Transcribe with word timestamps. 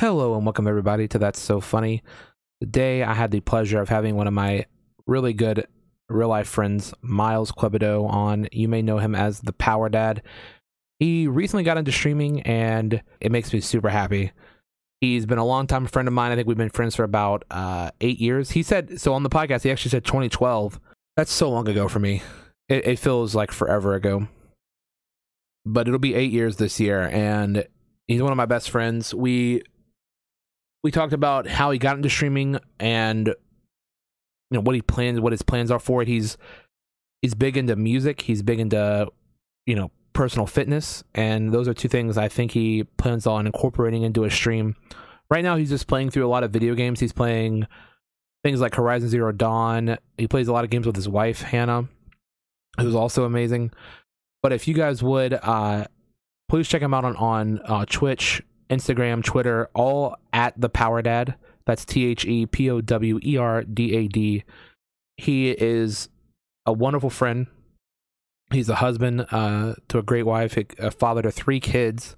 Hello 0.00 0.34
and 0.34 0.46
welcome 0.46 0.66
everybody 0.66 1.06
to 1.08 1.18
That's 1.18 1.38
So 1.38 1.60
Funny. 1.60 2.02
Today 2.62 3.02
I 3.02 3.12
had 3.12 3.30
the 3.30 3.40
pleasure 3.40 3.82
of 3.82 3.90
having 3.90 4.16
one 4.16 4.26
of 4.26 4.32
my 4.32 4.64
really 5.06 5.34
good 5.34 5.66
real 6.08 6.28
life 6.28 6.48
friends, 6.48 6.94
Miles 7.02 7.52
Quebedo, 7.52 8.08
on. 8.08 8.48
You 8.50 8.66
may 8.66 8.80
know 8.80 8.96
him 8.96 9.14
as 9.14 9.40
the 9.40 9.52
Power 9.52 9.90
Dad. 9.90 10.22
He 11.00 11.26
recently 11.26 11.64
got 11.64 11.76
into 11.76 11.92
streaming 11.92 12.40
and 12.44 13.02
it 13.20 13.30
makes 13.30 13.52
me 13.52 13.60
super 13.60 13.90
happy. 13.90 14.32
He's 15.02 15.26
been 15.26 15.36
a 15.36 15.44
long 15.44 15.66
time 15.66 15.84
friend 15.84 16.08
of 16.08 16.14
mine. 16.14 16.32
I 16.32 16.36
think 16.36 16.48
we've 16.48 16.56
been 16.56 16.70
friends 16.70 16.96
for 16.96 17.04
about 17.04 17.44
uh, 17.50 17.90
eight 18.00 18.20
years. 18.20 18.52
He 18.52 18.62
said, 18.62 18.98
so 18.98 19.12
on 19.12 19.22
the 19.22 19.28
podcast, 19.28 19.64
he 19.64 19.70
actually 19.70 19.90
said 19.90 20.06
2012. 20.06 20.80
That's 21.18 21.30
so 21.30 21.50
long 21.50 21.68
ago 21.68 21.88
for 21.88 21.98
me. 21.98 22.22
It, 22.70 22.86
it 22.86 22.98
feels 22.98 23.34
like 23.34 23.52
forever 23.52 23.92
ago. 23.92 24.28
But 25.66 25.88
it'll 25.88 25.98
be 25.98 26.14
eight 26.14 26.32
years 26.32 26.56
this 26.56 26.80
year. 26.80 27.02
And 27.02 27.66
he's 28.08 28.22
one 28.22 28.32
of 28.32 28.38
my 28.38 28.46
best 28.46 28.70
friends. 28.70 29.14
We 29.14 29.60
we 30.82 30.90
talked 30.90 31.12
about 31.12 31.46
how 31.46 31.70
he 31.70 31.78
got 31.78 31.96
into 31.96 32.08
streaming 32.08 32.58
and 32.78 33.28
you 33.28 33.34
know 34.50 34.60
what 34.60 34.74
he 34.74 34.82
plans 34.82 35.20
what 35.20 35.32
his 35.32 35.42
plans 35.42 35.70
are 35.70 35.78
for 35.78 36.02
it. 36.02 36.08
He's 36.08 36.36
he's 37.22 37.34
big 37.34 37.56
into 37.56 37.76
music. 37.76 38.22
He's 38.22 38.42
big 38.42 38.60
into 38.60 39.08
you 39.66 39.74
know 39.74 39.90
personal 40.12 40.46
fitness. 40.46 41.04
And 41.14 41.52
those 41.52 41.68
are 41.68 41.74
two 41.74 41.88
things 41.88 42.18
i 42.18 42.28
think 42.28 42.52
he 42.52 42.84
plans 42.96 43.26
on 43.26 43.46
incorporating 43.46 44.02
into 44.02 44.24
a 44.24 44.30
stream. 44.30 44.76
Right 45.30 45.44
now 45.44 45.56
he's 45.56 45.70
just 45.70 45.86
playing 45.86 46.10
through 46.10 46.26
a 46.26 46.28
lot 46.28 46.42
of 46.42 46.50
video 46.50 46.74
games. 46.74 47.00
He's 47.00 47.12
playing 47.12 47.66
things 48.42 48.60
like 48.60 48.74
horizon 48.74 49.08
zero 49.08 49.32
dawn. 49.32 49.98
He 50.16 50.26
plays 50.26 50.48
a 50.48 50.52
lot 50.52 50.64
of 50.64 50.70
games 50.70 50.86
with 50.86 50.96
his 50.96 51.08
wife 51.08 51.42
hannah 51.42 51.88
who's 52.78 52.94
also 52.94 53.24
amazing. 53.24 53.72
But 54.42 54.52
if 54.52 54.66
you 54.66 54.74
guys 54.74 55.02
would 55.02 55.34
uh 55.34 55.84
please 56.48 56.68
check 56.68 56.82
him 56.82 56.94
out 56.94 57.04
on 57.04 57.16
on 57.16 57.60
uh, 57.64 57.84
twitch 57.84 58.42
Instagram, 58.70 59.22
Twitter, 59.22 59.68
all 59.74 60.16
at 60.32 60.58
the 60.60 60.68
Power 60.68 61.02
Dad. 61.02 61.34
That's 61.66 61.84
T 61.84 62.06
H 62.06 62.24
E 62.24 62.46
P 62.46 62.70
O 62.70 62.80
W 62.80 63.18
E 63.22 63.36
R 63.36 63.62
D 63.64 63.94
A 63.96 64.08
D. 64.08 64.44
He 65.16 65.50
is 65.50 66.08
a 66.66 66.72
wonderful 66.72 67.10
friend. 67.10 67.46
He's 68.52 68.68
a 68.68 68.76
husband 68.76 69.26
uh, 69.30 69.74
to 69.88 69.98
a 69.98 70.02
great 70.02 70.24
wife, 70.24 70.56
a 70.78 70.90
father 70.90 71.22
to 71.22 71.30
three 71.30 71.60
kids. 71.60 72.16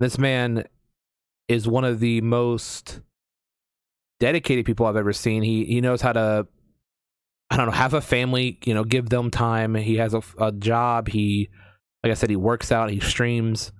This 0.00 0.18
man 0.18 0.64
is 1.48 1.68
one 1.68 1.84
of 1.84 2.00
the 2.00 2.20
most 2.20 3.00
dedicated 4.20 4.66
people 4.66 4.86
I've 4.86 4.96
ever 4.96 5.12
seen. 5.12 5.42
He 5.42 5.64
he 5.64 5.80
knows 5.80 6.00
how 6.00 6.12
to 6.12 6.46
I 7.48 7.56
don't 7.56 7.66
know, 7.66 7.72
have 7.72 7.94
a 7.94 8.00
family, 8.00 8.58
you 8.64 8.74
know, 8.74 8.84
give 8.84 9.08
them 9.08 9.30
time. 9.30 9.74
He 9.74 9.96
has 9.96 10.14
a, 10.14 10.22
a 10.38 10.52
job. 10.52 11.08
He 11.08 11.48
like 12.02 12.10
I 12.10 12.14
said, 12.14 12.30
he 12.30 12.36
works 12.36 12.72
out, 12.72 12.90
he 12.90 13.00
streams 13.00 13.72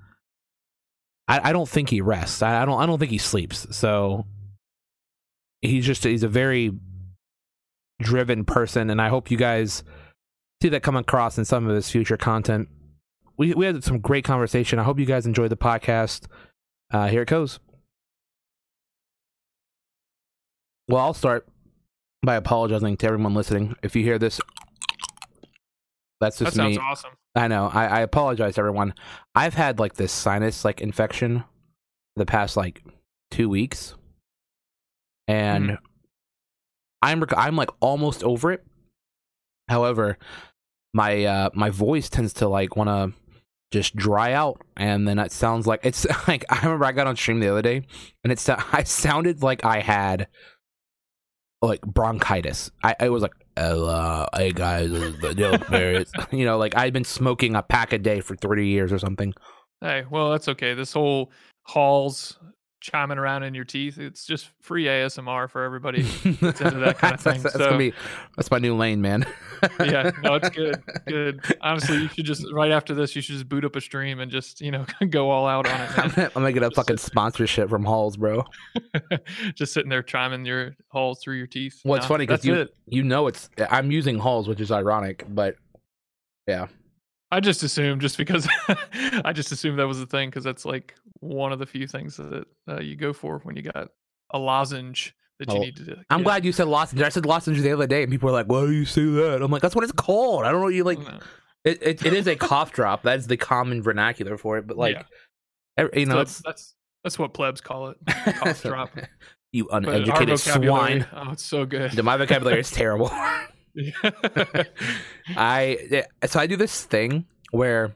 I, 1.28 1.50
I 1.50 1.52
don't 1.52 1.68
think 1.68 1.90
he 1.90 2.00
rests. 2.00 2.42
I, 2.42 2.62
I 2.62 2.64
don't 2.64 2.80
I 2.80 2.86
don't 2.86 2.98
think 2.98 3.10
he 3.10 3.18
sleeps. 3.18 3.66
So 3.76 4.26
he's 5.60 5.86
just 5.86 6.04
he's 6.04 6.22
a 6.22 6.28
very 6.28 6.72
driven 8.00 8.44
person, 8.44 8.90
and 8.90 9.00
I 9.00 9.08
hope 9.08 9.30
you 9.30 9.36
guys 9.36 9.82
see 10.62 10.68
that 10.68 10.82
come 10.82 10.96
across 10.96 11.38
in 11.38 11.44
some 11.44 11.68
of 11.68 11.74
his 11.74 11.90
future 11.90 12.16
content. 12.16 12.68
We 13.36 13.54
we 13.54 13.66
had 13.66 13.82
some 13.84 14.00
great 14.00 14.24
conversation. 14.24 14.78
I 14.78 14.84
hope 14.84 14.98
you 14.98 15.06
guys 15.06 15.26
enjoyed 15.26 15.50
the 15.50 15.56
podcast. 15.56 16.26
Uh, 16.90 17.08
here 17.08 17.22
it 17.22 17.28
goes. 17.28 17.58
Well, 20.88 21.02
I'll 21.02 21.14
start 21.14 21.48
by 22.22 22.36
apologizing 22.36 22.96
to 22.98 23.06
everyone 23.06 23.34
listening. 23.34 23.74
If 23.82 23.96
you 23.96 24.04
hear 24.04 24.18
this, 24.18 24.40
that's 26.20 26.38
just 26.38 26.52
that 26.52 26.56
sounds 26.56 26.76
me. 26.76 26.82
awesome. 26.84 27.10
I 27.34 27.48
know. 27.48 27.70
I, 27.72 27.86
I 27.86 28.00
apologize, 28.00 28.56
everyone. 28.58 28.94
I've 29.34 29.54
had 29.54 29.78
like 29.78 29.94
this 29.94 30.12
sinus 30.12 30.64
like 30.64 30.80
infection 30.80 31.44
the 32.16 32.24
past 32.26 32.56
like 32.56 32.82
two 33.30 33.48
weeks, 33.48 33.94
and 35.28 35.70
Mhm. 35.70 35.78
I'm 37.02 37.20
rec- 37.20 37.36
I'm 37.36 37.56
like 37.56 37.70
almost 37.80 38.24
over 38.24 38.52
it. 38.52 38.64
However, 39.68 40.16
my 40.94 41.24
uh 41.24 41.50
my 41.54 41.70
voice 41.70 42.08
tends 42.08 42.32
to 42.34 42.48
like 42.48 42.76
want 42.76 42.88
to 42.88 43.12
just 43.72 43.94
dry 43.96 44.32
out, 44.32 44.62
and 44.76 45.06
then 45.06 45.18
it 45.18 45.32
sounds 45.32 45.66
like 45.66 45.80
it's 45.84 46.06
like 46.28 46.44
I 46.48 46.60
remember 46.62 46.86
I 46.86 46.92
got 46.92 47.06
on 47.06 47.16
stream 47.16 47.40
the 47.40 47.48
other 47.50 47.62
day, 47.62 47.82
and 48.24 48.32
it's 48.32 48.48
I 48.48 48.82
sounded 48.84 49.42
like 49.42 49.64
I 49.64 49.80
had 49.80 50.28
like 51.62 51.82
bronchitis. 51.82 52.70
I, 52.82 52.94
I 53.00 53.08
was 53.10 53.22
like, 53.22 53.32
oh, 53.56 53.86
uh, 53.86 54.26
hey 54.36 54.52
guys, 54.52 54.90
this 54.90 55.02
is 55.02 55.18
the 55.20 55.66
Barrett." 55.70 56.10
you 56.32 56.44
know, 56.44 56.58
like 56.58 56.76
I've 56.76 56.92
been 56.92 57.04
smoking 57.04 57.54
a 57.54 57.62
pack 57.62 57.92
a 57.92 57.98
day 57.98 58.20
for 58.20 58.36
30 58.36 58.66
years 58.66 58.92
or 58.92 58.98
something. 58.98 59.34
Hey, 59.80 60.04
well, 60.10 60.30
that's 60.30 60.48
okay. 60.48 60.74
This 60.74 60.92
whole 60.92 61.30
halls 61.64 62.38
chiming 62.86 63.18
around 63.18 63.42
in 63.42 63.54
your 63.54 63.64
teeth, 63.64 63.98
it's 63.98 64.24
just 64.24 64.48
free 64.62 64.84
ASMR 64.84 65.50
for 65.50 65.62
everybody. 65.64 66.02
that's, 66.40 66.60
into 66.60 66.78
that 66.78 66.98
kind 66.98 67.14
of 67.14 67.20
thing, 67.22 67.42
That's, 67.42 67.54
so- 67.54 67.58
gonna 67.66 67.76
be 67.78 67.92
that's 68.36 68.50
my 68.50 68.58
new 68.58 68.74
lane, 68.76 69.00
man. 69.02 69.26
yeah, 69.80 70.10
no, 70.22 70.34
it's 70.36 70.48
good. 70.50 70.82
Good. 71.06 71.40
Honestly, 71.60 71.96
you 72.02 72.08
should 72.08 72.24
just 72.26 72.44
right 72.52 72.70
after 72.70 72.94
this, 72.94 73.16
you 73.16 73.22
should 73.22 73.34
just 73.34 73.48
boot 73.48 73.64
up 73.64 73.74
a 73.76 73.80
stream 73.80 74.20
and 74.20 74.30
just, 74.30 74.60
you 74.60 74.70
know, 74.70 74.84
go 75.10 75.30
all 75.30 75.46
out 75.46 75.66
on 75.66 75.80
it, 75.80 76.18
I'm 76.18 76.42
gonna, 76.42 76.52
get 76.52 76.62
a 76.62 76.66
Just 76.66 76.76
fucking 76.76 76.98
sponsorship 76.98 77.68
from 77.70 77.84
Halls, 77.84 78.16
bro. 78.16 78.44
just 79.54 79.72
sitting 79.72 79.88
there 79.88 80.02
chiming 80.02 80.44
your 80.44 80.76
halls 80.88 81.20
through 81.22 81.36
your 81.36 81.46
teeth. 81.46 81.80
Well, 81.84 81.96
it's 81.96 82.04
No, 82.04 82.08
funny 82.08 82.26
because 82.26 82.44
you 82.44 82.54
it. 82.54 82.74
you 82.86 83.02
know 83.02 83.26
it's 83.26 83.48
I'm 83.70 83.90
using 83.90 84.18
Halls, 84.18 84.48
which 84.48 84.60
is 84.60 84.70
ironic, 84.70 85.24
but 85.28 85.56
yeah, 86.46 86.66
I 87.30 87.40
just 87.40 87.62
assumed 87.62 88.00
just 88.02 88.18
because 88.18 88.46
I 89.24 89.32
just 89.32 89.50
assumed 89.52 89.78
that 89.78 89.86
was 89.88 89.98
the 89.98 90.06
thing 90.06 90.28
because 90.28 90.44
that's 90.44 90.64
like 90.64 90.94
one 91.20 91.52
of 91.52 91.58
the 91.58 91.66
few 91.66 91.86
things 91.86 92.16
that 92.16 92.44
uh, 92.68 92.80
you 92.80 92.96
go 92.96 93.12
for 93.12 93.40
when 93.44 93.56
you 93.56 93.62
got 93.62 93.88
a 94.30 94.38
lozenge 94.38 95.14
that 95.38 95.50
you 95.50 95.56
Oh, 95.58 95.60
need 95.60 95.76
to. 95.76 95.84
Do. 95.84 95.96
I'm 96.10 96.22
glad 96.22 96.44
you 96.44 96.52
said 96.52 96.66
lozenge. 96.68 97.02
I 97.02 97.08
said 97.10 97.26
lozenge 97.26 97.60
the 97.60 97.72
other 97.72 97.86
day, 97.86 98.02
and 98.02 98.10
people 98.10 98.26
were 98.28 98.32
like, 98.32 98.46
"Why 98.46 98.66
do 98.66 98.72
you 98.72 98.84
say 98.84 99.04
that?" 99.04 99.42
I'm 99.42 99.50
like, 99.50 99.62
"That's 99.62 99.74
what 99.74 99.84
it's 99.84 99.92
called." 99.92 100.44
I 100.44 100.52
don't 100.52 100.60
know. 100.62 100.68
You 100.68 100.84
like 100.84 100.98
No. 100.98 101.18
it? 101.64 101.82
It, 101.82 102.06
it 102.06 102.12
is 102.14 102.26
a 102.26 102.36
cough 102.48 102.72
drop. 102.72 103.02
That's 103.02 103.26
the 103.26 103.36
common 103.36 103.82
vernacular 103.82 104.36
for 104.38 104.56
it. 104.58 104.66
But 104.66 104.76
like, 104.76 104.94
Yeah. 104.96 105.02
ev- 105.84 105.90
you 105.94 106.06
know, 106.06 106.14
So 106.16 106.20
it's 106.20 106.42
that's 106.44 106.74
that's 107.04 107.18
what 107.18 107.34
plebs 107.34 107.60
call 107.60 107.88
it. 107.88 107.96
Cough 108.06 108.62
drop. 108.62 108.90
you 109.52 109.68
uneducated 109.70 110.38
swine. 110.40 111.06
Oh, 111.12 111.32
it's 111.32 111.44
so 111.44 111.64
good. 111.66 112.02
My 112.02 112.16
vocabulary 112.16 112.60
is 112.60 112.70
terrible. 112.82 113.10
I 115.36 116.04
so 116.26 116.40
I 116.40 116.46
do 116.46 116.56
this 116.56 116.84
thing 116.84 117.26
where 117.50 117.94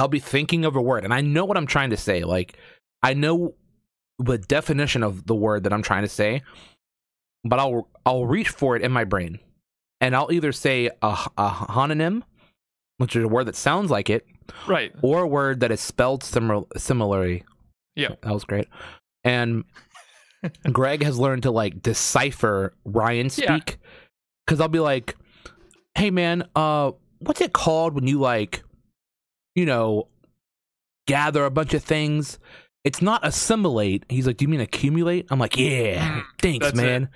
I'll 0.00 0.08
be 0.08 0.18
thinking 0.18 0.64
of 0.64 0.76
a 0.76 0.82
word 0.82 1.04
and 1.04 1.14
I 1.14 1.20
know 1.20 1.44
what 1.44 1.56
I'm 1.56 1.66
trying 1.66 1.90
to 1.90 1.96
say. 1.96 2.24
Like 2.24 2.56
I 3.02 3.14
know 3.14 3.54
the 4.18 4.38
definition 4.38 5.02
of 5.02 5.26
the 5.26 5.34
word 5.34 5.64
that 5.64 5.72
I'm 5.72 5.82
trying 5.82 6.02
to 6.02 6.08
say, 6.08 6.42
but 7.44 7.58
I'll 7.58 7.88
I'll 8.04 8.26
reach 8.26 8.48
for 8.48 8.76
it 8.76 8.82
in 8.82 8.92
my 8.92 9.04
brain, 9.04 9.38
and 10.00 10.14
I'll 10.14 10.30
either 10.32 10.52
say 10.52 10.90
a, 11.02 11.16
a 11.36 11.50
homonym, 11.50 12.22
which 12.98 13.16
is 13.16 13.24
a 13.24 13.28
word 13.28 13.44
that 13.44 13.56
sounds 13.56 13.90
like 13.90 14.10
it, 14.10 14.26
right. 14.66 14.92
or 15.02 15.22
a 15.22 15.26
word 15.28 15.60
that 15.60 15.70
is 15.70 15.80
spelled 15.80 16.22
similar 16.22 16.66
similarly. 16.76 17.44
Yeah. 17.96 18.14
that 18.22 18.32
was 18.32 18.44
great. 18.44 18.68
And 19.24 19.64
Greg 20.72 21.02
has 21.02 21.18
learned 21.18 21.42
to 21.44 21.50
like 21.50 21.82
decipher 21.82 22.74
Ryan 22.84 23.30
speak 23.30 23.78
because 24.46 24.60
I'll 24.60 24.68
be 24.68 24.80
like, 24.80 25.16
"Hey 25.96 26.10
man, 26.10 26.48
uh, 26.54 26.92
what's 27.18 27.40
it 27.40 27.52
called 27.52 27.94
when 27.94 28.06
you 28.06 28.18
like, 28.18 28.62
you 29.54 29.66
know, 29.66 30.08
gather 31.06 31.44
a 31.44 31.50
bunch 31.50 31.74
of 31.74 31.82
things?" 31.82 32.38
It's 32.84 33.02
not 33.02 33.20
assimilate. 33.26 34.04
He's 34.08 34.26
like, 34.26 34.36
"Do 34.38 34.44
you 34.44 34.48
mean 34.48 34.60
accumulate?" 34.60 35.26
I'm 35.30 35.38
like, 35.38 35.56
"Yeah, 35.56 36.20
Mm, 36.20 36.22
thanks, 36.40 36.66
that's 36.66 36.78
it. 36.78 36.82
man." 36.82 37.08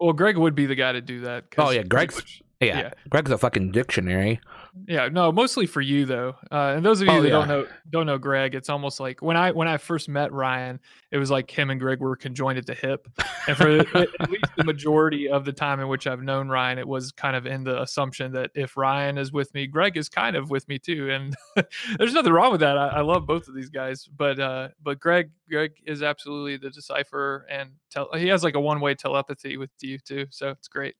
Well, 0.00 0.12
Greg 0.12 0.36
would 0.36 0.54
be 0.54 0.66
the 0.66 0.76
guy 0.76 0.92
to 0.92 1.00
do 1.00 1.22
that. 1.22 1.46
Oh, 1.58 1.70
yeah, 1.70 1.82
Greg's- 1.82 2.40
Yeah. 2.60 2.78
Yeah. 2.78 2.90
Greg's 3.08 3.30
a 3.32 3.38
fucking 3.38 3.72
dictionary. 3.72 4.40
Yeah, 4.86 5.08
no, 5.08 5.32
mostly 5.32 5.66
for 5.66 5.80
you 5.80 6.04
though. 6.04 6.36
Uh, 6.52 6.74
and 6.76 6.84
those 6.84 7.00
of 7.00 7.08
you 7.08 7.14
Oh, 7.14 7.22
that 7.22 7.28
yeah. 7.28 7.32
don't 7.32 7.48
know 7.48 7.66
don't 7.90 8.06
know 8.06 8.18
Greg, 8.18 8.54
it's 8.54 8.68
almost 8.68 9.00
like 9.00 9.20
when 9.22 9.36
I 9.36 9.50
when 9.50 9.66
I 9.66 9.76
first 9.78 10.08
met 10.08 10.32
Ryan, 10.32 10.78
it 11.10 11.18
was 11.18 11.30
like 11.30 11.50
him 11.50 11.70
and 11.70 11.80
Greg 11.80 12.00
were 12.00 12.16
conjoined 12.16 12.58
at 12.58 12.66
the 12.66 12.74
hip. 12.74 13.08
And 13.46 13.56
for 13.56 13.68
at 13.96 14.30
least 14.30 14.44
the 14.56 14.64
majority 14.64 15.28
of 15.28 15.44
the 15.44 15.52
time 15.52 15.80
in 15.80 15.88
which 15.88 16.06
I've 16.06 16.22
known 16.22 16.48
Ryan, 16.48 16.78
it 16.78 16.86
was 16.86 17.12
kind 17.12 17.34
of 17.36 17.46
in 17.46 17.64
the 17.64 17.80
assumption 17.82 18.32
that 18.32 18.50
if 18.54 18.76
Ryan 18.76 19.18
is 19.18 19.32
with 19.32 19.52
me, 19.54 19.66
Greg 19.66 19.96
is 19.96 20.08
kind 20.08 20.36
of 20.36 20.50
with 20.50 20.68
me 20.68 20.78
too. 20.78 21.10
And 21.10 21.34
there's 21.98 22.14
nothing 22.14 22.32
wrong 22.32 22.52
with 22.52 22.60
that. 22.60 22.76
I, 22.76 22.88
I 22.88 23.00
love 23.00 23.26
both 23.26 23.48
of 23.48 23.54
these 23.54 23.70
guys, 23.70 24.08
but 24.16 24.38
uh, 24.38 24.68
but 24.82 25.00
Greg 25.00 25.30
Greg 25.48 25.72
is 25.86 26.02
absolutely 26.02 26.56
the 26.56 26.70
decipher 26.70 27.46
and 27.50 27.70
tell 27.90 28.10
he 28.14 28.28
has 28.28 28.44
like 28.44 28.54
a 28.54 28.60
one 28.60 28.80
way 28.80 28.94
telepathy 28.94 29.56
with 29.56 29.70
you 29.80 29.98
too. 29.98 30.26
So 30.30 30.50
it's 30.50 30.68
great. 30.68 30.94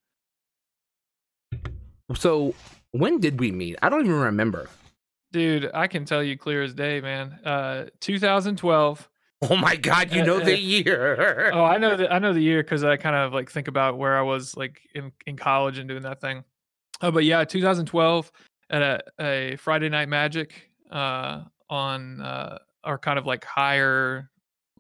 So 2.15 2.55
when 2.99 3.21
did 3.21 3.41
we 3.41 3.51
meet? 3.53 3.77
I 3.83 3.89
don't 3.89 4.01
even 4.07 4.19
remember. 4.21 4.69
Dude, 5.33 5.71
I 5.75 5.87
can 5.87 6.05
tell 6.05 6.23
you 6.23 6.37
clear 6.39 6.63
as 6.63 6.75
day, 6.75 7.01
man. 7.01 7.33
Uh 7.45 7.87
2012. 8.01 9.09
Oh 9.43 9.57
my 9.57 9.77
god, 9.77 10.13
you 10.13 10.23
Uh, 10.23 10.27
know 10.27 10.37
uh, 10.41 10.45
the 10.45 10.59
year. 10.59 11.51
Oh, 11.55 11.65
I 11.65 11.79
know 11.79 11.97
the 11.97 12.13
I 12.13 12.19
know 12.19 12.33
the 12.33 12.41
year 12.41 12.63
because 12.63 12.83
I 12.83 12.97
kind 12.97 13.15
of 13.15 13.33
like 13.33 13.51
think 13.51 13.69
about 13.69 13.97
where 13.99 14.19
I 14.19 14.23
was 14.23 14.57
like 14.57 14.81
in, 14.95 15.13
in 15.27 15.37
college 15.37 15.79
and 15.79 15.89
doing 15.89 16.03
that 16.03 16.21
thing. 16.21 16.43
Oh, 17.03 17.13
but 17.13 17.25
yeah, 17.25 17.45
2012 17.45 18.33
at 18.71 18.83
a, 18.83 19.01
a 19.21 19.57
Friday 19.57 19.89
Night 19.89 20.09
Magic 20.09 20.71
uh, 20.91 21.43
on 21.71 22.21
uh, 22.21 22.59
our 22.83 22.99
kind 22.99 23.17
of 23.19 23.27
like 23.27 23.45
higher 23.45 24.29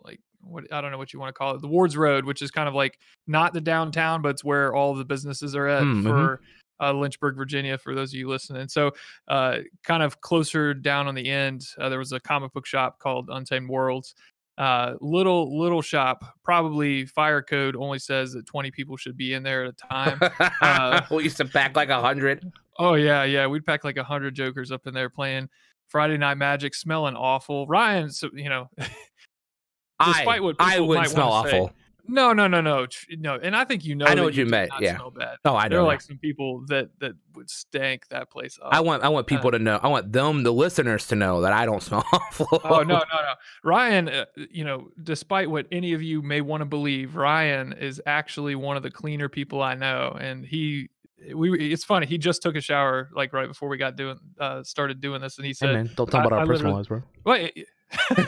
like 0.02 0.18
what 0.40 0.64
I 0.72 0.80
don't 0.80 0.90
know 0.90 0.98
what 0.98 1.12
you 1.12 1.20
want 1.20 1.28
to 1.32 1.38
call 1.38 1.54
it, 1.54 1.60
the 1.60 1.68
Wards 1.68 1.96
Road, 1.96 2.24
which 2.24 2.42
is 2.42 2.50
kind 2.50 2.68
of 2.68 2.74
like 2.74 2.98
not 3.28 3.52
the 3.52 3.60
downtown, 3.60 4.22
but 4.22 4.30
it's 4.30 4.42
where 4.42 4.74
all 4.74 4.94
the 4.94 5.04
businesses 5.04 5.54
are 5.54 5.68
at 5.68 5.84
Mm, 5.84 6.02
mhm. 6.02 6.02
for 6.02 6.40
uh, 6.80 6.92
Lynchburg, 6.92 7.36
Virginia, 7.36 7.78
for 7.78 7.94
those 7.94 8.12
of 8.12 8.18
you 8.18 8.28
listening. 8.28 8.68
So, 8.68 8.92
uh, 9.28 9.58
kind 9.82 10.02
of 10.02 10.20
closer 10.20 10.74
down 10.74 11.08
on 11.08 11.14
the 11.14 11.28
end, 11.28 11.66
uh, 11.78 11.88
there 11.88 11.98
was 11.98 12.12
a 12.12 12.20
comic 12.20 12.52
book 12.52 12.66
shop 12.66 12.98
called 12.98 13.28
Untamed 13.30 13.68
Worlds. 13.68 14.14
Uh, 14.58 14.94
little 15.00 15.56
little 15.56 15.80
shop, 15.80 16.36
probably 16.42 17.06
fire 17.06 17.40
code 17.40 17.76
only 17.76 18.00
says 18.00 18.32
that 18.32 18.44
20 18.44 18.72
people 18.72 18.96
should 18.96 19.16
be 19.16 19.34
in 19.34 19.44
there 19.44 19.66
at 19.66 19.70
a 19.70 19.86
time. 19.88 20.18
uh, 20.60 21.00
we 21.12 21.22
used 21.22 21.36
to 21.36 21.44
pack 21.44 21.76
like 21.76 21.90
a 21.90 22.00
hundred. 22.00 22.44
Oh 22.76 22.94
yeah, 22.94 23.22
yeah. 23.22 23.46
We'd 23.46 23.64
pack 23.64 23.84
like 23.84 23.98
a 23.98 24.02
hundred 24.02 24.34
jokers 24.34 24.72
up 24.72 24.88
in 24.88 24.94
there 24.94 25.10
playing 25.10 25.48
Friday 25.86 26.16
Night 26.16 26.38
Magic, 26.38 26.74
smelling 26.74 27.14
awful. 27.14 27.68
Ryan, 27.68 28.10
so 28.10 28.30
you 28.34 28.48
know, 28.48 28.68
despite 28.78 30.38
I, 30.38 30.40
what 30.40 30.56
I 30.58 30.80
wouldn't 30.80 31.08
smell 31.08 31.30
wanna 31.30 31.50
say, 31.50 31.60
awful. 31.60 31.72
No, 32.08 32.32
no, 32.32 32.48
no, 32.48 32.60
no, 32.60 32.86
no. 33.10 33.34
And 33.42 33.54
I 33.54 33.64
think 33.64 33.84
you 33.84 33.94
know. 33.94 34.06
I 34.06 34.14
know 34.14 34.24
what 34.24 34.34
you 34.34 34.44
did 34.44 34.50
meant, 34.50 34.70
not 34.70 34.82
yeah. 34.82 34.96
Smell 34.96 35.10
bad. 35.10 35.36
Oh, 35.44 35.54
I 35.54 35.68
There 35.68 35.78
know. 35.78 35.84
are 35.84 35.86
like 35.86 36.00
some 36.00 36.18
people 36.18 36.64
that 36.68 36.88
that 37.00 37.12
would 37.34 37.48
stank 37.50 38.08
that 38.08 38.30
place 38.30 38.58
up. 38.62 38.72
I 38.72 38.80
want 38.80 39.02
I 39.04 39.08
want 39.08 39.26
people 39.26 39.50
to 39.50 39.58
know. 39.58 39.78
I 39.82 39.88
want 39.88 40.10
them, 40.12 40.42
the 40.42 40.52
listeners, 40.52 41.06
to 41.08 41.14
know 41.16 41.42
that 41.42 41.52
I 41.52 41.64
don't 41.66 41.82
smell 41.82 42.04
awful. 42.12 42.48
Oh 42.64 42.78
no, 42.82 42.94
no, 42.98 42.98
no. 42.98 43.34
Ryan, 43.62 44.08
uh, 44.08 44.24
you 44.50 44.64
know, 44.64 44.88
despite 45.02 45.50
what 45.50 45.66
any 45.70 45.92
of 45.92 46.02
you 46.02 46.22
may 46.22 46.40
want 46.40 46.62
to 46.62 46.64
believe, 46.66 47.14
Ryan 47.14 47.72
is 47.74 48.00
actually 48.06 48.54
one 48.54 48.76
of 48.76 48.82
the 48.82 48.90
cleaner 48.90 49.28
people 49.28 49.62
I 49.62 49.74
know, 49.74 50.16
and 50.20 50.44
he. 50.44 50.88
We 51.34 51.72
it's 51.72 51.82
funny. 51.82 52.06
He 52.06 52.16
just 52.16 52.42
took 52.42 52.54
a 52.54 52.60
shower 52.60 53.10
like 53.12 53.32
right 53.32 53.48
before 53.48 53.68
we 53.68 53.76
got 53.76 53.96
doing 53.96 54.18
uh 54.38 54.62
started 54.62 55.00
doing 55.00 55.20
this, 55.20 55.36
and 55.36 55.44
he 55.44 55.50
Hey 55.50 55.54
said, 55.54 55.72
man, 55.74 55.90
don't 55.96 56.08
talk 56.08 56.20
I- 56.22 56.26
about 56.26 56.32
our 56.38 56.44
I 56.44 56.46
personal 56.46 56.74
lives, 56.74 56.86
bro. 56.86 57.02
"Wait." 57.24 57.66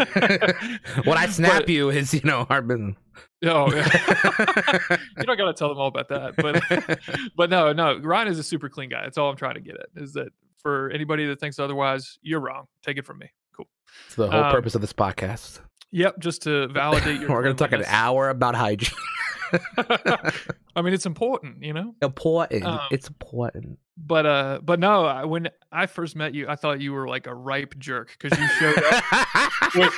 When 1.04 1.18
I 1.18 1.26
snap 1.28 1.62
But- 1.62 1.68
you 1.68 1.90
is 1.90 2.14
you 2.14 2.20
know 2.24 2.46
our 2.50 2.62
business. 2.62 2.96
Oh, 3.44 3.66
you 3.74 5.24
don't 5.24 5.36
got 5.38 5.46
to 5.46 5.54
tell 5.54 5.68
them 5.68 5.78
all 5.78 5.88
about 5.88 6.08
that, 6.08 6.36
but 6.36 7.00
but 7.36 7.50
no, 7.50 7.72
no. 7.72 7.98
Ryan 7.98 8.28
is 8.28 8.38
a 8.38 8.42
super 8.42 8.68
clean 8.68 8.88
guy. 8.90 9.02
That's 9.02 9.18
all 9.18 9.30
I'm 9.30 9.36
trying 9.36 9.54
to 9.54 9.60
get 9.60 9.76
at. 9.76 10.02
Is 10.02 10.12
that 10.14 10.28
for 10.58 10.90
anybody 10.90 11.26
that 11.26 11.40
thinks 11.40 11.58
otherwise, 11.58 12.18
you're 12.22 12.40
wrong. 12.40 12.66
Take 12.82 12.96
it 12.98 13.06
from 13.06 13.18
me. 13.18 13.30
Cool. 13.56 13.66
It's 14.06 14.14
the 14.14 14.30
whole 14.30 14.44
Um, 14.44 14.52
purpose 14.52 14.74
of 14.74 14.80
this 14.80 14.92
podcast. 14.92 15.60
Yep, 15.90 16.18
just 16.20 16.42
to 16.42 16.68
validate 16.68 17.20
your. 17.20 17.30
We're 17.30 17.42
gonna 17.42 17.54
talk 17.54 17.72
an 17.72 17.84
hour 17.86 18.28
about 18.30 18.54
hygiene. 18.54 18.94
I 20.76 20.82
mean, 20.82 20.94
it's 20.94 21.06
important, 21.06 21.62
you 21.62 21.72
know. 21.72 21.94
important. 22.02 22.64
Um, 22.64 22.80
it's 22.90 23.08
important. 23.08 23.78
But 23.96 24.26
uh, 24.26 24.60
but 24.62 24.80
no. 24.80 25.26
When 25.26 25.48
I 25.70 25.86
first 25.86 26.16
met 26.16 26.34
you, 26.34 26.48
I 26.48 26.56
thought 26.56 26.80
you 26.80 26.92
were 26.92 27.06
like 27.06 27.26
a 27.26 27.34
ripe 27.34 27.74
jerk 27.78 28.16
because 28.18 28.38
you 28.38 28.48
showed 28.48 28.82
up 28.82 29.04
with, 29.74 29.94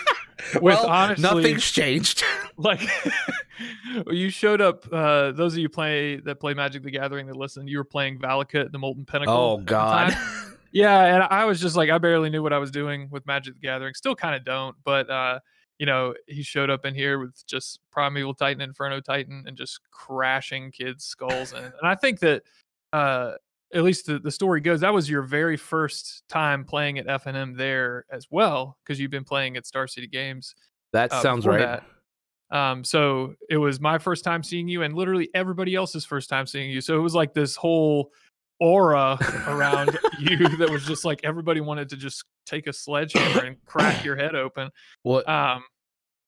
with 0.54 0.62
well, 0.62 0.86
honestly- 0.86 1.22
nothing's 1.22 1.70
changed. 1.70 2.24
like 2.56 2.80
you 4.10 4.30
showed 4.30 4.60
up. 4.60 4.86
Uh, 4.92 5.32
those 5.32 5.52
of 5.52 5.58
you 5.58 5.68
play 5.68 6.16
that 6.16 6.40
play 6.40 6.54
Magic 6.54 6.82
the 6.82 6.90
Gathering 6.90 7.26
that 7.26 7.36
listen, 7.36 7.68
you 7.68 7.78
were 7.78 7.84
playing 7.84 8.18
Valakut, 8.18 8.72
the 8.72 8.78
Molten 8.78 9.04
Pinnacle. 9.04 9.34
Oh 9.34 9.56
God. 9.58 10.16
Yeah, 10.72 11.14
and 11.14 11.22
I 11.24 11.44
was 11.44 11.60
just 11.60 11.76
like, 11.76 11.90
I 11.90 11.98
barely 11.98 12.30
knew 12.30 12.42
what 12.42 12.54
I 12.54 12.58
was 12.58 12.70
doing 12.70 13.08
with 13.10 13.26
Magic 13.26 13.54
the 13.54 13.60
Gathering. 13.60 13.92
Still 13.92 14.14
kind 14.14 14.34
of 14.34 14.42
don't, 14.42 14.74
but 14.84 15.08
uh, 15.10 15.38
you 15.82 15.86
know, 15.86 16.14
he 16.28 16.44
showed 16.44 16.70
up 16.70 16.84
in 16.84 16.94
here 16.94 17.18
with 17.18 17.44
just 17.44 17.80
Primeval 17.90 18.34
Titan, 18.34 18.60
Inferno 18.60 19.00
Titan, 19.00 19.42
and 19.48 19.56
just 19.56 19.80
crashing 19.90 20.70
kids' 20.70 21.04
skulls. 21.04 21.52
And, 21.52 21.64
and 21.64 21.82
I 21.82 21.96
think 21.96 22.20
that, 22.20 22.44
uh, 22.92 23.32
at 23.74 23.82
least 23.82 24.06
the, 24.06 24.20
the 24.20 24.30
story 24.30 24.60
goes, 24.60 24.78
that 24.82 24.94
was 24.94 25.10
your 25.10 25.22
very 25.22 25.56
first 25.56 26.22
time 26.28 26.64
playing 26.64 26.98
at 26.98 27.08
FNM 27.08 27.56
there 27.56 28.04
as 28.12 28.28
well, 28.30 28.78
because 28.84 29.00
you've 29.00 29.10
been 29.10 29.24
playing 29.24 29.56
at 29.56 29.66
Star 29.66 29.88
City 29.88 30.06
Games. 30.06 30.54
That 30.92 31.12
uh, 31.12 31.20
sounds 31.20 31.48
right. 31.48 31.82
that. 32.52 32.56
Um, 32.56 32.84
so 32.84 33.34
it 33.50 33.56
was 33.56 33.80
my 33.80 33.98
first 33.98 34.22
time 34.22 34.44
seeing 34.44 34.68
you, 34.68 34.82
and 34.82 34.94
literally 34.94 35.30
everybody 35.34 35.74
else's 35.74 36.04
first 36.04 36.30
time 36.30 36.46
seeing 36.46 36.70
you. 36.70 36.80
So 36.80 36.96
it 36.96 37.00
was 37.00 37.16
like 37.16 37.34
this 37.34 37.56
whole 37.56 38.12
aura 38.60 39.18
around 39.48 39.98
you 40.20 40.46
that 40.58 40.70
was 40.70 40.84
just 40.84 41.04
like 41.04 41.18
everybody 41.24 41.60
wanted 41.60 41.88
to 41.88 41.96
just 41.96 42.24
take 42.46 42.68
a 42.68 42.72
sledgehammer 42.72 43.46
and 43.46 43.56
crack 43.66 44.04
your 44.04 44.14
head 44.14 44.36
open. 44.36 44.70
Well, 45.02 45.28
Um, 45.28 45.64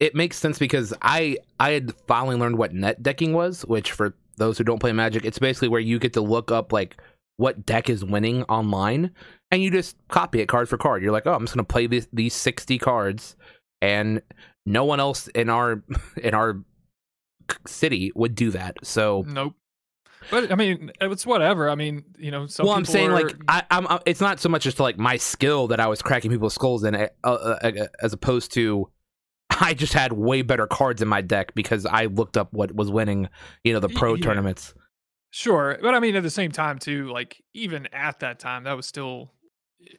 it 0.01 0.15
makes 0.15 0.37
sense 0.37 0.59
because 0.59 0.93
I 1.03 1.39
I 1.61 1.71
had 1.73 1.93
finally 2.07 2.37
learned 2.37 2.59
what 2.59 2.75
net 2.75 3.03
decking 3.03 3.33
was, 3.33 3.63
which 3.67 3.93
for 3.93 4.15
those 4.37 4.59
who 4.59 4.65
don't 4.65 4.81
play 4.81 4.93
Magic, 4.93 5.25
it's 5.25 5.39
basically 5.39 5.69
where 5.69 5.81
you 5.81 5.99
get 5.99 6.13
to 6.15 6.21
look 6.21 6.51
up 6.51 6.73
like 6.73 6.97
what 7.37 7.65
deck 7.67 7.89
is 7.89 8.05
winning 8.05 8.43
online, 8.45 9.11
and 9.51 9.63
you 9.63 9.71
just 9.71 9.97
copy 10.09 10.41
it 10.41 10.47
card 10.47 10.69
for 10.69 10.77
card. 10.79 11.03
You're 11.03 11.13
like, 11.13 11.27
oh, 11.27 11.35
I'm 11.35 11.43
just 11.45 11.55
gonna 11.55 11.65
play 11.65 11.87
these 11.87 12.09
these 12.13 12.35
sixty 12.35 12.79
cards, 12.79 13.37
and 13.83 14.23
no 14.67 14.85
one 14.85 15.01
else 15.01 15.29
in 15.29 15.49
our 15.51 15.83
in 16.23 16.35
our 16.35 16.61
city 17.67 18.13
would 18.15 18.35
do 18.35 18.51
that. 18.51 18.77
So. 18.83 19.25
nope. 19.27 19.55
But 20.31 20.51
I 20.51 20.55
mean, 20.55 20.91
it's 21.03 21.27
whatever. 21.27 21.69
I 21.69 21.75
mean, 21.75 22.03
you 22.19 22.31
know, 22.31 22.47
some 22.47 22.65
well, 22.65 22.75
I'm 22.75 22.87
saying 22.87 23.11
are- 23.11 23.15
like 23.25 23.37
I, 23.47 23.63
I'm. 23.71 23.87
uh, 23.87 23.99
It's 24.07 24.23
not 24.23 24.41
so 24.41 24.49
much 24.49 24.63
just 24.63 24.81
like 24.81 24.97
my 24.97 25.19
skill 25.19 25.67
that 25.69 25.81
I 25.81 25.87
was 25.87 26.01
cracking 26.01 26.31
people's 26.31 26.55
skulls 26.55 26.83
in, 26.83 26.95
uh, 26.95 27.09
uh, 27.23 27.29
uh, 27.63 27.73
as 28.01 28.15
opposed 28.15 28.51
to 28.55 28.89
I 29.61 29.75
just 29.75 29.93
had 29.93 30.13
way 30.13 30.43
better 30.43 30.67
cards 30.67 31.03
in 31.03 31.09
my 31.09 31.21
deck 31.21 31.55
because 31.55 31.87
I 31.87 32.07
looked 32.07 32.37
up 32.37 32.53
what 32.53 32.75
was 32.75 32.91
winning, 32.91 33.29
you 33.63 33.73
know, 33.73 33.81
the 33.81 33.89
pro 33.89 34.15
yeah. 34.15 34.25
tournaments. 34.25 34.75
Sure, 35.31 35.79
but 35.83 35.95
I 35.95 36.01
mean, 36.01 36.15
at 36.15 36.23
the 36.23 36.31
same 36.31 36.53
time, 36.53 36.79
too, 36.79 37.11
like 37.11 37.43
even 37.55 37.89
at 37.93 38.21
that 38.21 38.39
time, 38.39 38.65
that 38.65 38.75
was 38.75 38.87
still, 38.87 39.33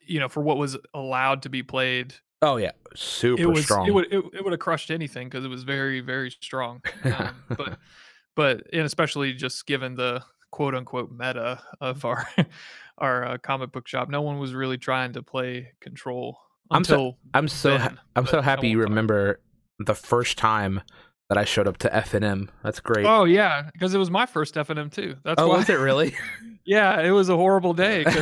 you 0.06 0.19
know, 0.19 0.30
for 0.30 0.42
what 0.42 0.57
was 0.57 0.78
allowed 0.94 1.42
to 1.42 1.50
be 1.50 1.62
played, 1.62 2.16
Oh 2.42 2.57
yeah, 2.57 2.72
super 2.96 3.42
it 3.42 3.46
was 3.48 3.63
strong. 3.63 3.88
it 3.88 3.92
would 3.92 4.13
it, 4.13 4.24
it 4.34 4.44
would 4.44 4.54
have 4.54 4.60
crushed 4.60 4.92
anything 4.92 5.28
because 5.28 5.46
it 5.46 5.48
was 5.48 5.63
very 5.63 6.00
very 6.00 6.30
strong. 6.30 6.81
Um, 7.04 7.44
but 7.50 7.80
but 8.36 8.68
and 8.72 8.84
especially 8.84 9.34
just 9.34 9.66
given 9.66 9.96
the 9.96 10.24
quote 10.52 10.75
unquote 10.75 11.12
meta 11.12 11.62
of 11.81 12.06
our 12.06 12.28
our 12.98 13.25
uh, 13.25 13.38
comic 13.38 13.72
book 13.72 13.88
shop, 13.88 14.10
no 14.10 14.22
one 14.22 14.38
was 14.38 14.54
really 14.54 14.78
trying 14.78 15.13
to 15.13 15.24
play 15.24 15.72
control 15.80 16.38
I'm 16.69 16.84
so- 16.84 16.94
until 16.94 17.18
I'm 17.34 17.48
so 17.48 17.78
ha- 17.78 17.96
I'm 18.16 18.28
so 18.28 18.42
happy 18.42 18.69
you 18.69 18.80
remember 18.80 19.40
the 19.80 19.95
first 19.95 20.38
time 20.38 20.81
that 21.30 21.38
I 21.38 21.44
showed 21.45 21.68
up 21.68 21.77
to 21.77 21.89
FNM. 21.89 22.50
That's 22.63 22.80
great. 22.80 23.06
Oh 23.06 23.24
yeah, 23.25 23.69
because 23.74 23.94
it 23.94 23.98
was 23.98 24.12
my 24.12 24.25
first 24.25 24.57
F 24.57 24.69
and 24.69 24.80
M 24.80 24.89
too. 24.89 25.16
That's 25.24 25.42
oh 25.42 25.48
why. 25.50 25.57
was 25.57 25.69
it 25.69 25.80
really? 25.80 26.13
yeah, 26.66 27.01
it 27.01 27.12
was 27.12 27.30
a 27.30 27.36
horrible 27.36 27.74
day. 27.74 28.06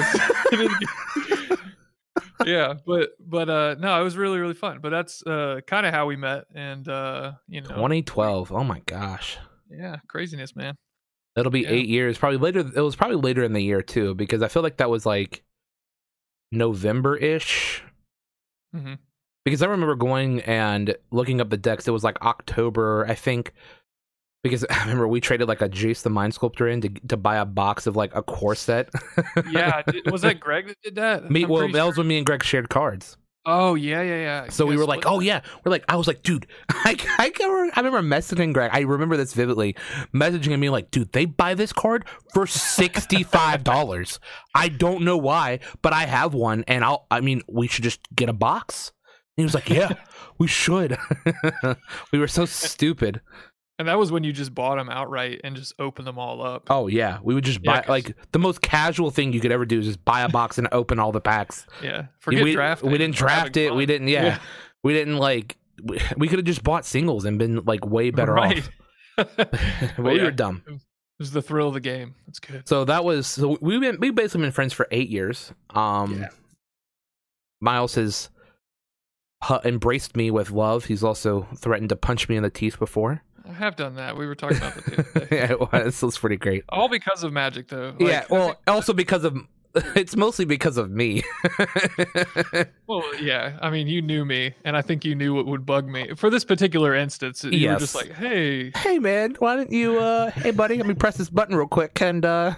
yeah, 2.45 2.75
but 2.85 3.09
but 3.19 3.50
uh 3.50 3.75
no, 3.79 4.00
it 4.00 4.03
was 4.03 4.17
really 4.17 4.39
really 4.39 4.53
fun. 4.53 4.79
But 4.81 4.89
that's 4.89 5.21
uh 5.25 5.61
kind 5.67 5.85
of 5.85 5.94
how 5.94 6.05
we 6.05 6.15
met, 6.15 6.45
and 6.53 6.88
uh 6.88 7.33
you 7.47 7.61
know, 7.61 7.69
2012. 7.69 8.51
Oh 8.51 8.63
my 8.63 8.79
gosh. 8.85 9.37
yeah, 9.69 9.97
craziness, 10.07 10.56
man. 10.56 10.75
It'll 11.35 11.51
be 11.51 11.61
Yeah. 11.61 11.69
eight 11.71 11.87
years. 11.87 12.18
Probably 12.18 12.37
later. 12.37 12.59
It 12.59 12.81
was 12.81 12.95
probably 12.95 13.18
later 13.18 13.44
in 13.44 13.54
the 13.54 13.61
year 13.63 13.81
too, 13.81 14.13
because 14.16 14.42
I 14.42 14.47
feel 14.47 14.61
like 14.63 14.78
that 14.78 14.89
was 14.89 15.06
like 15.06 15.44
November 16.51 17.16
ish. 17.18 17.83
hmm 18.73 18.94
Because 19.45 19.62
I 19.62 19.66
remember 19.68 19.95
going 19.95 20.42
and 20.42 20.95
looking 21.12 21.42
up 21.42 21.50
the 21.50 21.57
decks. 21.57 21.88
It 21.88 21.92
was 21.92 22.04
like 22.04 22.21
October, 22.21 23.06
I 23.07 23.16
think. 23.16 23.54
Because 24.44 24.66
I 24.69 24.81
remember 24.83 25.07
we 25.07 25.21
traded 25.21 25.47
like 25.47 25.62
a 25.62 25.69
Jace 25.69 26.02
the 26.02 26.09
Mind 26.09 26.33
Sculptor 26.33 26.68
in 26.68 26.81
to 26.81 26.90
to 27.09 27.18
buy 27.18 27.38
a 27.38 27.45
box 27.45 27.88
of 27.88 27.95
like 27.95 28.16
a 28.16 28.23
core 28.23 28.56
set. 28.56 28.90
Yeah, 29.50 29.81
was 30.12 30.21
that 30.21 30.40
Greg 30.40 30.68
that 30.68 30.78
did 30.83 30.95
that? 30.95 31.30
me? 31.30 31.44
I'm 31.44 31.50
Well, 31.50 31.68
that 31.68 31.73
sure. 31.73 31.85
was 31.88 31.97
when 31.97 32.07
me 32.07 32.18
and 32.18 32.26
Greg 32.26 32.44
shared 32.44 32.69
cards. 32.69 33.18
Oh 33.45 33.76
yeah, 33.76 34.02
yeah, 34.02 34.16
yeah. 34.16 34.50
So 34.50 34.66
we 34.66 34.78
were 34.78 34.85
like, 34.85 35.06
oh 35.06 35.19
yeah, 35.19 35.42
we're 35.66 35.71
like, 35.71 35.83
I 35.90 35.97
was 35.97 36.07
like, 36.07 36.23
dude, 36.23 36.47
I, 36.69 36.95
I, 37.19 37.30
I 37.76 37.81
remember 37.81 38.02
messaging 38.02 38.54
Greg. 38.54 38.71
I 38.73 38.80
remember 38.81 39.18
this 39.18 39.33
vividly, 39.33 39.76
messaging 40.14 40.52
him 40.52 40.62
being 40.62 40.71
like, 40.71 40.92
dude, 40.92 41.12
they 41.12 41.26
buy 41.26 41.54
this 41.54 41.73
card 41.73 42.06
for 42.33 42.47
sixty 42.47 43.23
five 43.23 43.66
dollars. 43.66 44.21
I 44.56 44.69
don't 44.69 45.04
know 45.04 45.18
why, 45.18 45.59
but 45.81 45.92
I 45.92 46.06
have 46.06 46.33
one, 46.33 46.64
and 46.69 46.85
I'll. 46.85 47.06
I 47.12 47.19
mean, 47.19 47.42
we 47.50 47.68
should 47.68 47.83
just 47.83 48.00
get 48.16 48.30
a 48.30 48.33
box. 48.33 48.94
He 49.37 49.44
was 49.44 49.54
like, 49.54 49.69
yeah, 49.69 49.94
we 50.37 50.47
should. 50.47 50.97
we 52.11 52.19
were 52.19 52.28
so 52.28 52.45
stupid. 52.45 53.21
And 53.80 53.87
that 53.87 53.97
was 53.97 54.11
when 54.11 54.23
you 54.23 54.31
just 54.31 54.54
bought 54.54 54.78
them 54.78 54.90
outright 54.90 55.42
and 55.44 55.56
just 55.56 55.73
opened 55.80 56.06
them 56.07 56.19
all 56.19 56.45
up. 56.45 56.68
Oh 56.69 56.87
yeah, 56.87 57.18
we 57.23 57.33
would 57.33 57.44
just 57.44 57.59
Yeah, 57.63 57.83
like 57.87 58.16
the 58.31 58.40
most 58.40 58.61
casual 58.61 59.09
thing 59.09 59.33
you 59.33 59.40
could 59.40 59.52
ever 59.52 59.66
do 59.66 59.80
is 59.80 59.87
just 59.87 60.06
buy 60.06 60.21
a 60.21 60.30
box 60.30 60.59
and 60.59 60.68
open 60.71 60.99
all 60.99 61.11
the 61.11 61.19
packs. 61.19 61.66
Yeah, 61.81 62.06
forget 62.19 62.44
we, 62.44 62.54
drafting. 62.54 62.92
We 62.92 62.99
didn't 62.99 63.16
draft 63.16 63.57
it. 63.57 63.73
We 63.73 63.87
didn't. 63.87 64.09
Yeah, 64.09 64.40
we 64.83 64.94
didn't 64.94 65.18
like. 65.18 65.57
We, 65.81 65.99
we 66.18 66.28
could 66.28 66.37
have 66.37 66.45
just 66.45 66.63
bought 66.63 66.85
singles 66.85 67.25
and 67.25 67.40
been 67.40 67.63
like 67.66 67.85
way 67.85 68.11
better 68.11 68.33
right. 68.33 68.59
off. 68.59 68.69
But 69.16 69.99
we 69.99 70.18
yeah, 70.18 70.23
were 70.23 70.31
dumb. 70.31 70.63
It 70.68 70.80
was 71.19 71.31
the 71.31 71.42
thrill 71.42 71.68
of 71.68 71.75
the 71.75 71.80
game. 71.80 72.16
That's 72.25 72.40
good. 72.40 72.68
So 72.68 72.85
that 72.85 73.04
was 73.04 73.28
so 73.28 73.57
we've 73.61 73.80
been 73.80 73.99
we 73.99 74.09
basically 74.09 74.42
been 74.42 74.52
friends 74.52 74.73
for 74.73 74.87
eight 74.92 75.09
years. 75.09 75.52
Um, 75.69 76.21
Yeah. 76.21 76.30
Miles 77.61 77.95
has 77.95 78.30
embraced 79.66 80.16
me 80.16 80.31
with 80.31 80.52
love. 80.52 80.85
He's 80.85 81.04
also 81.04 81.47
threatened 81.56 81.90
to 81.90 81.95
punch 81.95 82.30
me 82.30 82.35
in 82.35 82.44
the 82.44 82.50
teeth 82.50 82.80
before. 82.80 83.21
I 83.47 83.52
have 83.54 83.76
done 83.76 83.95
that. 83.95 84.16
We 84.18 84.26
were 84.26 84.35
talking 84.35 84.57
about 84.57 84.76
that 84.76 84.85
the 84.85 85.00
other 85.00 85.26
day. 85.30 85.38
yeah, 85.38 85.52
it 85.52 85.59
was, 85.59 86.02
it 86.02 86.06
was 86.06 86.18
pretty 86.18 86.38
great. 86.38 86.64
All 86.69 86.88
because 86.88 87.23
of 87.23 87.33
magic, 87.33 87.68
though. 87.68 87.94
yeah, 88.00 88.06
Like, 88.07 88.31
I 88.31 88.33
well, 88.33 88.56
also 88.68 88.94
because 88.94 89.23
of 89.26 89.38
it's 89.95 90.16
mostly 90.16 90.45
because 90.45 90.78
of 90.78 90.92
me. 90.92 91.23
well, 92.88 93.04
yeah. 93.21 93.57
I 93.62 93.69
mean, 93.69 93.88
you 93.88 94.02
knew 94.02 94.23
me, 94.26 94.54
and 94.64 94.78
I 94.78 94.81
think 94.81 95.04
you 95.04 95.16
knew 95.16 95.33
what 95.33 95.45
would 95.47 95.66
bug 95.66 95.88
me 95.88 96.14
for 96.16 96.30
this 96.30 96.45
particular 96.45 96.94
instance. 96.94 97.44
You 97.44 97.52
Yes. 97.52 97.73
were 97.73 97.80
just 97.80 97.95
like, 97.95 98.12
"Hey, 98.14 98.71
hey 98.76 99.00
man, 99.00 99.35
why 99.40 99.56
don't 99.56 99.71
you 99.71 100.00
uh 100.00 100.30
hey 100.31 100.52
buddy, 100.52 100.78
let 100.78 100.85
me 100.85 100.94
press 100.94 101.18
this 101.18 101.30
button 101.30 101.56
real 101.56 101.68
quick 101.68 102.02
and 102.02 102.23
uh 102.23 102.54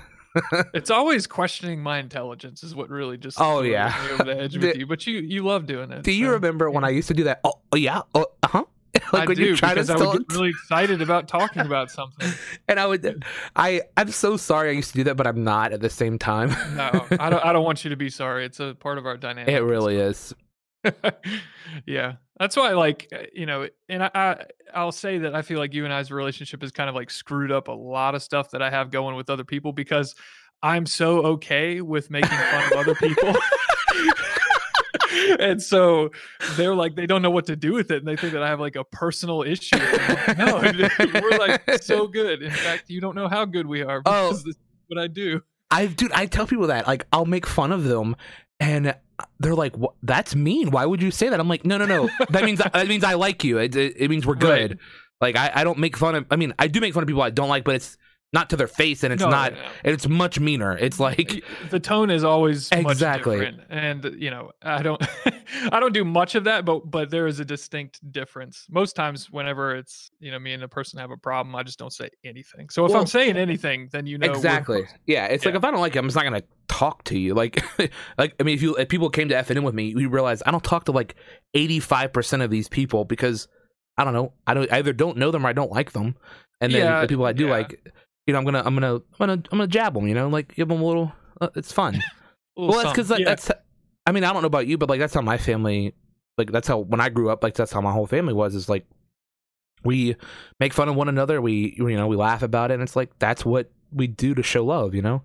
it's 0.74 0.89
always 0.92 1.27
questioning 1.27 1.82
my 1.82 2.00
intelligence 2.00 2.63
is 2.63 2.75
what 2.75 2.89
really 2.89 3.18
just 3.18 3.39
Oh, 3.39 3.62
yeah. 3.62 3.94
me 4.08 4.12
over 4.13 4.24
the 4.24 4.39
edge 4.42 4.54
with 4.58 4.74
The- 4.74 4.80
you. 4.80 4.86
But 4.88 5.06
you 5.08 5.20
you 5.20 5.44
love 5.44 5.65
doing 5.65 5.92
it. 5.92 6.04
do 6.04 6.12
you 6.12 6.27
so, 6.27 6.32
remember 6.34 6.70
when. 6.70 6.84
I 6.84 6.89
used 6.89 7.08
to 7.10 7.13
do 7.13 7.24
that? 7.25 7.39
Oh, 7.44 7.54
oh 7.72 7.77
yeah. 7.77 8.01
Oh, 8.13 8.25
uh-huh. 8.44 8.63
like 9.12 9.24
I 9.24 9.25
when 9.25 9.36
do 9.36 9.44
you 9.44 9.56
try 9.58 9.74
to 9.74 9.82
I 9.94 9.98
would 9.98 10.20
get 10.27 10.36
really 10.38 10.50
excited 10.50 11.01
about 11.01 11.27
talking 11.38 11.63
about 11.63 11.92
something. 11.92 12.32
and 12.70 12.80
I 12.80 12.86
would 12.86 13.25
I 13.56 13.82
I'm 13.98 14.10
so 14.10 14.38
sorry 14.38 14.70
I 14.70 14.72
used 14.74 14.92
to 14.92 14.98
do 14.98 15.04
that, 15.06 15.15
but 15.15 15.27
I'm 15.27 15.44
not 15.44 15.74
at 15.74 15.82
the 15.82 15.89
same 15.89 16.18
time. 16.18 16.50
No, 16.75 17.06
I 17.20 17.30
don't. 17.30 17.44
I 17.46 17.51
don't 17.51 17.65
want 17.65 17.84
you 17.84 17.89
to 17.89 17.98
be 17.98 18.10
sorry. 18.10 18.46
It's 18.46 18.62
a 18.62 18.74
part 18.75 18.98
of 18.98 19.06
our 19.06 19.18
dynamic. 19.18 19.54
it 19.54 19.62
really 19.63 19.98
is. 19.98 20.34
yeah, 21.86 22.13
that's 22.39 22.56
why. 22.56 22.72
Like 22.74 23.08
uh, 23.13 23.24
you 23.34 23.46
know, 23.46 23.68
and 23.89 24.04
I, 24.04 24.10
I 24.13 24.46
I'll 24.75 24.91
say 24.91 25.17
that 25.20 25.36
I 25.36 25.41
feel 25.41 25.60
like 25.60 25.74
you 25.74 25.86
and 25.86 25.94
I's 25.94 26.12
relationship 26.12 26.62
has 26.62 26.72
kind 26.72 26.89
of 26.89 26.96
like 26.96 27.10
screwed 27.10 27.51
up 27.51 27.67
a 27.67 27.72
lot 27.74 28.15
of 28.15 28.22
stuff 28.22 28.51
that 28.51 28.62
I 28.62 28.70
have 28.70 28.91
going 28.91 29.15
with 29.15 29.29
other 29.29 29.44
people 29.44 29.74
because 29.74 30.15
I'm 30.62 30.86
so 30.86 31.25
okay 31.25 31.82
with 31.82 32.10
making 32.10 32.29
fun 32.29 32.72
of 32.72 32.79
other 32.79 32.96
people. 32.96 33.36
and 35.39 35.62
so 35.62 36.12
they're 36.55 36.75
like 36.75 36.96
they 36.96 37.05
don't 37.05 37.22
know 37.22 37.32
what 37.32 37.46
to 37.46 37.55
do 37.55 37.74
with 37.74 37.91
it 37.91 37.98
and 37.98 38.08
they 38.08 38.15
think 38.15 38.34
that 38.34 38.44
i 38.44 38.48
have 38.48 38.60
like 38.60 38.75
a 38.75 38.84
personal 38.84 39.44
issue 39.44 39.75
it. 39.79 40.38
no 40.38 40.58
we're 41.22 41.38
like 41.38 41.62
so 41.82 42.08
good 42.08 42.41
in 42.41 42.51
fact 42.51 42.89
you 42.89 43.00
don't 43.00 43.15
know 43.15 43.27
how 43.27 43.46
good 43.46 43.65
we 43.65 43.82
are 43.82 44.01
Oh. 44.05 44.32
this 44.32 44.46
is 44.46 44.55
what 44.88 45.00
i 45.00 45.08
do 45.08 45.41
I 45.72 45.88
dude, 45.88 46.12
I 46.12 46.27
tell 46.27 46.46
people 46.46 46.67
that 46.67 46.88
like 46.88 47.08
I'll 47.12 47.25
make 47.25 47.48
fun 47.48 47.72
of 47.72 47.84
them, 47.84 48.15
and 48.60 48.96
they're 49.39 49.55
like, 49.55 49.77
"What? 49.77 49.93
That's 50.03 50.36
mean. 50.36 50.72
Why 50.72 50.86
would 50.86 51.01
you 51.01 51.12
say 51.12 51.29
that?" 51.29 51.39
I'm 51.39 51.50
like, 51.50 51.65
"No, 51.65 51.77
no, 51.77 51.86
no. 51.86 52.10
That 52.29 52.43
means 52.43 52.60
that 52.60 52.88
means 52.88 53.03
I 53.03 53.13
like 53.13 53.43
you. 53.43 53.57
It, 53.60 53.75
it, 53.75 53.95
it 53.98 54.10
means 54.10 54.25
we're 54.25 54.36
good. 54.36 54.72
Right. 54.72 54.79
Like 55.22 55.38
I, 55.38 55.62
I 55.62 55.63
don't 55.63 55.79
make 55.79 55.98
fun 55.98 56.15
of. 56.15 56.25
I 56.31 56.36
mean, 56.36 56.53
I 56.60 56.67
do 56.67 56.81
make 56.81 56.93
fun 56.93 57.03
of 57.03 57.07
people 57.07 57.22
I 57.22 57.29
don't 57.29 57.50
like, 57.50 57.63
but 57.63 57.75
it's 57.75 57.98
not 58.36 58.50
to 58.51 58.56
their 58.56 58.68
face, 58.68 59.04
and 59.04 59.12
it's 59.13 59.22
No, 59.24 59.30
not. 59.30 59.54
no, 59.54 59.60
no. 59.62 59.68
It's 59.94 60.08
much 60.08 60.39
meaner. 60.39 60.77
It's 60.77 61.00
like 61.00 61.44
the 61.72 61.80
tone 61.80 62.10
is 62.10 62.24
always 62.24 62.70
Exactly. 62.72 63.38
much 63.38 63.56
different 63.56 63.62
and 63.70 64.22
you 64.22 64.30
know 64.30 64.51
i 64.62 64.82
don't 64.84 65.01
i 65.72 65.80
don't 65.80 65.94
do 65.94 66.04
much 66.06 66.36
of 66.36 66.44
that 66.44 66.65
but 66.65 66.80
but 66.89 67.10
there 67.10 67.27
is 67.27 67.39
a 67.39 67.46
distinct 67.46 68.00
difference 68.12 68.65
most 68.70 68.94
times 68.96 69.30
whenever 69.32 69.75
it's 69.75 70.12
you 70.20 70.32
know 70.32 70.39
me 70.39 70.54
and 70.54 70.63
a 70.63 70.68
person 70.68 71.00
have 71.00 71.12
a 71.12 71.18
problem 71.18 71.56
i 71.56 71.63
just 71.63 71.80
don't 71.80 71.94
say 71.94 72.10
anything 72.24 72.70
so 72.70 72.86
if 72.86 72.92
Well, 72.92 73.01
i'm 73.01 73.08
saying 73.08 73.38
anything 73.38 73.89
then 73.92 74.06
you 74.06 74.18
know 74.18 74.32
exactly. 74.32 74.84
Yeah, 75.06 75.25
it's 75.25 75.46
like 75.46 75.56
if 75.56 75.63
I 75.63 75.72
don't 75.72 75.80
like 75.80 75.96
you, 75.96 76.00
I'm 76.00 76.08
just 76.08 76.15
not 76.15 76.24
gonna 76.24 76.44
talk 76.68 77.04
to 77.06 77.18
you. 77.18 77.34
Like, 77.34 77.63
like 78.18 78.36
I 78.39 78.44
mean, 78.44 78.56
if 78.56 78.62
you 78.62 78.75
if 78.75 78.89
people 78.89 79.10
came 79.10 79.30
to 79.30 79.36
FNM 79.36 79.63
with 79.63 79.75
me, 79.75 79.96
we 79.96 80.06
realize 80.08 80.42
I 80.46 80.51
don't 80.51 80.63
talk 80.63 80.86
to 80.86 80.92
like 80.92 81.15
85 81.54 82.12
percent 82.13 82.42
of 82.44 82.50
these 82.50 82.68
people 82.68 83.06
because 83.06 83.48
I 83.98 84.04
don't 84.04 84.13
know. 84.13 84.34
I 84.48 84.54
don't 84.54 84.72
I 84.72 84.77
either 84.80 84.94
don't 84.94 85.18
know 85.18 85.32
them 85.32 85.46
or 85.46 85.50
I 85.50 85.54
don't 85.54 85.72
like 85.72 85.92
them. 85.94 86.15
And 86.62 86.74
then 86.74 86.82
Yeah, 86.82 87.01
the 87.01 87.08
people 87.08 87.25
I 87.25 87.34
do 87.34 87.46
yeah. 87.46 87.51
like, 87.51 87.88
you 88.27 88.34
know, 88.34 88.39
I'm 88.39 88.46
gonna 88.46 88.63
I'm 88.65 88.74
gonna 88.74 88.96
I'm 88.96 89.01
gonna 89.20 89.34
I'm 89.34 89.58
gonna 89.58 89.67
jab 89.67 89.94
them. 89.94 90.08
You 90.08 90.15
know, 90.15 90.27
like 90.27 90.55
give 90.55 90.67
them 90.67 90.82
a 90.82 90.86
little. 90.86 91.12
Uh, 91.39 91.50
it's 91.55 91.72
fun. 91.72 92.01
Well, 92.58 92.72
that's 92.72 92.91
because 92.91 93.08
something. 93.10 93.25
Yeah. 93.25 93.36
that's. 93.36 93.51
I 94.05 94.13
mean, 94.13 94.24
I 94.24 94.32
don't 94.32 94.41
know 94.41 94.48
about 94.48 94.65
you, 94.65 94.77
but 94.77 94.88
like 94.88 95.00
that's 95.00 95.13
how 95.13 95.20
my 95.20 95.38
family. 95.38 95.94
Like 96.38 96.51
that's 96.51 96.67
how 96.67 96.79
when 96.79 97.01
I 97.01 97.10
grew 97.10 97.29
up, 97.29 97.44
like 97.44 97.53
that's 97.53 97.72
how 97.72 97.82
my 97.82 97.91
whole 97.91 98.08
family 98.08 98.34
was. 98.34 98.55
Is 98.55 98.70
like 98.70 98.86
we 99.84 100.15
make 100.60 100.74
fun 100.74 100.89
of 100.89 100.96
one 100.96 101.10
another. 101.10 101.41
We 101.41 101.75
you 101.77 101.96
know 101.98 102.08
we 102.08 102.15
laugh 102.15 102.44
about 102.44 102.72
it, 102.72 102.75
and 102.75 102.84
it's 102.84 102.96
like 102.96 103.17
that's 103.20 103.46
what 103.46 103.72
we 103.91 104.08
do 104.08 104.34
to 104.36 104.44
show 104.44 104.63
love. 104.65 104.96
You 104.96 105.01
know. 105.01 105.24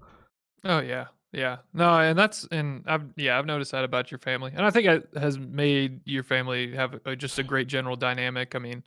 Oh 0.64 0.80
yeah, 0.80 1.06
yeah. 1.32 1.58
No, 1.72 1.98
and 1.98 2.18
that's 2.18 2.48
and 2.50 2.84
I've 2.86 3.04
yeah 3.16 3.38
I've 3.38 3.46
noticed 3.46 3.72
that 3.72 3.84
about 3.84 4.10
your 4.10 4.18
family, 4.18 4.52
and 4.54 4.66
I 4.66 4.70
think 4.70 4.86
it 4.86 5.08
has 5.16 5.38
made 5.38 6.00
your 6.04 6.22
family 6.22 6.74
have 6.74 7.00
a, 7.04 7.16
just 7.16 7.38
a 7.38 7.42
great 7.42 7.68
general 7.68 7.96
dynamic. 7.96 8.54
I 8.54 8.58
mean, 8.58 8.82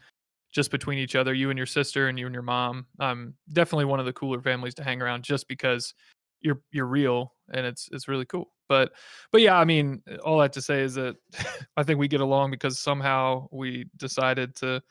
just 0.53 0.71
between 0.71 0.99
each 0.99 1.15
other, 1.15 1.33
you 1.33 1.49
and 1.49 1.57
your 1.57 1.65
sister, 1.65 2.07
and 2.07 2.17
you 2.17 2.25
and 2.25 2.33
your 2.33 2.43
mom. 2.43 2.85
Um, 2.99 3.33
definitely 3.51 3.85
one 3.85 3.99
of 3.99 4.05
the 4.05 4.13
cooler 4.13 4.41
families 4.41 4.75
to 4.75 4.83
hang 4.83 5.01
around, 5.01 5.23
just 5.23 5.47
because 5.47 5.93
you're 6.41 6.61
you're 6.71 6.85
real 6.85 7.33
and 7.51 7.65
it's 7.65 7.89
it's 7.91 8.07
really 8.07 8.25
cool. 8.25 8.51
But 8.69 8.91
but 9.31 9.41
yeah, 9.41 9.57
I 9.57 9.65
mean, 9.65 10.01
all 10.23 10.37
that 10.39 10.53
to 10.53 10.61
say 10.61 10.81
is 10.81 10.95
that 10.95 11.15
I 11.77 11.83
think 11.83 11.99
we 11.99 12.07
get 12.07 12.21
along 12.21 12.51
because 12.51 12.79
somehow 12.79 13.47
we 13.51 13.85
decided 13.97 14.55
to 14.57 14.81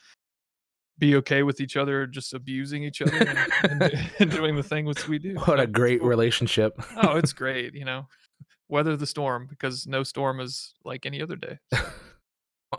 be 0.99 1.17
okay 1.17 1.43
with 1.43 1.61
each 1.61 1.77
other 1.77 2.07
just 2.07 2.35
abusing 2.35 2.85
each 2.85 3.03
other 3.03 3.17
and, 3.17 3.83
and, 3.83 4.11
and 4.19 4.31
doing 4.31 4.57
the 4.57 4.63
thing 4.63 4.85
which 4.85 5.09
we 5.09 5.19
do. 5.19 5.35
What 5.47 5.59
a 5.59 5.67
great 5.67 6.03
relationship. 6.03 6.81
oh, 7.03 7.17
it's 7.17 7.33
great, 7.43 7.75
you 7.75 7.85
know. 7.85 8.09
Weather 8.69 8.97
the 8.97 9.07
storm 9.07 9.47
because 9.49 9.87
no 9.87 10.03
storm 10.03 10.41
is 10.41 10.75
like 10.85 11.05
any 11.05 11.21
other 11.21 11.37
day. 11.37 11.59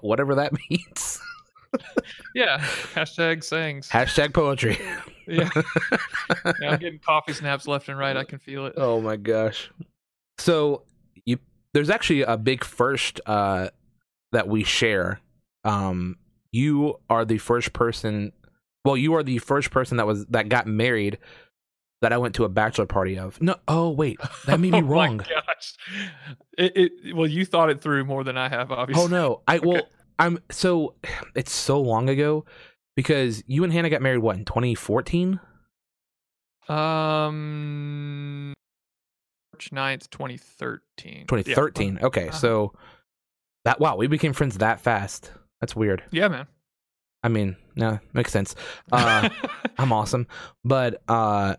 Whatever 0.02 0.36
that 0.36 0.54
means. 0.70 1.22
Yeah. 2.36 2.60
Hashtag 2.60 3.44
sayings. 3.44 3.90
Hashtag 3.90 4.34
poetry. 4.34 4.78
Yeah. 5.28 5.50
yeah. 6.62 6.70
I'm 6.70 6.80
getting 6.80 7.00
coffee 7.00 7.34
snaps 7.34 7.68
left 7.68 7.90
and 7.90 7.98
right. 7.98 8.18
I 8.18 8.24
can 8.24 8.40
feel 8.40 8.66
it. 8.66 8.74
oh 8.78 9.00
my 9.02 9.16
gosh. 9.16 9.72
So 10.38 10.84
you 11.26 11.38
there's 11.74 11.90
actually 11.90 12.24
a 12.24 12.38
big 12.38 12.64
first 12.64 13.22
uh 13.26 13.70
that 14.32 14.48
we 14.48 14.64
share. 14.64 15.20
Um 15.64 16.18
you 16.52 17.00
are 17.10 17.26
the 17.26 17.38
first 17.38 17.74
person 17.74 18.32
well, 18.86 18.98
you 18.98 19.14
are 19.14 19.24
the 19.24 19.38
first 19.38 19.72
person 19.72 19.98
that 19.98 20.08
was 20.08 20.26
that 20.28 20.50
got 20.50 20.68
married 20.68 21.18
that 22.02 22.12
I 22.12 22.18
went 22.18 22.36
to 22.36 22.44
a 22.44 22.50
bachelor 22.50 22.86
party 22.86 23.18
of. 23.18 23.42
No 23.42 23.56
oh 23.68 23.92
wait, 23.92 24.20
that 24.46 24.60
may 24.60 24.72
be 24.72 24.78
oh 24.80 24.82
my 24.82 24.88
wrong. 24.88 25.18
gosh. 25.18 25.76
It, 26.58 26.76
it 26.76 27.16
well, 27.16 27.28
you 27.28 27.46
thought 27.46 27.70
it 27.70 27.82
through 27.82 28.06
more 28.06 28.24
than 28.24 28.38
I 28.38 28.50
have, 28.50 28.72
obviously. 28.72 29.04
Oh 29.04 29.08
no. 29.08 29.42
I 29.48 29.60
well 29.60 29.78
Okay. 29.78 29.88
I'm 30.20 30.40
so 30.52 30.96
it's 31.36 31.52
so 31.54 31.80
long 31.82 32.10
ago 32.10 32.46
because 32.96 33.44
you 33.48 33.64
and 33.64 33.72
Hannah 33.74 33.90
got 33.90 34.02
married 34.02 34.20
what 34.20 34.36
in 34.38 34.46
2014? 34.46 35.40
Um 37.04 38.54
March 39.54 39.70
9th, 39.72 40.10
2013. 40.10 41.14
Yeah. 41.18 41.24
2013. 41.28 42.00
Okay, 42.02 42.28
Uh-huh. 42.30 42.38
so 42.38 42.74
that 43.66 43.80
wow, 43.80 43.96
we 43.96 44.08
became 44.08 44.34
friends 44.34 44.58
that 44.58 44.80
fast. 44.82 45.32
That's 45.62 45.76
weird. 45.76 46.04
Yeah, 46.12 46.28
man. 46.28 46.48
I 47.24 47.30
mean, 47.30 47.56
no, 47.76 48.00
makes 48.14 48.32
sense. 48.34 48.54
Uh, 48.92 49.30
I'm 49.78 49.94
awesome, 49.94 50.28
but 50.66 51.02
uh, 51.08 51.56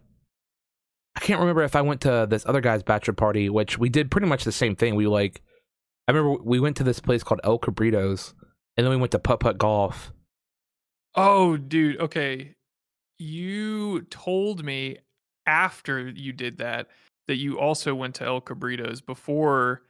I 1.17 1.21
can't 1.21 1.41
remember 1.41 1.63
if 1.63 1.75
I 1.75 1.81
went 1.81 2.03
to 2.03 2.27
this 2.29 2.45
other 2.45 2.61
guy's 2.61 2.83
bachelor 2.83 3.15
party, 3.15 3.49
which 3.49 3.79
we 3.79 3.89
did 3.89 4.11
pretty 4.11 4.27
much 4.27 4.45
the 4.45 4.53
same 4.53 4.77
thing. 4.77 4.95
We 4.95 5.07
like, 5.07 5.41
I 6.07 6.13
remember 6.13 6.43
we 6.43 6.61
went 6.61 6.77
to 6.79 6.85
this 6.85 7.01
place 7.01 7.23
called 7.23 7.41
El 7.45 7.59
Cabritos, 7.59 8.35
and 8.77 8.85
then 8.85 8.91
we 8.91 8.97
went 8.97 9.13
to 9.13 9.19
putt 9.19 9.41
putt 9.41 9.59
golf. 9.59 10.13
Oh, 11.15 11.57
dude. 11.57 12.01
Okay. 12.01 12.55
You 13.19 14.03
told 14.11 14.65
me 14.65 14.99
after 15.47 16.09
you 16.09 16.33
did 16.33 16.59
that 16.59 16.89
that 17.29 17.37
you 17.37 17.59
also 17.59 17.95
went 17.95 18.17
to 18.17 18.25
El 18.25 18.41
Cabritos 18.41 19.05
before, 19.05 19.83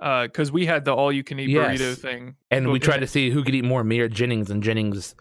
uh, 0.00 0.22
because 0.22 0.50
we 0.50 0.66
had 0.66 0.84
the 0.84 0.94
all 0.94 1.12
you 1.12 1.22
can 1.22 1.38
eat 1.38 1.50
burrito 1.50 1.78
Yes. 1.78 1.98
thing. 1.98 2.36
and 2.50 2.70
we 2.72 2.78
tried 2.80 3.00
to 3.00 3.06
see 3.06 3.30
who 3.30 3.44
could 3.44 3.54
eat 3.54 3.64
more, 3.64 3.84
me 3.84 4.00
or 4.00 4.08
Jennings, 4.08 4.50
and 4.50 4.62
Jennings 4.62 5.14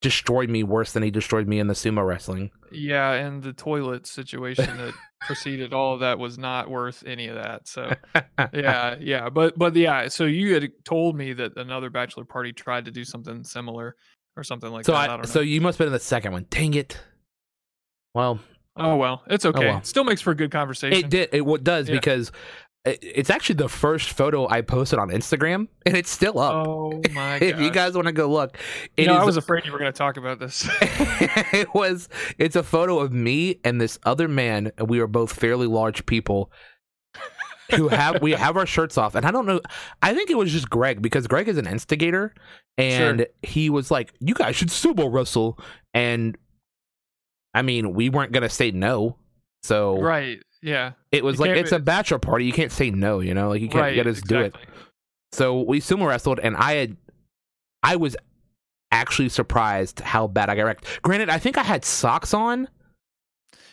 destroyed 0.00 0.48
me 0.48 0.62
worse 0.62 0.92
than 0.92 1.02
he 1.02 1.10
destroyed 1.10 1.46
me 1.46 1.58
in 1.58 1.66
the 1.66 1.74
sumo 1.74 2.06
wrestling. 2.06 2.50
Yeah, 2.72 3.12
and 3.12 3.42
the 3.42 3.52
toilet 3.52 4.06
situation 4.06 4.76
that 4.78 4.94
preceded 5.20 5.74
all 5.74 5.94
of 5.94 6.00
that 6.00 6.18
was 6.18 6.38
not 6.38 6.70
worth 6.70 7.02
any 7.06 7.28
of 7.28 7.36
that. 7.36 7.68
So 7.68 7.92
yeah, 8.52 8.96
yeah, 8.98 9.28
but 9.28 9.58
but 9.58 9.76
yeah. 9.76 10.08
So 10.08 10.24
you 10.24 10.54
had 10.54 10.70
told 10.84 11.16
me 11.16 11.32
that 11.34 11.56
another 11.56 11.90
bachelor 11.90 12.24
party 12.24 12.52
tried 12.52 12.86
to 12.86 12.90
do 12.90 13.04
something 13.04 13.44
similar 13.44 13.96
or 14.36 14.42
something 14.42 14.70
like 14.70 14.86
so 14.86 14.92
that. 14.92 14.98
I, 14.98 15.04
I, 15.04 15.06
don't 15.08 15.22
know. 15.22 15.26
so 15.26 15.40
you 15.40 15.60
must 15.60 15.76
have 15.76 15.84
been 15.84 15.88
in 15.88 15.92
the 15.92 16.00
second 16.00 16.32
one. 16.32 16.46
Dang 16.48 16.74
it. 16.74 16.98
Well, 18.14 18.40
oh 18.76 18.96
well, 18.96 19.22
it's 19.28 19.44
okay. 19.44 19.68
Oh, 19.68 19.72
well. 19.72 19.82
Still 19.82 20.04
makes 20.04 20.20
for 20.20 20.30
a 20.30 20.36
good 20.36 20.50
conversation. 20.50 20.98
It 20.98 21.10
did. 21.10 21.28
It 21.32 21.44
what 21.44 21.62
does 21.62 21.88
Yeah. 21.88 21.96
because 21.96 22.32
it's 22.84 23.28
actually 23.30 23.56
the 23.56 23.68
first 23.68 24.10
photo 24.10 24.48
I 24.48 24.62
posted 24.62 24.98
on 24.98 25.10
Instagram, 25.10 25.68
and 25.84 25.96
it's 25.96 26.10
still 26.10 26.38
up. 26.38 26.66
Oh 26.66 27.02
my 27.12 27.38
god! 27.38 27.42
if 27.42 27.60
you 27.60 27.70
guys 27.70 27.94
want 27.94 28.06
to 28.06 28.12
go 28.12 28.26
look, 28.28 28.56
You 28.96 29.04
it 29.04 29.06
know, 29.08 29.16
I 29.16 29.20
is- 29.20 29.26
was 29.26 29.36
afraid 29.36 29.66
you 29.66 29.72
were 29.72 29.78
going 29.78 29.92
to 29.92 29.96
talk 29.98 30.16
about 30.16 30.38
this. 30.38 30.66
it 30.80 31.72
was. 31.74 32.08
It's 32.38 32.56
a 32.56 32.62
photo 32.62 32.98
of 32.98 33.12
me 33.12 33.60
and 33.64 33.80
this 33.80 33.98
other 34.04 34.28
man, 34.28 34.72
and 34.78 34.88
we 34.88 35.00
are 35.00 35.06
both 35.06 35.32
fairly 35.32 35.66
large 35.66 36.06
people. 36.06 36.50
who 37.76 37.86
have 37.86 38.20
we 38.20 38.32
have 38.32 38.56
our 38.56 38.66
shirts 38.66 38.98
off 38.98 39.14
and 39.14 39.24
i 39.24 39.30
don't 39.30 39.46
know 39.46 39.60
i 40.02 40.12
think 40.12 40.28
it 40.28 40.36
was 40.36 40.50
just 40.50 40.68
greg 40.68 41.00
because 41.00 41.28
greg 41.28 41.46
is 41.46 41.56
an 41.56 41.68
instigator 41.68 42.34
and 42.76 43.24
he 43.44 43.70
was 43.70 43.92
like 43.92 44.12
you 44.18 44.34
guys 44.34 44.56
should 44.56 44.70
sumo 44.70 45.08
wrestle 45.12 45.56
and 45.94 46.36
i 47.54 47.62
mean 47.62 47.94
we 47.94 48.10
weren't 48.10 48.32
gonna 48.32 48.48
say 48.48 48.72
no 48.72 49.16
so 49.62 50.00
right? 50.02 50.40
Yeah. 50.62 50.92
it 51.12 51.24
was 51.24 51.38
You 51.38 51.46
like 51.46 51.56
it's 51.56 51.72
a 51.72 51.78
bachelor 51.78 52.18
party. 52.18 52.44
You 52.44 52.52
can't 52.52 52.72
say 52.72 52.90
no. 52.90 53.20
You 53.20 53.34
know, 53.34 53.48
like 53.48 53.62
you 53.62 53.68
can't 53.68 53.82
right. 53.82 53.94
get 53.94 54.06
us 54.06 54.20
do 54.20 54.40
it. 54.40 54.54
So 55.32 55.62
we 55.62 55.80
sumo 55.80 56.06
wrestled, 56.08 56.40
and 56.40 56.56
I 56.56 56.74
had, 56.74 56.96
I 57.82 57.96
was 57.96 58.16
actually 58.90 59.28
surprised 59.28 60.00
how 60.00 60.26
bad 60.26 60.50
I 60.50 60.56
got 60.56 60.64
wrecked. 60.64 61.02
Granted, 61.02 61.30
I 61.30 61.38
think 61.38 61.56
I 61.56 61.62
had 61.62 61.84
socks 61.84 62.34
on. 62.34 62.68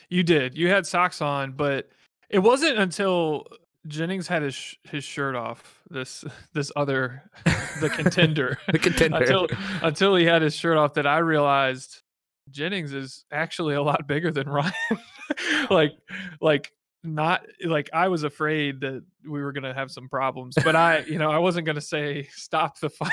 You 0.10 0.24
did. 0.24 0.56
You 0.58 0.70
had 0.70 0.86
socks 0.86 1.22
on, 1.22 1.54
but 1.54 1.90
it 2.30 2.40
wasn't 2.40 2.78
until 2.78 3.48
Jennings 3.88 4.28
had 4.28 4.44
his 4.44 4.54
sh- 4.56 4.76
his 4.84 5.04
shirt 5.04 5.36
off. 5.36 5.82
This 5.90 6.24
this 6.54 6.72
other 6.76 7.24
the 7.82 7.90
contender 7.90 8.58
The 8.72 8.80
contender. 8.80 9.18
until 9.18 9.48
until 9.82 10.16
he 10.16 10.26
had 10.26 10.42
his 10.42 10.56
shirt 10.56 10.78
off 10.78 10.94
that 10.94 11.08
I 11.08 11.18
realized 11.20 12.02
Jennings 12.52 12.94
is 12.94 13.26
actually 13.32 13.76
a 13.76 13.82
lot 13.82 14.08
bigger 14.08 14.32
than 14.32 14.48
Ryan. 14.48 14.74
like 15.70 15.92
like 16.40 16.72
not 17.04 17.46
like 17.64 17.90
I 17.94 18.08
was 18.08 18.24
afraid 18.24 18.82
that 18.82 19.04
we 19.28 19.42
were 19.42 19.52
gonna 19.52 19.74
have 19.74 19.92
some 19.92 20.10
problems, 20.10 20.56
but 20.64 20.76
I 20.76 21.00
you 21.00 21.18
know 21.20 21.32
I 21.32 21.38
wasn't 21.40 21.66
gonna 21.66 21.82
say 21.82 22.24
stop 22.32 22.80
the 22.80 22.90
fight. 22.90 23.12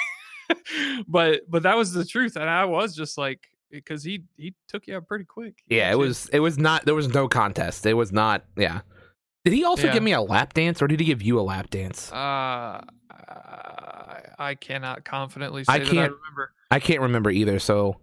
but 1.08 1.42
but 1.48 1.62
that 1.64 1.76
was 1.76 1.92
the 1.92 2.04
truth, 2.04 2.36
and 2.36 2.48
I 2.48 2.64
was 2.64 2.94
just 2.94 3.16
like 3.18 3.46
because 3.70 4.02
he 4.04 4.24
he 4.36 4.54
took 4.68 4.86
you 4.86 4.96
out 4.96 5.06
pretty 5.08 5.24
quick. 5.24 5.58
Yeah, 5.68 5.90
it 5.90 5.96
was 5.98 6.28
it 6.32 6.40
was 6.40 6.58
not 6.58 6.84
there 6.84 6.94
was 6.94 7.08
no 7.08 7.28
contest. 7.28 7.86
It 7.86 7.94
was 7.94 8.12
not 8.12 8.44
yeah. 8.56 8.80
Did 9.44 9.52
he 9.52 9.64
also 9.64 9.88
Yeah. 9.88 9.92
give 9.92 10.02
me 10.02 10.12
a 10.12 10.22
lap 10.22 10.54
dance 10.54 10.80
or 10.80 10.86
did 10.86 11.00
he 11.00 11.06
give 11.06 11.20
you 11.20 11.38
a 11.38 11.42
lap 11.42 11.68
dance? 11.68 12.10
Uh, 12.10 12.80
I, 14.38 14.54
cannot 14.58 15.04
confidently 15.04 15.64
say 15.64 15.72
I 15.74 15.78
that 15.80 15.86
I 15.88 15.90
can't- 15.90 16.12
remember. 16.12 16.52
I 16.70 16.80
can't 16.80 17.00
remember 17.02 17.30
either, 17.30 17.58
so 17.58 17.98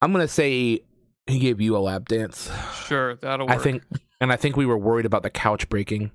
I'm 0.00 0.12
gonna 0.12 0.28
say 0.28 0.80
he 1.26 1.38
gave 1.38 1.60
you 1.60 1.76
a 1.76 1.78
lap 1.80 2.06
dance. 2.06 2.50
Sure, 2.86 3.16
that'll 3.16 3.46
work. 3.48 3.58
I 3.58 3.62
think 3.62 3.82
and 4.22 4.32
I 4.32 4.36
think 4.36 4.56
we 4.56 4.64
were 4.64 4.78
worried 4.78 5.04
about 5.04 5.22
the 5.22 5.30
couch 5.30 5.68
breaking. 5.68 6.10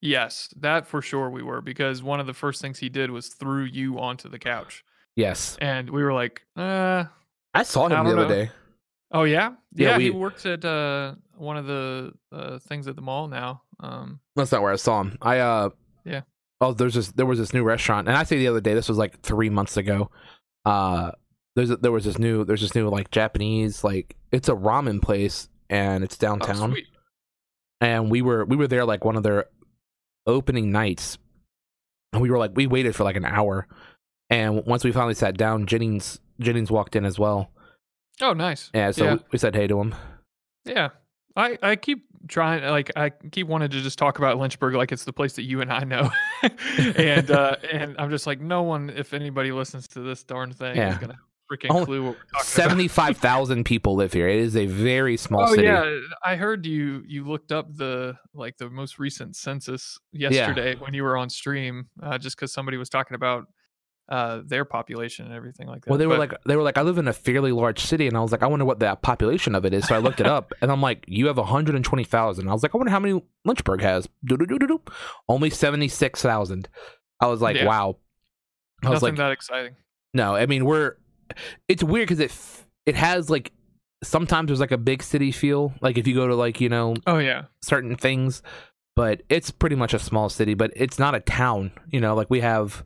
yes, 0.00 0.48
that 0.56 0.86
for 0.86 1.02
sure 1.02 1.28
we 1.30 1.42
were 1.42 1.60
because 1.60 2.02
one 2.02 2.20
of 2.20 2.26
the 2.26 2.34
first 2.34 2.60
things 2.62 2.78
he 2.78 2.88
did 2.88 3.10
was 3.10 3.28
threw 3.28 3.64
you 3.64 3.98
onto 3.98 4.28
the 4.28 4.38
couch, 4.38 4.84
Yes. 5.16 5.56
and 5.60 5.90
we 5.90 6.02
were 6.02 6.12
like, 6.12 6.42
uh, 6.56 7.04
I 7.52 7.62
saw 7.62 7.86
him 7.86 7.92
I 7.92 8.02
the 8.04 8.10
other 8.10 8.22
know. 8.22 8.28
day. 8.28 8.50
oh 9.12 9.24
yeah, 9.24 9.52
Yeah, 9.74 9.90
yeah, 9.90 9.96
we- 9.98 10.04
he 10.04 10.10
works 10.10 10.46
at 10.46 10.64
uh 10.64 11.14
one 11.36 11.56
of 11.56 11.66
the 11.66 12.12
uh, 12.32 12.58
things 12.60 12.86
at 12.88 12.94
the 12.96 13.02
mall 13.02 13.28
now. 13.28 13.62
Um, 13.80 14.20
That's 14.36 14.52
not 14.52 14.62
where 14.62 14.72
I 14.72 14.76
saw 14.76 15.00
him. 15.02 15.18
I 15.20 15.38
uh 15.40 15.70
Yeah. 16.04 16.22
Oh, 16.60 16.72
there's 16.72 16.94
this 16.94 17.10
there 17.12 17.26
was 17.26 17.38
this 17.38 17.52
new 17.52 17.64
restaurant, 17.64 18.08
and 18.08 18.16
I 18.16 18.22
say 18.22 18.38
the 18.38 18.48
other 18.48 18.60
day. 18.60 18.72
This 18.74 18.88
was 18.88 18.96
like 18.96 19.20
three 19.20 19.50
months 19.50 19.76
ago. 19.76 20.10
Uh, 20.64 21.10
there's 21.56 21.70
a, 21.70 21.76
there 21.76 21.90
was 21.92 22.04
this 22.04 22.18
new 22.18 22.44
there's 22.44 22.60
this 22.60 22.74
new 22.74 22.88
like 22.88 23.10
Japanese 23.10 23.82
like 23.84 24.16
it's 24.32 24.48
a 24.48 24.54
ramen 24.54 25.02
place, 25.02 25.48
and 25.68 26.02
it's 26.04 26.16
oh, 26.16 26.26
downtown. 26.26 26.70
sweet. 26.70 26.86
And 27.84 28.10
we 28.10 28.22
were 28.22 28.44
we 28.44 28.56
were 28.56 28.66
there 28.66 28.84
like 28.84 29.04
one 29.04 29.16
of 29.16 29.22
their 29.22 29.46
opening 30.26 30.72
nights, 30.72 31.18
and 32.12 32.22
we 32.22 32.30
were 32.30 32.38
like 32.38 32.52
we 32.54 32.66
waited 32.66 32.96
for 32.96 33.04
like 33.04 33.16
an 33.16 33.24
hour, 33.24 33.66
and 34.30 34.64
once 34.66 34.82
we 34.84 34.90
finally 34.92 35.14
sat 35.14 35.36
down, 35.36 35.66
Jennings 35.66 36.18
Jennings 36.40 36.70
walked 36.70 36.96
in 36.96 37.04
as 37.04 37.18
well. 37.18 37.50
Oh, 38.20 38.32
nice. 38.32 38.70
Yeah, 38.74 38.90
so 38.92 39.04
Yeah. 39.04 39.16
We, 39.32 39.38
said 39.38 39.54
hey 39.54 39.66
to 39.66 39.80
him. 39.80 39.94
Yeah. 40.64 40.90
I, 41.36 41.58
I 41.62 41.74
keep 41.76 42.04
trying 42.28 42.62
like 42.64 42.92
I 42.96 43.10
keep 43.10 43.48
wanting 43.48 43.70
to 43.70 43.80
just 43.82 43.98
talk 43.98 44.18
about 44.18 44.38
Lynchburg 44.38 44.74
like 44.74 44.92
it's 44.92 45.04
the 45.04 45.12
place 45.12 45.34
that 45.34 45.42
you 45.42 45.60
and 45.60 45.72
I 45.72 45.82
know. 45.84 46.10
and 46.96 47.30
uh 47.30 47.56
and 47.72 47.96
I'm 47.98 48.10
just 48.10 48.26
like 48.26 48.40
no 48.40 48.62
one 48.62 48.88
if 48.90 49.12
anybody 49.14 49.50
listens 49.52 49.88
to 49.88 50.00
this 50.00 50.22
darn 50.22 50.52
thing 50.52 50.76
Yeah. 50.76 50.92
is 50.92 50.98
gonna 50.98 51.18
freaking 51.50 51.70
Only 51.70 51.84
clue 51.84 52.02
what 52.04 52.10
we're 52.16 52.24
talking 52.32 52.44
Seventy 52.44 52.88
five 52.88 53.16
thousand 53.18 53.64
people 53.64 53.94
live 53.96 54.12
here. 54.12 54.28
It 54.28 54.38
is 54.38 54.56
a 54.56 54.66
very 54.66 55.16
small. 55.16 55.42
Oh 55.42 55.54
city. 55.54 55.64
yeah, 55.64 55.98
I 56.24 56.36
heard 56.36 56.64
you 56.66 57.02
you 57.06 57.24
looked 57.24 57.52
up 57.52 57.66
the 57.74 58.16
like 58.32 58.56
the 58.58 58.70
most 58.70 58.98
recent 58.98 59.36
census 59.36 59.98
yesterday 60.12 60.74
when 60.76 60.94
you 60.94 61.02
were 61.02 61.16
on 61.16 61.28
stream 61.30 61.88
uh, 62.02 62.18
just 62.18 62.36
cuz 62.36 62.52
somebody 62.52 62.76
was 62.76 62.88
talking 62.88 63.14
about 63.14 63.46
uh 64.10 64.42
their 64.44 64.64
population 64.66 65.24
and 65.24 65.34
everything 65.34 65.66
like 65.66 65.82
that. 65.84 65.90
Well, 65.90 65.98
they 65.98 66.06
were 66.06 66.16
But- 66.18 66.30
like, 66.30 66.44
they 66.46 66.56
were 66.56 66.62
like, 66.62 66.76
I 66.76 66.82
live 66.82 66.98
in 66.98 67.08
a 67.08 67.12
fairly 67.14 67.52
large 67.52 67.80
city, 67.80 68.06
and 68.06 68.16
I 68.16 68.20
was 68.20 68.32
like, 68.32 68.42
I 68.42 68.46
wonder 68.46 68.64
what 68.66 68.78
the 68.78 68.94
population 68.96 69.54
of 69.54 69.64
it 69.64 69.72
is. 69.72 69.86
So 69.86 69.94
I 69.94 69.98
looked 69.98 70.20
it 70.20 70.26
up, 70.26 70.52
and 70.60 70.70
I'm 70.70 70.82
like, 70.82 71.04
you 71.08 71.26
have 71.28 71.38
120,000. 71.38 72.48
I 72.48 72.52
was 72.52 72.62
like, 72.62 72.74
I 72.74 72.78
wonder 72.78 72.90
how 72.90 73.00
many 73.00 73.22
Lynchburg 73.46 73.80
has. 73.80 74.06
Do-do-do-do-do. 74.24 74.82
Only 75.26 75.48
76,000. 75.48 76.68
I 77.20 77.26
was 77.28 77.40
like, 77.40 77.56
Yeah. 77.56 77.64
wow. 77.66 77.96
I 78.84 78.90
was 78.90 79.02
like, 79.02 79.16
that 79.16 79.32
exciting. 79.32 79.76
no, 80.12 80.34
I 80.34 80.44
mean, 80.46 80.66
we're. 80.66 80.96
It's 81.68 81.82
weird 81.82 82.08
because 82.08 82.20
it 82.20 82.30
f- 82.30 82.66
it 82.86 82.94
has 82.96 83.30
like 83.30 83.52
sometimes 84.02 84.48
there's 84.48 84.60
like 84.60 84.72
a 84.72 84.78
big 84.78 85.02
city 85.02 85.32
feel, 85.32 85.72
like 85.80 85.96
if 85.98 86.06
you 86.06 86.14
go 86.14 86.26
to 86.26 86.34
like 86.34 86.60
you 86.60 86.68
know 86.68 86.94
Oh 87.06 87.18
yeah. 87.18 87.44
certain 87.62 87.96
things, 87.96 88.42
but 88.96 89.22
it's 89.28 89.50
pretty 89.50 89.76
much 89.76 89.94
a 89.94 89.98
small 89.98 90.28
city, 90.28 90.54
but 90.54 90.72
it's 90.76 90.98
not 90.98 91.14
a 91.14 91.20
town. 91.20 91.72
You 91.90 92.00
know, 92.00 92.14
like 92.14 92.30
we 92.30 92.40
have. 92.40 92.84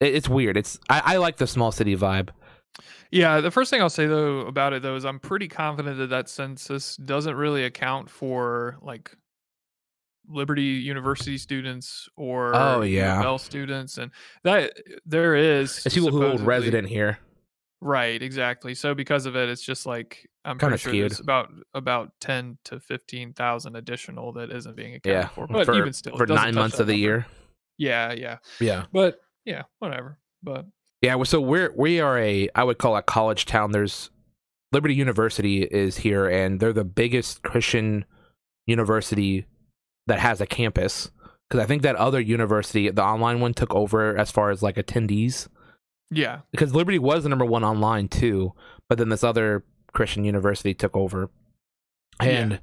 it- 0.00 0.14
It's 0.14 0.28
weird. 0.28 0.56
It's 0.56 0.78
I, 0.88 1.02
I 1.04 1.16
like 1.16 1.36
the 1.36 1.46
small 1.46 1.72
city 1.72 1.96
vibe. 1.96 2.30
Yeah, 3.10 3.40
the 3.40 3.50
first 3.50 3.70
thing 3.70 3.80
I'll 3.80 3.88
say 3.88 4.06
though 4.06 4.40
about 4.40 4.72
it 4.74 4.82
though 4.82 4.94
is 4.94 5.04
I'm 5.06 5.18
pretty 5.18 5.48
confident 5.48 5.96
that 5.98 6.10
that 6.10 6.28
census 6.28 6.96
doesn't 6.96 7.34
really 7.34 7.64
account 7.64 8.10
for 8.10 8.76
like 8.82 9.16
Liberty 10.28 10.62
University 10.62 11.38
students 11.38 12.08
oh, 12.18 12.22
or 12.22 12.54
Oh, 12.54 12.82
yeah. 12.82 13.22
L 13.24 13.38
students, 13.38 13.98
and 13.98 14.10
that 14.44 14.72
there 15.06 15.34
is 15.34 15.84
It's 15.86 15.94
people 15.94 16.10
who 16.10 16.18
supposedly- 16.22 16.46
resident 16.46 16.88
here. 16.88 17.18
right? 17.80 18.20
Exactly. 18.22 18.74
So 18.74 18.94
because 18.94 19.26
of 19.26 19.36
it, 19.36 19.48
it's 19.48 19.62
just 19.62 19.86
like 19.86 20.28
I'm 20.44 20.58
Kinda 20.58 20.78
sure 20.78 20.90
skewed. 20.92 21.10
there's 21.10 21.20
about 21.20 21.50
about 21.74 22.12
ten 22.20 22.58
to 22.64 22.80
fifteen 22.80 23.32
thousand 23.34 23.76
additional 23.76 24.32
that 24.32 24.50
isn't 24.50 24.76
being 24.76 24.94
accounted 24.94 25.22
Yeah, 25.22 25.28
for. 25.28 25.46
But 25.46 25.66
for, 25.66 25.74
even 25.74 25.92
still, 25.92 26.16
for 26.16 26.26
nine 26.26 26.54
months 26.54 26.80
of 26.80 26.86
the 26.86 26.92
number. 26.94 27.00
year. 27.00 27.26
Yeah, 27.76 28.12
yeah. 28.12 28.38
Yeah, 28.60 28.86
But 28.92 29.20
yeah, 29.44 29.62
whatever. 29.78 30.18
But 30.42 30.66
yeah. 31.02 31.22
So 31.24 31.40
we're 31.40 31.72
we 31.76 32.00
are 32.00 32.18
a 32.18 32.48
I 32.54 32.64
would 32.64 32.78
call 32.78 32.96
a 32.96 33.02
college 33.02 33.44
town. 33.46 33.70
There's 33.72 34.10
Liberty 34.72 34.94
University 34.94 35.62
is 35.62 35.98
here, 35.98 36.26
and 36.28 36.58
they're 36.60 36.72
the 36.72 36.84
biggest 36.84 37.42
Christian 37.42 38.04
university 38.66 39.46
that 40.08 40.18
has 40.18 40.40
a 40.40 40.46
campus. 40.46 41.10
Because 41.48 41.62
I 41.62 41.66
think 41.66 41.82
that 41.82 41.96
other 41.96 42.20
university, 42.20 42.90
the 42.90 43.02
online 43.02 43.40
one, 43.40 43.54
took 43.54 43.74
over 43.74 44.16
as 44.18 44.30
far 44.30 44.50
as 44.50 44.62
like 44.62 44.76
attendees. 44.76 45.48
yeah, 46.10 46.40
Because 46.50 46.74
Liberty 46.74 46.98
was 46.98 47.22
the 47.22 47.28
number 47.30 47.44
one 47.46 47.64
online 47.64 48.08
too, 48.08 48.52
but 48.88 48.98
then 48.98 49.08
this 49.08 49.24
other 49.24 49.64
Christian 49.92 50.24
university 50.24 50.74
took 50.74 50.94
over. 50.96 51.30
And 52.20 52.52
Yeah. 52.52 52.58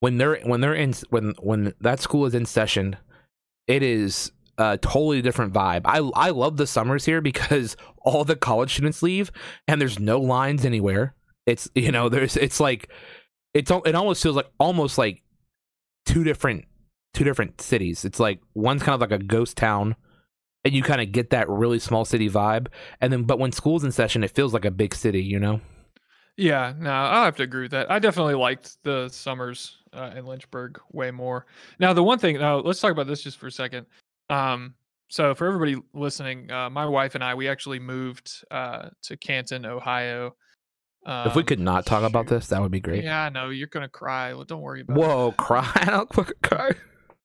when 0.00 0.18
they're 0.18 0.38
when 0.44 0.60
they're 0.60 0.74
in 0.74 0.94
when 1.10 1.34
when 1.40 1.74
that 1.80 2.00
school 2.00 2.24
is 2.26 2.34
in 2.34 2.46
session, 2.46 2.96
it 3.66 3.82
is 3.82 4.30
a 4.58 4.78
totally 4.78 5.22
different 5.22 5.52
vibe. 5.52 5.82
I 5.84 5.98
I 6.14 6.30
love 6.30 6.56
the 6.56 6.66
summers 6.66 7.06
here 7.06 7.20
because 7.20 7.76
all 8.04 8.24
the 8.24 8.36
college 8.36 8.72
students 8.74 9.02
leave 9.02 9.32
and 9.66 9.80
there's 9.80 9.98
no 9.98 10.20
lines 10.20 10.64
anywhere. 10.64 11.14
It's 11.46 11.68
you 11.74 11.90
know 11.90 12.08
there's 12.08 12.36
it's 12.36 12.60
like 12.60 12.88
it's 13.54 13.70
it 13.70 13.94
almost 13.96 14.22
feels 14.22 14.36
like 14.36 14.50
almost 14.60 14.98
like 14.98 15.22
two 16.06 16.22
different 16.24 16.66
two 17.14 17.24
different 17.24 17.60
cities. 17.60 18.04
It's 18.04 18.20
like 18.20 18.40
one's 18.54 18.82
kind 18.82 18.94
of 18.94 19.00
like 19.00 19.18
a 19.18 19.22
ghost 19.22 19.56
town 19.56 19.96
and 20.64 20.74
you 20.74 20.82
kind 20.82 21.00
of 21.00 21.12
get 21.12 21.30
that 21.30 21.48
really 21.48 21.78
small 21.78 22.04
city 22.04 22.28
vibe 22.28 22.68
and 23.00 23.12
then 23.12 23.24
but 23.24 23.38
when 23.38 23.52
school's 23.52 23.84
in 23.84 23.92
session 23.92 24.22
it 24.22 24.30
feels 24.30 24.52
like 24.52 24.64
a 24.64 24.70
big 24.70 24.94
city, 24.94 25.22
you 25.22 25.38
know. 25.38 25.60
Yeah, 26.36 26.72
no, 26.78 26.90
I'll 26.90 27.24
have 27.24 27.36
to 27.36 27.42
agree 27.42 27.62
with 27.62 27.72
that. 27.72 27.90
I 27.90 27.98
definitely 27.98 28.34
liked 28.34 28.82
the 28.82 29.08
summers 29.08 29.76
uh, 29.92 30.12
in 30.16 30.24
Lynchburg 30.24 30.80
way 30.90 31.10
more. 31.10 31.44
Now, 31.78 31.92
the 31.92 32.02
one 32.02 32.18
thing, 32.18 32.38
now 32.38 32.58
let's 32.58 32.80
talk 32.80 32.92
about 32.92 33.06
this 33.06 33.22
just 33.22 33.36
for 33.36 33.48
a 33.48 33.52
second. 33.52 33.84
Um, 34.30 34.74
so 35.08 35.34
for 35.34 35.46
everybody 35.46 35.76
listening, 35.92 36.50
uh, 36.50 36.70
my 36.70 36.86
wife 36.86 37.14
and 37.14 37.22
I, 37.22 37.34
we 37.34 37.48
actually 37.48 37.78
moved 37.78 38.44
uh, 38.50 38.88
to 39.02 39.16
Canton, 39.18 39.66
Ohio. 39.66 40.34
Um, 41.04 41.26
if 41.26 41.34
we 41.34 41.42
could 41.42 41.60
not 41.60 41.84
talk 41.84 42.04
about 42.04 42.26
this, 42.28 42.46
that 42.48 42.60
would 42.62 42.70
be 42.70 42.80
great. 42.80 43.04
Yeah, 43.04 43.24
I 43.24 43.28
know 43.28 43.48
you're 43.48 43.66
gonna 43.66 43.88
cry. 43.88 44.32
Well, 44.34 44.44
don't 44.44 44.60
worry 44.60 44.82
about 44.82 44.96
it. 44.96 45.00
Whoa, 45.00 45.32
cry! 45.32 45.70
I'll 45.76 46.06
fucking 46.06 46.34
cry. 46.42 46.72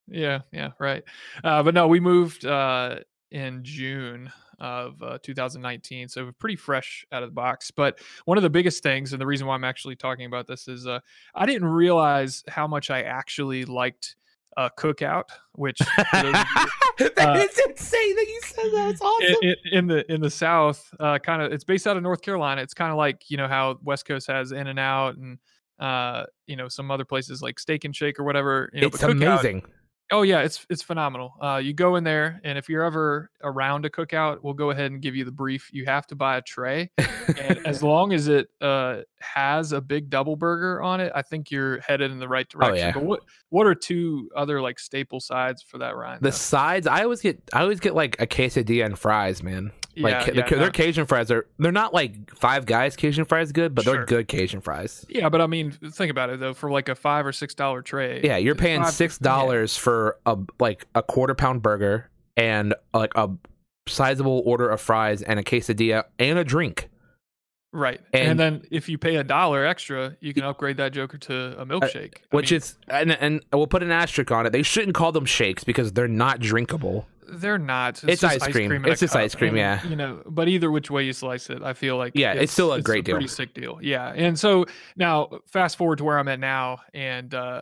Yeah, 0.07 0.41
yeah, 0.51 0.71
right. 0.79 1.03
Uh, 1.43 1.63
but 1.63 1.73
no, 1.73 1.87
we 1.87 1.99
moved 1.99 2.45
uh, 2.45 2.97
in 3.31 3.63
June 3.63 4.31
of 4.59 5.01
uh, 5.01 5.17
2019, 5.23 6.07
so 6.07 6.31
pretty 6.39 6.55
fresh 6.55 7.05
out 7.11 7.23
of 7.23 7.29
the 7.29 7.33
box. 7.33 7.71
But 7.71 7.99
one 8.25 8.37
of 8.37 8.43
the 8.43 8.49
biggest 8.49 8.83
things, 8.83 9.11
and 9.13 9.21
the 9.21 9.25
reason 9.25 9.47
why 9.47 9.55
I'm 9.55 9.63
actually 9.63 9.95
talking 9.95 10.25
about 10.25 10.47
this 10.47 10.67
is, 10.67 10.87
uh, 10.87 10.99
I 11.33 11.45
didn't 11.45 11.67
realize 11.67 12.43
how 12.47 12.67
much 12.67 12.89
I 12.89 13.01
actually 13.01 13.65
liked 13.65 14.15
uh, 14.57 14.69
Cookout, 14.77 15.23
which 15.53 15.79
for 16.11 16.21
those 16.21 16.35
of 16.35 16.45
you- 16.55 17.09
That 17.15 17.17
Uh, 17.17 17.33
is 17.39 17.59
insane 17.67 18.15
that 18.15 18.25
you 18.27 18.39
said 18.45 18.65
that. 18.73 18.89
It's 18.91 19.01
awesome. 19.01 19.35
in, 19.41 19.55
in, 19.73 19.87
the 19.87 20.13
in 20.13 20.21
the 20.21 20.29
South, 20.29 20.89
uh, 20.97 21.19
kind 21.19 21.41
of, 21.41 21.51
it's 21.51 21.65
based 21.65 21.85
out 21.87 21.97
of 21.97 22.03
North 22.03 22.21
Carolina. 22.21 22.61
It's 22.61 22.73
kind 22.73 22.89
of 22.91 22.97
like 22.97 23.29
you 23.29 23.35
know 23.35 23.49
how 23.49 23.77
West 23.83 24.05
Coast 24.05 24.27
has 24.27 24.53
In 24.53 24.67
and 24.67 24.79
Out 24.79 25.17
and 25.17 25.37
uh, 25.77 26.23
you 26.47 26.55
know 26.55 26.69
some 26.69 26.89
other 26.91 27.03
places 27.03 27.41
like 27.41 27.59
Steak 27.59 27.83
and 27.83 27.93
Shake 27.93 28.17
or 28.17 28.23
whatever. 28.23 28.69
You 28.73 28.79
know, 28.81 28.87
it's 28.87 28.97
but 29.01 29.09
Cookout- 29.09 29.33
amazing. 29.33 29.63
Oh 30.11 30.21
yeah, 30.21 30.41
it's 30.41 30.65
it's 30.69 30.83
phenomenal. 30.83 31.33
Uh, 31.41 31.59
you 31.63 31.73
go 31.73 31.95
in 31.95 32.03
there, 32.03 32.39
and 32.43 32.57
if 32.57 32.69
you're 32.69 32.83
ever 32.83 33.31
around 33.41 33.85
a 33.85 33.89
cookout, 33.89 34.39
we'll 34.43 34.53
go 34.53 34.69
ahead 34.69 34.91
and 34.91 35.01
give 35.01 35.15
you 35.15 35.25
the 35.25 35.31
brief. 35.31 35.69
You 35.73 35.85
have 35.85 36.05
to 36.07 36.15
buy 36.15 36.37
a 36.37 36.41
tray, 36.41 36.91
and 37.39 37.65
as 37.65 37.81
long 37.83 38.13
as 38.13 38.27
it 38.27 38.49
uh, 38.61 39.01
has 39.33 39.71
a 39.71 39.81
big 39.81 40.09
double 40.09 40.35
burger 40.35 40.81
on 40.81 40.99
it, 41.01 41.11
I 41.15 41.21
think 41.21 41.51
you're 41.51 41.79
headed 41.81 42.11
in 42.11 42.19
the 42.19 42.27
right 42.27 42.47
oh, 42.55 42.59
direction. 42.59 42.83
Oh, 42.83 42.87
yeah. 42.87 42.91
But 42.93 43.03
what 43.03 43.19
what 43.49 43.67
are 43.67 43.75
two 43.75 44.29
other 44.35 44.61
like 44.61 44.79
staple 44.79 45.19
sides 45.19 45.61
for 45.61 45.77
that, 45.79 45.95
Ryan? 45.95 46.19
The 46.21 46.31
sides, 46.31 46.87
I 46.87 47.03
always 47.03 47.21
get, 47.21 47.41
I 47.53 47.61
always 47.61 47.79
get 47.79 47.95
like 47.95 48.19
a 48.21 48.27
quesadilla 48.27 48.85
and 48.85 48.99
fries, 48.99 49.41
man. 49.43 49.71
Like 49.97 50.11
yeah, 50.11 50.25
the, 50.25 50.35
yeah, 50.35 50.49
their 50.49 50.59
no. 50.59 50.71
Cajun 50.71 51.05
fries 51.05 51.31
are, 51.31 51.47
they're 51.57 51.71
not 51.71 51.93
like 51.93 52.35
Five 52.35 52.65
Guys 52.65 52.97
Cajun 52.97 53.23
fries 53.23 53.53
good, 53.53 53.73
but 53.73 53.85
Sure. 53.85 53.93
they're 53.93 54.05
good 54.05 54.27
Cajun 54.27 54.59
fries. 54.59 55.05
Yeah, 55.07 55.29
but 55.29 55.39
I 55.39 55.47
mean, 55.47 55.71
think 55.71 56.11
about 56.11 56.29
it 56.29 56.39
though. 56.41 56.53
For 56.53 56.69
like 56.69 56.89
a 56.89 56.95
five 56.95 57.25
or 57.25 57.31
six 57.31 57.53
dollar 57.55 57.81
tray, 57.81 58.21
Yeah, 58.23 58.37
you're 58.37 58.55
paying 58.55 58.83
five- 58.83 58.93
six 58.93 59.19
yeah. 59.21 59.29
dollars 59.29 59.77
for 59.77 60.17
a 60.25 60.37
like 60.59 60.85
a 60.95 61.01
quarter 61.03 61.33
pound 61.33 61.61
burger 61.61 62.09
and 62.35 62.75
like 62.93 63.13
a 63.15 63.29
sizable 63.87 64.41
order 64.45 64.67
of 64.69 64.81
fries 64.81 65.21
and 65.21 65.39
a 65.39 65.43
quesadilla 65.43 66.03
and 66.19 66.37
a 66.39 66.43
drink. 66.43 66.89
Right? 67.75 67.99
And- 68.13 68.31
And, 68.31 68.39
then 68.39 68.63
if 68.71 68.89
you 68.89 68.97
pay 68.97 69.17
a 69.17 69.23
dollar 69.23 69.65
extra, 69.65 70.15
you 70.19 70.33
can 70.33 70.43
upgrade 70.43 70.77
that 70.77 70.93
joker 70.93 71.17
to 71.19 71.59
a 71.59 71.65
milkshake. 71.65 72.15
Uh, 72.15 72.19
which 72.31 72.51
mean, 72.51 72.57
is 72.57 72.77
and 72.87 73.11
and 73.11 73.41
we'll 73.53 73.67
put 73.67 73.83
an 73.83 73.91
asterisk 73.91 74.31
on 74.31 74.45
it. 74.45 74.51
They 74.51 74.63
shouldn't 74.63 74.95
call 74.95 75.11
them 75.11 75.25
shakes 75.25 75.63
because 75.63 75.91
they're 75.93 76.07
not 76.07 76.39
drinkable. 76.39 77.07
they're 77.27 77.57
not. 77.57 78.03
It's 78.03 78.21
just 78.21 78.43
ice 78.43 78.51
cream. 78.53 78.71
a 78.71 78.87
It's 78.89 78.99
just 79.01 79.13
cup, 79.13 79.21
ice 79.23 79.33
cream, 79.35 79.49
and, 79.49 79.57
yeah. 79.57 79.87
You 79.87 79.95
know, 79.95 80.21
but 80.27 80.47
either 80.47 80.69
which 80.69 80.91
way 80.91 81.03
you 81.03 81.11
slice 81.13 81.49
it, 81.49 81.63
I 81.63 81.73
feel 81.73 81.97
like 81.97 82.13
Yeah, 82.15 82.33
it's 82.33 82.53
still 82.53 82.71
a 82.73 82.81
great 82.81 83.03
deal. 83.03 83.15
Pretty 83.15 83.27
sick 83.27 83.53
deal. 83.53 83.79
Yeah, 83.81 84.13
and 84.15 84.37
so 84.37 84.65
now 84.95 85.29
fast 85.51 85.75
forward 85.77 85.97
to 85.97 86.03
where 86.03 86.19
I'm 86.19 86.27
at 86.27 86.39
now, 86.39 86.79
and 86.93 87.33
uh, 87.33 87.61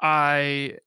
I 0.00 0.78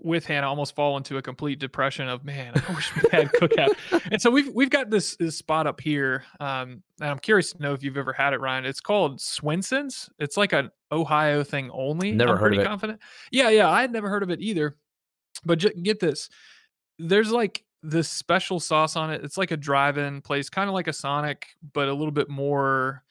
with 0.00 0.26
Hannah 0.26 0.48
almost 0.48 0.74
fall 0.74 0.96
into 0.96 1.16
a 1.18 1.22
complete 1.22 1.58
depression 1.58 2.08
of 2.08 2.24
man, 2.24 2.52
I 2.68 2.74
wish 2.74 2.94
we 2.94 3.08
had 3.10 3.30
cookout. 3.32 3.74
and 4.10 4.20
so 4.20 4.30
we've 4.30 4.52
we've 4.52 4.70
got 4.70 4.90
this, 4.90 5.16
this 5.16 5.36
spot 5.36 5.66
up 5.66 5.80
here, 5.80 6.24
um, 6.40 6.82
and 7.00 7.10
I'm 7.10 7.18
curious 7.18 7.52
to 7.52 7.62
know 7.62 7.72
if 7.72 7.82
you've 7.82 7.96
ever 7.96 8.12
had 8.12 8.32
it, 8.32 8.40
Ryan. 8.40 8.64
It's 8.64 8.80
called 8.80 9.20
Swenson's. 9.20 10.10
It's 10.18 10.36
like 10.36 10.52
an 10.52 10.70
Ohio 10.92 11.44
thing 11.44 11.70
only. 11.72 12.12
Never 12.12 12.32
I'm 12.32 12.38
heard 12.38 12.54
of 12.54 12.60
it. 12.60 12.66
confident. 12.66 13.00
Yeah, 13.30 13.50
yeah, 13.50 13.70
I 13.70 13.80
had 13.80 13.92
never 13.92 14.08
heard 14.08 14.22
of 14.22 14.30
it 14.30 14.40
either. 14.40 14.76
But 15.44 15.58
j- 15.60 15.74
get 15.82 16.00
this, 16.00 16.28
there's 16.98 17.30
like 17.30 17.64
this 17.82 18.08
special 18.08 18.60
sauce 18.60 18.96
on 18.96 19.10
it. 19.12 19.22
It's 19.24 19.36
like 19.36 19.50
a 19.50 19.56
drive-in 19.56 20.22
place, 20.22 20.48
kind 20.48 20.68
of 20.68 20.74
like 20.74 20.88
a 20.88 20.92
Sonic, 20.92 21.48
but 21.72 21.88
a 21.88 21.94
little 21.94 22.12
bit 22.12 22.28
more 22.28 23.02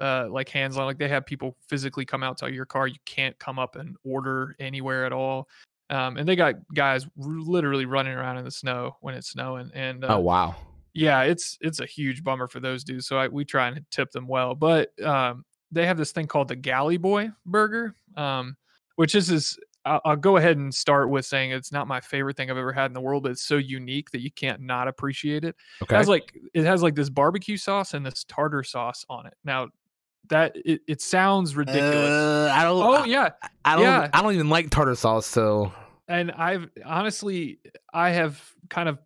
uh 0.00 0.26
like 0.30 0.48
hands 0.48 0.78
on 0.78 0.86
like 0.86 0.96
they 0.96 1.08
have 1.08 1.26
people 1.26 1.56
physically 1.68 2.06
come 2.06 2.22
out 2.22 2.38
to 2.38 2.50
your 2.50 2.64
car 2.64 2.86
you 2.86 2.96
can't 3.04 3.38
come 3.38 3.58
up 3.58 3.76
and 3.76 3.96
order 4.02 4.56
anywhere 4.58 5.04
at 5.04 5.12
all 5.12 5.46
um 5.90 6.16
and 6.16 6.28
they 6.28 6.36
got 6.36 6.54
guys 6.74 7.04
r- 7.04 7.10
literally 7.40 7.84
running 7.84 8.12
around 8.12 8.38
in 8.38 8.44
the 8.44 8.50
snow 8.50 8.96
when 9.00 9.14
it's 9.14 9.30
snowing 9.30 9.70
and 9.74 10.04
uh, 10.04 10.16
oh 10.16 10.20
wow. 10.20 10.54
yeah 10.94 11.22
it's 11.22 11.58
it's 11.60 11.80
a 11.80 11.86
huge 11.86 12.24
bummer 12.24 12.48
for 12.48 12.60
those 12.60 12.84
dudes 12.84 13.06
so 13.06 13.18
I, 13.18 13.28
we 13.28 13.44
try 13.44 13.68
and 13.68 13.84
tip 13.90 14.10
them 14.12 14.26
well 14.26 14.54
but 14.54 14.90
um 15.04 15.44
they 15.72 15.86
have 15.86 15.98
this 15.98 16.12
thing 16.12 16.26
called 16.26 16.48
the 16.48 16.56
galley 16.56 16.96
boy 16.96 17.30
burger 17.46 17.94
um 18.16 18.56
which 18.96 19.14
is 19.14 19.28
this 19.28 19.58
I'll, 19.86 20.00
I'll 20.04 20.16
go 20.16 20.36
ahead 20.36 20.58
and 20.58 20.74
start 20.74 21.08
with 21.08 21.24
saying 21.24 21.52
it's 21.52 21.72
not 21.72 21.88
my 21.88 22.00
favorite 22.00 22.36
thing 22.36 22.50
i've 22.50 22.56
ever 22.56 22.72
had 22.72 22.86
in 22.86 22.92
the 22.92 23.00
world 23.00 23.22
but 23.22 23.32
it's 23.32 23.42
so 23.42 23.56
unique 23.56 24.10
that 24.10 24.20
you 24.20 24.30
can't 24.30 24.60
not 24.60 24.88
appreciate 24.88 25.44
it 25.44 25.56
Okay. 25.82 25.94
it 25.94 25.98
has 25.98 26.08
like 26.08 26.34
it 26.54 26.64
has 26.64 26.82
like 26.82 26.94
this 26.94 27.08
barbecue 27.08 27.56
sauce 27.56 27.94
and 27.94 28.04
this 28.04 28.24
tartar 28.24 28.62
sauce 28.62 29.04
on 29.08 29.26
it 29.26 29.34
now 29.44 29.68
that 30.28 30.52
it, 30.56 30.82
it 30.86 31.00
sounds 31.00 31.56
ridiculous 31.56 32.10
Uh, 32.10 32.52
I 32.54 32.62
don't. 32.64 32.82
oh 32.82 33.04
yeah 33.04 33.30
I 33.64 33.74
don't. 33.76 33.84
yeah. 33.84 34.08
I 34.12 34.22
don't 34.22 34.34
even 34.34 34.48
like 34.48 34.70
tartar 34.70 34.94
sauce. 34.94 35.26
So 35.26 35.72
and 36.08 36.32
i've 36.32 36.68
honestly 36.84 37.58
i 37.94 38.10
have 38.10 38.42
kind 38.68 38.88
of 38.88 38.98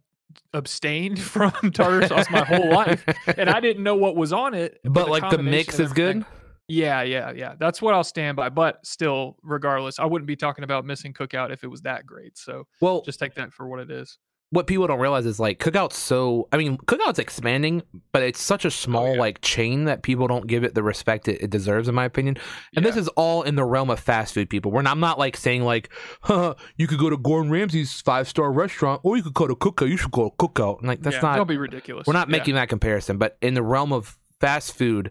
abstained 0.53 1.21
from 1.35 1.53
tartar 1.73 2.07
sauce 2.07 2.27
my 2.31 2.45
whole 2.45 2.71
life 2.71 3.05
and 3.37 3.49
i 3.51 3.61
didn't 3.61 3.83
know 3.83 3.95
what 3.95 4.17
was 4.17 4.33
on 4.33 4.55
it 4.55 4.81
but 4.85 5.09
like 5.09 5.29
the 5.31 5.39
mix 5.43 5.79
is 5.79 5.93
good. 5.93 6.25
yeah 6.69 7.03
yeah 7.03 7.31
yeah 7.33 7.55
that's 7.59 7.83
what 7.83 7.93
i'll 7.95 8.05
stand 8.05 8.37
by 8.37 8.49
but 8.49 8.85
still 8.87 9.37
regardless 9.43 9.99
i 9.99 10.05
wouldn't 10.05 10.27
be 10.27 10.37
talking 10.37 10.65
about 10.65 10.85
missing 10.85 11.13
cookout 11.13 11.53
if 11.53 11.63
it 11.63 11.69
was 11.69 11.83
that 11.83 12.07
great 12.07 12.39
so 12.39 12.67
Well, 12.81 13.03
just 13.03 13.19
take 13.19 13.35
that 13.35 13.53
for 13.53 13.69
what 13.69 13.81
it 13.81 13.91
is 13.91 14.19
what 14.55 14.67
people 14.67 14.87
don't 14.87 15.01
realize 15.01 15.27
is 15.27 15.39
like 15.41 15.59
cookout's 15.59 15.99
so 15.99 16.49
i 16.53 16.57
mean 16.57 16.77
cookout's 16.79 17.19
expanding 17.19 17.83
but 18.13 18.23
it's 18.23 18.41
such 18.41 18.65
a 18.65 18.71
small 18.71 19.07
Oh, 19.09 19.13
yeah. 19.15 19.21
like 19.21 19.41
chain 19.41 19.85
that 19.85 20.03
people 20.03 20.27
don't 20.29 20.47
give 20.47 20.63
it 20.65 20.75
the 20.75 20.83
respect 20.83 21.29
it, 21.29 21.43
it 21.43 21.51
deserves 21.51 21.89
in 21.89 21.95
my 21.95 22.05
opinion. 22.05 22.37
And 22.77 22.85
this 22.85 22.97
is 22.97 23.09
all 23.09 23.43
in 23.43 23.57
the 23.57 23.65
realm 23.65 23.91
of 23.91 23.99
fast 23.99 24.33
food 24.35 24.49
people. 24.49 24.71
We're 24.71 24.83
not, 24.83 24.93
i'm 24.93 25.01
not 25.01 25.19
like 25.19 25.37
saying 25.37 25.63
like 25.65 25.91
huh, 26.23 26.55
you 26.77 26.87
could 26.87 26.99
go 26.99 27.11
to 27.11 27.17
gordon 27.17 27.51
ramsay's 27.51 28.01
five 28.01 28.29
star 28.29 28.53
restaurant 28.53 29.01
or 29.05 29.17
you 29.17 29.23
could 29.23 29.35
go 29.35 29.47
to 29.47 29.55
cookout. 29.57 29.89
You 29.89 29.97
should 29.97 30.13
go 30.13 30.31
to 30.31 30.37
cookout. 30.37 30.79
And 30.79 30.89
like 30.89 31.03
that's 31.03 31.17
yeah, 31.17 31.23
not 31.23 31.37
don't 31.37 31.49
be 31.49 31.57
ridiculous. 31.59 32.07
we're 32.07 32.13
not 32.15 32.29
Yeah. 32.29 32.37
making 32.39 32.55
that 32.55 32.69
comparison 32.69 33.19
but 33.19 33.37
in 33.43 33.55
the 33.55 33.63
realm 33.63 33.93
of 33.93 34.17
fast 34.41 34.75
food 34.77 35.11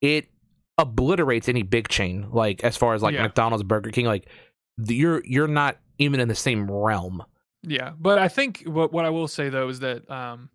it 0.00 0.28
obliterates 0.78 1.48
any 1.48 1.62
big 1.62 1.88
chain 1.88 2.26
like 2.32 2.64
as 2.64 2.76
far 2.76 2.94
as 2.94 3.02
like 3.02 3.14
Yeah. 3.14 3.22
mcdonald's 3.24 3.62
burger 3.64 3.90
king 3.90 4.06
like 4.06 4.26
the, 4.78 4.94
you're 4.94 5.22
you're 5.26 5.48
not 5.48 5.76
even 5.98 6.20
in 6.20 6.28
the 6.28 6.34
same 6.34 6.70
realm 6.70 7.22
Yeah, 7.62 7.92
but 7.98 8.18
I 8.18 8.28
think 8.28 8.62
what 8.64 8.92
what 8.92 9.04
I 9.04 9.10
will 9.10 9.28
say 9.28 9.48
though 9.48 9.68
is 9.68 9.80
that 9.80 10.10
um, 10.10 10.50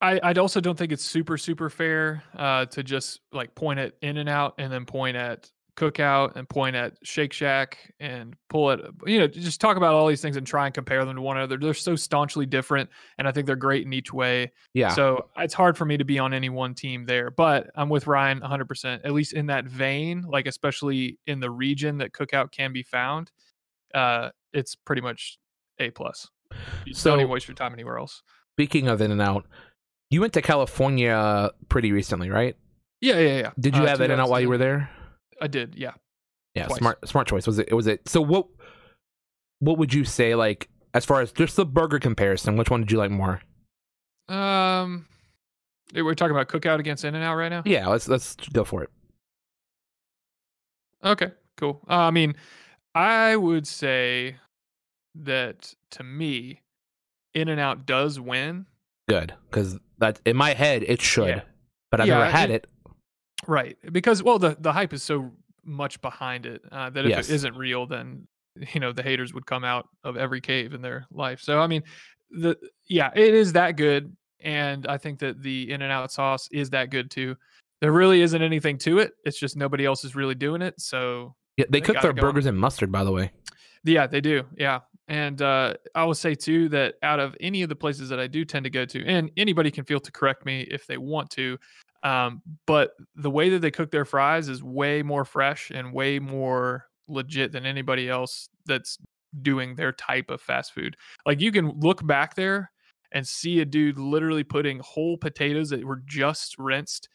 I 0.00 0.18
I 0.22 0.32
also 0.34 0.60
don't 0.60 0.76
think 0.76 0.92
it's 0.92 1.04
super 1.04 1.36
super 1.36 1.68
fair 1.68 2.22
uh, 2.34 2.66
to 2.66 2.82
just 2.82 3.20
like 3.32 3.54
point 3.54 3.78
at 3.78 3.94
In 4.00 4.16
and 4.16 4.28
Out 4.28 4.54
and 4.58 4.72
then 4.72 4.86
point 4.86 5.16
at 5.16 5.50
Cookout 5.76 6.36
and 6.36 6.46
point 6.48 6.76
at 6.76 6.94
Shake 7.02 7.32
Shack 7.32 7.92
and 7.98 8.36
pull 8.50 8.70
it. 8.70 8.80
You 9.06 9.20
know, 9.20 9.26
just 9.26 9.60
talk 9.60 9.76
about 9.76 9.94
all 9.94 10.06
these 10.06 10.20
things 10.20 10.36
and 10.36 10.46
try 10.46 10.66
and 10.66 10.74
compare 10.74 11.04
them 11.04 11.16
to 11.16 11.22
one 11.22 11.38
another. 11.38 11.56
They're 11.56 11.74
so 11.74 11.96
staunchly 11.96 12.44
different, 12.44 12.90
and 13.18 13.26
I 13.26 13.32
think 13.32 13.46
they're 13.46 13.56
great 13.56 13.86
in 13.86 13.92
each 13.92 14.12
way. 14.12 14.52
yeah 14.74 14.90
So 14.90 15.30
it's 15.36 15.54
hard 15.54 15.78
for 15.78 15.84
me 15.86 15.96
to 15.96 16.04
be 16.04 16.18
on 16.18 16.34
any 16.34 16.50
one 16.50 16.74
team 16.74 17.04
there, 17.06 17.30
but 17.30 17.70
I'm 17.74 17.88
with 17.88 18.06
Ryan 18.06 18.40
100%, 18.40 19.00
at 19.04 19.12
least 19.12 19.32
in 19.32 19.46
that 19.46 19.64
vein, 19.64 20.22
like 20.22 20.46
especially 20.46 21.18
in 21.26 21.40
the 21.40 21.50
region 21.50 21.98
that 21.98 22.12
Cookout 22.12 22.52
can 22.52 22.72
be 22.72 22.82
found. 22.82 23.30
Uh, 23.94 24.30
it's 24.52 24.74
pretty 24.74 25.00
much 25.02 25.38
A 25.82 25.90
plus. 25.90 26.28
You 26.86 26.94
So- 26.94 27.10
don't 27.10 27.20
even 27.20 27.30
waste 27.30 27.48
your 27.48 27.54
time 27.54 27.72
anywhere 27.72 27.98
else. 27.98 28.22
Speaking 28.56 28.88
of 28.88 29.00
In 29.00 29.10
and 29.10 29.20
Out, 29.22 29.46
you 30.10 30.20
went 30.20 30.32
to 30.34 30.42
California 30.42 31.50
pretty 31.68 31.92
recently, 31.92 32.30
right? 32.30 32.56
Yeah, 33.00 33.18
yeah, 33.18 33.38
yeah. 33.38 33.50
Did 33.58 33.76
you 33.76 33.82
Uh, 33.82 33.86
have 33.88 34.00
In 34.00 34.10
and 34.10 34.20
Out 34.20 34.28
while 34.30 34.40
you 34.40 34.48
were 34.48 34.58
there? 34.58 34.90
I 35.40 35.46
did, 35.48 35.74
yeah. 35.74 35.92
Yeah, 36.54 36.66
Twice. 36.66 36.78
smart 36.78 37.08
smart 37.08 37.26
choice. 37.28 37.46
Was 37.46 37.58
it 37.58 37.72
was 37.72 37.86
it 37.86 38.06
so 38.08 38.20
what 38.20 38.46
what 39.60 39.78
would 39.78 39.94
you 39.94 40.04
say 40.04 40.34
like 40.34 40.68
as 40.94 41.04
far 41.06 41.20
as 41.22 41.32
just 41.32 41.56
the 41.56 41.64
burger 41.64 41.98
comparison, 41.98 42.56
which 42.56 42.68
one 42.70 42.80
did 42.82 42.92
you 42.92 42.98
like 42.98 43.10
more? 43.10 43.40
Um, 44.28 45.06
eh, 45.94 46.02
we're 46.02 46.14
talking 46.14 46.36
about 46.36 46.48
Cookout 46.48 46.78
against 46.78 47.04
In 47.04 47.14
and 47.14 47.24
Out 47.24 47.36
right 47.36 47.48
now. 47.48 47.62
Yeah, 47.64 47.88
let's 47.88 48.06
let's 48.06 48.36
go 48.52 48.64
for 48.64 48.82
it. 48.82 48.90
Okay, 51.04 51.32
cool. 51.56 51.80
Uh, 51.88 51.94
I 51.94 52.10
mean, 52.10 52.34
I 52.94 53.34
would 53.36 53.66
say 53.66 54.36
that 55.14 55.74
to 55.92 56.02
me, 56.02 56.60
In 57.34 57.48
and 57.48 57.60
Out 57.60 57.86
does 57.86 58.18
win. 58.20 58.66
Good. 59.08 59.34
Because 59.50 59.78
that 59.98 60.20
in 60.24 60.36
my 60.36 60.54
head 60.54 60.84
it 60.86 61.00
should. 61.00 61.28
Yeah. 61.28 61.40
But 61.90 62.00
I've 62.00 62.06
Yeah, 62.08 62.18
never 62.18 62.30
had 62.30 62.50
it- 62.50 62.54
it. 62.64 62.92
Right. 63.48 63.76
Because 63.92 64.22
well 64.22 64.38
the 64.38 64.56
the 64.60 64.72
hype 64.72 64.92
is 64.92 65.02
so 65.02 65.32
much 65.64 66.00
behind 66.00 66.46
it 66.46 66.62
uh, 66.72 66.90
that 66.90 67.04
if 67.04 67.10
Yes. 67.10 67.28
it 67.30 67.34
isn't 67.34 67.56
real 67.56 67.86
then 67.86 68.26
you 68.74 68.80
know 68.80 68.92
the 68.92 69.02
haters 69.02 69.32
would 69.34 69.46
come 69.46 69.64
out 69.64 69.88
of 70.04 70.16
every 70.16 70.40
cave 70.40 70.74
in 70.74 70.82
their 70.82 71.06
life. 71.10 71.40
So 71.40 71.60
I 71.60 71.66
mean 71.66 71.82
the 72.30 72.56
yeah, 72.88 73.10
it 73.14 73.34
is 73.34 73.52
that 73.54 73.76
good 73.76 74.14
and 74.40 74.86
I 74.86 74.96
think 74.98 75.18
that 75.20 75.42
the 75.42 75.70
in 75.70 75.82
and 75.82 75.92
out 75.92 76.10
sauce 76.12 76.48
is 76.52 76.70
that 76.70 76.90
good 76.90 77.10
too. 77.10 77.36
There 77.80 77.92
really 77.92 78.22
isn't 78.22 78.40
anything 78.42 78.78
to 78.78 78.98
it. 78.98 79.12
It's 79.24 79.38
just 79.38 79.56
nobody 79.56 79.84
else 79.84 80.04
is 80.04 80.14
really 80.14 80.34
doing 80.36 80.62
it. 80.62 80.80
So 80.80 81.34
Yeah, 81.56 81.64
they 81.68 81.80
They 81.80 81.86
cook 81.86 82.00
their 82.02 82.12
burgers 82.12 82.46
in 82.46 82.56
mustard, 82.56 82.92
by 82.92 83.02
the 83.04 83.10
way. 83.12 83.32
yeah, 83.84 84.06
they 84.06 84.20
do. 84.20 84.44
Yeah. 84.56 84.80
And 85.12 85.42
uh, 85.42 85.74
I 85.94 86.04
will 86.04 86.14
say 86.14 86.34
too 86.34 86.70
that 86.70 86.94
out 87.02 87.20
of 87.20 87.36
any 87.38 87.62
of 87.62 87.68
the 87.68 87.76
places 87.76 88.08
that 88.08 88.18
I 88.18 88.26
do 88.26 88.46
tend 88.46 88.64
to 88.64 88.70
go 88.70 88.86
to, 88.86 89.04
and 89.04 89.30
anybody 89.36 89.70
can 89.70 89.84
feel 89.84 90.00
to 90.00 90.10
correct 90.10 90.46
me 90.46 90.62
if 90.70 90.86
they 90.86 90.96
want 90.96 91.28
to, 91.32 91.58
um, 92.02 92.40
but 92.66 92.92
the 93.14 93.30
way 93.30 93.50
that 93.50 93.58
they 93.58 93.70
cook 93.70 93.90
their 93.90 94.06
fries 94.06 94.48
is 94.48 94.62
way 94.62 95.02
more 95.02 95.26
fresh 95.26 95.70
and 95.70 95.92
way 95.92 96.18
more 96.18 96.86
legit 97.08 97.52
than 97.52 97.66
anybody 97.66 98.08
else 98.08 98.48
that's 98.64 98.96
doing 99.42 99.74
their 99.74 99.92
type 99.92 100.30
of 100.30 100.40
fast 100.40 100.72
food. 100.72 100.96
Like 101.26 101.42
you 101.42 101.52
can 101.52 101.78
look 101.78 102.06
back 102.06 102.34
there 102.34 102.72
and 103.12 103.28
see 103.28 103.60
a 103.60 103.66
dude 103.66 103.98
literally 103.98 104.44
putting 104.44 104.78
whole 104.78 105.18
potatoes 105.18 105.68
that 105.68 105.84
were 105.84 106.00
just 106.06 106.56
rinsed 106.58 107.10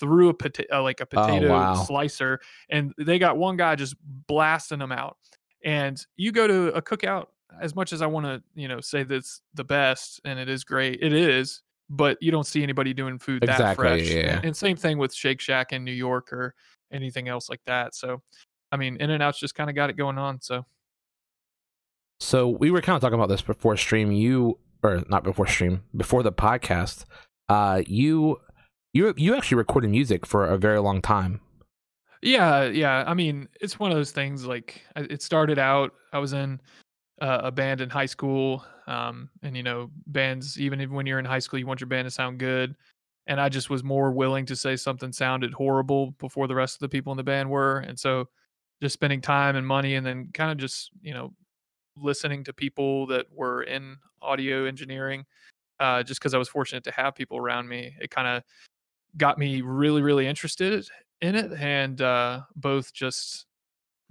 through 0.00 0.30
a 0.30 0.34
potato 0.34 0.78
uh, 0.78 0.82
like 0.82 1.00
a 1.02 1.06
potato 1.06 1.50
wow. 1.50 1.74
slicer 1.74 2.40
and 2.70 2.94
they 2.96 3.18
got 3.18 3.36
one 3.36 3.58
guy 3.58 3.76
just 3.76 3.94
blasting 4.26 4.78
them 4.78 4.90
out 4.90 5.18
and 5.66 6.06
you 6.16 6.32
go 6.32 6.46
to 6.46 6.68
a 6.68 6.80
cookout 6.80 7.26
as 7.60 7.74
much 7.74 7.92
as 7.92 8.02
i 8.02 8.06
want 8.06 8.24
to 8.26 8.42
you 8.54 8.68
know 8.68 8.80
say 8.80 9.02
that's 9.02 9.40
the 9.54 9.64
best 9.64 10.20
and 10.24 10.38
it 10.38 10.48
is 10.48 10.64
great 10.64 10.98
it 11.02 11.12
is 11.12 11.62
but 11.90 12.16
you 12.20 12.30
don't 12.30 12.46
see 12.46 12.62
anybody 12.62 12.94
doing 12.94 13.18
food 13.18 13.42
that 13.42 13.50
Exactly, 13.50 13.84
fresh 13.84 14.10
yeah. 14.10 14.36
and, 14.36 14.44
and 14.46 14.56
same 14.56 14.76
thing 14.76 14.98
with 14.98 15.14
shake 15.14 15.40
shack 15.40 15.72
in 15.72 15.84
new 15.84 15.92
york 15.92 16.32
or 16.32 16.54
anything 16.92 17.28
else 17.28 17.48
like 17.50 17.60
that 17.66 17.94
so 17.94 18.22
i 18.70 18.76
mean 18.76 18.96
in 18.96 19.10
and 19.10 19.22
out's 19.22 19.38
just 19.38 19.54
kind 19.54 19.68
of 19.68 19.76
got 19.76 19.90
it 19.90 19.96
going 19.96 20.18
on 20.18 20.40
so 20.40 20.64
So 22.20 22.48
we 22.48 22.70
were 22.70 22.80
kind 22.80 22.94
of 22.96 23.02
talking 23.02 23.18
about 23.18 23.28
this 23.28 23.42
before 23.42 23.76
stream. 23.76 24.12
You 24.12 24.58
or 24.84 25.02
not 25.08 25.24
before 25.24 25.46
stream, 25.46 25.82
before 25.96 26.22
the 26.22 26.32
podcast. 26.32 27.04
Uh, 27.48 27.82
you 27.86 28.38
You 28.94 29.12
you 29.16 29.34
actually 29.34 29.56
recorded 29.56 29.90
music 29.90 30.24
for 30.26 30.46
a 30.46 30.56
very 30.56 30.78
long 30.80 31.02
time. 31.02 31.40
Yeah, 32.22 32.66
yeah. 32.66 33.02
I 33.06 33.14
mean, 33.14 33.48
it's 33.60 33.80
one 33.80 33.90
of 33.90 33.96
those 33.96 34.12
things. 34.12 34.46
Like, 34.46 34.82
it 34.94 35.20
started 35.22 35.58
out. 35.58 35.92
I 36.12 36.20
was 36.20 36.32
in 36.32 36.60
uh, 37.22 37.40
a 37.44 37.52
band 37.52 37.80
in 37.80 37.88
high 37.88 38.06
school, 38.06 38.64
um, 38.88 39.30
and 39.42 39.56
you 39.56 39.62
know, 39.62 39.90
bands. 40.08 40.60
Even 40.60 40.92
when 40.92 41.06
you're 41.06 41.20
in 41.20 41.24
high 41.24 41.38
school, 41.38 41.58
you 41.58 41.66
want 41.66 41.80
your 41.80 41.88
band 41.88 42.06
to 42.06 42.10
sound 42.10 42.38
good. 42.38 42.74
And 43.28 43.40
I 43.40 43.48
just 43.48 43.70
was 43.70 43.84
more 43.84 44.10
willing 44.10 44.44
to 44.46 44.56
say 44.56 44.74
something 44.74 45.12
sounded 45.12 45.52
horrible 45.52 46.10
before 46.18 46.48
the 46.48 46.56
rest 46.56 46.74
of 46.74 46.80
the 46.80 46.88
people 46.88 47.12
in 47.12 47.16
the 47.16 47.22
band 47.22 47.48
were. 47.48 47.78
And 47.78 47.98
so, 47.98 48.28
just 48.82 48.94
spending 48.94 49.20
time 49.20 49.54
and 49.54 49.64
money, 49.64 49.94
and 49.94 50.04
then 50.04 50.30
kind 50.34 50.50
of 50.50 50.58
just 50.58 50.90
you 51.00 51.14
know, 51.14 51.32
listening 51.96 52.42
to 52.44 52.52
people 52.52 53.06
that 53.06 53.26
were 53.32 53.62
in 53.62 53.96
audio 54.20 54.64
engineering. 54.64 55.24
Uh, 55.78 56.02
just 56.02 56.20
because 56.20 56.34
I 56.34 56.38
was 56.38 56.48
fortunate 56.48 56.84
to 56.84 56.92
have 56.92 57.14
people 57.14 57.38
around 57.38 57.68
me, 57.68 57.94
it 58.00 58.10
kind 58.10 58.28
of 58.28 58.42
got 59.16 59.38
me 59.38 59.62
really, 59.62 60.02
really 60.02 60.26
interested 60.26 60.86
in 61.20 61.34
it 61.36 61.52
and 61.52 62.00
uh, 62.00 62.40
both 62.56 62.92
just 62.92 63.46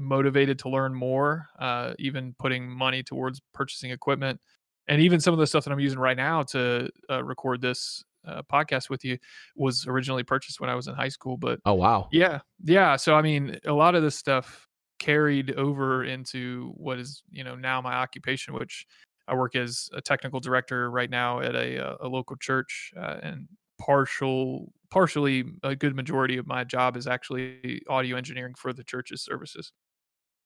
motivated 0.02 0.60
to 0.60 0.70
learn 0.70 0.94
more, 0.94 1.48
uh, 1.60 1.94
even 2.00 2.36
putting 2.40 2.70
money 2.70 3.04
towards 3.04 3.42
purchasing 3.54 3.92
equipment. 3.92 4.40
And 4.88 5.02
even 5.02 5.20
some 5.20 5.34
of 5.34 5.40
the 5.40 5.48
stuff 5.48 5.64
that 5.64 5.72
I'm 5.72 5.80
using 5.80 6.00
right 6.00 6.18
now 6.18 6.44
to 6.44 6.90
uh, 7.10 7.24
record 7.24 7.62
this 7.62 8.04
uh, 8.28 8.42
podcast 8.52 8.90
with 8.90 9.06
you 9.06 9.18
was 9.56 9.88
originally 9.88 10.24
purchased 10.24 10.60
when 10.60 10.70
I 10.70 10.76
was 10.76 10.88
in 10.88 10.96
high 10.96 11.10
school. 11.10 11.38
But 11.38 11.60
Oh 11.66 11.74
wow. 11.74 12.08
yeah, 12.12 12.40
yeah. 12.64 12.96
So, 12.96 13.16
I 13.16 13.22
mean, 13.22 13.58
a 13.66 13.74
lot 13.74 13.96
of 13.96 14.04
this 14.04 14.16
stuff 14.16 14.68
carried 15.00 15.52
over 15.56 16.04
into 16.04 16.74
what 16.76 17.00
is, 17.00 17.24
you 17.30 17.44
know, 17.44 17.56
now 17.56 17.82
my 17.82 17.94
occupation, 17.94 18.54
which 18.54 18.86
I 19.28 19.36
work 19.36 19.56
as 19.56 19.90
a 19.94 20.02
technical 20.02 20.40
director 20.40 20.92
right 20.92 21.10
now 21.10 21.40
at 21.40 21.56
a, 21.56 21.92
uh, 21.92 21.98
a 22.02 22.08
local 22.08 22.36
church 22.36 22.92
uh, 22.98 23.18
and 23.24 23.48
partial 23.80 24.72
partially 24.92 25.46
a 25.64 25.76
good 25.76 25.96
majority 25.96 26.38
of 26.38 26.46
my 26.46 26.64
job 26.64 26.96
is 26.96 27.08
actually 27.08 27.82
audio 27.90 28.18
engineering 28.18 28.54
for 28.56 28.74
the 28.74 28.84
church's 28.84 29.24
services. 29.24 29.72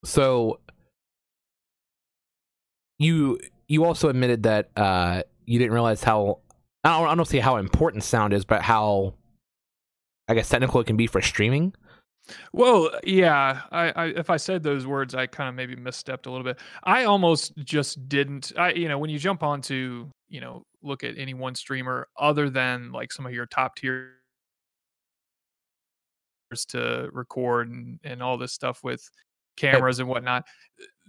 So 0.04 0.60
you 3.00 3.40
you 3.68 3.84
also 3.86 4.10
admitted 4.10 4.44
that 4.44 4.70
uh, 4.76 5.24
you 5.46 5.60
didn't 5.60 5.74
realize 5.74 6.04
how 6.04 6.40
I 6.84 7.00
don't, 7.00 7.08
I 7.08 7.16
don't 7.16 7.28
see 7.28 7.40
how 7.40 7.58
important 7.58 8.04
sound 8.04 8.34
is, 8.34 8.46
but 8.46 8.62
how 8.62 9.16
I 10.28 10.34
guess 10.36 10.50
technical 10.50 10.80
it 10.82 10.88
can 10.88 10.98
be 10.98 11.08
for 11.08 11.22
streaming. 11.22 11.74
Well, 12.54 12.90
yeah. 13.04 13.62
I, 13.72 13.92
I 13.92 14.06
if 14.08 14.30
I 14.30 14.38
said 14.38 14.64
those 14.64 14.88
words, 14.88 15.14
I 15.16 15.28
kind 15.28 15.50
of 15.50 15.56
maybe 15.56 15.76
misstepped 15.76 16.26
a 16.26 16.32
little 16.32 16.44
bit. 16.44 16.60
I 16.84 17.04
almost 17.06 17.54
just 17.58 18.08
didn't. 18.10 18.52
I 18.58 18.74
you 18.74 18.88
know 18.88 18.98
when 18.98 19.10
you 19.10 19.20
jump 19.20 19.44
onto 19.44 20.10
you 20.30 20.42
know 20.42 20.64
look 20.82 21.04
at 21.04 21.18
any 21.18 21.34
one 21.34 21.56
streamer 21.56 22.08
other 22.20 22.50
than 22.50 22.92
like 22.92 23.12
some 23.12 23.26
of 23.26 23.34
your 23.34 23.46
top 23.48 23.76
tier 23.76 24.12
to 26.70 27.10
record 27.12 27.70
and, 27.70 28.00
and 28.04 28.24
all 28.24 28.38
this 28.38 28.54
stuff 28.54 28.80
with 28.84 29.10
cameras 29.58 30.00
and 30.00 30.08
whatnot 30.10 30.44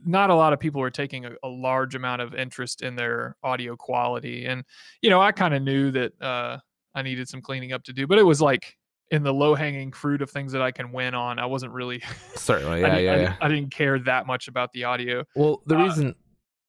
not 0.05 0.31
a 0.31 0.35
lot 0.35 0.53
of 0.53 0.61
people 0.61 0.81
are 0.83 0.91
taking 0.91 1.25
a, 1.25 1.31
a 1.43 1.49
large 1.49 1.95
amount 1.95 2.21
of 2.23 2.35
interest 2.35 2.83
in 2.83 2.95
their 2.97 3.37
audio 3.43 3.75
quality 3.77 4.45
and 4.47 4.63
you 5.03 5.11
know 5.11 5.21
i 5.21 5.33
kind 5.33 5.55
of 5.55 5.63
knew 5.63 5.91
that 5.91 6.13
uh 6.23 6.59
i 6.95 7.03
needed 7.03 7.29
some 7.29 7.41
cleaning 7.43 7.73
up 7.73 7.83
to 7.83 7.93
do 7.93 8.07
but 8.07 8.19
it 8.19 8.23
was 8.23 8.41
like 8.41 8.77
in 9.11 9.23
the 9.23 9.33
low 9.33 9.55
hanging 9.55 9.91
fruit 9.93 10.21
of 10.23 10.31
things 10.31 10.53
that 10.53 10.63
i 10.63 10.71
can 10.71 10.93
win 10.93 11.15
on 11.15 11.39
i 11.39 11.47
wasn't 11.47 11.73
really 11.73 12.03
Certainly, 12.35 12.85
I, 12.85 12.89
yeah, 12.89 12.95
didn't- 12.95 13.05
yeah, 13.05 13.11
I, 13.11 13.15
yeah. 13.15 13.21
didn't- 13.29 13.43
I 13.43 13.49
didn't 13.49 13.71
care 13.73 13.99
that 14.01 14.27
much 14.27 14.49
about 14.49 14.73
the 14.73 14.85
audio 14.85 15.25
Well, 15.35 15.63
the 15.67 15.77
Uh, 15.77 15.85
reason. 15.85 16.15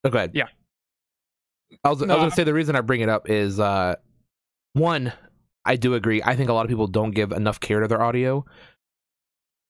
Oh, 0.04 0.10
go 0.10 0.18
ahead. 0.20 0.32
yeah. 0.34 0.46
I 1.84 1.90
was, 1.90 2.02
I 2.02 2.06
No, 2.06 2.14
was 2.16 2.22
gonna 2.22 2.32
say 2.32 2.44
the 2.46 2.54
reason 2.54 2.76
I 2.78 2.82
bring 2.82 3.02
it 3.02 3.10
up 3.10 3.30
is 3.30 3.60
uh, 3.60 3.96
one, 4.74 5.12
I 5.66 5.76
do 5.76 5.96
agree. 5.96 6.22
I 6.24 6.36
think 6.36 6.50
a 6.50 6.54
lot 6.54 6.62
of 6.66 6.70
people 6.70 6.88
don't 6.88 7.12
give 7.12 7.32
enough 7.34 7.60
care 7.60 7.82
to 7.82 7.88
their 7.90 8.02
audio. 8.02 8.46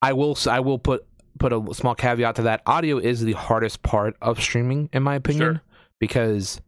I 0.02 0.14
will. 0.14 0.38
I 0.48 0.60
will 0.60 0.78
put 0.78 1.08
put 1.38 1.54
a 1.54 1.64
small 1.74 1.96
caveat 1.96 2.36
to 2.36 2.42
that. 2.44 2.62
Audio 2.66 2.98
is 2.98 3.22
the 3.22 3.34
hardest 3.34 3.82
part 3.84 4.16
of 4.22 4.42
streaming, 4.42 4.90
in 4.94 5.04
my 5.04 5.16
opinion, 5.16 5.56
Sure. 5.56 5.62
because 6.00 6.62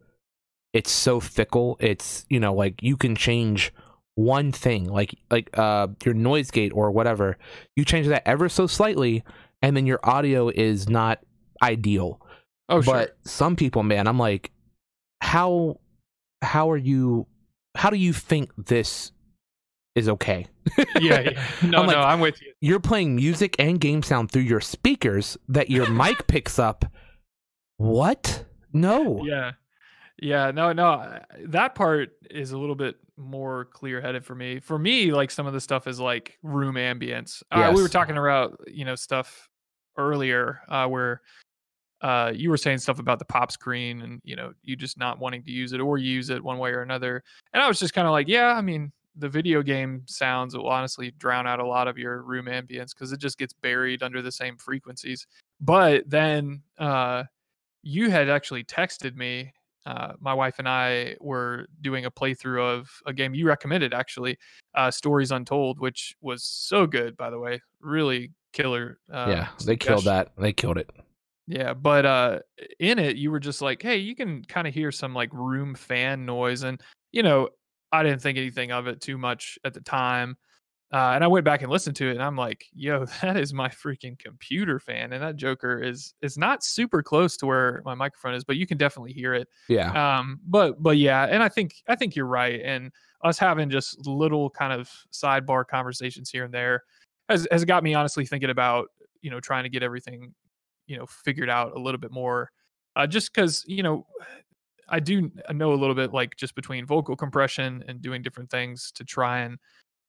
it's 0.72 0.90
so 0.90 1.20
fickle. 1.20 1.76
It's 1.80 2.24
you 2.28 2.40
know 2.40 2.54
like 2.54 2.82
you 2.82 2.96
can 2.96 3.14
change 3.16 3.72
one 4.14 4.52
thing, 4.52 4.84
like 4.84 5.14
like 5.30 5.50
uh 5.58 5.88
your 6.04 6.14
noise 6.14 6.50
gate 6.50 6.72
or 6.74 6.90
whatever. 6.90 7.36
You 7.76 7.84
change 7.84 8.06
that 8.08 8.22
ever 8.26 8.48
so 8.48 8.66
slightly, 8.66 9.24
and 9.62 9.76
then 9.76 9.86
your 9.86 10.00
audio 10.02 10.48
is 10.48 10.88
not 10.88 11.20
ideal 11.62 12.18
oh 12.70 12.80
sure 12.80 12.94
but 12.94 13.18
some 13.26 13.54
people 13.54 13.82
man 13.82 14.06
i'm 14.06 14.18
like 14.18 14.50
how 15.20 15.78
how 16.40 16.70
are 16.70 16.76
you 16.76 17.26
how 17.76 17.90
do 17.90 17.96
you 17.98 18.14
think 18.14 18.50
this 18.56 19.12
is 19.94 20.08
okay 20.08 20.46
yeah, 21.00 21.20
yeah. 21.20 21.46
no 21.64 21.78
I'm 21.80 21.86
like- 21.86 21.96
no 21.96 22.02
i'm 22.02 22.20
with 22.20 22.40
you 22.42 22.52
you're 22.60 22.80
playing 22.80 23.16
music 23.16 23.56
and 23.58 23.80
game 23.80 24.02
sound 24.02 24.30
through 24.30 24.42
your 24.42 24.60
speakers 24.60 25.36
that 25.48 25.70
your 25.70 25.90
mic 25.90 26.26
picks 26.26 26.58
up 26.58 26.84
what 27.76 28.44
no 28.72 29.24
Yeah. 29.24 29.52
Yeah, 30.22 30.50
no, 30.50 30.70
no. 30.74 31.18
That 31.46 31.74
part 31.74 32.10
is 32.30 32.52
a 32.52 32.58
little 32.58 32.74
bit 32.74 32.96
more 33.16 33.64
clear 33.64 34.02
headed 34.02 34.22
for 34.22 34.34
me. 34.34 34.60
For 34.60 34.78
me, 34.78 35.12
like 35.14 35.30
some 35.30 35.46
of 35.46 35.54
the 35.54 35.60
stuff 35.62 35.86
is 35.86 35.98
like 35.98 36.36
room 36.42 36.74
ambience. 36.74 37.42
Uh, 37.50 37.72
we 37.74 37.80
were 37.80 37.88
talking 37.88 38.18
about, 38.18 38.60
you 38.66 38.84
know, 38.84 38.94
stuff 38.94 39.48
earlier 39.96 40.60
uh, 40.68 40.86
where 40.88 41.22
uh, 42.02 42.32
you 42.34 42.50
were 42.50 42.58
saying 42.58 42.78
stuff 42.78 42.98
about 42.98 43.18
the 43.18 43.24
pop 43.24 43.50
screen 43.50 44.02
and, 44.02 44.20
you 44.22 44.36
know, 44.36 44.52
you 44.62 44.76
just 44.76 44.98
not 44.98 45.18
wanting 45.18 45.42
to 45.44 45.50
use 45.50 45.72
it 45.72 45.80
or 45.80 45.96
use 45.96 46.28
it 46.28 46.44
one 46.44 46.58
way 46.58 46.70
or 46.70 46.82
another. 46.82 47.22
And 47.54 47.62
I 47.62 47.66
was 47.68 47.78
just 47.78 47.94
kind 47.94 48.06
of 48.06 48.12
like, 48.12 48.28
yeah, 48.28 48.48
I 48.48 48.60
mean, 48.60 48.92
the 49.20 49.28
video 49.28 49.62
game 49.62 50.02
sounds 50.06 50.56
will 50.56 50.68
honestly 50.68 51.12
drown 51.18 51.46
out 51.46 51.60
a 51.60 51.66
lot 51.66 51.86
of 51.86 51.98
your 51.98 52.22
room 52.22 52.46
ambience 52.46 52.90
because 52.94 53.12
it 53.12 53.20
just 53.20 53.38
gets 53.38 53.52
buried 53.52 54.02
under 54.02 54.22
the 54.22 54.32
same 54.32 54.56
frequencies. 54.56 55.26
But 55.60 56.08
then 56.08 56.62
uh, 56.78 57.24
you 57.82 58.10
had 58.10 58.28
actually 58.28 58.64
texted 58.64 59.14
me. 59.14 59.52
Uh, 59.86 60.12
my 60.20 60.34
wife 60.34 60.58
and 60.58 60.68
I 60.68 61.16
were 61.20 61.66
doing 61.80 62.04
a 62.04 62.10
playthrough 62.10 62.60
of 62.60 62.90
a 63.06 63.12
game 63.12 63.34
you 63.34 63.46
recommended, 63.46 63.94
actually, 63.94 64.38
uh, 64.74 64.90
Stories 64.90 65.30
Untold, 65.30 65.80
which 65.80 66.14
was 66.20 66.44
so 66.44 66.86
good, 66.86 67.16
by 67.16 67.30
the 67.30 67.38
way. 67.38 67.60
Really 67.80 68.32
killer. 68.52 68.98
Uh, 69.12 69.26
yeah 69.28 69.48
they 69.64 69.76
killed 69.76 70.04
that 70.04 70.32
they 70.36 70.52
killed 70.52 70.76
it 70.78 70.90
Yeah, 71.46 71.74
but 71.74 72.04
uh 72.04 72.38
in 72.78 72.98
it 72.98 73.16
you 73.16 73.30
were 73.30 73.40
just 73.40 73.62
like, 73.62 73.82
hey, 73.82 73.96
you 73.96 74.14
can 74.14 74.44
kind 74.44 74.66
of 74.66 74.74
hear 74.74 74.92
some 74.92 75.14
like 75.14 75.32
room 75.32 75.74
fan 75.74 76.26
noise 76.26 76.62
and 76.62 76.80
you 77.12 77.22
know, 77.22 77.48
I 77.92 78.02
didn't 78.02 78.22
think 78.22 78.38
anything 78.38 78.72
of 78.72 78.86
it 78.86 79.00
too 79.00 79.18
much 79.18 79.58
at 79.64 79.74
the 79.74 79.80
time. 79.80 80.36
Uh, 80.92 81.12
and 81.14 81.22
I 81.22 81.28
went 81.28 81.44
back 81.44 81.62
and 81.62 81.70
listened 81.70 81.94
to 81.96 82.08
it 82.08 82.12
and 82.12 82.22
I'm 82.22 82.36
like, 82.36 82.66
yo, 82.72 83.04
that 83.22 83.36
is 83.36 83.54
my 83.54 83.68
freaking 83.68 84.18
computer 84.18 84.80
fan 84.80 85.12
and 85.12 85.22
that 85.22 85.36
joker 85.36 85.80
is 85.80 86.14
is 86.20 86.36
not 86.36 86.64
super 86.64 87.02
close 87.02 87.36
to 87.38 87.46
where 87.46 87.80
my 87.84 87.94
microphone 87.94 88.34
is, 88.34 88.44
but 88.44 88.56
you 88.56 88.66
can 88.66 88.76
definitely 88.76 89.12
hear 89.12 89.34
it. 89.34 89.48
yeah 89.68 89.94
Um 89.94 90.40
but 90.44 90.82
but 90.82 90.96
yeah, 90.96 91.26
and 91.26 91.42
I 91.42 91.48
think 91.48 91.74
I 91.88 91.94
think 91.94 92.16
you're 92.16 92.26
right 92.26 92.60
and 92.60 92.90
us 93.22 93.38
having 93.38 93.70
just 93.70 94.04
little 94.06 94.50
kind 94.50 94.72
of 94.72 94.90
sidebar 95.12 95.64
conversations 95.66 96.30
here 96.30 96.44
and 96.44 96.54
there 96.54 96.82
has 97.28 97.46
has 97.52 97.64
got 97.64 97.84
me 97.84 97.94
honestly 97.94 98.26
thinking 98.26 98.50
about, 98.50 98.88
you 99.22 99.30
know, 99.30 99.40
trying 99.40 99.62
to 99.64 99.70
get 99.70 99.82
everything 99.82 100.34
you 100.86 100.96
know 100.96 101.06
figured 101.06 101.48
out 101.48 101.76
a 101.76 101.78
little 101.80 102.00
bit 102.00 102.10
more 102.10 102.50
uh, 102.96 103.06
just 103.06 103.32
because 103.32 103.64
you 103.68 103.82
know 103.82 104.06
i 104.90 105.00
do 105.00 105.30
know 105.50 105.72
a 105.72 105.74
little 105.74 105.94
bit 105.94 106.12
like 106.12 106.36
just 106.36 106.54
between 106.54 106.84
vocal 106.86 107.16
compression 107.16 107.82
and 107.88 108.02
doing 108.02 108.22
different 108.22 108.50
things 108.50 108.90
to 108.92 109.04
try 109.04 109.40
and 109.40 109.58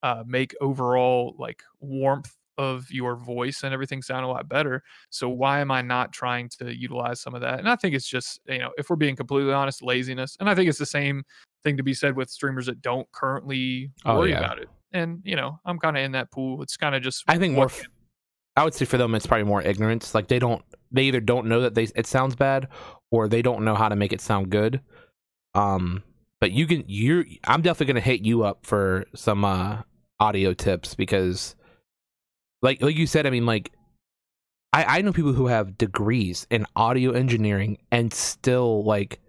uh, 0.04 0.24
make 0.26 0.54
overall 0.62 1.36
like 1.38 1.62
warmth 1.80 2.36
of 2.58 2.92
your 2.92 3.16
voice 3.16 3.64
and 3.64 3.74
everything 3.74 4.02
sound 4.02 4.26
a 4.26 4.28
lot 4.28 4.48
better. 4.50 4.84
So 5.10 5.30
why 5.30 5.62
am 5.62 5.72
i 5.72 5.82
not 5.82 6.12
trying 6.12 6.50
to 6.60 6.76
utilize 6.76 7.22
some 7.22 7.34
of 7.34 7.42
that? 7.42 7.60
And 7.60 7.70
i 7.70 7.76
think 7.76 7.96
it's 7.96 8.08
just 8.08 8.40
you 8.46 8.60
know 8.60 8.72
if 8.78 8.90
we're 8.90 8.98
being 8.98 9.16
completely 9.16 9.54
honest 9.54 9.82
laziness. 9.82 10.36
And 10.40 10.50
i 10.50 10.56
think 10.56 10.68
it's 10.70 10.78
the 10.78 10.86
same 10.86 11.24
thing 11.64 11.78
to 11.78 11.84
be 11.84 11.94
said 11.94 12.16
with 12.16 12.30
streamers 12.30 12.66
that 12.66 12.82
don't 12.82 13.10
currently 13.12 13.92
Oh, 14.06 14.18
worry 14.18 14.32
yeah. 14.32 14.40
about 14.40 14.60
it. 14.60 14.70
And 14.92 15.22
you 15.24 15.36
know 15.36 15.60
i'm 15.66 15.80
kind 15.80 15.98
of 15.98 16.04
in 16.04 16.12
that 16.12 16.32
pool. 16.32 16.62
It's 16.62 16.78
kind 16.78 16.94
of 16.94 17.02
just 17.02 17.24
i 17.28 17.38
think 17.38 17.56
more 17.56 17.66
f- 17.66 17.82
i 18.58 18.64
would 18.64 18.74
say 18.74 18.86
for 18.86 18.98
them 18.98 19.16
it's 19.16 19.26
probably 19.28 19.46
more 19.46 19.62
ignorance. 19.62 20.14
Like 20.14 20.28
they 20.28 20.40
don't 20.40 20.64
they 20.92 21.04
either 21.04 21.22
don't 21.22 21.48
know 21.48 21.62
that 21.62 21.74
they 21.74 21.88
it 21.96 22.06
sounds 22.06 22.36
bad 22.36 22.68
or 23.12 23.28
they 23.28 23.42
don't 23.42 23.64
know 23.64 23.76
how 23.76 23.90
to 23.90 23.96
make 23.96 24.14
it 24.14 24.22
sound 24.22 24.50
good. 24.50 24.82
Um 25.54 26.04
but 26.40 26.52
you 26.52 26.66
can 26.66 26.84
you're 26.88 27.24
i'm 27.46 27.62
definitely 27.62 27.94
gonna 27.94 28.02
hit 28.02 28.26
you 28.26 28.44
up 28.44 28.66
for 28.66 29.06
some 29.16 29.46
uh 29.46 29.78
audio 30.20 30.54
tips 30.54 30.96
because 30.96 31.56
like 32.62 32.82
like 32.82 32.98
you 32.98 33.08
said 33.08 33.26
i 33.26 33.30
mean 33.30 33.46
like 33.46 33.72
i 34.74 34.98
i 34.98 35.02
know 35.02 35.14
people 35.14 35.34
who 35.34 35.48
have 35.48 35.78
degrees 35.78 36.48
in 36.50 36.66
audio 36.76 37.12
engineering 37.12 37.78
and 37.92 38.12
still 38.12 38.84
like 38.84 39.20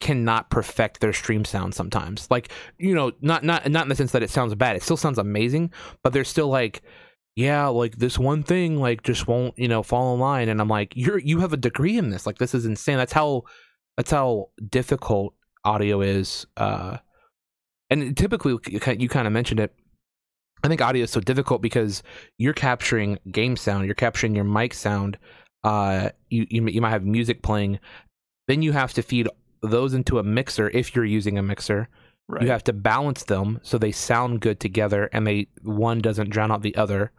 cannot 0.00 0.48
perfect 0.50 1.00
their 1.00 1.12
stream 1.12 1.44
sound 1.44 1.74
sometimes. 1.74 2.26
Like 2.30 2.50
you 2.78 2.94
know 2.94 3.12
not 3.20 3.44
not 3.44 3.70
not 3.70 3.84
in 3.84 3.88
the 3.88 3.94
sense 3.94 4.12
that 4.12 4.22
it 4.22 4.30
sounds 4.30 4.54
bad 4.54 4.76
it 4.76 4.82
still 4.82 4.96
sounds 4.96 5.18
amazing 5.18 5.70
but 6.02 6.12
they're 6.12 6.24
still 6.24 6.48
like 6.48 6.82
yeah 7.36 7.66
like 7.68 7.96
this 7.96 8.18
one 8.18 8.42
thing 8.42 8.78
like 8.78 9.02
just 9.02 9.26
won't 9.26 9.56
you 9.58 9.68
know 9.68 9.82
fall 9.82 10.14
in 10.14 10.20
line 10.20 10.48
and 10.48 10.60
i'm 10.60 10.68
like 10.68 10.92
you're 10.96 11.18
you 11.18 11.40
have 11.40 11.52
a 11.52 11.56
degree 11.56 11.96
in 11.96 12.10
this 12.10 12.26
like 12.26 12.38
this 12.38 12.54
is 12.54 12.66
insane 12.66 12.96
that's 12.96 13.12
how 13.12 13.42
that's 13.96 14.10
how 14.10 14.48
difficult 14.68 15.34
audio 15.64 16.00
is 16.00 16.46
uh 16.56 16.96
and 17.90 18.16
typically 18.16 18.56
you 18.70 19.08
kind 19.08 19.26
of 19.26 19.32
mentioned 19.32 19.60
it. 19.60 19.74
I 20.62 20.68
think 20.68 20.80
audio 20.80 21.04
is 21.04 21.10
so 21.10 21.20
difficult 21.20 21.60
because 21.60 22.02
you're 22.38 22.54
capturing 22.54 23.18
game 23.30 23.56
sound, 23.56 23.86
you're 23.86 23.94
capturing 23.94 24.34
your 24.34 24.44
mic 24.44 24.74
sound. 24.74 25.18
Uh, 25.64 26.10
you, 26.30 26.46
you 26.48 26.66
you 26.68 26.80
might 26.80 26.90
have 26.90 27.04
music 27.04 27.42
playing, 27.42 27.80
then 28.46 28.62
you 28.62 28.72
have 28.72 28.92
to 28.94 29.02
feed 29.02 29.28
those 29.62 29.92
into 29.92 30.18
a 30.18 30.22
mixer 30.22 30.70
if 30.70 30.94
you're 30.94 31.04
using 31.04 31.36
a 31.36 31.42
mixer. 31.42 31.88
Right. 32.30 32.42
You 32.42 32.50
have 32.50 32.64
to 32.64 32.72
balance 32.72 33.24
them 33.24 33.58
so 33.62 33.76
they 33.76 33.90
sound 33.90 34.40
good 34.40 34.60
together, 34.60 35.08
and 35.12 35.26
they 35.26 35.48
one 35.62 35.98
doesn't 36.00 36.30
drown 36.30 36.52
out 36.52 36.62
the 36.62 36.76
other. 36.76 37.10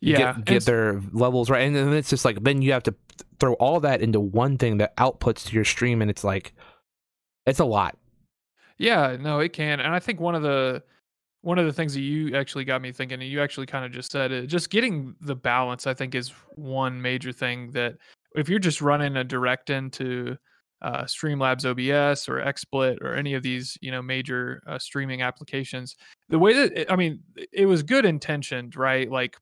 yeah. 0.00 0.32
get, 0.32 0.44
get 0.44 0.64
their 0.64 1.02
levels 1.12 1.50
right, 1.50 1.66
and 1.66 1.76
then 1.76 1.92
it's 1.92 2.10
just 2.10 2.24
like 2.24 2.42
then 2.42 2.62
you 2.62 2.72
have 2.72 2.82
to 2.84 2.94
throw 3.38 3.54
all 3.54 3.80
that 3.80 4.00
into 4.00 4.20
one 4.20 4.56
thing 4.56 4.78
that 4.78 4.96
outputs 4.96 5.46
to 5.46 5.54
your 5.54 5.64
stream, 5.64 6.00
and 6.00 6.10
it's 6.10 6.24
like 6.24 6.54
it's 7.46 7.60
a 7.60 7.64
lot. 7.64 7.98
Yeah, 8.78 9.16
no, 9.20 9.40
it 9.40 9.52
can. 9.52 9.80
And 9.80 9.94
I 9.94 9.98
think 9.98 10.18
one 10.18 10.34
of 10.34 10.42
the 10.42 10.82
one 11.42 11.58
of 11.58 11.66
the 11.66 11.72
things 11.72 11.92
that 11.92 12.00
you 12.00 12.34
actually 12.34 12.64
got 12.64 12.80
me 12.80 12.90
thinking, 12.90 13.20
and 13.20 13.30
you 13.30 13.42
actually 13.42 13.66
kind 13.66 13.84
of 13.84 13.92
just 13.92 14.10
said 14.10 14.32
it, 14.32 14.46
just 14.46 14.70
getting 14.70 15.14
the 15.20 15.36
balance, 15.36 15.86
I 15.86 15.92
think, 15.92 16.14
is 16.14 16.32
one 16.54 17.02
major 17.02 17.32
thing 17.32 17.70
that 17.72 17.96
if 18.34 18.48
you're 18.48 18.58
just 18.58 18.80
running 18.80 19.16
a 19.16 19.24
direct 19.24 19.68
into 19.68 20.38
uh, 20.84 21.04
Streamlabs 21.04 21.64
OBS 21.64 22.28
or 22.28 22.42
XSplit 22.42 23.00
or 23.00 23.14
any 23.14 23.32
of 23.32 23.42
these, 23.42 23.78
you 23.80 23.90
know, 23.90 24.02
major 24.02 24.62
uh, 24.66 24.78
streaming 24.78 25.22
applications, 25.22 25.96
the 26.28 26.38
way 26.38 26.52
that 26.52 26.72
it, 26.78 26.92
I 26.92 26.96
mean, 26.96 27.20
it 27.52 27.64
was 27.64 27.82
good 27.82 28.04
intentioned, 28.04 28.76
right? 28.76 29.10
Like 29.10 29.36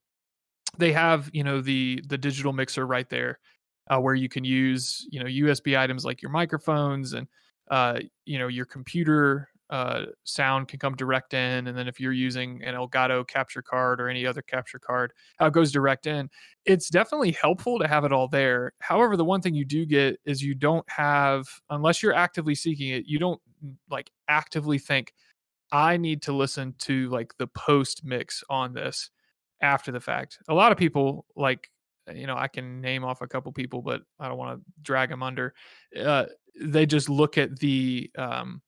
they 0.79 0.93
have, 0.93 1.29
you 1.33 1.43
know, 1.43 1.61
the 1.61 2.01
the 2.07 2.17
digital 2.17 2.53
mixer 2.53 2.87
right 2.87 3.09
there, 3.11 3.41
uh, 3.91 3.99
where 3.99 4.15
you 4.15 4.29
can 4.29 4.45
use, 4.45 5.07
you 5.11 5.19
know, 5.19 5.27
USB 5.27 5.77
items 5.77 6.05
like 6.05 6.23
your 6.23 6.31
microphones 6.31 7.13
and 7.13 7.27
uh, 7.71 7.99
you 8.25 8.39
know 8.39 8.49
your 8.49 8.67
computer 8.67 9.49
uh, 9.73 10.05
sound 10.25 10.69
can 10.69 10.79
come 10.79 10.95
direct 10.95 11.33
in, 11.33 11.67
and 11.67 11.77
then 11.77 11.89
if 11.89 11.99
you're 11.99 12.13
using 12.13 12.63
an 12.63 12.75
Elgato 12.75 13.27
capture 13.27 13.63
card 13.63 14.03
or 14.03 14.09
any 14.11 14.27
other 14.27 14.43
capture 14.43 14.79
card, 14.79 15.15
how 15.39 15.47
it 15.47 15.55
goes 15.55 15.73
direct 15.73 16.07
in. 16.07 16.29
It's 16.67 16.91
definitely 16.91 17.33
helpful 17.33 17.79
to 17.79 17.89
have 17.89 18.05
it 18.05 18.13
all 18.13 18.29
there. 18.29 18.75
However, 18.81 19.17
the 19.17 19.25
one 19.25 19.41
thing 19.41 19.55
you 19.55 19.65
do 19.65 19.87
get 19.87 20.21
is 20.27 20.43
you 20.43 20.55
don't 20.55 20.89
have, 20.91 21.47
unless 21.71 22.03
you're 22.03 22.13
actively 22.13 22.55
seeking 22.55 22.91
it, 22.91 23.07
you 23.07 23.19
don't 23.19 23.41
like 23.89 24.11
actively 24.29 24.79
think, 24.79 25.15
I 25.73 25.97
need 25.97 26.21
to 26.23 26.35
listen 26.35 26.75
to 26.81 27.09
like 27.09 27.33
the 27.39 27.47
post 27.47 28.05
mix 28.05 28.45
on 28.51 28.75
this 28.75 29.09
after 29.63 29.91
the 29.91 30.01
fact. 30.01 30.39
A 30.49 30.55
lot 30.55 30.71
of 30.71 30.77
people 30.77 31.25
like 31.35 31.71
you 32.13 32.27
know, 32.27 32.37
I 32.37 32.49
can 32.49 32.81
name 32.81 33.05
off 33.05 33.23
a 33.23 33.29
couple 33.29 33.53
people, 33.53 33.81
but 33.81 34.03
I 34.19 34.29
don't 34.29 34.37
want 34.37 34.59
to 34.59 34.65
drag 34.83 35.09
them 35.09 35.23
under. 35.23 35.55
Uh, 35.99 36.27
they 36.61 36.85
just 36.85 37.09
look 37.09 37.39
at 37.39 37.59
the 37.61 38.11
um, 38.19 38.61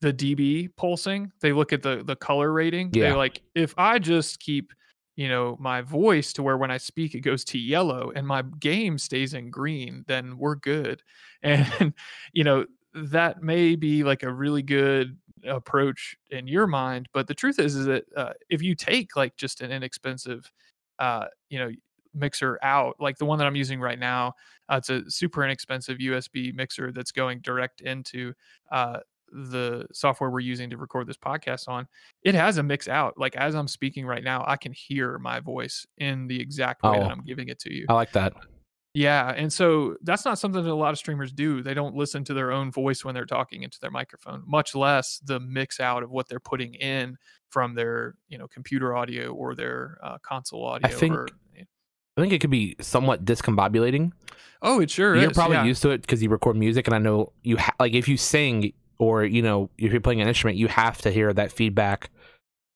the 0.00 0.12
dB 0.12 0.68
pulsing. 0.76 1.32
They 1.40 1.52
look 1.52 1.72
at 1.72 1.82
the 1.82 2.02
the 2.04 2.16
color 2.16 2.52
rating. 2.52 2.90
Yeah. 2.92 3.04
They're 3.04 3.16
like, 3.16 3.42
if 3.54 3.74
I 3.76 3.98
just 3.98 4.40
keep 4.40 4.72
you 5.16 5.28
know 5.28 5.56
my 5.58 5.82
voice 5.82 6.32
to 6.34 6.42
where 6.42 6.56
when 6.56 6.70
I 6.70 6.76
speak 6.76 7.14
it 7.14 7.20
goes 7.20 7.44
to 7.46 7.58
yellow 7.58 8.12
and 8.14 8.26
my 8.26 8.42
game 8.60 8.98
stays 8.98 9.34
in 9.34 9.50
green, 9.50 10.04
then 10.06 10.38
we're 10.38 10.56
good. 10.56 11.02
And 11.40 11.94
you 12.32 12.42
know 12.42 12.66
that 12.94 13.44
may 13.44 13.76
be 13.76 14.02
like 14.02 14.24
a 14.24 14.32
really 14.32 14.62
good 14.62 15.16
approach 15.46 16.16
in 16.30 16.48
your 16.48 16.66
mind, 16.66 17.08
but 17.12 17.28
the 17.28 17.34
truth 17.34 17.60
is, 17.60 17.76
is 17.76 17.86
that 17.86 18.04
uh, 18.16 18.32
if 18.50 18.60
you 18.60 18.74
take 18.74 19.14
like 19.14 19.36
just 19.36 19.60
an 19.60 19.70
inexpensive, 19.70 20.50
uh, 20.98 21.26
you 21.48 21.60
know, 21.60 21.70
mixer 22.14 22.58
out, 22.62 22.96
like 22.98 23.18
the 23.18 23.24
one 23.24 23.38
that 23.38 23.46
I'm 23.46 23.56
using 23.56 23.80
right 23.80 23.98
now. 23.98 24.34
Uh, 24.68 24.76
it's 24.76 24.90
a 24.90 25.10
super 25.10 25.44
inexpensive 25.44 25.98
USB 25.98 26.54
mixer 26.54 26.92
that's 26.92 27.12
going 27.12 27.40
direct 27.40 27.80
into 27.80 28.32
uh, 28.70 28.98
the 29.32 29.86
software 29.92 30.30
we're 30.30 30.40
using 30.40 30.70
to 30.70 30.76
record 30.76 31.06
this 31.06 31.16
podcast 31.16 31.68
on. 31.68 31.86
It 32.22 32.34
has 32.34 32.58
a 32.58 32.62
mix 32.62 32.88
out. 32.88 33.18
Like 33.18 33.36
as 33.36 33.54
I'm 33.54 33.68
speaking 33.68 34.06
right 34.06 34.22
now, 34.24 34.44
I 34.46 34.56
can 34.56 34.72
hear 34.72 35.18
my 35.18 35.40
voice 35.40 35.86
in 35.98 36.26
the 36.26 36.40
exact 36.40 36.82
way 36.82 36.90
Oh. 36.96 37.00
that 37.00 37.10
I'm 37.10 37.22
giving 37.24 37.48
it 37.48 37.58
to 37.60 37.72
you. 37.74 37.86
I 37.88 37.94
like 37.94 38.12
that. 38.12 38.32
Yeah, 38.94 39.28
and 39.36 39.52
so 39.52 39.96
that's 40.02 40.24
not 40.24 40.38
something 40.38 40.64
that 40.64 40.70
a 40.70 40.74
lot 40.74 40.90
of 40.90 40.98
streamers 40.98 41.30
do. 41.30 41.62
They 41.62 41.74
don't 41.74 41.94
listen 41.94 42.24
to 42.24 42.34
their 42.34 42.50
own 42.50 42.72
voice 42.72 43.04
when 43.04 43.14
they're 43.14 43.26
talking 43.26 43.62
into 43.62 43.78
their 43.80 43.90
microphone, 43.90 44.42
much 44.46 44.74
less 44.74 45.20
the 45.24 45.38
mix 45.38 45.78
out 45.78 46.02
of 46.02 46.10
what 46.10 46.28
they're 46.28 46.40
putting 46.40 46.74
in 46.74 47.16
from 47.50 47.74
their, 47.74 48.14
you 48.28 48.38
know, 48.38 48.48
computer 48.48 48.96
audio 48.96 49.30
or 49.32 49.54
their 49.54 49.98
uh, 50.02 50.18
console 50.22 50.64
audio. 50.64 50.88
I 50.88 50.90
think 50.90 51.14
or, 51.14 51.28
I 51.56 52.20
think 52.20 52.32
it 52.32 52.40
could 52.40 52.50
be 52.50 52.74
somewhat 52.80 53.24
discombobulating. 53.24 54.10
oh, 54.62 54.80
it 54.80 54.90
sure 54.90 55.14
You're 55.14 55.30
is. 55.30 55.36
probably 55.36 55.58
yeah. 55.58 55.64
used 55.64 55.82
to 55.82 55.90
it 55.90 56.00
because 56.00 56.20
you 56.20 56.30
record 56.30 56.56
music, 56.56 56.88
and 56.88 56.94
I 56.96 56.98
know 56.98 57.32
you 57.44 57.56
ha- 57.58 57.74
like 57.78 57.92
if 57.92 58.08
you 58.08 58.16
sing 58.16 58.72
or 58.98 59.24
you 59.24 59.42
know 59.42 59.70
if 59.78 59.92
you're 59.92 60.00
playing 60.00 60.20
an 60.20 60.28
instrument, 60.28 60.58
you 60.58 60.68
have 60.68 60.98
to 61.02 61.10
hear 61.10 61.32
that 61.32 61.52
feedback 61.52 62.10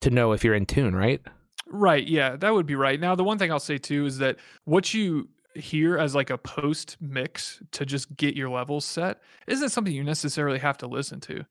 to 0.03 0.11
know 0.11 0.33
if 0.33 0.45
you're 0.45 0.55
in 0.55 0.67
tune, 0.67 0.95
right? 0.95 1.21
Right. 1.67 2.07
Yeah, 2.07 2.37
that 2.37 2.53
would 2.53 2.67
be 2.67 2.75
right. 2.75 3.01
Now, 3.01 3.15
the 3.15 3.25
one 3.25 3.39
thing 3.39 3.51
I'll 3.51 3.61
say 3.61 3.79
too 3.79 4.05
is 4.05 4.19
that 4.19 4.37
what 4.65 4.93
you 4.93 5.29
hear 5.55 5.99
as 5.99 6.15
like 6.15 6.31
a 6.31 6.39
post 6.39 6.97
mix 7.01 7.63
to 7.73 7.85
just 7.87 8.15
get 8.17 8.35
your 8.35 8.49
levels 8.49 8.85
set 8.85 9.21
isn't 9.47 9.71
something 9.71 9.93
you 9.93 10.05
necessarily 10.05 10.59
have 10.59 10.79
to 10.79 10.87
listen 10.87 11.21
to. 11.21 11.45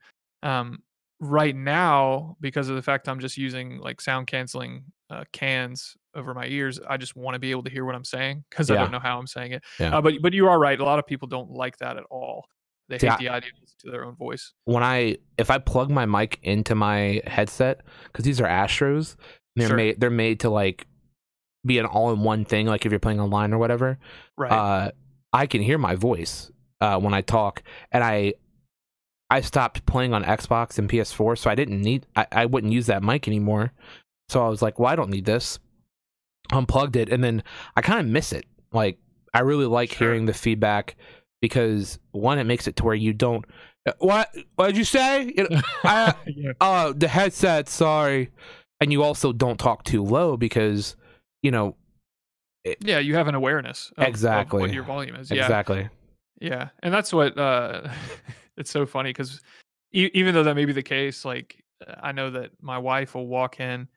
Um, 0.43 0.83
right 1.19 1.55
now, 1.55 2.35
because 2.41 2.69
of 2.69 2.75
the 2.75 2.81
fact 2.81 3.07
I'm 3.07 3.19
just 3.19 3.37
using 3.37 3.77
like 3.77 4.01
sound 4.01 4.27
canceling 4.27 4.83
uh, 5.09 5.23
cans 5.31 5.95
over 6.15 6.33
my 6.33 6.45
ears, 6.47 6.79
I 6.87 6.97
just 6.97 7.15
want 7.15 7.35
to 7.35 7.39
be 7.39 7.51
able 7.51 7.63
to 7.63 7.71
hear 7.71 7.85
what 7.85 7.95
I'm 7.95 8.05
saying 8.05 8.43
because 8.49 8.69
I 8.69 8.75
don't 8.75 8.91
know 8.91 8.99
how 8.99 9.19
I'm 9.19 9.27
saying 9.27 9.53
it. 9.53 9.63
Yeah. 9.79 9.97
Uh, 9.97 10.01
but 10.01 10.15
but 10.21 10.33
you 10.33 10.47
are 10.47 10.59
right. 10.59 10.79
A 10.79 10.83
lot 10.83 10.99
of 10.99 11.05
people 11.05 11.27
don't 11.27 11.51
like 11.51 11.77
that 11.77 11.97
at 11.97 12.03
all. 12.09 12.45
They 12.99 13.07
hate 13.07 13.19
the 13.19 13.29
idea 13.29 13.51
to 13.83 13.89
their 13.91 14.05
own 14.05 14.15
voice. 14.15 14.53
When 14.65 14.83
I 14.83 15.17
if 15.37 15.49
I 15.49 15.57
plug 15.57 15.89
my 15.89 16.05
mic 16.05 16.39
into 16.43 16.75
my 16.75 17.21
headset 17.25 17.81
because 18.05 18.25
these 18.25 18.39
are 18.39 18.47
Astros, 18.47 19.15
they're 19.55 19.67
Sure. 19.69 19.77
made 19.77 19.99
they're 19.99 20.09
made 20.09 20.39
to 20.41 20.49
like 20.49 20.85
be 21.65 21.77
an 21.79 21.85
all 21.85 22.11
in 22.11 22.21
one 22.21 22.45
thing. 22.45 22.67
Like 22.67 22.85
if 22.85 22.91
you're 22.91 22.99
playing 22.99 23.19
online 23.19 23.53
or 23.53 23.57
whatever, 23.57 23.97
Right. 24.37 24.51
uh, 24.51 24.91
I 25.33 25.47
can 25.47 25.61
hear 25.61 25.77
my 25.77 25.95
voice 25.95 26.51
uh, 26.79 26.99
when 26.99 27.13
I 27.13 27.21
talk, 27.21 27.63
and 27.91 28.03
I 28.03 28.33
I 29.29 29.41
stopped 29.41 29.85
playing 29.85 30.13
on 30.13 30.23
Xbox 30.23 30.77
and 30.77 30.89
PS4, 30.89 31.37
so 31.37 31.49
I 31.49 31.55
didn't 31.55 31.81
need 31.81 32.05
I, 32.15 32.27
I 32.31 32.45
wouldn't 32.45 32.73
use 32.73 32.85
that 32.87 33.01
mic 33.03 33.27
anymore. 33.27 33.71
So 34.29 34.45
I 34.45 34.49
was 34.49 34.61
like, 34.61 34.77
well, 34.79 34.91
I 34.91 34.95
don't 34.95 35.09
need 35.09 35.25
this. 35.25 35.57
Unplugged 36.51 36.95
it, 36.97 37.09
and 37.09 37.23
then 37.23 37.43
I 37.75 37.81
kind 37.81 37.99
of 37.99 38.05
miss 38.07 38.33
it. 38.33 38.45
Like 38.73 38.97
I 39.33 39.39
really 39.39 39.65
like 39.65 39.93
Sure. 39.93 40.07
hearing 40.09 40.25
the 40.25 40.33
feedback 40.33 40.95
because 41.41 41.99
one, 42.11 42.39
it 42.39 42.45
makes 42.45 42.67
it 42.67 42.75
to 42.77 42.85
where 42.85 42.95
you 42.95 43.13
don't. 43.13 43.45
"Uh, 43.87 43.93
What? 43.99 44.29
What 44.55 44.67
did 44.67 44.77
you 44.77 44.83
say? 44.83 45.33
Know, 45.37 45.47
I, 45.83 46.13
yeah. 46.27 46.51
uh, 46.61 46.93
the 46.95 47.07
headset. 47.07 47.67
Sorry, 47.67 48.29
and 48.79 48.91
you 48.91 49.03
also 49.03 49.33
don't 49.33 49.59
talk 49.59 49.83
too 49.83 50.03
low 50.03 50.37
because 50.37 50.95
you 51.43 51.51
know 51.51 51.75
Yeah, 52.79 52.99
you 52.99 53.15
have 53.15 53.27
an 53.27 53.35
awareness 53.35 53.91
of, 53.97 54.03
of 54.03 54.07
Exactly. 54.09 54.61
what 54.61 54.73
your 54.73 54.83
volume 54.83 55.15
is. 55.15 55.31
Yeah. 55.31 55.43
exactly. 55.43 55.89
Yeah, 56.39 56.69
and 56.81 56.93
that's 56.93 57.11
what 57.13 57.37
uh, 57.37 57.89
it's 58.57 58.71
so 58.71 58.85
funny 58.85 59.09
because 59.09 59.41
e- 59.93 60.09
even 60.13 60.33
though 60.33 60.43
that 60.43 60.55
may 60.55 60.65
be 60.65 60.73
the 60.73 60.83
case, 60.83 61.25
like 61.25 61.63
uh, 61.87 61.95
I 62.01 62.11
know 62.11 62.29
that 62.31 62.51
my 62.61 62.77
wife 62.77 63.15
will 63.15 63.27
walk 63.27 63.59
in 63.59 63.87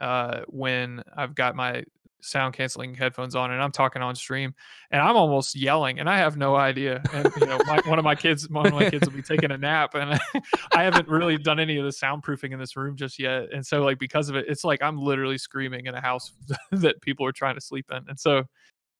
uh, 0.00 0.40
when 0.48 1.02
I've 1.16 1.34
got 1.34 1.56
my 1.56 1.84
sound 2.26 2.54
canceling 2.54 2.94
headphones 2.94 3.34
on 3.34 3.50
and 3.50 3.62
I'm 3.62 3.72
talking 3.72 4.02
on 4.02 4.14
stream 4.14 4.54
and 4.90 5.00
I'm 5.00 5.16
almost 5.16 5.54
yelling 5.54 5.98
and 5.98 6.08
I 6.08 6.18
have 6.18 6.36
no 6.36 6.56
idea. 6.56 7.02
And 7.12 7.30
you 7.38 7.46
know, 7.46 7.58
my, 7.66 7.80
one 7.86 7.98
of 7.98 8.04
my 8.04 8.14
kids, 8.14 8.48
one 8.48 8.66
of 8.66 8.74
my 8.74 8.90
kids 8.90 9.06
will 9.06 9.16
be 9.16 9.22
taking 9.22 9.50
a 9.50 9.58
nap 9.58 9.94
and 9.94 10.18
I 10.72 10.82
haven't 10.82 11.08
really 11.08 11.38
done 11.38 11.60
any 11.60 11.76
of 11.78 11.84
the 11.84 11.90
soundproofing 11.90 12.52
in 12.52 12.58
this 12.58 12.76
room 12.76 12.96
just 12.96 13.18
yet. 13.18 13.52
And 13.52 13.64
so 13.64 13.82
like 13.82 13.98
because 13.98 14.28
of 14.28 14.36
it, 14.36 14.46
it's 14.48 14.64
like 14.64 14.82
I'm 14.82 14.98
literally 14.98 15.38
screaming 15.38 15.86
in 15.86 15.94
a 15.94 16.00
house 16.00 16.32
that 16.72 17.00
people 17.00 17.24
are 17.26 17.32
trying 17.32 17.54
to 17.54 17.60
sleep 17.60 17.86
in. 17.90 18.04
And 18.08 18.18
so 18.18 18.44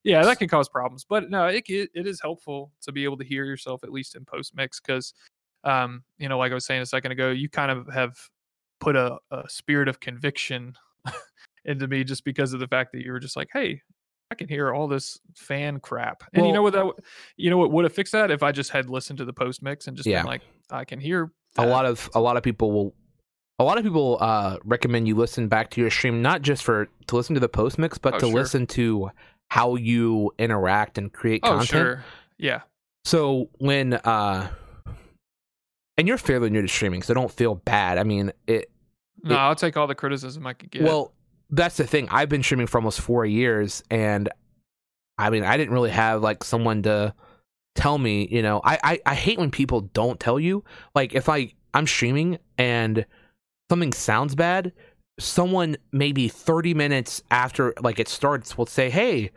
yeah, 0.05 0.23
that 0.23 0.39
can 0.39 0.49
cause 0.49 0.69
problems. 0.69 1.05
But 1.09 1.31
no, 1.31 1.47
it 1.47 1.65
it, 1.69 1.91
it 1.95 2.07
is 2.07 2.21
helpful 2.21 2.71
to 2.83 2.93
be 2.93 3.05
able 3.05 3.17
to 3.17 3.25
hear 3.25 3.45
yourself 3.45 3.83
at 3.83 3.91
least 3.91 4.15
in 4.15 4.25
post 4.25 4.55
mix 4.55 4.81
because 4.81 5.13
um, 5.65 6.05
you 6.19 6.29
know, 6.29 6.39
like 6.39 6.53
I 6.53 6.55
was 6.55 6.65
saying 6.65 6.81
a 6.81 6.87
second 6.87 7.13
ago, 7.13 7.31
you 7.31 7.49
kind 7.49 7.71
of 7.73 7.93
have 7.93 8.17
put 8.79 8.95
a, 8.95 9.19
a 9.31 9.49
spirit 9.49 9.89
of 9.89 10.01
conviction 10.01 10.75
into 11.67 11.87
me 11.89 12.05
just 12.05 12.25
because 12.25 12.53
of 12.53 12.61
the 12.61 12.69
fact 12.69 12.93
that 12.93 13.05
you 13.05 13.13
were 13.13 13.19
just 13.21 13.37
like, 13.37 13.49
hey, 13.53 13.83
I 14.31 14.35
can 14.35 14.49
hear 14.49 14.73
all 14.75 14.89
this 14.89 15.19
fan 15.37 15.79
crap. 15.81 16.23
And 16.33 16.47
you 16.47 16.53
know 16.53 16.63
what 16.63 16.73
that 16.73 16.87
you 17.37 17.49
know 17.51 17.59
what 17.59 17.71
would 17.71 17.85
have 17.85 17.93
fixed 17.93 18.13
that 18.13 18.31
if 18.31 18.43
I 18.43 18.51
just 18.53 18.71
had 18.71 18.91
listened 18.91 19.19
to 19.19 19.25
the 19.25 19.33
post 19.33 19.63
mix 19.63 19.87
and 19.87 19.97
just 19.97 20.07
Yeah. 20.09 20.21
been 20.23 20.27
like, 20.27 20.43
I 20.71 20.85
can 20.85 20.99
hear 20.99 21.31
a 21.59 21.67
lot 21.67 21.87
of 21.87 22.11
a 22.15 22.21
lot 22.21 22.37
of 22.37 22.43
people 22.43 22.73
will 22.73 22.95
a 23.59 23.65
lot 23.65 23.79
of 23.79 23.85
people 23.85 24.19
uh 24.21 24.59
recommend 24.65 25.07
you 25.09 25.15
listen 25.15 25.49
back 25.49 25.71
to 25.71 25.81
your 25.81 25.91
stream 25.91 26.21
not 26.23 26.43
just 26.43 26.63
for 26.65 26.89
to 27.07 27.17
listen 27.17 27.35
to 27.35 27.41
the 27.41 27.49
post 27.49 27.79
mix 27.79 27.97
but 27.99 28.15
Oh, 28.15 28.19
to 28.19 28.27
sure. 28.27 28.35
listen 28.35 28.67
to 28.69 29.11
how 29.49 29.77
you 29.77 30.33
interact 30.39 30.99
and 30.99 31.11
create 31.13 31.41
Oh, 31.45 31.51
content 31.53 31.69
sure. 31.69 32.05
Yeah. 32.37 32.61
so 33.07 33.49
when 33.59 33.95
uh 33.95 34.51
and 35.97 36.07
you're 36.07 36.19
fairly 36.19 36.51
new 36.51 36.61
to 36.63 36.69
streaming 36.69 37.03
so 37.03 37.15
don't 37.15 37.31
feel 37.31 37.55
bad 37.55 37.97
i 37.97 38.03
mean 38.03 38.33
it 38.47 38.71
No, 39.23 39.35
It- 39.35 39.39
I'll 39.39 39.55
take 39.55 39.77
all 39.79 39.87
the 39.87 39.95
criticism 39.95 40.47
I 40.47 40.53
could 40.53 40.71
get. 40.71 40.83
well 40.83 41.13
that's 41.51 41.77
the 41.77 41.87
thing 41.87 42.09
i've 42.11 42.29
been 42.29 42.43
streaming 42.43 42.67
for 42.67 42.79
almost 42.79 43.01
four 43.01 43.25
years 43.25 43.83
and 43.91 44.29
i 45.19 45.31
mean 45.31 45.45
i 45.45 45.57
didn't 45.57 45.73
really 45.73 45.91
have 45.91 46.23
like 46.23 46.43
someone 46.43 46.83
to 46.83 47.15
tell 47.75 47.99
me 47.99 48.27
you 48.31 48.43
know 48.43 48.61
i 48.65 48.79
i, 48.83 49.01
I 49.07 49.15
hate 49.15 49.39
when 49.39 49.51
people 49.51 49.83
don't 49.83 50.19
tell 50.19 50.41
you 50.41 50.65
like 50.95 51.15
if 51.15 51.29
i 51.29 51.53
I'm 51.77 51.87
streaming 51.87 52.39
and 52.57 53.05
something 53.69 53.93
sounds 53.93 54.35
bad, 54.35 54.73
someone 55.21 55.77
maybe 55.93 56.27
30 56.27 56.73
minutes 56.73 57.23
after 57.31 57.75
like 57.83 58.01
it 58.01 58.09
starts 58.09 58.57
will 58.57 58.65
say, 58.65 58.89
"Hey, 58.89 59.31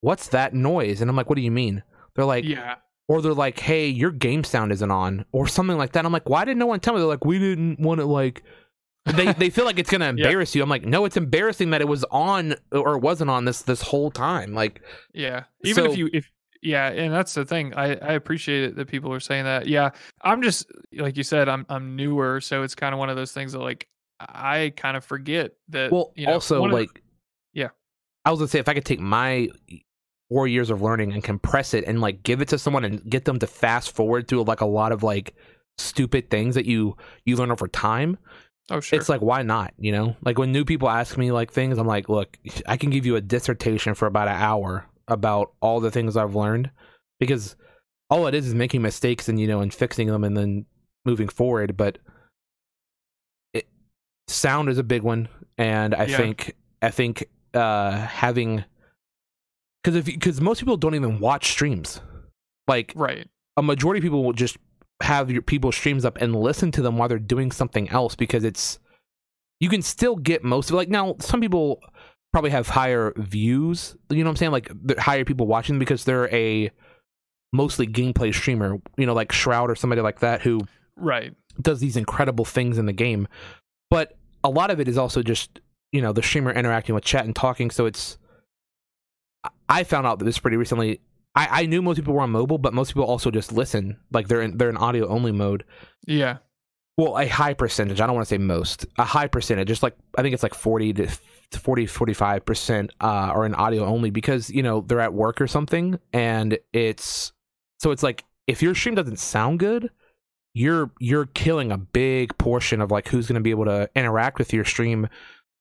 what's 0.00 0.26
that 0.28 0.52
noise?" 0.52 1.00
And 1.00 1.08
I'm 1.08 1.14
like, 1.14 1.28
"What 1.28 1.36
do 1.36 1.42
you 1.42 1.52
mean?" 1.52 1.84
They're 2.16 2.24
like, 2.24 2.44
yeah, 2.44 2.76
or 3.06 3.22
they're 3.22 3.32
like, 3.32 3.60
"Hey, 3.60 3.86
your 3.86 4.10
game 4.10 4.42
sound 4.42 4.72
isn't 4.72 4.90
on," 4.90 5.26
or 5.30 5.46
something 5.46 5.78
like 5.78 5.92
that. 5.92 6.04
I'm 6.04 6.12
like, 6.12 6.28
"Why 6.28 6.44
didn't 6.44 6.58
no 6.58 6.66
one 6.66 6.80
tell 6.80 6.94
me?" 6.94 6.98
They're 6.98 7.06
like, 7.06 7.24
"We 7.24 7.38
didn't 7.38 7.78
want 7.78 8.00
to 8.00 8.06
like." 8.06 8.42
They 9.14 9.32
they 9.34 9.50
feel 9.50 9.64
like 9.64 9.78
it's 9.78 9.90
gonna 9.90 10.04
Yeah. 10.16 10.26
embarrass 10.26 10.54
you. 10.54 10.62
I'm 10.62 10.68
like, 10.68 10.84
no, 10.84 11.04
it's 11.04 11.16
embarrassing 11.16 11.70
that 11.70 11.80
it 11.80 11.88
was 11.88 12.04
on 12.10 12.54
or 12.72 12.96
it 12.96 13.00
wasn't 13.02 13.30
on 13.30 13.44
this 13.44 13.62
this 13.62 13.82
whole 13.82 14.10
time. 14.10 14.54
Like, 14.54 14.82
yeah. 15.14 15.44
Even 15.64 15.84
So- 15.84 15.90
if 15.90 15.96
you 15.98 16.10
if 16.12 16.30
yeah, 16.62 16.88
and 16.88 17.12
that's 17.12 17.34
the 17.34 17.44
thing. 17.44 17.74
I 17.74 17.94
I 17.96 18.12
appreciate 18.14 18.64
it 18.64 18.76
that 18.76 18.88
people 18.88 19.12
are 19.12 19.20
saying 19.20 19.44
that. 19.44 19.66
Yeah, 19.68 19.90
I'm 20.22 20.42
just 20.42 20.66
like 20.96 21.16
you 21.16 21.22
said. 21.22 21.48
I'm 21.48 21.64
I'm 21.68 21.94
newer, 21.96 22.40
so 22.40 22.62
it's 22.62 22.74
kind 22.74 22.92
of 22.92 22.98
one 22.98 23.08
of 23.10 23.16
those 23.16 23.30
things 23.32 23.52
that 23.52 23.60
like 23.60 23.86
I 24.18 24.72
kind 24.76 24.96
of 24.96 25.04
forget 25.04 25.52
that. 25.68 25.92
well, 25.92 26.12
you 26.16 26.26
know, 26.26 26.32
also 26.32 26.64
of 26.64 26.70
the- 26.70 26.76
like, 26.76 27.02
Yeah. 27.52 27.68
I 28.24 28.30
was 28.30 28.40
gonna 28.40 28.48
say 28.48 28.58
if 28.58 28.68
I 28.68 28.74
could 28.74 28.84
take 28.86 28.98
my 29.00 29.48
four 30.28 30.48
years 30.48 30.70
of 30.70 30.82
learning 30.82 31.12
and 31.12 31.22
compress 31.22 31.72
it 31.74 31.84
and 31.84 32.00
like 32.00 32.24
give 32.24 32.40
it 32.40 32.48
to 32.48 32.58
someone 32.58 32.84
and 32.84 33.08
get 33.08 33.26
them 33.26 33.38
to 33.38 33.46
fast 33.46 33.94
forward 33.94 34.26
through 34.26 34.42
like 34.42 34.60
a 34.60 34.66
lot 34.66 34.90
of 34.90 35.04
like 35.04 35.34
stupid 35.78 36.30
things 36.30 36.54
that 36.56 36.64
you 36.64 36.96
you 37.26 37.36
learn 37.36 37.52
over 37.52 37.68
time 37.68 38.16
oh 38.70 38.80
sure, 38.80 38.98
it's 38.98 39.08
like 39.08 39.20
why 39.20 39.42
not 39.42 39.72
you 39.78 39.92
know 39.92 40.16
like 40.24 40.38
when 40.38 40.52
new 40.52 40.64
people 40.64 40.88
ask 40.88 41.16
me 41.16 41.30
like 41.32 41.52
things 41.52 41.78
i'm 41.78 41.86
like 41.86 42.08
look 42.08 42.36
i 42.66 42.76
can 42.76 42.90
give 42.90 43.06
you 43.06 43.16
a 43.16 43.20
dissertation 43.20 43.94
for 43.94 44.06
about 44.06 44.28
an 44.28 44.34
hour 44.34 44.86
about 45.08 45.52
all 45.60 45.80
the 45.80 45.90
things 45.90 46.16
i've 46.16 46.34
learned 46.34 46.70
because 47.20 47.56
all 48.10 48.26
it 48.26 48.34
is 48.34 48.46
is 48.46 48.54
making 48.54 48.82
mistakes 48.82 49.28
and 49.28 49.38
you 49.40 49.46
know 49.46 49.60
and 49.60 49.72
fixing 49.72 50.08
them 50.08 50.24
and 50.24 50.36
then 50.36 50.64
moving 51.04 51.28
forward 51.28 51.76
but 51.76 51.98
it 53.52 53.66
sound 54.26 54.68
is 54.68 54.78
a 54.78 54.82
big 54.84 55.02
one 55.02 55.28
and 55.58 55.94
i 55.94 56.04
Yeah. 56.04 56.16
think 56.16 56.54
i 56.82 56.90
think 56.90 57.28
uh 57.54 57.92
having 57.92 58.64
because 59.82 59.96
if 59.96 60.04
because 60.06 60.40
most 60.40 60.58
people 60.60 60.76
don't 60.76 60.94
even 60.96 61.20
watch 61.20 61.50
streams 61.50 62.00
like 62.66 62.92
right. 62.96 63.28
a 63.56 63.62
majority 63.62 64.00
of 64.00 64.02
people 64.02 64.24
will 64.24 64.32
just 64.32 64.56
have 65.02 65.30
your 65.30 65.42
people's 65.42 65.76
streams 65.76 66.04
up 66.04 66.16
and 66.20 66.34
listen 66.34 66.70
to 66.72 66.82
them 66.82 66.96
while 66.96 67.08
they're 67.08 67.18
doing 67.18 67.52
something 67.52 67.88
else 67.90 68.14
because 68.14 68.44
it's 68.44 68.78
you 69.60 69.68
can 69.68 69.82
still 69.82 70.16
get 70.16 70.42
most 70.44 70.70
of 70.70 70.74
it. 70.74 70.76
like 70.76 70.88
now 70.88 71.14
some 71.20 71.40
people 71.40 71.80
probably 72.32 72.50
have 72.50 72.68
higher 72.68 73.12
views 73.16 73.96
you 74.10 74.18
know 74.18 74.24
what 74.24 74.30
i'm 74.32 74.36
saying 74.36 74.52
like 74.52 74.70
the 74.84 75.00
higher 75.00 75.24
people 75.24 75.46
watching 75.46 75.78
because 75.78 76.04
they're 76.04 76.32
a 76.34 76.70
mostly 77.52 77.86
gameplay 77.86 78.34
streamer 78.34 78.78
you 78.96 79.06
know 79.06 79.14
like 79.14 79.32
shroud 79.32 79.70
or 79.70 79.74
somebody 79.74 80.00
like 80.02 80.20
that 80.20 80.42
who 80.42 80.60
Right. 80.96 81.34
does 81.60 81.80
these 81.80 81.96
incredible 81.96 82.44
things 82.46 82.78
in 82.78 82.86
the 82.86 82.92
game 82.92 83.28
but 83.90 84.16
a 84.44 84.48
lot 84.50 84.70
of 84.70 84.80
it 84.80 84.88
is 84.88 84.96
also 84.98 85.22
just 85.22 85.60
you 85.92 86.00
know 86.00 86.12
the 86.12 86.22
streamer 86.22 86.52
interacting 86.52 86.94
with 86.94 87.04
chat 87.04 87.24
and 87.26 87.36
talking 87.36 87.70
so 87.70 87.84
it's 87.86 88.16
I- 89.44 89.50
i 89.68 89.84
found 89.84 90.06
out 90.06 90.18
that 90.18 90.24
this 90.24 90.38
pretty 90.38 90.56
recently 90.56 91.00
i 91.36 91.62
i 91.62 91.66
knew 91.66 91.82
most 91.82 91.96
people 91.96 92.14
were 92.14 92.22
on 92.22 92.30
mobile 92.30 92.58
but 92.58 92.74
most 92.74 92.88
people 92.88 93.04
also 93.04 93.30
just 93.30 93.52
listen. 93.52 93.98
Like 94.12 94.28
they're 94.28 94.42
in 94.42 94.56
they're 94.56 94.70
in 94.70 94.76
audio 94.76 95.06
only 95.08 95.32
mode. 95.32 95.64
Yeah. 96.06 96.38
well 96.96 97.18
a 97.18 97.26
high 97.28 97.54
percentage. 97.54 98.00
I 98.00 98.06
don't 98.06 98.16
want 98.16 98.26
to 98.26 98.34
say 98.34 98.38
most. 98.38 98.86
A 98.98 99.04
high 99.04 99.28
percentage. 99.28 99.68
Just 99.68 99.82
like 99.82 99.96
i 100.16 100.22
think 100.22 100.34
it's 100.34 100.42
like 100.42 100.54
40 100.54 100.92
to 100.94 101.08
40 101.52 101.86
45 101.86 102.44
percent 102.44 102.90
uh 103.00 103.30
are 103.34 103.46
in 103.46 103.54
audio 103.54 103.84
only 103.84 104.10
because 104.10 104.50
you 104.50 104.62
know 104.62 104.80
they're 104.80 105.00
at 105.00 105.14
work 105.14 105.40
or 105.40 105.46
something 105.46 105.98
and 106.12 106.58
it's 106.72 107.32
so 107.78 107.92
it's 107.92 108.02
like 108.02 108.24
if 108.46 108.62
your 108.62 108.74
stream 108.74 108.96
doesn't 108.96 109.18
sound 109.18 109.60
good 109.60 109.90
you're 110.54 110.90
you're 110.98 111.26
killing 111.26 111.70
a 111.70 111.76
big 111.78 112.36
portion 112.38 112.80
of 112.80 112.90
like 112.90 113.08
who's 113.08 113.28
going 113.28 113.34
to 113.34 113.42
be 113.42 113.50
able 113.50 113.66
to 113.66 113.88
interact 113.94 114.38
with 114.38 114.52
your 114.52 114.64
stream 114.64 115.06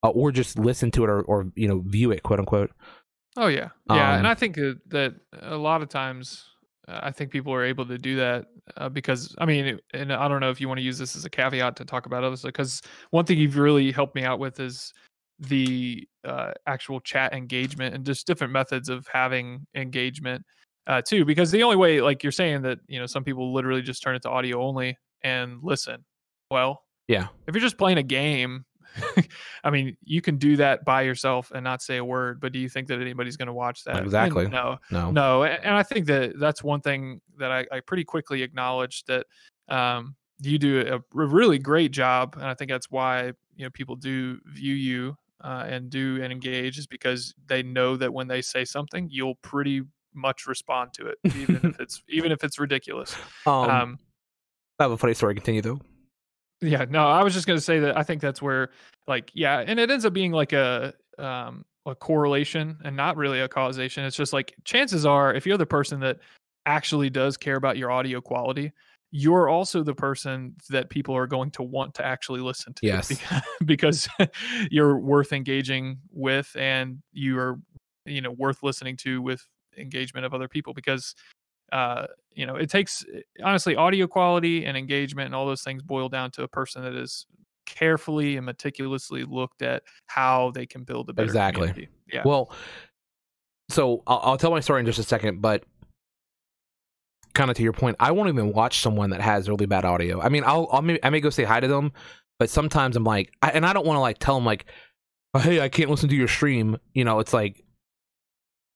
uh, 0.04 0.10
or 0.10 0.32
just 0.32 0.58
listen 0.58 0.90
to 0.90 1.04
it 1.04 1.10
or, 1.10 1.22
or 1.24 1.52
you 1.56 1.68
know 1.68 1.84
view 1.86 2.12
it 2.12 2.24
quote 2.24 2.40
unquote 2.40 2.72
Oh 3.38 3.48
yeah, 3.48 3.70
yeah, 3.90 4.14
Um, 4.14 4.20
and 4.20 4.28
I 4.28 4.34
think 4.34 4.56
that, 4.56 4.80
that 4.88 5.14
a 5.42 5.58
lot 5.58 5.82
of 5.82 5.90
times, 5.90 6.46
uh, 6.88 7.02
I 7.04 7.12
think 7.12 7.32
people 7.32 7.54
are 7.54 7.66
able 7.66 7.86
to 7.86 7.98
do 7.98 8.16
that 8.16 8.46
uh, 8.78 8.90
because 8.90 9.36
I 9.40 9.46
mean, 9.46 9.80
and 9.94 10.14
I 10.14 10.28
don't 10.28 10.40
know 10.40 10.50
if 10.50 10.62
you 10.62 10.68
want 10.68 10.80
to 10.80 10.84
use 10.84 10.98
this 10.98 11.16
as 11.16 11.26
a 11.26 11.30
caveat 11.30 11.76
to 11.78 11.86
talk 11.86 12.06
about 12.06 12.24
others, 12.24 12.44
because 12.44 12.82
one 13.12 13.26
thing 13.26 13.38
you've 13.38 13.58
really 13.58 13.92
helped 13.92 14.16
me 14.16 14.24
out 14.24 14.40
with 14.40 14.60
is 14.60 14.94
the 15.40 16.08
uh, 16.24 16.52
actual 16.66 17.02
chat 17.02 17.34
engagement 17.34 17.94
and 17.94 18.06
just 18.06 18.26
different 18.26 18.54
methods 18.54 18.88
of 18.88 19.06
having 19.12 19.66
engagement 19.76 20.46
uh, 20.88 21.02
too. 21.02 21.26
Because 21.26 21.52
the 21.52 21.64
only 21.64 21.76
way, 21.76 22.00
like 22.00 22.24
you're 22.24 22.32
saying, 22.32 22.62
that 22.62 22.80
you 22.88 23.00
know 23.00 23.06
some 23.06 23.24
people 23.24 23.54
literally 23.54 23.82
just 23.82 24.02
turn 24.02 24.16
it 24.16 24.22
to 24.22 24.30
audio 24.30 24.62
only 24.62 24.98
and 25.24 25.60
listen. 25.62 26.06
Well, 26.50 26.84
yeah 27.08 27.28
if 27.48 27.54
you're 27.54 27.62
just 27.62 27.78
playing 27.78 27.98
a 27.98 28.04
game 28.04 28.66
i 29.64 29.70
mean 29.70 29.96
you 30.04 30.22
can 30.22 30.38
do 30.38 30.56
that 30.56 30.86
by 30.86 31.02
yourself 31.02 31.52
and 31.54 31.64
not 31.64 31.82
say 31.82 31.98
a 31.98 32.06
word 32.06 32.40
but 32.40 32.52
do 32.52 32.60
you 32.60 32.70
think 32.70 32.88
that 32.88 33.00
anybody's 33.00 33.38
going 33.38 33.48
to 33.48 33.54
watch 33.54 33.84
that? 33.84 33.98
And 33.98 34.06
Exactly. 34.06 34.48
no. 34.48 34.78
No. 34.92 35.12
No 35.12 35.44
a- 35.44 35.50
and 35.50 35.76
i 35.76 35.84
think 35.84 36.06
that 36.08 36.40
that's 36.40 36.64
one 36.64 36.82
thing 36.82 37.22
that 37.38 37.52
i, 37.52 37.66
I 37.72 37.80
pretty 37.82 38.04
quickly 38.04 38.42
acknowledged 38.42 39.08
that 39.08 39.26
um, 39.68 40.16
you 40.42 40.60
do 40.60 40.82
a, 40.82 40.98
a 40.98 41.28
really 41.28 41.58
great 41.60 41.92
job 41.92 42.36
and 42.36 42.46
i 42.46 42.54
think 42.54 42.70
that's 42.70 42.92
why 42.92 43.34
you 43.56 43.66
know 43.66 43.70
people 43.72 43.96
do 43.96 44.40
view 44.46 44.74
you 44.74 45.18
uh, 45.44 45.66
and 45.68 45.90
do 45.90 46.20
and 46.22 46.32
engage 46.32 46.78
is 46.78 46.88
because 46.88 47.34
they 47.48 47.62
know 47.62 47.96
that 47.98 48.14
when 48.14 48.28
they 48.28 48.42
say 48.42 48.66
something 48.66 49.08
you'll 49.12 49.36
pretty 49.36 49.82
much 50.14 50.48
respond 50.48 50.94
to 50.94 51.08
it 51.08 51.18
even 51.36 51.60
if 51.64 51.80
it's 51.80 52.02
even 52.08 52.32
if 52.32 52.44
it's 52.44 52.58
ridiculous. 52.58 53.16
Um, 53.46 53.54
um 53.54 54.00
i 54.80 54.84
have 54.84 54.92
a 54.92 54.98
funny 54.98 55.14
story 55.14 55.36
continue 55.36 55.62
though 55.62 55.80
Yeah, 56.62 56.86
no, 56.90 57.08
I 57.08 57.24
was 57.24 57.34
just 57.34 57.48
gonna 57.48 57.62
say 57.62 57.80
that 57.80 57.98
I 57.98 58.04
think 58.04 58.22
that's 58.22 58.42
where, 58.42 58.70
like, 59.08 59.32
yeah, 59.34 59.64
and 59.66 59.80
it 59.80 59.92
ends 59.92 60.06
up 60.06 60.14
being 60.14 60.32
like 60.32 60.54
a 60.54 60.94
um 61.18 61.66
a 61.86 61.96
correlation 61.96 62.78
and 62.84 62.96
not 62.96 63.16
really 63.18 63.40
a 63.42 63.48
causation. 63.48 64.04
It's 64.06 64.16
just 64.16 64.34
like 64.34 64.56
chances 64.64 65.06
are, 65.06 65.34
if 65.34 65.46
you're 65.46 65.58
the 65.58 65.66
person 65.66 66.00
that 66.00 66.18
actually 66.66 67.10
does 67.10 67.38
care 67.38 67.56
about 67.58 67.78
your 67.78 67.92
audio 67.92 68.22
quality, 68.22 68.72
you're 69.12 69.48
also 69.50 69.84
the 69.84 69.94
person 69.94 70.56
that 70.70 70.90
people 70.90 71.16
are 71.16 71.28
going 71.28 71.52
to 71.52 71.64
want 71.64 71.94
to 71.96 72.06
actually 72.06 72.42
listen 72.42 72.74
to. 72.74 72.82
Yes. 72.88 73.10
beca- 73.12 73.42
because 73.66 74.10
you're 74.72 74.98
worth 74.98 75.32
engaging 75.32 76.00
with, 76.12 76.52
and 76.58 77.02
you 77.14 77.38
are, 77.38 77.60
you 78.06 78.22
know, 78.22 78.32
worth 78.32 78.64
listening 78.64 78.98
to 78.98 79.22
with 79.22 79.46
engagement 79.78 80.26
of 80.26 80.34
other 80.34 80.48
people 80.48 80.74
because 80.74 81.14
uh 81.76 82.06
you 82.34 82.46
know 82.46 82.56
it 82.56 82.70
takes 82.70 83.04
honestly 83.44 83.76
audio 83.76 84.08
quality 84.08 84.66
and 84.66 84.78
engagement 84.78 85.26
and 85.28 85.36
all 85.36 85.46
those 85.46 85.64
things 85.64 85.82
boil 85.84 86.08
down 86.10 86.32
to 86.32 86.44
a 86.44 86.48
person 86.48 86.82
that 86.84 86.96
is 86.96 87.26
carefully 87.66 88.38
and 88.38 88.46
meticulously 88.46 89.24
looked 89.24 89.62
at 89.62 89.84
how 90.06 90.52
they 90.52 90.66
can 90.66 90.84
build 90.84 91.10
a 91.10 91.14
better 91.14 91.26
Exactly. 91.26 91.68
community. 91.70 91.88
yeah 92.14 92.22
Well, 92.24 92.52
so 93.70 94.04
I'll, 94.08 94.22
I'll 94.24 94.38
tell 94.38 94.52
my 94.52 94.60
story 94.60 94.80
in 94.80 94.86
just 94.86 95.00
a 95.00 95.04
second, 95.04 95.42
but 95.42 95.64
kind 97.34 97.50
of 97.50 97.58
to 97.58 97.64
your 97.64 97.74
point, 97.74 97.96
I 98.00 98.12
won't 98.12 98.30
even 98.30 98.54
watch 98.54 98.80
someone 98.82 99.10
that 99.10 99.22
has 99.22 99.50
really 99.50 99.66
bad 99.66 99.84
audio. 99.84 100.22
I 100.22 100.30
mean, 100.30 100.44
I'll, 100.46 100.70
I'll 100.72 100.82
may, 100.82 101.00
I 101.04 101.10
may 101.10 101.20
go 101.20 101.30
say 101.32 101.44
hi 101.44 101.60
to 101.60 101.68
them, 101.68 101.92
but 102.40 102.50
sometimes 102.50 102.96
I'm 102.96 103.04
like, 103.04 103.34
I, 103.42 103.50
and 103.50 103.66
I 103.66 103.74
don't 103.74 103.86
want 103.86 103.98
to 103.98 104.02
like 104.02 104.20
tell 104.20 104.36
them 104.36 104.46
like, 104.46 104.66
oh, 105.34 105.40
hey, 105.40 105.60
I 105.60 105.70
can't 105.70 105.90
listen 105.90 106.10
to 106.10 106.16
your 106.16 106.28
stream. 106.28 106.78
You 106.94 107.04
know, 107.04 107.20
it's 107.20 107.34
like, 107.34 107.64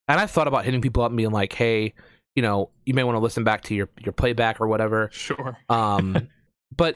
and 0.08 0.20
I've 0.20 0.32
thought 0.32 0.48
about 0.48 0.66
hitting 0.66 0.82
people 0.82 1.04
up 1.04 1.12
and 1.12 1.18
being 1.18 1.32
like, 1.32 1.54
hey, 1.54 1.94
you 2.40 2.44
know, 2.44 2.70
you 2.86 2.94
may 2.94 3.04
want 3.04 3.18
to 3.18 3.20
listen 3.20 3.44
back 3.44 3.64
to 3.64 3.76
your 3.76 3.90
your 4.00 4.14
playback 4.14 4.62
or 4.62 4.68
whatever. 4.70 5.10
sure 5.12 5.58
Um, 5.70 6.30
but 6.74 6.96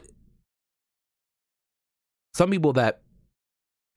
some 2.32 2.50
people 2.50 2.72
that 2.72 3.02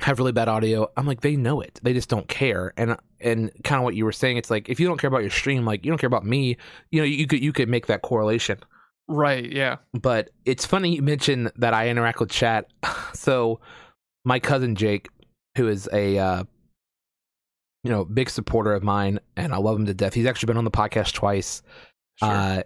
have 0.01 0.19
really 0.19 0.33
bad 0.33 0.49
audio, 0.49 0.91
I'm 0.97 1.07
like, 1.07 1.21
they 1.21 1.37
know 1.37 1.61
it. 1.61 1.79
They 1.83 1.93
just 1.93 2.09
don't 2.09 2.27
care. 2.27 2.73
And 2.75 2.97
and 3.21 3.49
kind 3.63 3.79
of 3.79 3.85
what 3.85 3.95
you 3.95 4.03
were 4.03 4.11
saying, 4.11 4.35
it's 4.35 4.51
like 4.51 4.67
if 4.67 4.77
you 4.77 4.87
don't 4.89 4.97
care 4.99 5.07
about 5.07 5.21
your 5.21 5.29
stream, 5.29 5.63
like 5.63 5.85
you 5.85 5.89
don't 5.91 5.97
care 5.99 6.09
about 6.09 6.25
me, 6.25 6.57
you 6.91 6.99
know, 6.99 7.05
you 7.05 7.25
could 7.27 7.41
you 7.41 7.53
could 7.53 7.69
make 7.69 7.87
that 7.87 8.01
correlation. 8.01 8.59
right 9.07 9.49
yeah 9.49 9.77
But 9.93 10.31
it's 10.43 10.65
funny 10.65 10.95
you 10.97 11.01
mentioned 11.01 11.49
that 11.55 11.73
I 11.73 11.87
interact 11.87 12.19
with 12.19 12.29
chat. 12.29 12.67
So 13.13 13.61
my 14.25 14.37
cousin 14.39 14.75
Jake, 14.75 15.07
who 15.55 15.69
is 15.69 15.87
a 15.93 16.19
uh, 16.19 16.43
you 17.87 17.93
know 17.93 18.03
big 18.03 18.29
supporter 18.29 18.73
of 18.73 18.83
mine, 18.83 19.21
and 19.37 19.53
I 19.53 19.57
love 19.57 19.79
him 19.79 19.85
to 19.85 19.93
death. 19.93 20.13
He's 20.13 20.25
actually 20.25 20.47
been 20.47 20.57
on 20.57 20.65
the 20.65 20.71
podcast 20.71 21.13
twice. 21.13 21.61
sure. 22.17 22.29
Uh, 22.29 22.63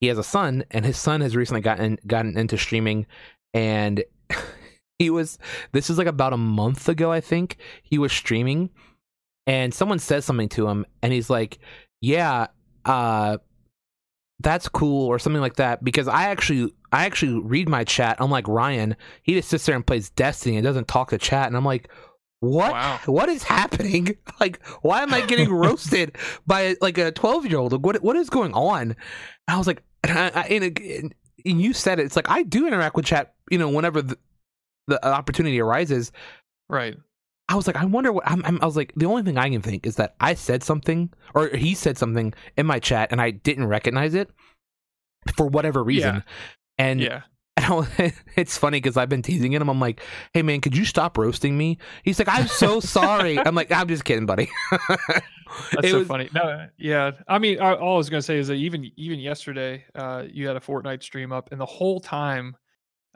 he 0.00 0.08
has 0.08 0.18
a 0.18 0.24
son, 0.24 0.64
and 0.72 0.84
his 0.84 0.98
son 0.98 1.20
has 1.20 1.36
recently 1.36 1.60
gotten 1.60 1.96
gotten 2.08 2.36
into 2.36 2.58
streaming, 2.58 3.06
and 3.54 4.02
he 4.98 5.10
was. 5.10 5.38
This 5.70 5.90
is 5.90 5.96
like 5.96 6.08
about 6.08 6.32
a 6.32 6.38
month 6.38 6.88
ago, 6.88 7.12
I 7.12 7.20
think. 7.20 7.58
He 7.84 7.98
was 7.98 8.10
streaming, 8.10 8.70
and 9.46 9.72
someone 9.72 10.00
says 10.00 10.24
something 10.24 10.48
to 10.50 10.66
him, 10.66 10.86
and 11.02 11.12
he's 11.12 11.30
like, 11.30 11.58
"Yeah, 12.00 12.48
uh, 12.84 13.38
that's 14.40 14.68
cool," 14.68 15.06
or 15.06 15.20
something 15.20 15.40
like 15.40 15.56
that. 15.56 15.84
Because 15.84 16.08
I 16.08 16.24
actually, 16.24 16.74
I 16.90 17.06
actually 17.06 17.40
read 17.40 17.68
my 17.68 17.84
chat. 17.84 18.16
Unlike 18.18 18.48
Ryan, 18.48 18.96
he 19.22 19.34
just 19.34 19.50
sits 19.50 19.66
there 19.66 19.76
and 19.76 19.86
plays 19.86 20.10
Destiny 20.10 20.56
and 20.56 20.64
doesn't 20.64 20.88
talk 20.88 21.10
to 21.10 21.18
chat, 21.18 21.46
and 21.46 21.56
I'm 21.56 21.64
like. 21.64 21.88
What? 22.46 22.72
Wow. 22.72 23.00
What 23.06 23.28
is 23.28 23.42
happening? 23.42 24.16
Like, 24.38 24.62
why 24.82 25.02
am 25.02 25.14
I 25.14 25.22
getting 25.22 25.50
roasted 25.64 26.16
by 26.46 26.76
like 26.82 26.98
a 26.98 27.10
twelve 27.10 27.46
year 27.46 27.58
old? 27.58 27.82
What 27.82 28.02
What 28.02 28.16
is 28.16 28.28
going 28.28 28.52
on? 28.52 28.82
And 28.82 28.96
I 29.48 29.56
was 29.56 29.66
like, 29.66 29.82
and 30.04 30.18
I, 30.18 30.30
I, 30.34 30.42
and, 30.48 31.14
and 31.46 31.62
you 31.62 31.72
said 31.72 31.98
it. 31.98 32.04
It's 32.04 32.16
like 32.16 32.28
I 32.28 32.42
do 32.42 32.66
interact 32.66 32.96
with 32.96 33.06
chat. 33.06 33.34
You 33.50 33.56
know, 33.56 33.70
whenever 33.70 34.02
the, 34.02 34.18
the 34.88 35.04
opportunity 35.06 35.58
arises. 35.58 36.12
Right. 36.68 36.96
I 37.48 37.54
was 37.54 37.66
like, 37.66 37.76
I 37.76 37.84
wonder 37.86 38.12
what. 38.12 38.28
I'm, 38.28 38.44
I'm, 38.44 38.58
I 38.60 38.66
was 38.66 38.76
like, 38.76 38.92
the 38.96 39.06
only 39.06 39.22
thing 39.22 39.38
I 39.38 39.48
can 39.48 39.62
think 39.62 39.86
is 39.86 39.96
that 39.96 40.16
I 40.20 40.34
said 40.34 40.62
something, 40.62 41.10
or 41.34 41.48
he 41.48 41.74
said 41.74 41.96
something 41.96 42.34
in 42.56 42.66
my 42.66 42.78
chat, 42.78 43.12
and 43.12 43.20
I 43.22 43.30
didn't 43.30 43.68
recognize 43.68 44.14
it 44.14 44.28
for 45.36 45.46
whatever 45.46 45.82
reason. 45.82 46.16
Yeah. 46.16 46.22
And 46.78 47.00
Yeah. 47.00 47.22
Was- 47.74 47.88
it's 48.36 48.56
funny 48.58 48.78
because 48.78 48.96
I've 48.96 49.08
been 49.08 49.22
teasing 49.22 49.52
him. 49.52 49.68
I'm 49.68 49.80
like, 49.80 50.00
hey 50.32 50.42
man, 50.42 50.60
could 50.60 50.76
you 50.76 50.84
stop 50.84 51.16
roasting 51.18 51.56
me? 51.56 51.78
He's 52.04 52.18
like, 52.18 52.28
I'm 52.28 52.46
so 52.46 52.80
sorry. 52.96 53.38
I'm 53.38 53.54
like, 53.54 53.72
I'm 53.72 53.88
just 53.88 54.04
kidding, 54.04 54.26
buddy. 54.26 54.48
That's 54.88 55.86
It 55.86 55.90
so 55.90 55.98
was- 56.00 56.08
funny. 56.08 56.28
No, 56.34 56.66
yeah. 56.76 57.12
I 57.28 57.38
mean, 57.38 57.60
I, 57.60 57.74
all 57.74 57.94
I 57.94 57.98
was 57.98 58.10
gonna 58.10 58.22
say 58.22 58.38
is 58.38 58.48
that 58.48 58.54
even 58.54 58.90
even 58.96 59.18
yesterday, 59.18 59.84
uh, 59.94 60.24
you 60.30 60.46
had 60.46 60.56
a 60.56 60.60
Fortnite 60.60 61.02
stream 61.02 61.32
up, 61.32 61.50
and 61.52 61.60
the 61.60 61.66
whole 61.66 62.00
time, 62.00 62.56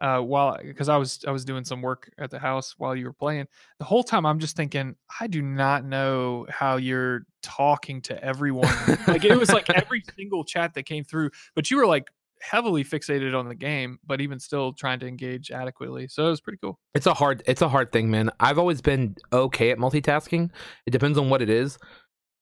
uh, 0.01 0.21
while 0.21 0.57
because 0.63 0.89
I 0.89 0.97
was 0.97 1.25
I 1.27 1.31
was 1.33 1.45
doing 1.45 1.65
some 1.65 1.83
work 1.83 2.11
at 2.19 2.31
the 2.31 2.39
house 2.39 2.75
while 2.79 2.95
you 2.97 3.05
were 3.07 3.13
playing, 3.13 3.47
the 3.79 3.85
whole 3.85 4.03
time 4.05 4.25
I'm 4.25 4.39
just 4.39 4.57
thinking, 4.57 4.97
I 5.21 5.27
do 5.27 5.43
not 5.43 5.85
know 5.85 6.47
how 6.49 6.77
you're 6.77 7.27
talking 7.43 8.01
to 8.03 8.25
everyone. 8.25 8.73
like 9.07 9.25
it 9.25 9.37
was 9.37 9.51
like 9.53 9.69
every 9.71 10.03
single 10.17 10.45
chat 10.45 10.73
that 10.75 10.85
came 10.85 11.05
through, 11.05 11.31
but 11.55 11.71
you 11.71 11.77
were 11.77 11.87
like 11.87 12.11
heavily 12.43 12.85
fixated 12.85 13.39
on 13.39 13.49
the 13.49 13.55
game, 13.55 13.99
but 14.07 14.21
even 14.21 14.39
still 14.39 14.73
trying 14.73 14.99
to 15.01 15.07
engage 15.07 15.51
adequately. 15.51 16.09
So 16.09 16.27
it 16.27 16.31
was 16.31 16.41
pretty 16.41 16.59
cool. 16.63 16.79
It's 16.95 17.07
a 17.07 17.15
hard 17.15 17.43
it's 17.47 17.63
a 17.63 17.69
hard 17.69 17.93
thing, 17.93 18.11
man. 18.11 18.31
I've 18.41 18.59
always 18.59 18.81
been 18.81 19.17
okay 19.33 19.71
at 19.71 19.79
multitasking. 19.79 20.51
It 20.87 20.91
depends 20.91 21.19
on 21.19 21.31
what 21.31 21.43
it 21.43 21.51
is. 21.51 21.79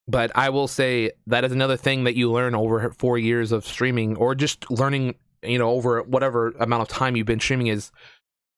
But 0.07 0.31
I 0.35 0.49
will 0.49 0.69
say 0.69 1.11
that 1.27 1.45
is 1.45 1.53
another 1.53 1.77
thing 1.77 2.05
that 2.05 2.15
you 2.15 2.33
learn 2.33 2.55
over 2.55 2.91
4 2.99 3.19
years 3.19 3.53
of 3.53 3.67
streaming 3.67 4.17
or 4.17 4.35
just 4.35 4.71
learning, 4.71 5.17
you 5.43 5.59
know, 5.59 5.71
over 5.71 6.03
whatever 6.03 6.53
amount 6.61 6.83
of 6.83 6.89
time 6.89 7.15
you've 7.15 7.27
been 7.27 7.41
streaming 7.41 7.67
is 7.67 7.93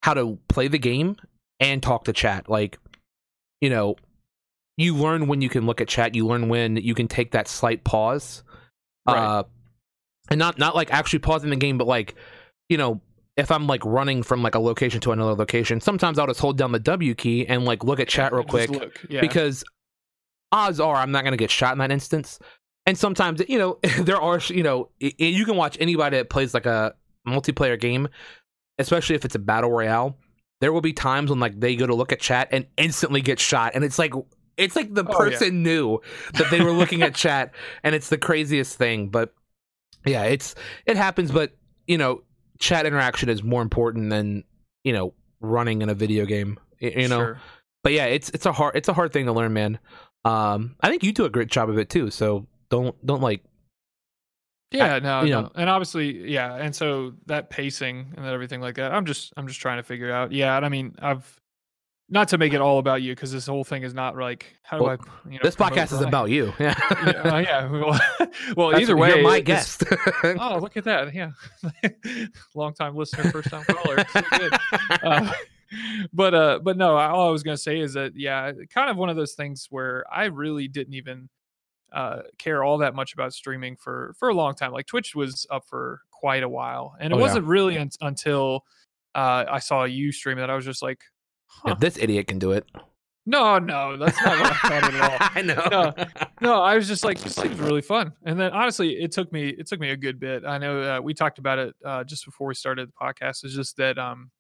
how 0.05 0.15
to 0.15 0.39
play 0.49 0.69
the 0.69 0.79
game 0.79 1.17
and 1.59 1.83
talk 1.83 2.05
to 2.05 2.13
chat. 2.13 2.49
Like, 2.49 2.79
you 3.61 3.69
know, 3.69 3.97
you 4.77 4.95
learn 4.95 5.27
when 5.27 5.41
you 5.41 5.49
can 5.49 5.67
look 5.67 5.81
at 5.81 5.89
chat, 5.89 6.15
you 6.15 6.25
learn 6.25 6.49
when 6.49 6.77
you 6.77 6.95
can 6.95 7.09
take 7.09 7.33
that 7.33 7.49
slight 7.49 7.83
pause. 7.83 8.45
Right. 9.09 9.19
Uh 9.19 9.43
and 10.31 10.39
not 10.39 10.59
not 10.59 10.75
like 10.75 10.93
actually 10.93 11.19
pausing 11.19 11.51
the 11.51 11.57
game, 11.57 11.79
but 11.79 11.87
like, 11.87 12.15
you 12.69 12.77
know, 12.77 13.01
if 13.37 13.51
I'm 13.51 13.67
like 13.67 13.85
running 13.85 14.23
from 14.23 14.43
like 14.43 14.55
a 14.55 14.59
location 14.61 15.01
to 15.03 15.13
another 15.13 15.35
location, 15.35 15.81
sometimes 15.81 16.19
I'll 16.19 16.27
just 16.27 16.41
hold 16.41 16.59
down 16.59 16.73
the 16.73 16.79
W 16.79 17.15
key 17.15 17.47
and 17.47 17.65
like 17.65 17.85
look 17.85 18.01
at 18.01 18.09
chat 18.09 18.33
real 18.33 18.45
quick 18.45 18.71
yeah. 19.09 19.21
because 19.21 19.65
odds 20.53 20.81
are 20.81 20.97
I'm 20.97 21.11
not 21.11 21.23
going 21.25 21.33
to 21.33 21.39
get 21.39 21.51
shot 21.51 21.73
in 21.73 21.79
that 21.79 21.91
instance. 21.91 22.39
And 22.87 22.97
sometimes, 22.99 23.43
you 23.49 23.59
know, 23.59 23.79
there 24.01 24.21
are, 24.21 24.41
you 24.49 24.63
know, 24.63 24.91
you 24.99 25.45
can 25.45 25.57
watch 25.57 25.77
anybody 25.81 26.17
that 26.17 26.31
plays 26.31 26.55
like 26.55 26.67
a 26.67 26.95
multiplayer 27.27 27.79
game, 27.79 28.09
especially 28.79 29.17
if 29.17 29.25
it's 29.25 29.35
a 29.35 29.41
battle 29.41 29.71
royale. 29.71 30.17
There 30.61 30.73
will 30.73 30.83
be 30.83 30.93
times 30.93 31.31
when 31.31 31.41
like 31.41 31.59
they 31.59 31.75
go 31.77 31.87
to 31.87 31.95
look 31.95 32.13
at 32.13 32.21
chat 32.21 32.49
and 32.53 32.67
instantly 32.77 33.23
get 33.23 33.41
shot, 33.41 33.73
and 33.75 33.83
it's 33.83 33.99
like 33.99 34.13
it's 34.59 34.77
like 34.77 34.93
the 34.93 35.05
Oh, 35.05 35.11
yeah. 35.11 35.31
person 35.31 35.63
knew 35.63 36.01
that 36.35 36.51
they 36.51 36.61
were 36.61 36.73
looking 36.73 37.01
at 37.01 37.15
chat, 37.15 37.55
and 37.83 37.95
it's 37.95 38.11
the 38.11 38.19
craziest 38.19 38.77
thing. 38.77 39.09
But 39.09 39.33
yeah, 40.07 40.25
it's 40.25 40.55
it 40.87 40.97
happens, 40.97 41.31
but 41.31 41.53
you 41.87 41.99
know, 41.99 42.23
chat 42.59 42.87
interaction 42.87 43.29
is 43.29 43.43
more 43.43 43.63
important 43.63 44.11
than 44.11 44.45
you 44.85 44.93
know 44.93 45.15
running 45.41 45.83
in 45.83 45.89
a 45.89 45.95
video 45.95 46.25
game. 46.27 46.59
You 46.79 47.09
know, 47.09 47.19
Sure. 47.19 47.41
but 47.85 47.93
yeah, 47.93 48.07
it's 48.07 48.31
it's 48.31 48.47
a 48.47 48.53
hard 48.53 48.77
it's 48.77 48.89
a 48.89 48.93
hard 48.93 49.13
thing 49.13 49.27
to 49.27 49.33
learn, 49.33 49.53
man. 49.53 49.79
Um, 50.25 50.77
I 50.81 50.89
think 50.89 51.03
you 51.03 51.13
do 51.13 51.25
a 51.25 51.31
great 51.31 51.49
job 51.49 51.69
of 51.71 51.79
it 51.79 51.89
too. 51.91 52.11
So 52.11 52.47
don't 52.71 52.95
don't 53.05 53.21
like 53.23 53.43
Yeah, 54.71 54.99
no, 55.01 55.23
you 55.23 55.31
no. 55.31 55.51
and 55.57 55.69
obviously, 55.69 56.31
yeah, 56.31 56.55
and 56.55 56.75
so 56.77 57.15
that 57.27 57.51
pacing 57.51 58.13
and 58.17 58.25
that 58.25 58.33
everything 58.33 58.61
like 58.61 58.77
that, 58.77 58.93
I'm 58.93 59.05
just, 59.05 59.33
I'm 59.37 59.49
just 59.49 59.61
trying 59.61 59.79
to 59.79 59.83
figure 59.83 60.13
out. 60.13 60.31
Yeah, 60.31 60.57
and 60.57 60.65
I 60.65 60.69
mean, 60.69 60.95
I've 61.01 61.40
not 62.11 62.29
to 62.29 62.39
make 62.39 62.53
it 62.53 62.61
all 62.61 62.79
about 62.79 63.03
you 63.03 63.15
because 63.15 63.33
this 63.33 63.47
whole 63.47 63.65
thing 63.65 63.85
is 63.85 63.95
not 63.95 64.17
like 64.17 64.57
how 64.63 64.79
do 64.79 64.85
Well, 64.85 64.99
I, 65.01 65.29
you 65.29 65.35
know, 65.35 65.41
this 65.43 65.57
podcast 65.57 65.93
is 65.93 66.01
about 66.01 66.31
you. 66.31 66.53
Yeah, 66.59 66.75
yeah, 66.91 67.11
uh, 67.23 67.39
yeah. 67.39 67.69
Well, 67.71 68.01
well 68.57 68.81
either 68.81 68.97
way, 68.97 69.15
you're 69.15 69.23
my 69.23 69.41
guest. 69.41 69.85
Oh, 70.25 70.59
look 70.61 70.77
at 70.77 70.85
that! 70.85 71.15
Yeah, 71.15 71.31
long 72.55 72.75
time 72.75 72.97
listener, 72.97 73.31
first 73.31 73.51
time 73.51 73.65
caller. 73.65 74.05
So. 74.13 74.21
Uh, 75.03 75.33
but 76.13 76.35
uh, 76.35 76.59
but 76.63 76.77
no, 76.77 76.97
all 76.97 77.29
I 77.29 77.31
was 77.31 77.43
gonna 77.43 77.57
say 77.57 77.79
is 77.81 77.95
that 77.95 78.13
yeah, 78.17 78.53
kind 78.75 78.91
of 78.91 78.97
one 78.97 79.09
of 79.09 79.17
those 79.17 79.35
things 79.35 79.69
where 79.71 80.05
I 80.13 80.25
really 80.27 80.69
didn't 80.69 80.95
even 80.95 81.29
uh 81.93 82.23
care 82.39 82.63
all 82.63 82.79
that 82.79 82.95
much 82.95 83.15
about 83.15 83.33
streaming 83.33 83.77
for 83.77 84.15
for 84.19 84.29
a 84.29 84.35
long 84.35 84.55
time. 84.55 84.73
Like 84.73 84.87
Twitch 84.87 85.15
was 85.15 85.47
up 85.51 85.65
for 85.69 86.03
quite 86.11 86.43
a 86.43 86.49
while, 86.49 86.97
and 87.01 87.13
it 87.13 87.17
Oh, 87.17 87.21
wasn't 87.21 87.47
really 87.47 87.79
un- 87.79 87.91
until 88.01 88.65
uh 89.15 89.45
I 89.49 89.59
saw 89.61 89.85
you 89.85 90.13
stream 90.13 90.39
that 90.39 90.51
I 90.51 90.55
was 90.57 90.65
just 90.65 90.83
like, 90.83 91.01
huh. 91.65 91.73
If 91.73 91.79
this 91.81 91.99
idiot 91.99 92.27
can 92.29 92.39
do 92.39 92.53
it. 92.53 92.65
no, 93.27 93.59
no, 93.59 93.97
that's 93.97 94.21
not 94.23 94.39
what 94.41 94.53
I 94.53 94.81
thought 94.81 94.95
at 94.95 95.11
all 95.11 95.29
I 95.35 95.43
know. 95.43 96.07
no, 96.41 96.63
I 96.63 96.75
was 96.77 96.89
just 96.89 97.05
like, 97.05 97.21
this 97.21 97.35
seems 97.37 97.59
really 97.61 97.83
fun. 97.83 98.13
And 98.25 98.41
then 98.41 98.53
honestly, 98.53 99.01
it 99.03 99.13
took 99.13 99.31
me 99.33 99.49
it 99.51 99.67
took 99.67 99.79
me 99.81 99.91
a 99.91 99.97
good 99.97 100.19
bit. 100.19 100.45
I 100.45 100.59
know 100.59 100.81
uh, 100.83 101.01
we 101.01 101.15
talked 101.15 101.39
about 101.39 101.59
it 101.59 101.75
uh, 101.85 102.05
just 102.05 102.25
before 102.25 102.47
we 102.49 102.55
started 102.55 102.89
the 102.89 102.93
podcast. 103.01 103.45
It's 103.45 103.55
just 103.55 103.77
that 103.77 103.99
um, 103.99 104.31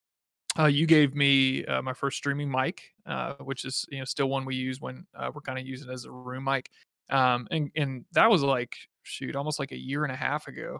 uh, 0.59 0.65
you 0.67 0.87
gave 0.87 1.15
me 1.15 1.65
uh, 1.67 1.83
my 1.83 1.93
first 1.93 2.17
streaming 2.17 2.51
mic, 2.51 2.83
uh, 3.07 3.35
which 3.35 3.65
is 3.65 3.85
you 3.91 3.99
know 3.99 4.05
still 4.05 4.29
one 4.29 4.45
we 4.45 4.57
use 4.57 4.81
when 4.81 5.07
uh, 5.17 5.31
we're 5.33 5.43
kind 5.43 5.59
of 5.59 5.67
using 5.67 5.89
it 5.91 5.93
as 5.93 6.07
a 6.07 6.11
room 6.11 6.45
mic. 6.45 6.71
Um, 7.11 7.47
and 7.51 7.71
and 7.77 8.05
that 8.13 8.31
was 8.31 8.43
like 8.43 8.73
shoot, 9.03 9.37
almost 9.37 9.59
like 9.59 9.73
a 9.73 9.79
year 9.79 10.05
and 10.05 10.13
a 10.13 10.17
half 10.17 10.49
ago. 10.49 10.79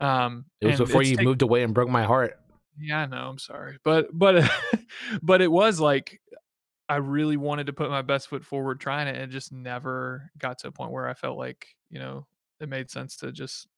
Um, 0.00 0.44
It 0.60 0.68
was 0.68 0.78
before 0.78 1.02
you 1.02 1.16
take- 1.16 1.24
moved 1.24 1.42
away 1.42 1.62
and 1.62 1.74
broke 1.74 1.88
my 1.90 2.04
heart. 2.04 2.38
Yeah, 2.80 3.00
I 3.00 3.06
know. 3.06 3.28
I'm 3.28 3.38
sorry, 3.38 3.78
but 3.84 4.08
but 4.12 4.50
but 5.22 5.42
it 5.42 5.50
was 5.50 5.80
like 5.80 6.20
I 6.88 6.96
really 6.96 7.36
wanted 7.36 7.66
to 7.66 7.72
put 7.72 7.90
my 7.90 8.02
best 8.02 8.28
foot 8.28 8.44
forward 8.44 8.80
trying 8.80 9.08
it, 9.08 9.14
and 9.14 9.24
it 9.24 9.30
just 9.30 9.52
never 9.52 10.30
got 10.38 10.58
to 10.60 10.68
a 10.68 10.72
point 10.72 10.90
where 10.90 11.08
I 11.08 11.14
felt 11.14 11.38
like 11.38 11.68
you 11.90 11.98
know 11.98 12.26
it 12.60 12.68
made 12.68 12.90
sense 12.90 13.16
to 13.18 13.32
just 13.32 13.68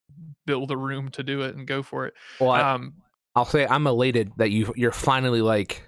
build 0.47 0.71
a 0.71 0.77
room 0.77 1.09
to 1.11 1.23
do 1.23 1.43
it 1.43 1.55
and 1.55 1.67
go 1.67 1.83
for 1.83 2.07
it. 2.07 2.15
Well, 2.41 2.51
I, 2.51 2.61
Um, 2.61 2.95
I'll 3.35 3.45
say 3.45 3.67
I'm 3.67 3.87
elated 3.87 4.33
that 4.37 4.51
you 4.51 4.73
you're 4.77 4.93
finally 4.93 5.43
like 5.43 5.87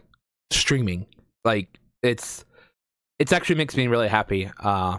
streaming. 0.50 1.06
Like 1.44 1.78
it's 2.02 2.44
it's 3.18 3.32
actually 3.32 3.56
makes 3.56 3.76
me 3.76 3.86
really 3.86 4.08
happy. 4.08 4.50
Uh 4.60 4.98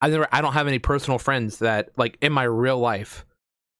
I 0.00 0.08
never 0.08 0.28
I 0.32 0.40
don't 0.40 0.52
have 0.52 0.66
any 0.66 0.78
personal 0.78 1.18
friends 1.18 1.58
that 1.58 1.90
like 1.96 2.18
in 2.20 2.32
my 2.32 2.42
real 2.44 2.78
life, 2.78 3.24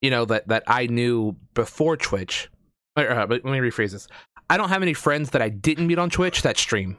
you 0.01 0.11
know, 0.11 0.25
that 0.27 0.49
that 0.49 0.63
I 0.67 0.87
knew 0.87 1.37
before 1.55 1.97
Twitch. 1.97 2.49
Or, 2.97 3.11
uh, 3.11 3.27
but 3.27 3.45
let 3.45 3.53
me 3.53 3.59
rephrase 3.59 3.93
this. 3.93 4.07
I 4.51 4.57
don't 4.57 4.69
have 4.69 4.83
any 4.83 4.95
friends 4.95 5.31
that 5.31 5.43
I 5.43 5.49
didn't 5.49 5.87
meet 5.87 5.99
on 5.99 6.11
Twitch 6.11 6.43
that 6.43 6.57
stream. 6.59 6.97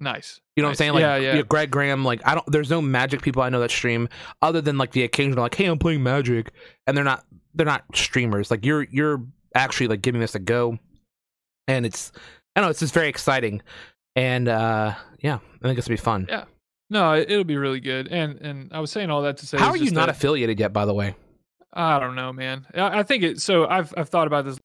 nice. 0.00 0.40
You 0.56 0.62
know 0.62 0.68
Nice. 0.68 0.78
what 0.78 0.84
I'm 0.84 0.86
saying? 0.86 0.92
Like 0.94 1.00
yeah, 1.00 1.16
yeah. 1.16 1.32
you 1.32 1.38
know, 1.38 1.44
Greg 1.44 1.70
Graham, 1.70 2.04
like 2.04 2.20
I 2.24 2.34
don't 2.34 2.46
there's 2.50 2.70
no 2.70 2.80
magic 2.80 3.22
people 3.22 3.42
I 3.42 3.48
know 3.48 3.60
that 3.60 3.70
stream 3.72 4.08
other 4.42 4.60
than 4.60 4.78
like 4.78 4.92
the 4.92 5.02
occasional 5.02 5.42
like, 5.42 5.54
hey, 5.54 5.66
I'm 5.66 5.78
playing 5.78 6.02
magic 6.02 6.52
and 6.86 6.96
they're 6.96 7.04
not 7.04 7.24
they're 7.54 7.66
not 7.66 7.84
streamers. 7.94 8.50
Like 8.50 8.64
you're 8.64 8.82
you're 8.84 9.22
actually 9.54 9.88
like 9.88 10.02
giving 10.02 10.20
this 10.20 10.34
a 10.34 10.38
go. 10.38 10.78
And 11.66 11.84
it's 11.86 12.12
I 12.54 12.60
don't 12.60 12.66
know, 12.68 12.70
it's 12.70 12.80
just 12.80 12.94
very 12.94 13.08
exciting. 13.08 13.62
And 14.14 14.48
uh 14.48 14.94
yeah, 15.20 15.36
I 15.62 15.66
think 15.66 15.78
it's 15.78 15.88
gonna 15.88 15.96
be 15.98 16.02
fun. 16.02 16.26
Yeah, 16.28 16.44
No, 16.90 17.14
it, 17.14 17.30
it'll 17.30 17.42
be 17.44 17.56
really 17.56 17.80
good. 17.80 18.06
And 18.08 18.38
and 18.40 18.72
I 18.72 18.78
was 18.80 18.92
saying 18.92 19.10
all 19.10 19.22
that 19.22 19.38
to 19.38 19.46
say, 19.46 19.58
how 19.58 19.70
are 19.70 19.76
you 19.76 19.90
not 19.90 20.06
that- 20.06 20.16
affiliated 20.16 20.60
yet, 20.60 20.72
by 20.72 20.84
the 20.84 20.94
way? 20.94 21.16
I 21.74 21.98
don't 21.98 22.14
know, 22.14 22.32
man. 22.32 22.66
I, 22.74 23.00
I 23.00 23.02
think 23.02 23.22
it. 23.22 23.40
So 23.40 23.66
I've 23.66 23.92
I've 23.96 24.08
thought 24.08 24.26
about 24.26 24.44
this. 24.44 24.56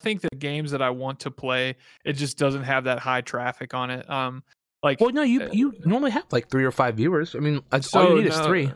I 0.00 0.04
think 0.04 0.20
the 0.20 0.28
games 0.36 0.70
that 0.72 0.82
I 0.82 0.90
want 0.90 1.20
to 1.20 1.30
play, 1.30 1.76
it 2.04 2.12
just 2.12 2.36
doesn't 2.36 2.64
have 2.64 2.84
that 2.84 2.98
high 2.98 3.22
traffic 3.22 3.72
on 3.72 3.90
it. 3.90 4.08
Um, 4.10 4.42
like 4.82 5.00
Well 5.00 5.10
no, 5.10 5.22
you 5.22 5.42
Uh, 5.42 5.48
you 5.52 5.74
normally 5.84 6.10
have 6.10 6.26
like 6.30 6.48
three 6.50 6.64
or 6.64 6.70
five 6.70 6.96
viewers. 6.96 7.34
I 7.34 7.38
mean 7.38 7.62
that's 7.70 7.90
so 7.90 8.00
all 8.00 8.08
you 8.10 8.22
need 8.22 8.26
is 8.30 8.38
three. 8.40 8.70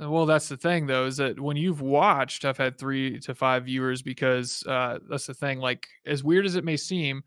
uh, 0.00 0.08
Well, 0.08 0.24
that's 0.24 0.48
the 0.48 0.56
thing 0.56 0.86
though, 0.86 1.04
is 1.04 1.18
that 1.18 1.38
when 1.38 1.58
you've 1.58 1.82
watched, 1.82 2.46
I've 2.46 2.56
had 2.56 2.78
three 2.78 3.20
to 3.20 3.34
five 3.34 3.66
viewers 3.66 4.00
because 4.00 4.64
uh, 4.66 4.98
that's 5.08 5.26
the 5.26 5.34
thing. 5.34 5.58
Like 5.58 5.86
as 6.06 6.24
weird 6.24 6.46
as 6.46 6.56
it 6.56 6.64
may 6.64 6.78
seem, 6.78 7.22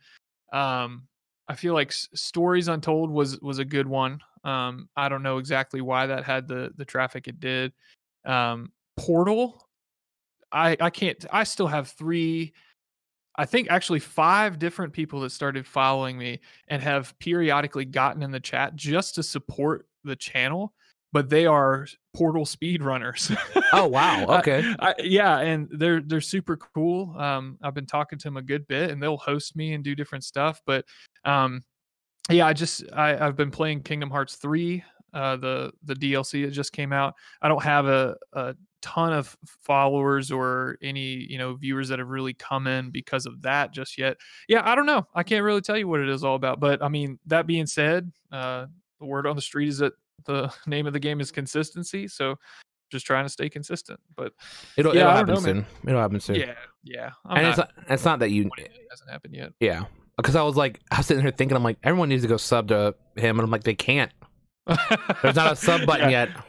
um, 0.52 1.08
I 1.48 1.56
feel 1.56 1.76
like 1.76 1.89
S- 1.89 2.08
Stories 2.16 2.68
Untold 2.68 3.12
was 3.12 3.39
was 3.41 3.60
a 3.60 3.66
good 3.66 3.88
one. 3.88 4.20
Um, 4.44 4.89
I 4.96 5.10
don't 5.10 5.24
know 5.24 5.38
exactly 5.38 5.82
why 5.82 6.08
that 6.08 6.24
had 6.24 6.48
the 6.48 6.72
the 6.76 6.86
traffic 6.86 7.28
it 7.28 7.39
did. 7.39 7.72
Um, 8.26 8.72
Portal, 8.98 9.68
I 10.54 10.78
I 10.80 10.89
can't. 10.89 11.26
I 11.32 11.43
still 11.43 11.68
have 11.68 11.89
three. 11.89 12.54
I 13.36 13.45
think 13.45 13.68
actually 13.72 13.99
five 13.99 14.60
different 14.60 14.93
people 14.93 15.20
that 15.22 15.32
started 15.32 15.66
following 15.66 16.18
me 16.20 16.39
and 16.68 16.82
have 16.84 17.18
periodically 17.20 17.86
gotten 17.86 18.22
in 18.22 18.30
the 18.32 18.39
chat 18.39 18.76
just 18.76 19.16
to 19.16 19.24
support 19.24 19.88
the 20.04 20.16
channel, 20.16 20.72
but 21.12 21.30
they 21.32 21.47
are 21.47 21.88
Portal 22.16 22.45
speedrunners. 22.45 23.36
Oh 23.74 23.88
wow, 23.88 24.26
I- 24.30 24.39
okay. 24.39 24.76
I, 24.80 24.93
yeah, 24.99 25.39
and 25.39 25.68
they're 25.72 26.01
they're 26.01 26.22
super 26.22 26.58
cool. 26.58 27.16
Um, 27.18 27.58
I've 27.64 27.74
been 27.74 27.88
talking 27.88 28.20
to 28.20 28.24
them 28.28 28.38
a 28.38 28.41
good 28.43 28.68
bit, 28.68 28.91
and 28.91 29.01
they'll 29.01 29.18
host 29.18 29.56
me 29.56 29.74
and 29.74 29.84
do 29.84 29.95
different 29.95 30.24
stuff. 30.24 30.62
But 30.68 30.86
um, 31.26 31.64
yeah, 32.30 32.45
I 32.45 32.54
just 32.54 32.84
I, 32.93 33.18
I've 33.18 33.36
been 33.36 33.51
playing 33.51 33.82
Kingdom 33.82 34.12
Hearts 34.12 34.36
three, 34.36 34.84
uh, 35.14 35.38
the 35.38 35.72
the 35.84 35.95
DLC 35.95 36.45
that 36.45 36.51
just 36.51 36.72
came 36.72 36.93
out. 36.93 37.16
I 37.41 37.47
don't 37.47 37.64
have 37.64 37.88
a, 37.88 38.16
a 38.34 38.56
ton 38.84 39.14
of 39.14 39.36
followers 39.64 40.30
or 40.30 40.78
any 40.84 41.26
you 41.30 41.38
know 41.38 41.56
viewers 41.56 41.88
that 41.90 41.98
have 41.98 42.10
really 42.10 42.34
come 42.34 42.68
in 42.68 42.92
because 42.92 43.26
of 43.26 43.42
that 43.42 43.72
just 43.72 43.98
yet. 43.98 44.18
Yeah, 44.48 44.62
I 44.64 44.76
don't 44.76 44.86
know. 44.86 45.08
I 45.16 45.24
can't 45.24 45.44
really 45.44 45.62
tell 45.62 45.78
you 45.78 45.88
what 45.88 46.02
it 46.02 46.10
is 46.10 46.24
all 46.24 46.36
about. 46.36 46.60
But 46.60 46.84
I 46.84 46.90
mean, 46.90 47.18
that 47.26 47.48
being 47.48 47.66
said, 47.66 48.12
uh, 48.32 48.68
the 49.00 49.06
word 49.06 49.26
on 49.26 49.36
the 49.36 49.42
street 49.42 49.70
is 49.70 49.80
that 49.80 49.94
the 50.26 50.54
name 50.68 50.86
of 50.86 50.94
the 50.94 51.00
game 51.00 51.22
is 51.22 51.32
consistency. 51.32 52.08
So 52.08 52.36
just 52.92 53.06
trying 53.06 53.26
to 53.26 53.30
stay 53.30 53.50
consistent. 53.50 54.00
But 54.16 54.34
It'll, 54.78 54.94
Yeah, 54.94 55.02
it'll 55.02 55.14
happen 55.14 55.34
know, 55.34 55.42
man. 55.42 55.44
soon. 55.44 55.66
It'll 55.90 56.02
happen 56.02 56.20
soon. 56.20 56.36
yeah, 56.36 56.54
yeah. 56.84 57.10
I'm 57.26 57.38
and 57.38 57.44
not, 57.44 57.50
it's 57.50 57.58
not, 57.58 57.72
it's 57.90 58.06
not 58.06 58.20
that 58.20 58.30
you, 58.30 58.50
it 58.58 58.72
hasn't 58.90 59.10
happened 59.10 59.34
yet. 59.34 59.54
yeah. 59.60 59.86
Because 60.18 60.36
I 60.36 60.44
was 60.44 60.56
like, 60.56 60.80
I 60.92 60.98
was 60.98 61.08
sitting 61.08 61.24
here 61.24 61.32
thinking, 61.32 61.58
I'm 61.58 61.64
like, 61.64 61.80
everyone 61.84 62.10
needs 62.10 62.22
to 62.22 62.28
go 62.28 62.38
sub 62.38 62.68
to 62.68 62.94
him, 63.16 63.40
and 63.40 63.44
I'm 63.44 63.50
like, 63.50 63.64
they 63.64 63.74
can't. 63.74 64.12
There's 65.24 65.36
not 65.36 65.54
a 65.54 65.56
sub 65.56 65.86
button 65.88 66.12
yeah. 66.12 66.26
yet. 66.26 66.46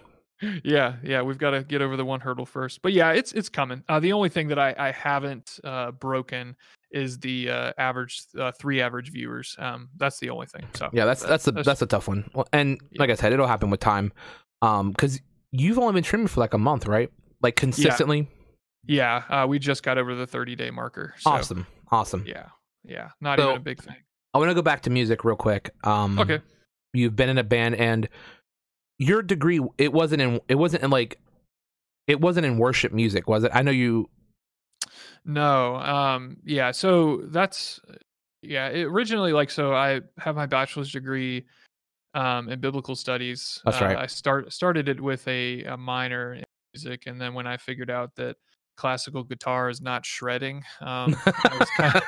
Yeah 0.64 0.96
yeah 1.02 1.22
we've 1.22 1.38
got 1.38 1.50
to 1.50 1.62
get 1.62 1.80
over 1.82 1.96
the 1.96 2.04
one 2.04 2.20
hurdle 2.20 2.46
first 2.46 2.82
but 2.82 2.92
yeah 2.92 3.10
it's 3.12 3.32
it's 3.32 3.48
coming 3.48 3.82
uh, 3.88 3.98
the 4.00 4.12
only 4.12 4.28
thing 4.28 4.48
that 4.48 4.58
i 4.58 4.74
i 4.78 4.90
haven't 4.90 5.58
uh 5.64 5.90
broken 5.92 6.54
is 6.90 7.18
the 7.20 7.48
uh 7.50 7.72
average 7.78 8.22
uh, 8.38 8.52
three 8.52 8.80
average 8.80 9.10
viewers 9.12 9.56
um 9.58 9.88
that's 9.96 10.18
the 10.20 10.30
only 10.30 10.46
thing 10.46 10.64
so 10.74 10.88
Yeah, 10.92 11.04
that's 11.04 11.22
that- 11.22 11.28
that's 11.28 11.46
a 11.48 11.52
that's 11.52 11.82
a 11.82 11.86
tough 11.86 12.06
one. 12.08 12.28
Well, 12.34 12.46
and 12.52 12.78
Yeah. 12.90 13.00
like 13.00 13.10
I 13.10 13.14
said, 13.14 13.32
it'll 13.32 13.46
happen 13.48 13.68
with 13.70 13.80
time. 13.80 14.12
Um, 14.62 14.90
because 14.90 15.20
you've 15.50 15.78
only 15.78 15.92
been 15.92 16.04
streaming 16.04 16.28
for 16.28 16.40
like 16.40 16.54
a 16.54 16.58
month, 16.58 16.86
right? 16.86 17.10
Like 17.42 17.56
consistently. 17.56 18.28
yeah 18.86 19.22
uh 19.28 19.46
we 19.48 19.58
just 19.58 19.82
got 19.82 19.98
over 19.98 20.14
the 20.14 20.26
30 20.26 20.54
day 20.56 20.70
marker 20.70 21.14
so 21.18 21.30
Awesome, 21.30 21.66
awesome. 21.90 22.24
yeah 22.26 22.46
yeah 22.84 23.10
not 23.20 23.38
So- 23.38 23.44
even 23.50 23.56
a 23.56 23.60
big 23.60 23.82
thing 23.82 23.96
I 24.34 24.38
want 24.38 24.50
to 24.50 24.54
go 24.54 24.62
back 24.62 24.82
to 24.82 24.90
music 24.90 25.24
real 25.24 25.36
quick. 25.36 25.70
Um, 25.84 26.18
okay 26.18 26.40
you've 26.92 27.16
been 27.16 27.28
in 27.28 27.38
a 27.38 27.44
band, 27.44 27.74
and 27.74 28.08
your 28.98 29.22
degree 29.22 29.60
it 29.78 29.92
wasn't 29.92 30.22
in 30.22 30.40
it 30.48 30.54
wasn't 30.56 30.82
in 30.82 30.90
like 30.90 31.18
it 32.06 32.20
wasn't 32.20 32.46
in 32.46 32.58
worship 32.58 32.92
music, 32.92 33.28
was 33.28 33.44
it? 33.44 33.50
I 33.54 33.62
know 33.62 33.70
you. 33.70 34.08
No, 35.24 35.76
um, 35.76 36.36
yeah. 36.44 36.70
So 36.70 37.22
that's 37.26 37.80
yeah. 38.42 38.68
It 38.68 38.84
originally, 38.84 39.32
like, 39.32 39.50
so 39.50 39.72
I 39.74 40.02
have 40.18 40.36
my 40.36 40.46
bachelor's 40.46 40.92
degree 40.92 41.46
um, 42.12 42.48
in 42.50 42.60
biblical 42.60 42.94
studies. 42.94 43.60
That's 43.64 43.80
Uh, 43.80 43.84
right. 43.86 43.96
I 43.96 44.06
start 44.06 44.52
started 44.52 44.88
it 44.88 45.00
with 45.00 45.26
a, 45.28 45.64
a 45.64 45.76
minor 45.76 46.34
in 46.34 46.44
music, 46.74 47.04
and 47.06 47.18
then 47.20 47.32
when 47.34 47.46
I 47.46 47.56
figured 47.56 47.90
out 47.90 48.14
that 48.16 48.36
classical 48.76 49.24
guitar 49.24 49.70
is 49.70 49.80
not 49.80 50.04
shredding, 50.04 50.62
um, 50.82 51.16
I 51.24 51.56
was 51.58 51.70
kind 51.76 51.96
of, 51.96 52.02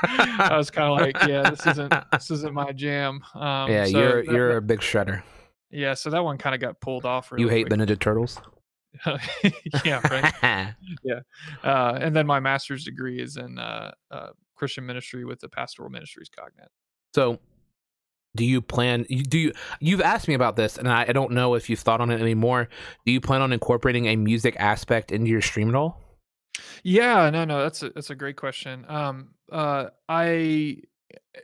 I 0.51 0.57
was 0.59 0.71
kind 0.71 0.93
of 0.93 0.99
like, 0.99 1.29
yeah, 1.29 1.49
this 1.49 1.67
isn't 1.67 1.95
this 2.13 2.31
isn't 2.31 2.53
my 2.53 2.73
jam. 2.73 3.21
Um, 3.35 3.71
yeah, 3.71 3.87
so 3.87 3.99
you're 3.99 4.25
that- 4.25 4.33
you're 4.33 4.57
a 4.59 4.63
big 4.63 4.81
shredder. 4.81 5.23
Yeah. 5.71 5.95
So 5.95 6.11
that 6.11 6.25
one 6.25 6.39
kind 6.39 6.55
of 6.55 6.61
got 6.61 6.81
pulled 6.81 7.05
off. 7.05 7.33
Really 7.33 7.45
you 7.45 7.49
hate 7.49 7.67
quick. 7.67 7.79
the 7.79 7.87
Ninja 7.87 7.99
Turtles. 7.99 8.39
yeah, 9.85 10.01
right. 10.11 10.75
Uh, 11.65 11.99
and 12.01 12.15
then 12.15 12.27
my 12.27 12.41
master's 12.41 12.85
degree 12.85 13.21
is 13.21 13.37
in 13.37 13.59
uh, 13.59 13.93
uh, 14.11 14.29
Christian 14.55 14.87
ministry 14.87 15.25
with 15.25 15.41
the 15.41 15.49
Pastoral 15.49 15.91
Ministries 15.91 16.29
Cognate. 16.29 16.69
So, 17.15 17.39
do 18.35 18.45
you 18.45 18.61
plan? 18.61 19.05
Do 19.29 19.39
you? 19.39 19.53
You've 19.81 20.01
asked 20.01 20.29
me 20.29 20.35
about 20.35 20.57
this, 20.57 20.79
and 20.79 20.89
I, 20.89 21.07
I 21.09 21.13
don't 21.13 21.33
know 21.33 21.55
if 21.55 21.69
you've 21.69 21.81
thought 21.81 22.01
on 22.01 22.11
it 22.11 22.21
anymore. 22.21 22.69
Do 23.05 23.13
you 23.13 23.21
plan 23.21 23.43
on 23.43 23.53
incorporating 23.53 24.07
a 24.07 24.17
music 24.17 24.57
aspect 24.59 25.13
into 25.13 25.31
your 25.31 25.43
stream 25.43 25.69
at 25.69 25.75
all? 25.75 26.01
Yeah, 26.83 27.31
no, 27.31 27.45
no, 27.45 27.63
that's 27.63 27.83
a 27.83 27.91
that's 27.91 28.11
a 28.11 28.15
great 28.15 28.37
question. 28.37 28.85
Um, 28.89 29.31
uh, 29.51 29.87
I 30.09 30.79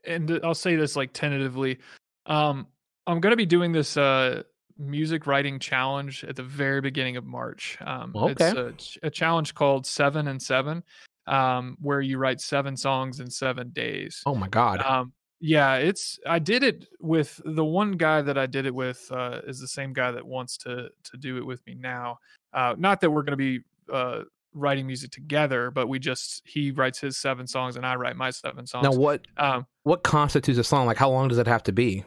and 0.06 0.40
I'll 0.42 0.54
say 0.54 0.76
this 0.76 0.96
like 0.96 1.12
tentatively. 1.12 1.78
Um, 2.26 2.66
I'm 3.06 3.20
gonna 3.20 3.36
be 3.36 3.46
doing 3.46 3.72
this 3.72 3.96
uh 3.96 4.42
music 4.78 5.26
writing 5.26 5.58
challenge 5.58 6.24
at 6.24 6.36
the 6.36 6.42
very 6.42 6.80
beginning 6.80 7.16
of 7.16 7.24
March. 7.24 7.78
Um, 7.84 8.12
it's 8.14 8.40
a, 8.40 8.74
a 9.02 9.10
challenge 9.10 9.54
called 9.54 9.86
Seven 9.86 10.28
and 10.28 10.40
Seven, 10.40 10.82
um, 11.26 11.76
where 11.80 12.00
you 12.00 12.18
write 12.18 12.40
seven 12.40 12.76
songs 12.76 13.20
in 13.20 13.30
seven 13.30 13.70
days. 13.70 14.22
Oh 14.26 14.34
my 14.34 14.48
god! 14.48 14.80
Um, 14.80 15.12
yeah, 15.40 15.76
it's 15.76 16.18
I 16.26 16.38
did 16.38 16.62
it 16.62 16.86
with 17.00 17.40
the 17.44 17.64
one 17.64 17.92
guy 17.92 18.22
that 18.22 18.38
I 18.38 18.46
did 18.46 18.66
it 18.66 18.74
with 18.74 19.10
uh, 19.10 19.40
is 19.46 19.60
the 19.60 19.68
same 19.68 19.92
guy 19.92 20.12
that 20.12 20.24
wants 20.24 20.56
to 20.58 20.88
to 21.04 21.16
do 21.16 21.36
it 21.38 21.46
with 21.46 21.64
me 21.66 21.74
now. 21.74 22.18
Uh, 22.52 22.74
not 22.78 23.00
that 23.00 23.10
we're 23.10 23.22
going 23.22 23.36
to 23.36 23.36
be 23.36 23.60
uh, 23.92 24.22
writing 24.54 24.86
music 24.86 25.10
together, 25.10 25.70
but 25.70 25.88
we 25.88 25.98
just 25.98 26.42
he 26.44 26.70
writes 26.70 27.00
his 27.00 27.16
seven 27.16 27.46
songs 27.46 27.76
and 27.76 27.84
I 27.84 27.96
write 27.96 28.16
my 28.16 28.30
seven 28.30 28.66
songs. 28.66 28.84
now, 28.84 28.92
what 28.92 29.22
um, 29.36 29.66
what 29.82 30.02
constitutes 30.04 30.58
a 30.58 30.64
song? 30.64 30.86
Like, 30.86 30.96
how 30.96 31.10
long 31.10 31.28
does 31.28 31.38
it 31.38 31.46
have 31.46 31.64
to 31.64 31.72
be? 31.72 32.04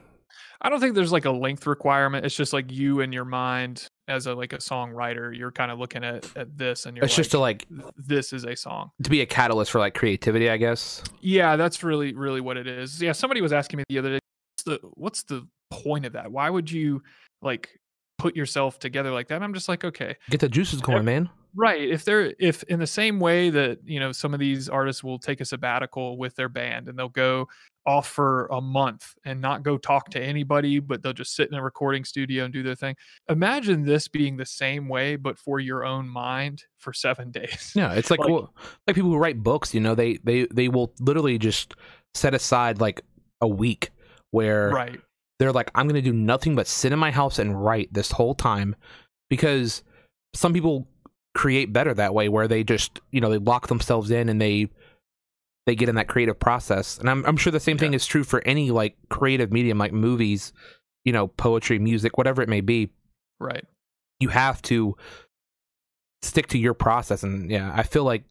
I 0.61 0.69
don't 0.69 0.79
think 0.79 0.95
there's 0.95 1.11
like 1.11 1.25
a 1.25 1.31
length 1.31 1.67
requirement. 1.67 2.25
It's 2.25 2.35
just 2.35 2.53
like 2.53 2.71
you 2.71 3.01
and 3.01 3.13
your 3.13 3.25
mind 3.25 3.87
as 4.07 4.27
a 4.27 4.33
like 4.35 4.53
a 4.53 4.57
songwriter, 4.57 5.35
you're 5.35 5.51
kind 5.51 5.71
of 5.71 5.79
looking 5.79 6.03
at 6.03 6.25
at 6.37 6.57
this 6.57 6.85
and 6.85 6.95
you're 6.95 7.05
It's 7.05 7.15
just 7.15 7.31
to 7.31 7.39
like 7.39 7.65
this 7.97 8.33
is 8.33 8.45
a 8.45 8.55
song. 8.55 8.91
to 9.03 9.09
be 9.09 9.21
a 9.21 9.25
catalyst 9.25 9.71
for 9.71 9.79
like 9.79 9.93
creativity, 9.95 10.49
I 10.49 10.57
guess. 10.57 11.03
Yeah, 11.21 11.55
that's 11.55 11.83
really 11.83 12.13
really 12.13 12.41
what 12.41 12.57
it 12.57 12.67
is. 12.67 13.01
Yeah, 13.01 13.11
somebody 13.11 13.41
was 13.41 13.53
asking 13.53 13.77
me 13.77 13.83
the 13.89 13.97
other 13.99 14.09
day, 14.11 14.19
what's 14.55 14.63
the 14.63 14.87
what's 14.95 15.23
the 15.23 15.47
point 15.71 16.05
of 16.05 16.13
that? 16.13 16.31
Why 16.31 16.49
would 16.49 16.71
you 16.71 17.01
like 17.41 17.79
put 18.17 18.35
yourself 18.35 18.79
together 18.79 19.11
like 19.11 19.27
that? 19.27 19.35
And 19.35 19.43
I'm 19.43 19.53
just 19.53 19.67
like, 19.67 19.83
okay, 19.83 20.15
Get 20.29 20.39
the 20.39 20.49
juices 20.49 20.81
going, 20.81 21.03
man. 21.03 21.29
right. 21.55 21.81
If 21.81 22.05
they're 22.05 22.33
if 22.39 22.63
in 22.63 22.79
the 22.79 22.87
same 22.87 23.19
way 23.19 23.49
that 23.49 23.79
you 23.83 23.99
know 23.99 24.11
some 24.11 24.33
of 24.33 24.39
these 24.39 24.69
artists 24.69 25.03
will 25.03 25.19
take 25.19 25.41
a 25.41 25.45
sabbatical 25.45 26.17
with 26.17 26.35
their 26.35 26.49
band 26.49 26.87
and 26.87 26.97
they'll 26.97 27.09
go 27.09 27.47
off 27.85 28.07
for 28.07 28.47
a 28.47 28.59
month 28.59 29.13
and 29.25 29.39
not 29.39 29.61
go 29.63 29.77
talk 29.77 30.09
to 30.09 30.19
anybody, 30.19 30.79
but 30.79 31.03
they'll 31.03 31.13
just 31.13 31.35
sit 31.35 31.47
in 31.49 31.53
a 31.55 31.61
recording 31.63 32.03
studio 32.03 32.43
and 32.45 32.53
do 32.53 32.63
their 32.63 32.75
thing. 32.75 32.95
Imagine 33.29 33.83
this 33.85 34.07
being 34.07 34.37
the 34.37 34.45
same 34.45 34.87
way, 34.87 35.15
but 35.15 35.37
for 35.37 35.59
your 35.59 35.85
own 35.85 36.07
mind 36.09 36.63
for 36.79 36.93
seven 36.93 37.31
days. 37.31 37.73
Yeah, 37.75 37.93
it's 37.93 38.09
like 38.09 38.19
Like- 38.19 38.29
well, 38.29 38.53
like 38.87 38.95
people 38.95 39.11
who 39.11 39.17
write 39.17 39.43
books. 39.43 39.73
You 39.73 39.81
know, 39.81 39.93
they 39.95 40.17
they 40.23 40.45
they 40.51 40.67
will 40.67 40.93
literally 40.99 41.37
just 41.37 41.75
set 42.15 42.33
aside 42.33 42.79
like 42.81 43.01
a 43.41 43.47
week 43.47 43.91
where 44.31 44.69
Right. 44.69 44.99
they're 45.39 45.51
like, 45.53 45.69
I'm 45.75 45.87
gonna 45.87 46.01
do 46.01 46.13
nothing 46.13 46.55
but 46.55 46.67
sit 46.67 46.91
in 46.91 46.99
my 46.99 47.11
house 47.11 47.37
and 47.39 47.63
write 47.63 47.93
this 47.93 48.11
whole 48.11 48.33
time, 48.33 48.75
because 49.29 49.83
some 50.33 50.53
people 50.53 50.87
create 51.35 51.71
better 51.73 51.93
that 51.93 52.13
way, 52.13 52.29
where 52.29 52.47
they 52.47 52.63
just 52.63 52.99
you 53.11 53.21
know 53.21 53.29
they 53.29 53.37
lock 53.37 53.67
themselves 53.67 54.09
in 54.11 54.27
and 54.29 54.41
they 54.41 54.69
they 55.65 55.75
get 55.75 55.89
in 55.89 55.95
that 55.95 56.07
creative 56.07 56.39
process. 56.39 56.97
And 56.97 57.09
I'm 57.09 57.25
I'm 57.25 57.37
sure 57.37 57.51
the 57.51 57.59
same 57.59 57.77
thing 57.77 57.93
is 57.93 58.05
true 58.05 58.23
for 58.23 58.41
any 58.45 58.71
like 58.71 58.95
creative 59.09 59.51
medium, 59.51 59.77
like 59.77 59.93
movies, 59.93 60.53
you 61.03 61.11
know, 61.11 61.27
poetry, 61.27 61.79
music, 61.79 62.17
whatever 62.17 62.41
it 62.41 62.49
may 62.49 62.61
be. 62.61 62.91
Right. 63.39 63.65
You 64.19 64.29
have 64.29 64.61
to 64.63 64.95
stick 66.21 66.47
to 66.47 66.57
your 66.57 66.73
process, 66.73 67.23
and 67.23 67.49
yeah, 67.49 67.71
I 67.75 67.83
feel 67.83 68.03
like 68.03 68.23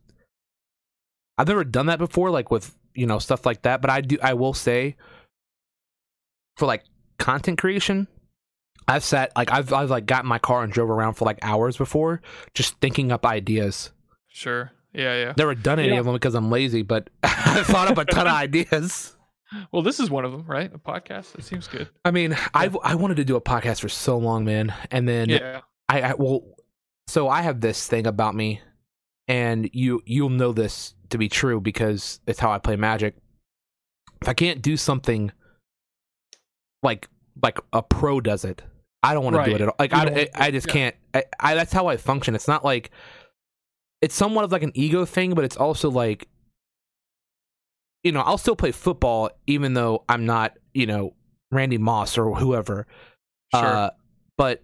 I've 1.36 1.48
never 1.48 1.64
done 1.64 1.86
that 1.86 1.98
before, 1.98 2.30
like 2.30 2.50
with 2.50 2.74
you 2.94 3.06
know 3.06 3.18
stuff 3.18 3.44
like 3.44 3.62
that. 3.62 3.80
But 3.80 3.90
I 3.90 4.00
do, 4.00 4.18
I 4.22 4.34
will 4.34 4.54
say, 4.54 4.96
for 6.56 6.66
like 6.66 6.84
content 7.18 7.58
creation, 7.58 8.06
I've 8.86 9.04
sat 9.04 9.32
like 9.36 9.52
I've 9.52 9.72
I've 9.72 9.90
like 9.90 10.06
got 10.06 10.24
in 10.24 10.28
my 10.28 10.38
car 10.38 10.62
and 10.62 10.72
drove 10.72 10.90
around 10.90 11.14
for 11.14 11.24
like 11.24 11.38
hours 11.42 11.76
before, 11.76 12.22
just 12.54 12.78
thinking 12.80 13.12
up 13.12 13.26
ideas. 13.26 13.90
Sure. 14.28 14.72
Yeah. 14.94 15.14
Yeah. 15.16 15.32
Never 15.36 15.54
done 15.54 15.78
any 15.78 15.88
Yeah. 15.92 15.98
of 16.00 16.06
them 16.06 16.14
because 16.14 16.34
I'm 16.34 16.50
lazy, 16.50 16.82
but 16.82 17.10
I 17.22 17.62
thought 17.64 17.88
up 17.88 17.98
a 17.98 18.04
ton 18.04 18.26
of 18.26 18.32
ideas. 18.34 19.16
Well, 19.72 19.82
this 19.82 20.00
is 20.00 20.10
one 20.10 20.24
of 20.24 20.32
them, 20.32 20.44
right? 20.46 20.72
A 20.74 20.78
podcast. 20.78 21.32
That 21.32 21.44
seems 21.44 21.68
good. 21.68 21.88
I 22.04 22.10
mean, 22.10 22.36
I 22.54 22.70
I 22.82 22.94
wanted 22.94 23.16
to 23.18 23.24
do 23.24 23.36
a 23.36 23.40
podcast 23.40 23.80
for 23.80 23.88
so 23.88 24.16
long, 24.18 24.44
man, 24.44 24.74
and 24.90 25.08
then 25.08 25.28
Yeah. 25.28 25.60
I, 25.88 26.00
I 26.02 26.14
well, 26.14 26.42
so 27.06 27.28
I 27.28 27.42
have 27.42 27.60
this 27.60 27.86
thing 27.86 28.06
about 28.06 28.34
me, 28.34 28.60
and 29.28 29.68
you 29.72 30.00
you'll 30.06 30.30
know 30.30 30.52
this 30.52 30.94
to 31.10 31.18
be 31.18 31.28
true 31.28 31.60
because 31.60 32.20
it's 32.26 32.40
how 32.40 32.50
I 32.50 32.58
play 32.58 32.76
Magic. 32.76 33.14
If 34.22 34.28
I 34.28 34.32
can't 34.34 34.62
do 34.62 34.76
something 34.76 35.30
like 36.82 37.08
like 37.42 37.58
a 37.72 37.82
pro 37.82 38.20
does 38.20 38.44
it, 38.44 38.62
I 39.02 39.14
don't 39.14 39.24
want 39.24 39.36
to 39.36 39.44
do 39.44 39.54
it 39.56 39.60
at 39.60 39.68
all. 39.68 39.76
Like 39.78 39.92
You 39.92 39.98
I, 39.98 40.02
I, 40.34 40.46
I 40.46 40.50
just 40.50 40.66
yeah. 40.68 40.72
can't. 40.72 40.96
I, 41.12 41.24
I 41.40 41.54
that's 41.54 41.72
how 41.72 41.86
I 41.88 41.96
function. 41.96 42.34
It's 42.34 42.48
not 42.48 42.64
like 42.64 42.90
it's 44.00 44.14
somewhat 44.14 44.44
of 44.44 44.52
like 44.52 44.62
an 44.62 44.72
ego 44.74 45.04
thing, 45.04 45.34
but 45.34 45.44
it's 45.44 45.56
also 45.56 45.90
like 45.90 46.28
you 48.02 48.12
know 48.12 48.20
I'll 48.20 48.38
still 48.38 48.56
play 48.56 48.72
football 48.72 49.30
even 49.46 49.74
though 49.74 50.04
I'm 50.08 50.26
not 50.26 50.58
you 50.72 50.86
know 50.86 51.14
Randy 51.50 51.78
Moss 51.78 52.18
or 52.18 52.34
whoever. 52.34 52.86
Sure. 53.54 53.64
Uh, 53.64 53.90
but 54.36 54.62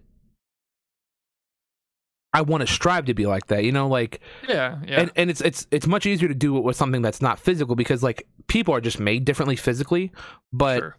I 2.33 2.41
want 2.41 2.61
to 2.61 2.67
strive 2.67 3.05
to 3.05 3.13
be 3.13 3.25
like 3.25 3.47
that, 3.47 3.63
you 3.63 3.71
know, 3.71 3.87
like 3.87 4.21
yeah. 4.47 4.79
Yeah. 4.85 5.01
and, 5.01 5.11
and 5.15 5.29
it's 5.29 5.41
it's 5.41 5.67
it's 5.71 5.87
much 5.87 6.05
easier 6.05 6.29
to 6.29 6.35
do 6.35 6.57
it 6.57 6.63
with 6.63 6.75
something 6.75 7.01
that's 7.01 7.21
not 7.21 7.39
physical 7.39 7.75
because 7.75 8.03
like 8.03 8.27
people 8.47 8.73
are 8.73 8.81
just 8.81 8.99
made 8.99 9.25
differently 9.25 9.57
physically, 9.57 10.11
but 10.53 10.79
sure. 10.79 10.97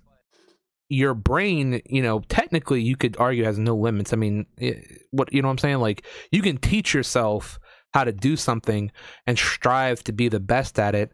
your 0.90 1.14
brain, 1.14 1.80
you 1.86 2.02
know, 2.02 2.20
technically 2.28 2.82
you 2.82 2.96
could 2.96 3.16
argue 3.18 3.44
has 3.44 3.58
no 3.58 3.74
limits. 3.74 4.12
I 4.12 4.16
mean, 4.16 4.46
eh, 4.60 4.74
what 5.10 5.32
you 5.32 5.40
know 5.40 5.48
what 5.48 5.52
I'm 5.52 5.58
saying? 5.58 5.78
Like 5.78 6.04
you 6.30 6.42
can 6.42 6.58
teach 6.58 6.92
yourself 6.92 7.58
how 7.92 8.04
to 8.04 8.12
do 8.12 8.36
something 8.36 8.90
and 9.26 9.38
strive 9.38 10.02
to 10.04 10.12
be 10.12 10.28
the 10.28 10.40
best 10.40 10.78
at 10.78 10.94
it. 10.94 11.12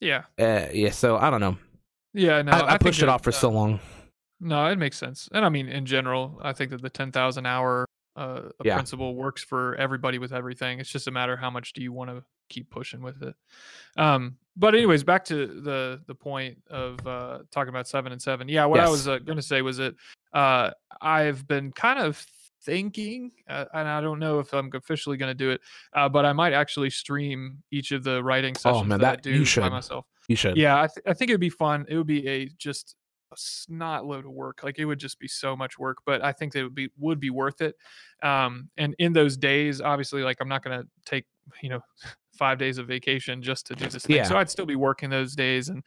Yeah. 0.00 0.24
Uh, 0.38 0.66
yeah, 0.72 0.90
so 0.90 1.16
I 1.16 1.30
don't 1.30 1.40
know. 1.40 1.56
Yeah. 2.12 2.42
No. 2.42 2.52
I, 2.52 2.56
I, 2.56 2.70
think 2.70 2.80
pushed 2.82 3.02
it 3.02 3.06
that, 3.06 3.12
off 3.12 3.22
for 3.22 3.30
uh, 3.30 3.34
so 3.34 3.50
long. 3.50 3.80
No, 4.40 4.66
it 4.66 4.78
makes 4.78 4.98
sense. 4.98 5.28
And 5.32 5.44
I 5.44 5.48
mean, 5.48 5.68
in 5.68 5.86
general, 5.86 6.38
I 6.42 6.52
think 6.52 6.70
that 6.70 6.82
the 6.82 6.90
10,000 6.90 7.46
hour 7.46 7.86
uh, 8.16 8.42
Yeah. 8.62 8.74
principle 8.74 9.14
works 9.14 9.42
for 9.42 9.74
everybody 9.76 10.18
with 10.18 10.32
everything. 10.32 10.80
It's 10.80 10.90
just 10.90 11.08
a 11.08 11.10
matter 11.10 11.32
of 11.32 11.40
how 11.40 11.50
much 11.50 11.72
do 11.72 11.82
you 11.82 11.92
want 11.92 12.10
to 12.10 12.22
keep 12.48 12.70
pushing 12.70 13.02
with 13.02 13.22
it. 13.22 13.34
Um, 13.96 14.36
but 14.56 14.74
anyways, 14.74 15.02
back 15.02 15.24
to 15.26 15.46
the 15.46 16.00
the 16.06 16.14
point 16.14 16.58
of 16.70 17.04
uh, 17.06 17.38
talking 17.50 17.70
about 17.70 17.88
seven 17.88 18.12
and 18.12 18.22
seven. 18.22 18.48
Yeah, 18.48 18.66
what 18.66 18.78
I 18.78 18.88
was 18.88 19.08
uh, 19.08 19.18
going 19.18 19.36
to 19.36 19.42
say 19.42 19.62
was 19.62 19.78
that 19.78 19.96
uh, 20.32 20.70
I've 21.00 21.46
been 21.48 21.72
kind 21.72 21.98
of 21.98 22.24
thinking, 22.64 23.32
uh, 23.48 23.66
and 23.72 23.88
I 23.88 24.00
don't 24.00 24.18
know 24.18 24.38
if 24.38 24.52
I'm 24.52 24.70
officially 24.74 25.16
going 25.16 25.30
to 25.30 25.34
do 25.34 25.50
it, 25.50 25.60
uh, 25.92 26.08
but 26.08 26.24
I 26.24 26.32
might 26.32 26.52
actually 26.52 26.90
stream 26.90 27.62
each 27.70 27.92
of 27.92 28.04
the 28.04 28.22
writing 28.22 28.54
sessions 28.54 28.82
Oh, 28.82 28.84
man, 28.84 29.00
that, 29.00 29.18
I 29.18 29.20
do 29.20 29.30
you 29.30 29.60
by 29.60 29.68
myself. 29.68 30.06
You 30.28 30.36
should. 30.36 30.56
Yeah, 30.56 30.82
I, 30.82 30.86
th- 30.86 31.04
I 31.06 31.12
think 31.12 31.30
it 31.30 31.34
would 31.34 31.40
be 31.40 31.50
fun. 31.50 31.84
It 31.88 31.96
would 31.96 32.06
be 32.06 32.26
a 32.26 32.48
just 32.58 32.96
a 33.32 33.36
snot 33.36 34.06
load 34.06 34.24
of 34.24 34.32
work. 34.32 34.62
Like 34.62 34.78
it 34.78 34.84
would 34.84 34.98
just 34.98 35.18
be 35.18 35.28
so 35.28 35.54
much 35.56 35.78
work, 35.78 35.98
but 36.06 36.24
I 36.24 36.32
think 36.32 36.52
that 36.52 36.60
it 36.60 36.64
would 36.64 36.74
be 36.74 36.90
would 36.98 37.20
be 37.20 37.30
worth 37.30 37.60
it. 37.60 37.76
Um, 38.22 38.70
and 38.76 38.94
in 38.98 39.12
those 39.12 39.36
days, 39.36 39.80
obviously, 39.80 40.22
like 40.22 40.38
I'm 40.40 40.48
not 40.48 40.62
gonna 40.62 40.84
take 41.04 41.26
you 41.62 41.68
know 41.68 41.80
five 42.38 42.58
days 42.58 42.78
of 42.78 42.86
vacation 42.88 43.42
just 43.42 43.66
to 43.66 43.74
do 43.74 43.86
this 43.86 44.06
thing. 44.06 44.16
Yeah. 44.16 44.24
So 44.24 44.36
I'd 44.36 44.50
still 44.50 44.66
be 44.66 44.76
working 44.76 45.10
those 45.10 45.34
days 45.34 45.68
and 45.68 45.82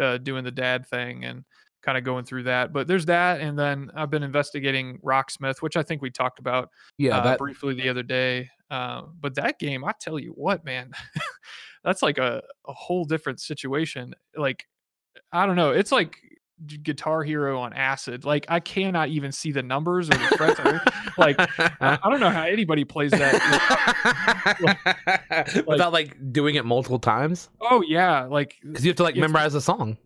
uh, 0.00 0.18
doing 0.18 0.44
the 0.44 0.50
dad 0.50 0.86
thing 0.86 1.24
and 1.24 1.44
kind 1.82 1.96
of 1.98 2.04
going 2.04 2.24
through 2.24 2.44
that. 2.44 2.72
But 2.72 2.86
there's 2.86 3.06
that, 3.06 3.40
and 3.40 3.58
then 3.58 3.90
I've 3.94 4.10
been 4.10 4.22
investigating 4.22 4.98
Rocksmith, 5.04 5.62
which 5.62 5.76
I 5.76 5.82
think 5.82 6.02
we 6.02 6.10
talked 6.10 6.38
about 6.38 6.70
Yeah, 6.98 7.18
uh, 7.18 7.24
that 7.24 7.38
briefly 7.38 7.74
the 7.74 7.88
other 7.88 8.02
day. 8.02 8.50
Uh, 8.70 9.02
but 9.20 9.34
that 9.34 9.58
game, 9.58 9.84
I 9.84 9.92
tell 10.00 10.18
you 10.18 10.32
what, 10.36 10.64
man, 10.64 10.92
that's 11.84 12.02
like 12.02 12.18
a, 12.18 12.42
a 12.68 12.72
whole 12.72 13.04
different 13.04 13.40
situation. 13.40 14.14
Like, 14.36 14.66
I 15.32 15.46
don't 15.46 15.56
know. 15.56 15.70
It's 15.72 15.90
like 15.90 16.16
Guitar 16.82 17.24
Hero 17.24 17.58
on 17.58 17.72
acid. 17.72 18.24
Like, 18.24 18.46
I 18.48 18.60
cannot 18.60 19.08
even 19.08 19.32
see 19.32 19.50
the 19.50 19.62
numbers 19.62 20.08
or 20.08 20.12
the 20.14 20.36
frets. 20.36 20.60
like, 21.18 21.36
I, 21.80 21.98
don't 22.08 22.20
know 22.20 22.30
how 22.30 22.44
anybody 22.44 22.84
plays 22.84 23.10
that. 23.12 23.40
without 25.66 25.92
like 25.92 26.32
doing 26.32 26.54
it 26.54 26.64
multiple 26.64 26.98
times 26.98 27.48
oh 27.60 27.82
yeah, 27.86 28.24
like 28.24 28.56
because 28.62 28.84
you 28.84 28.90
have 28.90 28.96
to 28.96 29.02
like 29.02 29.14
You 29.16 29.22
have 29.22 29.28
to- 29.28 29.32
memorize 29.32 29.52
the 29.54 29.60
song. 29.60 29.96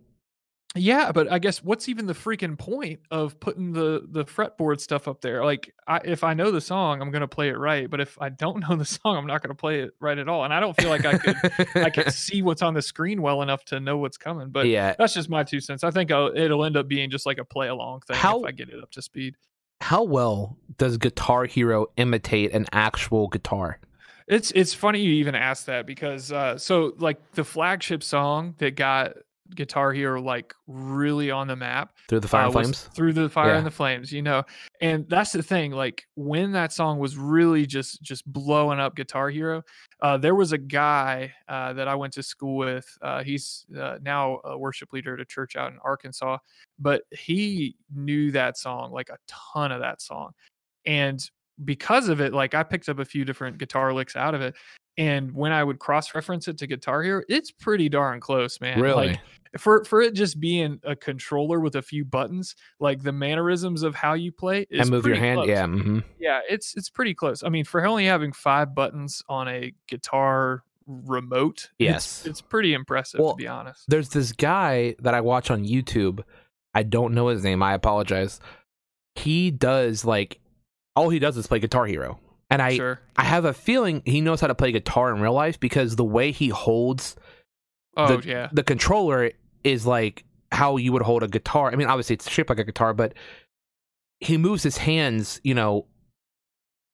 Yeah, 0.77 1.13
but 1.13 1.31
I 1.31 1.39
guess 1.39 1.63
what's 1.63 1.89
even 1.89 2.07
the 2.07 2.15
freaking 2.15 2.59
point 2.59 3.01
of 3.11 3.39
putting 3.39 3.73
the 3.73 4.07
the 4.11 4.25
fretboard 4.25 4.81
stuff 4.81 5.07
up 5.07 5.21
there? 5.21 5.45
Like, 5.45 5.73
I, 5.87 6.01
if 6.05 6.25
I 6.25 6.35
know 6.35 6.51
the 6.51 6.61
song, 6.61 7.01
I'm 7.01 7.13
gonna 7.13 7.29
play 7.29 7.49
it 7.49 7.57
right. 7.57 7.89
But 7.89 8.01
if 8.01 8.21
I 8.21 8.29
don't 8.29 8.59
know 8.69 8.75
the 8.75 8.85
song, 8.85 9.17
I'm 9.17 9.27
not 9.27 9.41
gonna 9.41 9.55
play 9.55 9.81
it 9.83 9.93
right 10.01 10.19
at 10.19 10.29
all. 10.29 10.45
And 10.45 10.53
I 10.53 10.59
don't 10.59 10.75
feel 10.77 10.89
like 10.89 11.05
I 11.05 11.19
could 11.19 11.37
I 11.77 11.91
can 11.91 12.11
see 12.11 12.43
what's 12.43 12.61
on 12.61 12.75
the 12.75 12.83
screen 12.83 13.23
well 13.23 13.43
enough 13.43 13.65
to 13.67 13.79
know 13.79 13.99
what's 13.99 14.17
coming. 14.17 14.51
But 14.51 14.67
yeah. 14.67 14.95
that's 14.99 15.15
just 15.15 15.29
my 15.29 15.45
two 15.45 15.61
cents. 15.61 15.85
I 15.85 15.93
think 15.93 16.11
I'll, 16.11 16.37
it'll 16.37 16.65
end 16.65 16.77
up 16.77 16.89
being 16.89 17.09
just 17.09 17.25
like 17.25 17.39
a 17.39 17.45
play 17.45 17.69
along 17.69 18.01
thing 18.01 18.17
How- 18.17 18.41
if 18.41 18.47
I 18.47 18.51
get 18.51 18.69
it 18.69 18.83
up 18.83 18.91
to 18.93 19.03
speed. 19.03 19.37
How 19.81 20.03
well 20.03 20.57
does 20.79 20.97
Guitar 20.97 21.45
Hero 21.45 21.89
imitate 21.97 22.53
an 22.53 22.67
actual 22.73 23.29
guitar? 23.29 23.79
It's 24.27 24.51
it's 24.53 24.73
funny 24.73 25.01
you 25.01 25.13
even 25.15 25.35
asked 25.35 25.67
that 25.67 25.85
because 25.87 26.33
uh 26.33 26.57
so 26.57 26.95
like 26.99 27.33
the 27.33 27.45
flagship 27.45 28.03
song 28.03 28.55
that 28.59 28.77
got 28.77 29.13
Guitar 29.55 29.93
Hero 29.93 30.23
like 30.23 30.55
really 30.67 31.31
on 31.31 31.47
the 31.47 31.57
map 31.57 31.93
Through 32.09 32.21
the 32.21 32.29
Fire 32.29 32.47
uh, 32.47 32.51
Flames? 32.51 32.89
through 32.95 33.13
the 33.13 33.29
fire 33.29 33.49
Yeah. 33.51 33.59
and 33.59 33.67
the 33.67 33.71
flames 33.71 34.11
you 34.13 34.23
know 34.23 34.43
and 34.81 35.07
that's 35.09 35.33
the 35.33 35.43
thing 35.43 35.71
like 35.73 36.07
when 36.17 36.53
that 36.53 36.73
song 36.73 36.99
was 36.99 37.17
really 37.19 37.67
just 37.67 38.03
just 38.03 38.25
blowing 38.33 38.81
up 38.81 38.97
guitar 38.97 39.29
hero 39.29 39.63
uh, 40.01 40.17
there 40.17 40.35
was 40.35 40.53
a 40.53 40.59
guy 40.59 41.33
uh, 41.49 41.73
that 41.75 41.89
i 41.89 41.95
went 41.95 42.13
to 42.15 42.23
school 42.23 42.57
with 42.57 42.87
uh, 43.03 43.23
he's 43.23 43.67
uh, 43.79 43.99
now 44.03 44.41
a 44.45 44.57
worship 44.57 44.93
leader 44.93 45.15
at 45.15 45.21
a 45.21 45.25
church 45.27 45.57
out 45.57 45.73
in 45.73 45.79
arkansas 45.85 46.39
but 46.79 47.03
he 47.11 47.77
knew 47.95 48.31
that 48.31 48.57
song 48.57 48.93
like 48.93 49.11
a 49.11 49.17
ton 49.29 49.71
of 49.73 49.81
that 49.81 50.01
song 50.01 50.31
and 50.87 51.31
because 51.65 52.09
of 52.09 52.21
it 52.21 52.33
like 52.33 52.55
i 52.55 52.63
picked 52.63 52.89
up 52.89 52.99
a 52.99 53.05
few 53.05 53.25
different 53.25 53.59
guitar 53.59 53.93
licks 53.93 54.17
out 54.17 54.35
of 54.35 54.41
it 54.41 54.55
and 54.97 55.33
when 55.35 55.53
i 55.53 55.63
would 55.65 55.79
cross 55.79 56.15
reference 56.15 56.47
it 56.49 56.57
to 56.59 56.67
guitar 56.67 57.03
hero 57.03 57.23
it's 57.29 57.51
pretty 57.51 57.89
darn 57.89 58.21
close 58.21 58.61
man 58.61 58.81
Really? 58.81 59.09
like 59.09 59.21
for 59.59 59.85
for 59.85 60.01
it 60.03 60.15
just 60.15 60.41
being 60.41 60.81
a 60.83 60.97
controller 60.97 61.61
with 61.61 61.77
a 61.77 61.83
few 61.83 62.05
buttons, 62.05 62.57
like 62.81 63.05
the 63.05 63.13
mannerisms 63.13 63.85
of 63.85 63.95
how 63.95 64.15
you 64.15 64.33
play 64.33 64.67
is 64.69 64.81
and 64.81 64.91
move 64.91 65.07
your 65.07 65.15
hand? 65.15 65.37
close. 65.37 65.47
Yeah. 65.49 65.67
hmm 65.69 66.01
yeah, 66.19 66.41
it's 66.51 66.75
it's 66.77 66.91
pretty 66.91 67.15
close. 67.15 67.45
I 67.45 67.51
mean, 67.51 67.65
for 67.65 67.87
only 67.87 68.05
having 68.07 68.33
five 68.33 68.75
buttons 68.75 69.23
on 69.29 69.47
a 69.47 69.73
guitar 69.87 70.65
remote, 70.89 71.71
Yes. 71.79 72.19
it's, 72.19 72.27
it's 72.27 72.41
pretty 72.41 72.75
impressive 72.75 73.21
Well, 73.21 73.35
to 73.35 73.37
be 73.37 73.47
honest. 73.47 73.85
There's 73.87 74.09
this 74.09 74.33
guy 74.33 74.97
that 74.99 75.15
I 75.15 75.21
watch 75.21 75.53
on 75.53 75.65
YouTube. 75.65 76.25
I 76.75 76.83
don't 76.83 77.15
know 77.15 77.29
his 77.29 77.45
name. 77.45 77.63
I 77.63 77.75
apologize. 77.75 78.41
He 79.15 79.53
does 79.53 80.05
like 80.05 80.41
all 80.97 81.11
he 81.11 81.21
does 81.21 81.37
is 81.37 81.47
play 81.47 81.61
Guitar 81.61 81.87
Hero. 81.87 82.19
And 82.55 82.63
I 82.63 82.77
sure. 82.77 83.01
I 83.17 83.25
have 83.25 83.45
a 83.45 83.53
feeling 83.53 84.03
he 84.05 84.21
knows 84.21 84.41
how 84.41 84.47
to 84.47 84.55
play 84.55 84.71
guitar 84.71 85.13
in 85.13 85.21
real 85.21 85.33
life 85.33 85.59
because 85.59 85.97
the 85.97 86.05
way 86.05 86.31
he 86.31 86.49
holds 86.49 87.17
Oh 87.97 88.21
yeah, 88.25 88.49
the 88.53 88.63
controller 88.63 89.33
is 89.65 89.87
like 89.87 90.25
how 90.53 90.77
you 90.77 90.93
would 90.93 91.03
hold 91.03 91.23
a 91.23 91.29
guitar. 91.29 91.73
I 91.73 91.77
mean, 91.77 91.89
obviously 91.89 92.15
it's 92.15 92.31
shaped 92.31 92.49
like 92.49 92.59
a 92.59 92.65
guitar, 92.65 92.95
but 92.95 93.15
he 94.21 94.37
moves 94.37 94.63
his 94.63 94.77
hands, 94.77 95.41
you 95.43 95.55
know, 95.55 95.87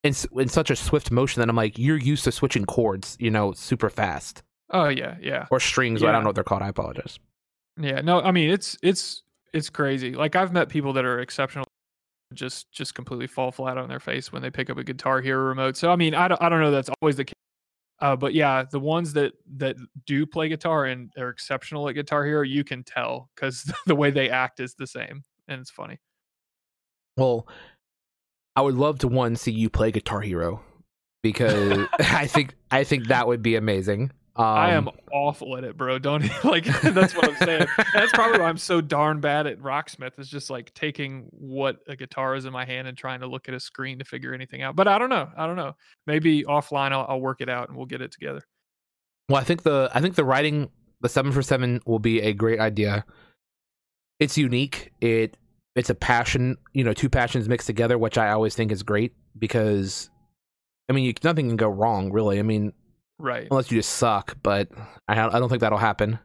in 0.03 0.13
in 0.35 0.49
such 0.49 0.71
a 0.71 0.75
swift 0.75 1.11
motion 1.11 1.41
that 1.41 1.49
I'm 1.49 1.55
like, 1.55 1.77
you're 1.77 1.97
used 1.97 2.23
to 2.23 2.31
switching 2.31 2.65
chords, 2.65 3.15
you 3.19 3.29
know, 3.29 3.51
super 3.51 3.89
fast 3.89 4.43
oh 4.71 4.87
yeah, 4.87 5.15
yeah, 5.21 5.45
or 5.51 5.59
strings. 5.59 6.03
I 6.03 6.11
don't 6.11 6.23
know 6.23 6.29
what 6.29 6.35
they're 6.35 6.43
called. 6.43 6.61
I 6.61 6.69
apologize. 6.69 7.19
yeah. 7.79 8.01
No, 8.01 8.21
I 8.21 8.31
mean 8.31 8.49
it's 8.49 8.77
it's 8.81 9.23
it's 9.53 9.69
crazy. 9.69 10.13
Like 10.13 10.35
I've 10.35 10.51
met 10.51 10.69
people 10.69 10.93
that 10.93 11.05
are 11.05 11.19
exceptional, 11.19 11.65
just 12.33 12.71
just 12.71 12.95
completely 12.95 13.27
fall 13.27 13.51
flat 13.51 13.77
on 13.77 13.89
their 13.89 13.99
face 13.99 14.31
when 14.31 14.41
they 14.41 14.49
pick 14.49 14.69
up 14.69 14.77
a 14.77 14.83
Guitar 14.83 15.21
Hero 15.21 15.43
remote. 15.45 15.77
So 15.77 15.91
I 15.91 15.95
mean, 15.95 16.15
I 16.15 16.27
don't 16.27 16.41
I 16.41 16.49
don't 16.49 16.61
know 16.61 16.71
that's 16.71 16.89
always 17.01 17.15
the 17.15 17.25
case. 17.25 17.35
Uh, 17.99 18.15
but 18.15 18.33
yeah, 18.33 18.63
the 18.63 18.79
ones 18.79 19.13
that 19.13 19.33
that 19.57 19.75
do 20.07 20.25
play 20.25 20.49
guitar 20.49 20.85
and 20.85 21.11
are 21.19 21.29
exceptional 21.29 21.87
at 21.87 21.93
Guitar 21.93 22.25
Hero, 22.25 22.41
you 22.41 22.63
can 22.63 22.83
tell 22.83 23.29
because 23.35 23.71
the 23.85 23.95
way 23.95 24.09
they 24.09 24.29
act 24.29 24.59
is 24.59 24.73
the 24.73 24.87
same, 24.87 25.23
and 25.47 25.61
it's 25.61 25.69
funny. 25.69 25.99
Well, 27.15 27.47
I 28.55 28.61
would 28.61 28.75
love 28.75 28.99
to 28.99 29.07
one 29.07 29.35
see 29.35 29.51
you 29.51 29.69
play 29.69 29.91
Guitar 29.91 30.21
Hero 30.21 30.63
because 31.21 31.87
I 31.99 32.25
think 32.25 32.55
I 32.71 32.83
think 32.83 33.07
that 33.07 33.27
would 33.27 33.43
be 33.43 33.55
amazing. 33.55 34.11
Um, 34.35 34.45
I 34.45 34.71
am 34.71 34.89
awful 35.11 35.57
at 35.57 35.63
it, 35.63 35.75
bro. 35.75 35.99
Don't 35.99 36.23
like 36.43 36.63
that's 36.81 37.15
what 37.15 37.29
I'm 37.29 37.35
saying. 37.37 37.67
That's 37.93 38.11
probably 38.13 38.39
why 38.39 38.47
I'm 38.47 38.57
so 38.57 38.79
darn 38.79 39.19
bad 39.19 39.47
at 39.47 39.59
Rocksmith. 39.59 40.17
Is 40.19 40.29
just 40.29 40.49
like 40.49 40.73
taking 40.73 41.27
what 41.31 41.79
a 41.87 41.95
guitar 41.95 42.35
is 42.35 42.45
in 42.45 42.53
my 42.53 42.65
hand 42.65 42.87
and 42.87 42.97
trying 42.97 43.21
to 43.21 43.27
look 43.27 43.49
at 43.49 43.53
a 43.53 43.59
screen 43.59 43.99
to 43.99 44.05
figure 44.05 44.33
anything 44.33 44.61
out. 44.61 44.75
But 44.75 44.87
I 44.87 44.97
don't 44.97 45.09
know. 45.09 45.29
I 45.35 45.47
don't 45.47 45.57
know. 45.57 45.75
Maybe 46.07 46.43
offline 46.43 46.91
I'll, 46.91 47.05
I'll 47.09 47.21
work 47.21 47.41
it 47.41 47.49
out 47.49 47.67
and 47.67 47.77
we'll 47.77 47.87
get 47.87 48.01
it 48.01 48.11
together. 48.11 48.41
Well, 49.27 49.39
I 49.39 49.43
think 49.43 49.63
the 49.63 49.89
I 49.93 50.01
think 50.01 50.15
the 50.15 50.25
writing 50.25 50.69
the 51.01 51.09
seven 51.09 51.31
for 51.31 51.41
seven 51.41 51.81
will 51.85 51.99
be 51.99 52.21
a 52.21 52.33
great 52.33 52.59
idea. 52.59 53.05
It's 54.19 54.37
unique. 54.37 54.93
It 55.01 55.37
it's 55.75 55.89
a 55.89 55.95
passion, 55.95 56.57
you 56.73 56.83
know, 56.83 56.93
two 56.93 57.09
passions 57.09 57.47
mixed 57.47 57.67
together, 57.67 57.97
which 57.97 58.17
I 58.17 58.31
always 58.31 58.55
think 58.55 58.71
is 58.71 58.83
great 58.83 59.13
because, 59.37 60.09
I 60.89 60.93
mean, 60.93 61.05
you, 61.05 61.13
nothing 61.23 61.47
can 61.47 61.57
go 61.57 61.69
wrong, 61.69 62.11
really. 62.11 62.39
I 62.39 62.41
mean, 62.41 62.73
Right. 63.21 63.47
unless 63.51 63.71
you 63.71 63.77
just 63.79 63.91
suck. 63.93 64.37
But 64.43 64.69
I 65.07 65.19
I 65.21 65.39
don't 65.39 65.49
think 65.49 65.61
that'll 65.61 65.77
happen. 65.77 66.19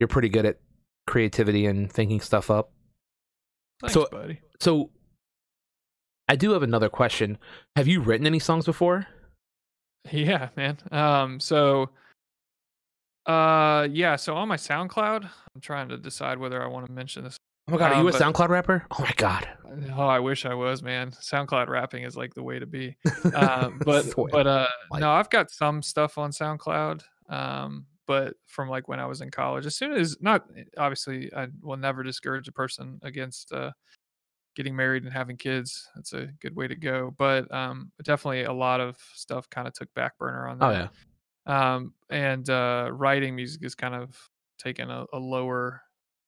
You're 0.00 0.08
pretty 0.08 0.28
good 0.28 0.46
at 0.46 0.58
creativity 1.06 1.66
and 1.66 1.92
thinking 1.92 2.20
stuff 2.20 2.50
up. 2.50 2.72
Thanks, 3.80 3.94
so- 3.94 4.08
buddy. 4.10 4.40
So, 4.60 4.90
I 6.28 6.36
do 6.36 6.52
have 6.52 6.62
another 6.62 6.88
question. 6.88 7.38
Have 7.76 7.86
you 7.86 8.00
written 8.00 8.26
any 8.26 8.38
songs 8.38 8.64
before? 8.64 9.06
Yeah, 10.10 10.48
man. 10.56 10.78
Um, 10.90 11.40
so 11.40 11.90
uh 13.26 13.88
yeah, 13.90 14.16
so 14.16 14.34
on 14.34 14.48
my 14.48 14.56
SoundCloud, 14.56 15.24
I'm 15.54 15.60
trying 15.60 15.88
to 15.88 15.96
decide 15.96 16.38
whether 16.38 16.62
I 16.62 16.66
want 16.66 16.86
to 16.86 16.92
mention 16.92 17.24
this. 17.24 17.36
Oh 17.68 17.72
my 17.72 17.78
god, 17.78 17.92
are 17.92 17.94
Um, 17.94 18.02
you 18.02 18.08
a 18.08 18.12
but- 18.12 18.20
SoundCloud 18.20 18.48
rapper? 18.48 18.86
Oh 18.90 19.02
my 19.02 19.12
god. 19.16 19.48
Oh, 19.96 20.06
I 20.06 20.20
wish 20.20 20.44
I 20.46 20.54
was, 20.54 20.82
man. 20.82 21.10
SoundCloud 21.10 21.68
rapping 21.68 22.04
is 22.04 22.16
like 22.16 22.32
the 22.34 22.42
way 22.42 22.58
to 22.58 22.66
be. 22.66 22.96
Uh, 23.34 23.70
but 23.84 24.06
but 24.30 24.46
uh 24.46 24.68
no, 24.92 25.10
I've 25.10 25.30
got 25.30 25.50
some 25.50 25.82
stuff 25.82 26.18
on 26.18 26.30
SoundCloud. 26.30 27.02
Um, 27.28 27.86
but 28.06 28.34
from 28.46 28.68
like 28.68 28.86
when 28.86 29.00
I 29.00 29.06
was 29.06 29.20
in 29.22 29.30
college, 29.30 29.64
as 29.66 29.74
soon 29.76 29.92
as 29.92 30.16
not 30.20 30.46
obviously 30.76 31.32
I 31.34 31.48
will 31.62 31.78
never 31.78 32.02
discourage 32.02 32.46
a 32.48 32.52
person 32.52 33.00
against 33.02 33.52
uh 33.52 33.72
getting 34.54 34.76
married 34.76 35.02
and 35.04 35.12
having 35.12 35.36
kids. 35.38 35.88
That's 35.96 36.12
a 36.12 36.26
good 36.40 36.54
way 36.54 36.68
to 36.68 36.76
go. 36.76 37.14
But 37.16 37.52
um 37.52 37.90
definitely 38.04 38.44
a 38.44 38.52
lot 38.52 38.80
of 38.80 38.96
stuff 39.14 39.48
kind 39.50 39.66
of 39.66 39.72
took 39.74 39.92
back 39.94 40.18
burner 40.18 40.46
on 40.46 40.58
that 40.58 40.66
oh 40.66 40.88
yeah. 41.48 41.74
um, 41.74 41.94
and 42.10 42.48
uh, 42.50 42.90
writing 42.92 43.34
music 43.34 43.64
is 43.64 43.74
kind 43.74 43.94
of 43.94 44.16
taking 44.58 44.90
a, 44.90 45.06
a 45.12 45.18
lower 45.18 45.80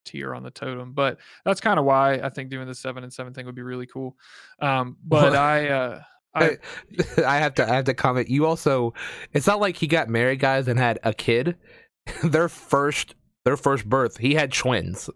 tier 0.07 0.35
on 0.35 0.43
the 0.43 0.51
totem 0.51 0.93
but 0.93 1.19
that's 1.45 1.61
kind 1.61 1.79
of 1.79 1.85
why 1.85 2.15
i 2.15 2.29
think 2.29 2.49
doing 2.49 2.67
the 2.67 2.75
seven 2.75 3.03
and 3.05 3.13
seven 3.13 3.35
thing 3.35 3.45
would 3.45 3.55
be 3.55 3.63
really 3.63 3.87
cool 3.87 4.17
um, 4.61 4.97
but 5.05 5.33
Well, 5.33 5.43
i 5.43 5.67
uh, 5.67 6.03
I, 6.37 6.59
I 7.27 7.39
have 7.39 7.55
to 7.55 7.65
I 7.65 7.75
have 7.75 7.87
to 7.87 7.95
comment. 7.95 8.29
You 8.29 8.45
also 8.45 8.93
it's 9.33 9.47
not 9.47 9.59
like 9.59 9.77
he 9.77 9.87
got 9.87 10.09
married 10.11 10.39
guys 10.39 10.69
and 10.69 10.79
had 10.79 10.99
a 11.03 11.15
kid. 11.15 11.57
their 12.23 12.49
first 12.51 13.15
their 13.45 13.57
first 13.57 13.89
birth, 13.89 14.19
he 14.19 14.35
had 14.35 14.53
twins. 14.53 15.09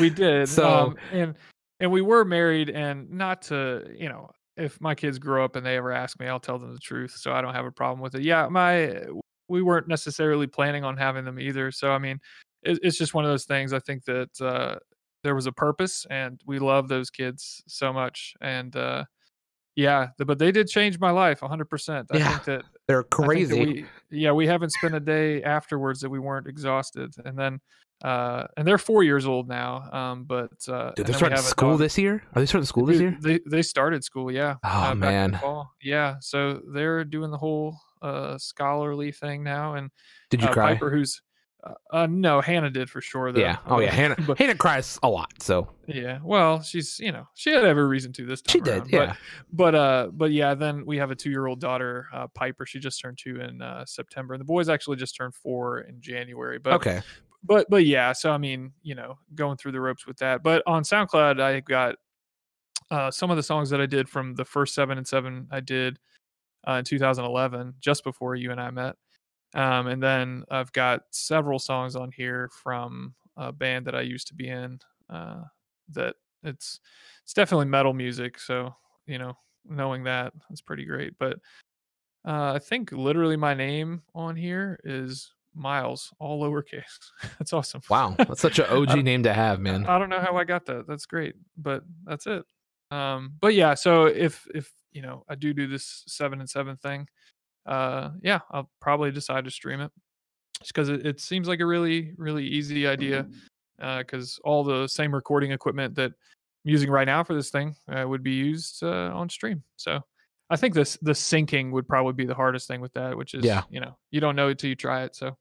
we 0.00 0.10
did 0.10 0.48
So- 0.48 0.68
um, 0.68 0.96
and 1.12 1.34
and 1.80 1.90
we 1.90 2.02
were 2.02 2.24
married, 2.24 2.70
and 2.70 3.10
not 3.10 3.42
to 3.42 3.84
you 3.98 4.08
know, 4.08 4.30
if 4.56 4.80
my 4.80 4.94
kids 4.94 5.18
grow 5.18 5.44
up 5.44 5.56
and 5.56 5.64
they 5.64 5.76
ever 5.76 5.90
ask 5.90 6.20
me, 6.20 6.26
I'll 6.28 6.38
tell 6.40 6.58
them 6.58 6.72
the 6.72 6.78
truth, 6.78 7.12
so 7.12 7.32
I 7.32 7.40
don't 7.40 7.54
have 7.54 7.66
a 7.66 7.72
problem 7.72 8.00
with 8.00 8.14
it. 8.14 8.22
Yeah, 8.22 8.46
my 8.48 9.04
we 9.48 9.62
weren't 9.62 9.88
necessarily 9.88 10.46
planning 10.46 10.84
on 10.84 10.96
having 10.96 11.24
them 11.24 11.38
either, 11.40 11.70
so 11.70 11.90
I 11.90 11.98
mean, 11.98 12.20
it, 12.64 12.78
it's 12.82 12.98
just 12.98 13.14
one 13.14 13.24
of 13.24 13.30
those 13.30 13.44
things. 13.44 13.72
I 13.72 13.78
think 13.78 14.04
that 14.04 14.40
uh, 14.40 14.76
there 15.22 15.34
was 15.34 15.46
a 15.46 15.52
purpose, 15.52 16.06
and 16.10 16.40
we 16.46 16.58
love 16.58 16.88
those 16.88 17.10
kids 17.10 17.62
so 17.66 17.92
much, 17.92 18.34
and 18.40 18.74
uh, 18.76 19.04
yeah, 19.76 20.08
the, 20.18 20.24
but 20.24 20.38
they 20.38 20.52
did 20.52 20.68
change 20.68 20.98
my 20.98 21.10
life 21.10 21.40
100%. 21.40 22.06
I 22.10 22.16
Yeah, 22.16 22.28
think 22.28 22.44
that 22.44 22.62
They're 22.86 23.02
think 23.02 23.12
that 23.14 23.26
crazy. 23.26 23.60
we, 23.60 23.86
yeah, 24.10 24.32
we 24.32 24.46
haven't 24.46 24.70
spent 24.70 24.94
a 24.94 25.00
day 25.00 25.42
afterwards 25.42 26.00
that 26.00 26.10
we 26.10 26.18
weren't 26.18 26.46
exhausted. 26.46 27.12
And 27.24 27.36
then, 27.38 27.60
uh, 28.04 28.46
and 28.56 28.68
they're 28.68 28.78
four 28.78 29.02
years 29.02 29.26
old 29.26 29.48
now. 29.48 29.90
Um, 29.90 30.24
but 30.24 30.50
uh, 30.68 30.92
Dude, 30.94 31.06
they're 31.06 31.14
and 31.14 31.14
then 31.14 31.30
we 31.30 31.36
starting 31.36 31.36
school 31.38 31.70
dog- 31.70 31.78
this 31.80 31.98
year? 31.98 32.22
Are 32.34 32.40
they 32.40 32.46
starting 32.46 32.66
school 32.66 32.86
this 32.86 33.00
year? 33.00 33.16
They 33.20 33.40
they 33.46 33.62
started 33.62 34.04
school, 34.04 34.30
yeah. 34.30 34.56
Oh, 34.62 34.68
uh, 34.68 34.94
back 34.94 35.26
in 35.26 35.32
the 35.32 35.38
man. 35.38 35.72
yeah. 35.82 36.16
So 36.20 36.60
they're 36.72 37.04
doing 37.04 37.30
the 37.30 37.38
whole 37.38 37.78
uh 38.02 38.36
scholarly 38.38 39.10
thing 39.12 39.42
now, 39.42 39.74
and 39.74 39.90
Did 40.30 40.42
you 40.42 40.48
uh, 40.48 40.52
cry? 40.52 40.74
Piper, 40.74 40.90
who's 40.90 41.22
uh, 41.64 41.72
uh, 41.92 42.06
no, 42.06 42.40
Hannah 42.40 42.70
did 42.70 42.90
for 42.90 43.00
sure. 43.00 43.32
Though. 43.32 43.40
yeah. 43.40 43.56
Oh 43.66 43.80
yeah. 43.80 43.90
Hannah 43.94 44.16
but 44.26 44.38
Hannah 44.38 44.54
cries 44.54 44.98
a 45.02 45.08
lot. 45.08 45.32
So 45.42 45.68
yeah, 45.86 46.18
well, 46.22 46.62
she's 46.62 46.98
you 47.00 47.10
know 47.12 47.26
she 47.34 47.50
had 47.50 47.64
every 47.64 47.86
reason 47.86 48.12
to 48.14 48.26
this 48.26 48.42
time. 48.42 48.52
she 48.52 48.60
did. 48.60 48.72
around, 48.74 48.90
but- 48.90 48.90
Yeah. 49.08 49.16
but 49.52 49.74
uh 49.74 50.08
but 50.12 50.30
yeah 50.32 50.54
then 50.54 50.84
we 50.86 50.98
have 50.98 51.10
a 51.10 51.14
two-year-old 51.14 51.60
daughter 51.60 52.06
uh 52.12 52.26
piper 52.34 52.66
she 52.66 52.78
just 52.78 53.00
turned 53.00 53.18
two 53.18 53.40
in 53.40 53.62
uh 53.62 53.84
september 53.86 54.34
and 54.34 54.40
the 54.40 54.44
boys 54.44 54.68
actually 54.68 54.96
just 54.96 55.16
turned 55.16 55.34
four 55.34 55.80
in 55.80 56.00
january 56.00 56.58
but 56.58 56.74
okay. 56.74 57.00
but 57.42 57.66
but 57.70 57.84
yeah 57.86 58.12
so 58.12 58.30
i 58.30 58.38
mean 58.38 58.72
you 58.82 58.94
know 58.94 59.18
going 59.34 59.56
through 59.56 59.72
the 59.72 59.80
ropes 59.80 60.06
with 60.06 60.16
that 60.18 60.42
but 60.42 60.62
on 60.66 60.82
soundcloud 60.82 61.40
i 61.40 61.60
got 61.60 61.94
uh 62.90 63.10
some 63.10 63.30
of 63.30 63.36
the 63.36 63.42
songs 63.42 63.70
that 63.70 63.80
i 63.80 63.86
did 63.86 64.08
from 64.08 64.34
the 64.34 64.44
first 64.44 64.74
seven 64.74 64.98
and 64.98 65.06
seven 65.06 65.46
i 65.50 65.60
did 65.60 65.98
uh, 66.68 66.72
in 66.74 66.84
2011 66.84 67.74
just 67.80 68.02
before 68.04 68.34
you 68.34 68.50
and 68.50 68.60
i 68.60 68.70
met 68.70 68.96
um 69.54 69.86
and 69.86 70.02
then 70.02 70.44
i've 70.50 70.72
got 70.72 71.02
several 71.10 71.58
songs 71.58 71.96
on 71.96 72.10
here 72.12 72.50
from 72.62 73.14
a 73.36 73.52
band 73.52 73.86
that 73.86 73.94
i 73.94 74.00
used 74.00 74.26
to 74.26 74.34
be 74.34 74.48
in 74.48 74.78
uh 75.10 75.42
that 75.88 76.16
it's 76.42 76.80
it's 77.22 77.34
definitely 77.34 77.66
metal 77.66 77.92
music 77.92 78.38
so 78.38 78.74
you 79.06 79.18
know 79.18 79.36
knowing 79.66 80.04
that 80.04 80.32
it's 80.50 80.60
pretty 80.60 80.84
great 80.84 81.14
but 81.18 81.38
uh 82.26 82.52
i 82.54 82.58
think 82.58 82.92
literally 82.92 83.36
my 83.36 83.54
name 83.54 84.02
on 84.14 84.36
here 84.36 84.78
is 84.84 85.30
miles 85.54 86.12
all 86.18 86.42
lowercase 86.42 86.82
that's 87.38 87.52
awesome 87.52 87.80
Wow. 87.88 88.14
That's 88.18 88.40
such 88.40 88.58
an 88.58 88.66
OG 88.70 89.04
name 89.04 89.22
to 89.22 89.32
have, 89.32 89.60
man. 89.60 89.86
I 89.86 89.98
don't 89.98 90.08
know 90.08 90.20
how 90.20 90.36
I 90.36 90.44
got 90.44 90.66
that. 90.66 90.86
That's 90.88 91.06
great, 91.06 91.34
but 91.56 91.84
that's 92.04 92.26
it. 92.26 92.44
Um, 92.90 93.34
but 93.40 93.54
yeah, 93.54 93.74
so 93.74 94.06
if 94.06 94.46
if 94.54 94.72
you 94.92 95.02
know 95.02 95.24
I 95.28 95.34
do 95.34 95.52
do 95.52 95.66
this 95.66 96.02
seven 96.06 96.40
and 96.40 96.48
seven 96.48 96.76
thing, 96.76 97.08
uh, 97.66 98.10
yeah, 98.22 98.40
I'll 98.50 98.70
probably 98.80 99.10
decide 99.10 99.44
to 99.44 99.50
stream 99.50 99.80
it, 99.80 99.90
just 100.60 100.74
because 100.74 100.88
it, 100.88 101.06
it 101.06 101.20
seems 101.20 101.48
like 101.48 101.60
a 101.60 101.66
really 101.66 102.12
really 102.16 102.46
easy 102.46 102.86
idea, 102.86 103.26
because 103.98 104.38
all 104.44 104.64
the 104.64 104.86
same 104.86 105.14
recording 105.14 105.52
equipment 105.52 105.94
that 105.96 106.12
I'm 106.12 106.70
using 106.70 106.90
right 106.90 107.06
now 107.06 107.22
for 107.24 107.34
this 107.34 107.50
thing 107.50 107.76
uh, 107.88 108.06
would 108.08 108.22
be 108.22 108.32
used 108.32 108.82
uh, 108.82 109.10
on 109.14 109.28
stream. 109.28 109.62
So 109.76 110.00
I 110.50 110.56
think 110.56 110.74
this 110.74 110.96
the 111.02 111.12
syncing 111.12 111.70
would 111.72 111.88
probably 111.88 112.12
be 112.12 112.26
the 112.26 112.34
hardest 112.34 112.68
thing 112.68 112.80
with 112.80 112.92
that, 112.94 113.16
which 113.16 113.34
is 113.34 113.44
Yeah. 113.44 113.62
you 113.70 113.80
know 113.80 113.96
you 114.10 114.20
don't 114.20 114.36
know 114.36 114.48
it 114.48 114.58
till 114.58 114.68
you 114.70 114.76
try 114.76 115.02
it. 115.04 115.16
So 115.16 115.36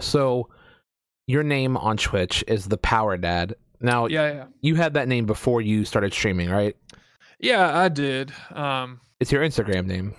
So 0.00 0.48
your 1.26 1.42
name 1.42 1.76
on 1.76 1.96
Twitch 1.96 2.44
is 2.46 2.66
the 2.66 2.78
Power 2.78 3.16
Dad. 3.16 3.54
Now 3.80 4.06
yeah, 4.06 4.32
yeah, 4.32 4.44
you 4.60 4.74
had 4.76 4.94
that 4.94 5.08
name 5.08 5.26
before 5.26 5.60
you 5.60 5.84
started 5.84 6.12
streaming, 6.12 6.50
right? 6.50 6.76
yeah, 7.38 7.76
I 7.78 7.88
did. 7.88 8.32
Um, 8.54 9.00
It's 9.20 9.30
your 9.30 9.42
Instagram 9.42 9.86
name. 9.86 10.14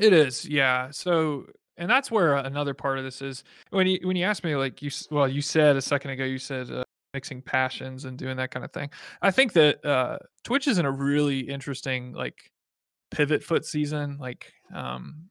It 0.00 0.12
is, 0.12 0.44
yeah. 0.44 0.90
So, 0.90 1.46
and 1.76 1.88
that's 1.90 2.10
where 2.10 2.36
another 2.36 2.74
part 2.74 2.98
of 2.98 3.04
this 3.04 3.22
is 3.22 3.44
when 3.70 3.86
you 3.86 4.00
when 4.02 4.16
you 4.16 4.24
asked 4.24 4.44
me, 4.44 4.56
like 4.56 4.82
you, 4.82 4.90
well, 5.10 5.28
you 5.28 5.40
said 5.42 5.76
a 5.76 5.82
second 5.82 6.10
ago, 6.12 6.24
you 6.24 6.38
said 6.38 6.70
uh, 6.70 6.84
mixing 7.12 7.40
passions 7.42 8.04
and 8.04 8.18
doing 8.18 8.36
that 8.36 8.50
kind 8.50 8.64
of 8.64 8.72
thing. 8.72 8.90
I 9.22 9.30
think 9.30 9.52
that 9.52 9.84
uh, 9.84 10.18
Twitch 10.42 10.66
is 10.66 10.78
in 10.78 10.84
a 10.84 10.90
really 10.90 11.40
interesting 11.40 12.12
like 12.12 12.50
pivot 13.10 13.42
foot 13.44 13.64
season. 13.64 14.18
Like, 14.18 14.52
um, 14.74 15.28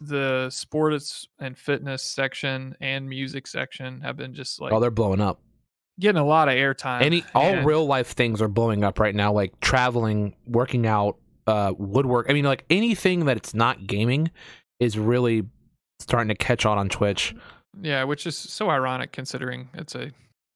the 0.00 0.48
sports 0.50 1.26
and 1.38 1.56
fitness 1.56 2.02
section 2.02 2.74
and 2.80 3.08
music 3.08 3.46
section 3.46 4.00
have 4.00 4.16
been 4.16 4.34
just 4.34 4.60
like 4.60 4.72
oh, 4.72 4.80
they're 4.80 4.90
blowing 4.90 5.20
up. 5.20 5.40
getting 6.00 6.20
a 6.20 6.26
lot 6.26 6.48
of 6.48 6.54
airtime. 6.54 7.02
Any 7.02 7.24
all 7.34 7.54
and- 7.54 7.66
real 7.66 7.86
life 7.86 8.08
things 8.08 8.42
are 8.42 8.48
blowing 8.48 8.82
up 8.84 8.98
right 8.98 9.14
now, 9.14 9.32
like 9.32 9.58
traveling, 9.60 10.34
working 10.46 10.86
out, 10.86 11.18
uh, 11.46 11.72
woodwork. 11.76 12.26
I 12.28 12.32
mean, 12.32 12.44
like 12.44 12.64
anything 12.70 13.26
that 13.26 13.36
it's 13.36 13.54
not 13.54 13.86
gaming 13.86 14.30
is 14.80 14.98
really 14.98 15.44
starting 16.00 16.28
to 16.28 16.34
catch 16.34 16.66
on 16.66 16.78
on 16.78 16.88
Twitch. 16.88 17.34
yeah, 17.80 18.04
which 18.04 18.26
is 18.26 18.36
so 18.36 18.68
ironic 18.70 19.12
considering 19.12 19.68
it's 19.74 19.94
a 19.94 20.10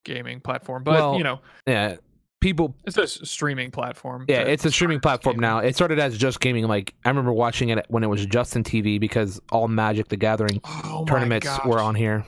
gaming 0.04 0.40
platform, 0.40 0.82
but 0.84 0.94
Well, 0.94 1.16
you 1.18 1.24
know, 1.24 1.40
Yeah, 1.66 1.96
people. 2.40 2.74
it's 2.84 2.96
a 2.98 3.06
streaming 3.06 3.70
platform. 3.70 4.24
Yeah, 4.28 4.42
it's 4.42 4.64
a 4.64 4.70
streaming 4.70 5.00
platform 5.00 5.34
gaming. 5.36 5.40
now. 5.42 5.58
It 5.58 5.74
started 5.74 5.98
as 5.98 6.16
just 6.18 6.40
gaming. 6.40 6.66
Like 6.66 6.94
I 7.04 7.08
remember 7.08 7.32
watching 7.32 7.68
it 7.70 7.84
when 7.88 8.02
it 8.04 8.08
was 8.08 8.24
Justin 8.26 8.62
TV 8.64 8.98
because 9.00 9.40
all 9.50 9.68
Magic 9.68 10.08
the 10.08 10.16
Gathering 10.16 10.60
Oh 10.64 11.04
tournaments 11.08 11.48
were 11.64 11.80
on 11.80 11.94
here. 11.94 12.24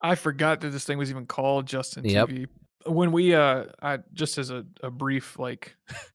I 0.00 0.14
forgot 0.16 0.60
that 0.62 0.70
this 0.70 0.84
thing 0.84 0.98
was 0.98 1.10
even 1.10 1.26
called 1.26 1.66
Justin 1.66 2.04
Yep. 2.04 2.28
TV. 2.28 2.46
When 2.86 3.12
we 3.12 3.34
uh 3.34 3.64
I 3.80 3.98
just 4.12 4.38
as 4.38 4.50
a, 4.50 4.64
a 4.82 4.90
brief 4.90 5.38
like 5.38 5.76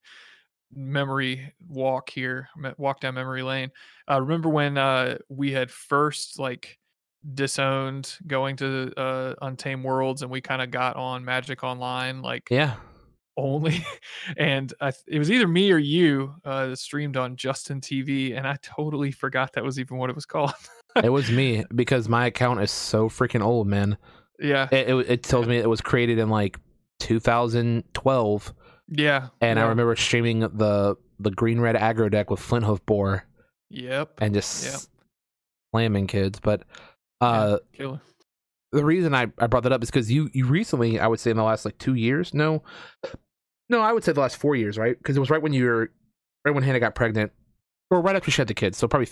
memory 0.72 1.52
walk 1.68 2.10
here, 2.10 2.48
walk 2.76 3.00
down 3.00 3.14
memory 3.14 3.42
lane. 3.42 3.70
Uh 4.10 4.20
remember 4.20 4.48
when 4.48 4.78
uh 4.78 5.18
we 5.28 5.52
had 5.52 5.70
first 5.70 6.38
like 6.38 6.78
disowned 7.34 8.16
going 8.26 8.56
to 8.56 8.92
uh 8.96 9.34
Untamed 9.42 9.84
Worlds 9.84 10.22
and 10.22 10.30
we 10.30 10.40
kind 10.40 10.62
of 10.62 10.70
got 10.70 10.96
on 10.96 11.24
Magic 11.24 11.64
Online 11.64 12.22
like 12.22 12.48
Yeah, 12.50 12.76
only 13.36 13.84
and 14.36 14.72
I, 14.80 14.90
th- 14.90 15.04
it 15.06 15.18
was 15.18 15.30
either 15.30 15.48
me 15.48 15.70
or 15.72 15.78
you 15.78 16.34
uh 16.44 16.66
that 16.68 16.78
streamed 16.78 17.16
on 17.16 17.36
Justin 17.36 17.80
TV 17.80 18.36
and 18.36 18.46
I 18.46 18.56
totally 18.62 19.10
forgot 19.10 19.52
that 19.54 19.64
was 19.64 19.78
even 19.78 19.96
what 19.98 20.10
it 20.10 20.16
was 20.16 20.26
called. 20.26 20.52
it 21.02 21.10
was 21.10 21.30
me 21.30 21.64
because 21.74 22.08
my 22.08 22.26
account 22.26 22.60
is 22.60 22.70
so 22.70 23.08
freaking 23.08 23.42
old, 23.42 23.66
man. 23.66 23.98
yeah. 24.38 24.68
It, 24.70 24.88
it, 24.88 25.10
it 25.10 25.22
tells 25.22 25.46
me 25.46 25.58
it 25.58 25.68
was 25.68 25.80
created 25.80 26.18
in 26.18 26.28
like 26.28 26.58
2012, 27.00 28.54
Yeah. 28.88 29.28
and 29.40 29.58
I 29.58 29.66
remember 29.68 29.94
streaming 29.96 30.40
the 30.40 30.96
the 31.20 31.30
green 31.30 31.60
red 31.60 31.76
aggro 31.76 32.10
deck 32.10 32.30
with 32.30 32.40
Flinthoof 32.40 32.84
Boar 32.86 33.24
Yep. 33.70 34.14
and 34.20 34.34
just 34.34 34.64
Yep. 34.64 34.80
slamming 35.72 36.06
kids. 36.06 36.40
But 36.40 36.62
Yeah, 37.20 37.28
uh, 37.28 37.58
killer. 37.72 38.00
the 38.72 38.84
reason 38.84 39.14
I, 39.14 39.26
I 39.38 39.46
brought 39.46 39.64
that 39.64 39.72
up 39.72 39.82
is 39.82 39.90
because 39.90 40.10
you 40.10 40.30
you 40.32 40.46
recently, 40.46 40.98
I 41.00 41.06
would 41.06 41.20
say 41.20 41.30
in 41.30 41.36
the 41.36 41.42
last 41.42 41.64
like 41.64 41.76
two 41.78 41.94
years, 41.94 42.32
no, 42.32 42.62
no, 43.68 43.80
I 43.80 43.92
would 43.92 44.04
say 44.04 44.12
the 44.12 44.20
last 44.20 44.36
four 44.36 44.56
years, 44.56 44.78
right? 44.78 44.96
Because 44.96 45.16
it 45.16 45.20
was 45.20 45.28
right 45.30 45.42
when 45.42 45.52
you 45.52 45.64
were 45.66 45.90
right 46.44 46.54
when 46.54 46.62
Hannah 46.64 46.80
got 46.80 46.94
pregnant, 46.94 47.32
or 47.90 48.00
right 48.00 48.16
after 48.16 48.30
she 48.30 48.40
had 48.40 48.48
the 48.48 48.54
kids. 48.54 48.78
So 48.78 48.86
probably 48.88 49.08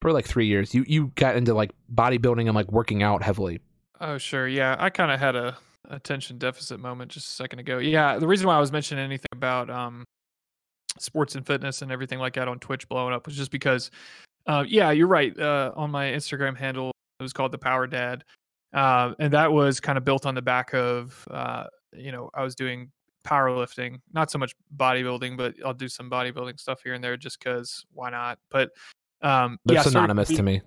for 0.00 0.12
like 0.12 0.26
three 0.26 0.46
years, 0.46 0.74
you 0.74 0.84
you 0.86 1.12
got 1.14 1.36
into 1.36 1.54
like 1.54 1.72
bodybuilding 1.92 2.46
and 2.46 2.54
like 2.54 2.70
working 2.70 3.02
out 3.02 3.22
heavily. 3.22 3.60
Oh, 4.00 4.18
sure. 4.18 4.48
Yeah, 4.48 4.76
I 4.78 4.90
kind 4.90 5.10
of 5.12 5.20
had 5.20 5.36
a 5.36 5.56
attention 5.90 6.38
deficit 6.38 6.80
moment 6.80 7.10
just 7.10 7.26
a 7.28 7.30
second 7.30 7.58
ago. 7.58 7.78
Yeah, 7.78 8.18
the 8.18 8.26
reason 8.26 8.46
why 8.46 8.56
I 8.56 8.60
was 8.60 8.72
mentioning 8.72 9.04
anything 9.04 9.26
about 9.32 9.68
um 9.70 10.04
sports 10.98 11.34
and 11.34 11.46
fitness 11.46 11.82
and 11.82 11.90
everything 11.90 12.18
like 12.18 12.34
that 12.34 12.48
on 12.48 12.58
Twitch 12.58 12.88
blowing 12.88 13.14
up 13.14 13.26
was 13.26 13.36
just 13.36 13.50
because 13.50 13.90
uh 14.46 14.64
yeah, 14.66 14.90
you're 14.90 15.06
right. 15.08 15.38
Uh 15.38 15.72
on 15.76 15.90
my 15.90 16.06
Instagram 16.06 16.56
handle 16.56 16.90
it 17.20 17.22
was 17.22 17.32
called 17.32 17.52
the 17.52 17.58
Power 17.58 17.86
Dad. 17.86 18.24
Uh, 18.72 19.12
and 19.18 19.32
that 19.34 19.52
was 19.52 19.80
kind 19.80 19.98
of 19.98 20.04
built 20.04 20.24
on 20.24 20.34
the 20.34 20.42
back 20.42 20.72
of 20.74 21.26
uh 21.30 21.64
you 21.94 22.10
know, 22.12 22.30
I 22.34 22.42
was 22.42 22.54
doing 22.54 22.90
powerlifting, 23.26 24.00
not 24.12 24.30
so 24.30 24.38
much 24.38 24.54
bodybuilding, 24.76 25.36
but 25.36 25.54
I'll 25.64 25.74
do 25.74 25.88
some 25.88 26.10
bodybuilding 26.10 26.58
stuff 26.58 26.80
here 26.82 26.94
and 26.94 27.02
there 27.04 27.16
just 27.16 27.38
cuz 27.40 27.84
why 27.92 28.10
not? 28.10 28.38
But 28.50 28.70
um 29.22 29.58
They're 29.64 29.76
yeah, 29.76 29.82
so 29.82 29.90
synonymous 29.90 30.28
we- 30.30 30.36
to 30.36 30.42
me. 30.42 30.62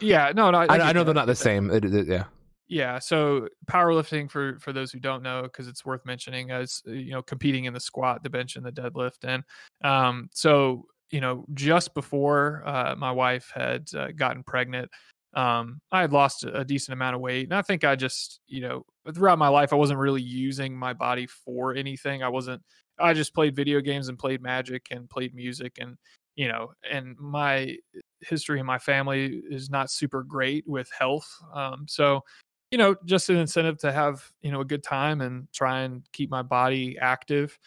Yeah, 0.00 0.32
no, 0.34 0.50
no, 0.50 0.58
I, 0.60 0.66
get 0.66 0.80
I 0.80 0.92
know 0.92 1.00
that, 1.00 1.04
they're 1.04 1.14
not 1.14 1.26
the 1.26 1.34
same. 1.34 1.70
It- 1.70 1.84
it- 1.84 2.06
yeah, 2.06 2.24
Yeah, 2.70 2.98
so 2.98 3.48
powerlifting 3.66 4.30
for 4.30 4.58
for 4.60 4.72
those 4.74 4.92
who 4.92 5.00
don't 5.00 5.22
know, 5.22 5.42
because 5.42 5.68
it's 5.68 5.86
worth 5.86 6.04
mentioning, 6.04 6.50
as 6.50 6.82
uh, 6.86 6.92
you 6.92 7.12
know, 7.12 7.22
competing 7.22 7.64
in 7.64 7.72
the 7.72 7.80
squat, 7.80 8.22
the 8.22 8.28
bench, 8.30 8.56
and 8.56 8.64
the 8.66 8.72
deadlift, 8.72 9.24
and 9.24 9.42
um, 9.82 10.28
so 10.34 10.84
you 11.10 11.20
know, 11.22 11.46
just 11.54 11.94
before 11.94 12.62
uh, 12.66 12.94
my 12.96 13.10
wife 13.10 13.50
had 13.54 13.88
uh, 13.96 14.08
gotten 14.14 14.42
pregnant, 14.42 14.90
um, 15.34 15.80
I 15.92 16.02
had 16.02 16.12
lost 16.12 16.44
a 16.44 16.60
a 16.60 16.64
decent 16.64 16.92
amount 16.92 17.14
of 17.16 17.22
weight, 17.22 17.44
and 17.46 17.54
I 17.54 17.62
think 17.62 17.84
I 17.84 17.96
just, 17.96 18.40
you 18.46 18.60
know, 18.60 18.84
throughout 19.14 19.38
my 19.38 19.48
life, 19.48 19.72
I 19.72 19.76
wasn't 19.76 19.98
really 20.00 20.20
using 20.22 20.76
my 20.76 20.92
body 20.92 21.26
for 21.26 21.74
anything. 21.74 22.22
I 22.22 22.28
wasn't. 22.28 22.62
I 23.00 23.14
just 23.14 23.32
played 23.34 23.56
video 23.56 23.80
games 23.80 24.08
and 24.10 24.18
played 24.18 24.42
Magic 24.42 24.88
and 24.90 25.08
played 25.08 25.34
music, 25.34 25.78
and 25.80 25.96
you 26.36 26.48
know, 26.48 26.72
and 26.90 27.16
my 27.18 27.76
history 28.20 28.60
in 28.60 28.66
my 28.66 28.78
family 28.78 29.40
is 29.50 29.70
not 29.70 29.90
super 29.90 30.22
great 30.22 30.64
with 30.66 30.90
health. 30.98 31.28
Um, 31.54 31.86
so 31.88 32.22
you 32.70 32.78
know, 32.78 32.96
just 33.04 33.30
an 33.30 33.36
incentive 33.36 33.78
to 33.78 33.92
have 33.92 34.30
you 34.42 34.52
know 34.52 34.60
a 34.60 34.64
good 34.64 34.82
time 34.82 35.20
and 35.20 35.48
try 35.52 35.80
and 35.80 36.02
keep 36.12 36.30
my 36.30 36.42
body 36.42 36.98
active. 37.00 37.58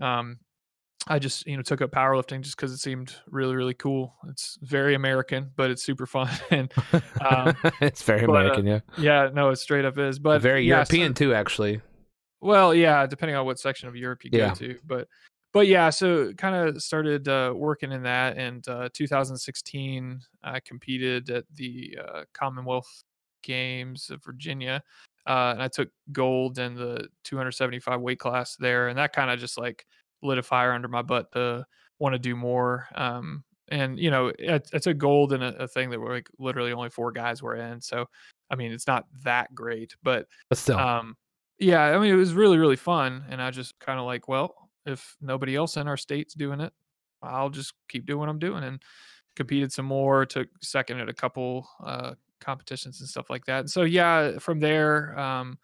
Um, 0.00 0.38
I 1.06 1.18
just 1.18 1.46
you 1.46 1.56
know 1.56 1.62
took 1.62 1.80
up 1.80 1.90
powerlifting 1.90 2.40
just 2.40 2.56
because 2.56 2.72
it 2.72 2.78
seemed 2.78 3.14
really 3.30 3.54
really 3.54 3.74
cool. 3.74 4.14
It's 4.28 4.58
very 4.62 4.94
American, 4.94 5.50
but 5.56 5.70
it's 5.70 5.82
super 5.82 6.06
fun 6.06 6.28
and 6.50 6.72
um, 7.20 7.56
it's 7.80 8.02
very 8.02 8.26
but, 8.26 8.36
uh, 8.36 8.38
American, 8.40 8.66
yeah. 8.66 8.80
yeah, 8.98 9.30
no, 9.32 9.50
it 9.50 9.56
straight 9.56 9.84
up 9.84 9.98
is. 9.98 10.18
But 10.18 10.40
very 10.42 10.64
yeah, 10.64 10.82
so- 10.84 10.94
European 10.94 11.14
too, 11.14 11.34
actually. 11.34 11.80
well, 12.40 12.74
yeah, 12.74 13.06
depending 13.06 13.36
on 13.36 13.46
what 13.46 13.58
section 13.58 13.88
of 13.88 13.96
Europe 13.96 14.24
you 14.24 14.30
go 14.30 14.52
to, 14.54 14.78
but 14.86 15.08
but 15.52 15.66
yeah, 15.66 15.90
so 15.90 16.32
kind 16.34 16.54
of 16.54 16.82
started 16.82 17.26
uh, 17.26 17.52
working 17.54 17.90
in 17.90 18.02
that. 18.02 18.36
And 18.36 18.66
uh, 18.68 18.90
2016, 18.92 20.20
I 20.44 20.60
competed 20.60 21.30
at 21.30 21.44
the 21.54 21.98
uh, 22.00 22.24
Commonwealth 22.34 23.02
Games 23.42 24.10
of 24.10 24.22
Virginia, 24.24 24.82
uh, 25.26 25.50
and 25.54 25.62
I 25.62 25.68
took 25.68 25.90
gold 26.12 26.58
in 26.58 26.74
the 26.74 27.08
275 27.24 28.00
weight 28.00 28.18
class 28.18 28.56
there, 28.56 28.88
and 28.88 28.98
that 28.98 29.12
kind 29.12 29.30
of 29.30 29.38
just 29.38 29.58
like 29.58 29.86
lit 30.22 30.38
a 30.38 30.42
fire 30.42 30.72
under 30.72 30.88
my 30.88 31.02
butt 31.02 31.30
to 31.32 31.64
want 31.98 32.14
to 32.14 32.18
do 32.18 32.34
more. 32.36 32.86
Um, 32.94 33.44
and 33.68 33.98
you 33.98 34.10
know, 34.10 34.32
I, 34.48 34.54
I 34.72 34.78
took 34.78 34.98
gold 34.98 35.32
in 35.32 35.42
a, 35.42 35.48
a 35.58 35.68
thing 35.68 35.90
that 35.90 36.00
were 36.00 36.14
like 36.14 36.28
literally 36.38 36.72
only 36.72 36.90
four 36.90 37.12
guys 37.12 37.42
were 37.42 37.56
in, 37.56 37.80
so 37.80 38.06
I 38.50 38.56
mean, 38.56 38.72
it's 38.72 38.86
not 38.86 39.04
that 39.24 39.54
great, 39.54 39.94
but 40.02 40.26
But 40.48 40.58
still. 40.58 40.78
um 40.78 41.16
yeah 41.60 41.86
i 41.86 41.98
mean 41.98 42.12
it 42.12 42.16
was 42.16 42.34
really 42.34 42.56
really 42.56 42.76
fun 42.76 43.24
and 43.28 43.42
i 43.42 43.50
just 43.50 43.76
kind 43.80 43.98
of 43.98 44.06
like 44.06 44.28
well 44.28 44.70
if 44.86 45.16
nobody 45.20 45.56
else 45.56 45.76
in 45.76 45.88
our 45.88 45.96
state's 45.96 46.32
doing 46.32 46.60
it 46.60 46.72
i'll 47.20 47.50
just 47.50 47.74
keep 47.88 48.06
doing 48.06 48.20
what 48.20 48.28
i'm 48.28 48.38
doing 48.38 48.62
and 48.62 48.80
competed 49.34 49.72
some 49.72 49.84
more 49.84 50.24
took 50.24 50.46
second 50.62 51.00
at 51.00 51.08
a 51.08 51.12
couple 51.12 51.68
uh 51.84 52.14
competitions 52.40 53.00
and 53.00 53.08
stuff 53.08 53.30
like 53.30 53.44
that 53.44 53.68
so 53.68 53.82
yeah 53.82 54.38
from 54.38 54.60
there 54.60 55.18
um 55.18 55.58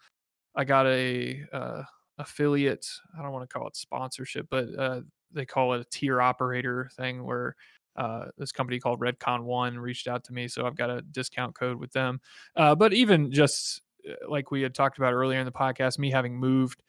i 0.55 0.63
got 0.63 0.85
a 0.87 1.41
uh 1.53 1.81
affiliate 2.17 2.87
i 3.17 3.21
don't 3.21 3.31
want 3.31 3.47
to 3.47 3.53
call 3.53 3.67
it 3.67 3.75
sponsorship 3.75 4.47
but 4.49 4.67
uh 4.77 5.01
they 5.31 5.45
call 5.45 5.73
it 5.73 5.81
a 5.81 5.85
tier 5.85 6.21
operator 6.21 6.89
thing 6.95 7.23
where 7.23 7.55
uh, 7.95 8.25
this 8.37 8.51
company 8.51 8.79
called 8.79 8.99
Redcon 8.99 9.43
One 9.43 9.77
reached 9.77 10.07
out 10.07 10.23
to 10.25 10.33
me, 10.33 10.47
so 10.47 10.65
I've 10.65 10.75
got 10.75 10.89
a 10.89 11.01
discount 11.01 11.55
code 11.55 11.77
with 11.77 11.91
them. 11.93 12.19
Uh, 12.55 12.75
but 12.75 12.93
even 12.93 13.31
just 13.31 13.81
uh, 14.09 14.29
like 14.29 14.51
we 14.51 14.61
had 14.61 14.73
talked 14.73 14.97
about 14.97 15.13
earlier 15.13 15.39
in 15.39 15.45
the 15.45 15.51
podcast, 15.51 15.97
me 15.97 16.11
having 16.11 16.35
moved 16.35 16.83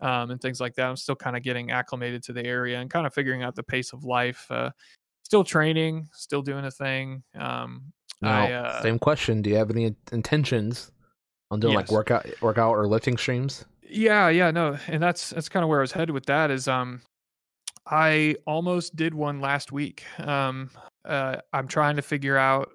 um, 0.00 0.30
and 0.30 0.40
things 0.40 0.60
like 0.60 0.74
that, 0.74 0.88
I'm 0.88 0.96
still 0.96 1.16
kind 1.16 1.36
of 1.36 1.42
getting 1.42 1.70
acclimated 1.70 2.22
to 2.24 2.32
the 2.32 2.44
area 2.44 2.80
and 2.80 2.90
kind 2.90 3.06
of 3.06 3.14
figuring 3.14 3.42
out 3.42 3.54
the 3.54 3.62
pace 3.62 3.92
of 3.92 4.04
life. 4.04 4.46
Uh, 4.50 4.70
still 5.24 5.44
training, 5.44 6.08
still 6.12 6.42
doing 6.42 6.64
a 6.64 6.70
thing. 6.70 7.22
Um, 7.38 7.92
now, 8.20 8.44
I, 8.44 8.52
uh, 8.52 8.82
same 8.82 8.98
question. 8.98 9.42
Do 9.42 9.50
you 9.50 9.56
have 9.56 9.70
any 9.70 9.94
intentions 10.12 10.90
on 11.50 11.60
doing 11.60 11.74
like 11.74 11.90
workout 11.90 12.26
workout 12.40 12.72
or 12.72 12.86
lifting 12.86 13.16
streams? 13.16 13.64
Yeah, 13.88 14.28
yeah, 14.28 14.50
no, 14.50 14.76
and 14.88 15.02
that's 15.02 15.30
that's 15.30 15.48
kind 15.48 15.62
of 15.62 15.68
where 15.68 15.78
I 15.78 15.82
was 15.82 15.92
headed 15.92 16.10
with 16.10 16.26
that. 16.26 16.50
Is 16.50 16.68
um, 16.68 17.00
I 17.86 18.36
almost 18.46 18.96
did 18.96 19.14
one 19.14 19.40
last 19.40 19.72
week. 19.72 20.04
Um, 20.18 20.70
uh, 21.04 21.36
I'm 21.52 21.68
trying 21.68 21.96
to 21.96 22.02
figure 22.02 22.36
out 22.36 22.70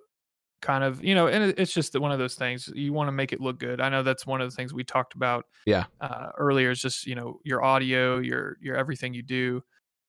kind 0.62 0.84
of 0.84 1.04
you 1.04 1.14
know, 1.14 1.28
and 1.28 1.54
it's 1.58 1.74
just 1.74 2.00
one 2.00 2.12
of 2.12 2.20
those 2.20 2.36
things 2.36 2.70
you 2.74 2.94
want 2.94 3.10
to 3.10 3.12
make 3.12 3.34
it 3.34 3.42
look 3.42 3.60
good. 3.60 3.82
I 3.82 3.90
know 3.90 4.02
that's 4.02 4.26
one 4.26 4.42
of 4.42 4.50
the 4.50 4.56
things 4.56 4.74
we 4.74 4.84
talked 4.84 5.14
about. 5.14 5.46
Yeah. 5.66 5.86
Uh, 6.02 6.30
earlier 6.38 6.72
is 6.72 6.82
just 6.82 7.06
you 7.06 7.16
know 7.16 7.40
your 7.44 7.64
audio, 7.64 8.20
your 8.20 8.58
your 8.62 8.76
everything 8.76 9.14
you 9.14 9.24
do. 9.24 9.62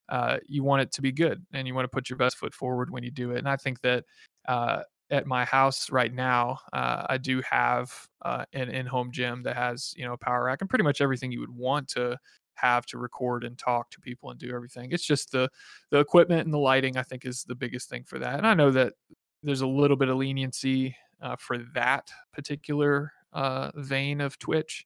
Uh, 0.09 0.39
you 0.47 0.63
want 0.63 0.83
it 0.83 0.93
to 0.93 1.03
be 1.03 1.13
good, 1.13 1.45
and 1.53 1.67
you 1.67 1.75
want 1.75 1.85
to 1.85 1.89
put 1.89 2.09
your 2.09 2.17
best 2.17 2.37
foot 2.37 2.55
forward 2.55 2.91
when 2.91 3.03
you 3.03 3.11
do 3.11 3.33
it. 3.33 3.39
And 3.39 3.49
I 3.49 3.57
think 3.57 3.81
that 3.83 4.05
uh, 4.47 4.83
at 5.15 5.27
my 5.27 5.45
house 5.45 5.91
right 5.91 6.13
now, 6.13 6.59
uh, 6.73 7.07
I 7.09 7.19
do 7.19 7.41
have 7.49 7.93
uh, 8.23 8.45
an 8.53 8.69
in-home 8.69 9.13
gym 9.13 9.43
that 9.45 9.57
has 9.57 9.95
you 9.97 10.05
know 10.05 10.15
a 10.15 10.19
power 10.19 10.45
rack 10.45 10.61
and 10.61 10.69
pretty 10.69 10.83
much 10.83 11.01
everything 11.01 11.31
you 11.31 11.41
would 11.41 11.55
want 11.55 11.89
to 11.89 12.19
have 12.55 12.85
to 12.87 12.99
record 12.99 13.45
and 13.45 13.57
talk 13.57 13.91
to 13.91 14.01
people 14.01 14.31
and 14.31 14.39
do 14.39 14.55
everything. 14.55 14.91
It's 14.91 15.07
just 15.07 15.31
the 15.31 15.49
the 15.91 15.99
equipment 15.99 16.45
and 16.45 16.53
the 16.53 16.59
lighting. 16.59 16.97
I 16.97 17.03
think 17.03 17.25
is 17.25 17.45
the 17.45 17.55
biggest 17.55 17.89
thing 17.89 18.05
for 18.05 18.19
that. 18.19 18.37
And 18.37 18.47
I 18.47 18.55
know 18.55 18.71
that 18.73 18.95
there's 19.43 19.61
a 19.61 19.67
little 19.67 19.97
bit 19.97 20.09
of 20.09 20.17
leniency 20.17 20.97
uh, 21.23 21.37
for 21.37 21.59
that 21.75 22.11
particular 22.33 23.13
uh, 23.33 23.71
vein 23.77 24.21
of 24.21 24.39
Twitch. 24.39 24.85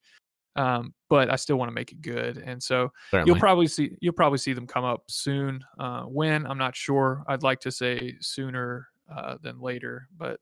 Um, 0.56 0.92
but 1.08 1.30
I 1.30 1.36
still 1.36 1.56
want 1.56 1.68
to 1.68 1.74
make 1.74 1.92
it 1.92 2.02
good, 2.02 2.38
and 2.38 2.60
so 2.60 2.90
Certainly. 3.12 3.30
you'll 3.30 3.38
probably 3.38 3.68
see 3.68 3.92
you'll 4.00 4.12
probably 4.12 4.38
see 4.38 4.52
them 4.52 4.66
come 4.66 4.84
up 4.84 5.04
soon. 5.08 5.64
Uh, 5.78 6.02
when 6.02 6.46
I'm 6.46 6.58
not 6.58 6.74
sure. 6.74 7.22
I'd 7.28 7.44
like 7.44 7.60
to 7.60 7.70
say 7.70 8.16
sooner 8.20 8.88
uh, 9.14 9.36
than 9.42 9.60
later, 9.60 10.08
but 10.16 10.40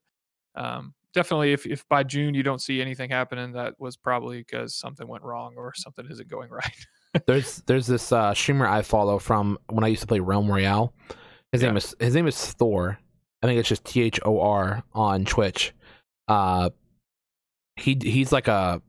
um, 0.54 0.94
definitely 1.14 1.52
if 1.52 1.66
if 1.66 1.88
by 1.88 2.02
June 2.02 2.34
you 2.34 2.42
don't 2.42 2.60
see 2.60 2.80
anything 2.80 3.10
happening, 3.10 3.52
that 3.52 3.74
was 3.78 3.96
probably 3.96 4.38
because 4.38 4.74
something 4.74 5.06
went 5.08 5.24
wrong 5.24 5.54
or 5.56 5.72
something 5.74 6.06
isn't 6.10 6.28
going 6.28 6.50
right. 6.50 6.86
there's 7.26 7.62
there's 7.66 7.86
this 7.86 8.12
uh, 8.12 8.34
streamer 8.34 8.66
I 8.66 8.82
follow 8.82 9.18
from 9.18 9.58
when 9.70 9.84
I 9.84 9.88
used 9.88 10.02
to 10.02 10.06
play 10.06 10.20
Realm 10.20 10.50
Royale. 10.50 10.92
His 11.52 11.62
name 11.62 11.76
is 11.76 11.94
his 11.98 12.14
name 12.14 12.26
is 12.26 12.36
Thor. 12.36 12.98
I 13.42 13.46
think 13.46 13.58
it's 13.58 13.68
just 13.68 13.84
T 13.84 14.02
H 14.02 14.20
O 14.24 14.40
R 14.40 14.82
on 14.92 15.24
Twitch. 15.24 15.72
Uh, 16.28 16.70
he 17.76 17.98
he's 18.02 18.32
like 18.32 18.48
a 18.48 18.82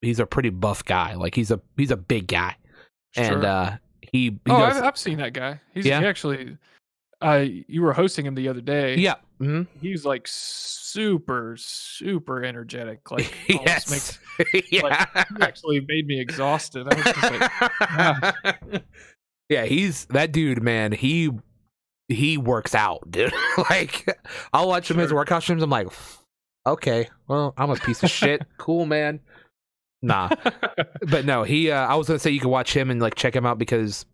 he's 0.00 0.20
a 0.20 0.26
pretty 0.26 0.50
buff 0.50 0.84
guy. 0.84 1.14
Like 1.14 1.34
he's 1.34 1.50
a 1.50 1.60
he's 1.76 1.90
a 1.90 1.96
big 1.96 2.28
guy, 2.28 2.56
and 3.16 3.44
uh, 3.44 3.72
he, 4.00 4.30
he 4.30 4.32
oh, 4.48 4.58
does, 4.58 4.78
I've, 4.78 4.84
I've 4.84 4.98
seen 4.98 5.18
that 5.18 5.32
guy. 5.32 5.60
He's 5.74 5.86
Yeah. 5.86 6.00
he 6.00 6.06
actually. 6.06 6.56
Uh, 7.20 7.44
you 7.66 7.82
were 7.82 7.92
hosting 7.92 8.24
him 8.24 8.34
the 8.36 8.48
other 8.48 8.60
day. 8.60 8.96
yeah 8.96 9.16
mhm. 9.40 9.66
he's 9.80 10.04
like 10.04 10.26
super 10.26 11.56
super 11.58 12.44
energetic. 12.44 13.10
Like 13.10 13.32
yes 13.48 13.90
makes 13.90 14.18
yeah. 14.70 15.04
he 15.14 15.42
actually 15.42 15.84
made 15.88 16.06
me 16.06 16.20
exhausted. 16.20 16.86
I 16.90 16.94
was 16.94 17.04
just 17.04 18.72
like, 18.72 18.84
yeah, 19.48 19.64
he's 19.64 20.06
that 20.06 20.32
dude, 20.32 20.62
man. 20.62 20.92
He 20.92 21.30
he 22.08 22.38
works 22.38 22.74
out, 22.74 23.10
dude. 23.10 23.32
like 23.70 24.06
I'll 24.52 24.68
watch 24.68 24.90
him 24.90 24.98
his 24.98 25.12
workout 25.12 25.42
streams. 25.42 25.62
I'm 25.62 25.70
like, 25.70 25.88
okay, 26.66 27.08
well, 27.26 27.52
I'm 27.56 27.70
a 27.70 27.76
piece 27.76 28.02
of 28.02 28.10
shit. 28.10 28.42
Cool, 28.58 28.86
man. 28.86 29.20
Nah, 30.00 30.30
but 31.02 31.24
no, 31.24 31.42
he. 31.42 31.70
Uh, 31.72 31.86
I 31.86 31.96
was 31.96 32.06
gonna 32.06 32.20
say 32.20 32.30
you 32.30 32.40
can 32.40 32.50
watch 32.50 32.74
him 32.74 32.90
and 32.90 33.00
like 33.00 33.16
check 33.16 33.34
him 33.34 33.44
out 33.44 33.58
because 33.58 34.06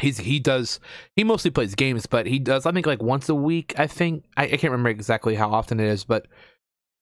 he's 0.00 0.18
he 0.18 0.38
does 0.40 0.80
he 1.14 1.24
mostly 1.24 1.50
plays 1.50 1.74
games, 1.74 2.06
but 2.06 2.26
he 2.26 2.38
does 2.38 2.66
I 2.66 2.72
think 2.72 2.86
like 2.86 3.02
once 3.02 3.28
a 3.28 3.34
week. 3.34 3.74
I 3.78 3.86
think 3.86 4.24
I, 4.36 4.44
I 4.44 4.48
can't 4.48 4.64
remember 4.72 4.90
exactly 4.90 5.34
how 5.34 5.50
often 5.50 5.80
it 5.80 5.86
is, 5.88 6.04
but 6.04 6.26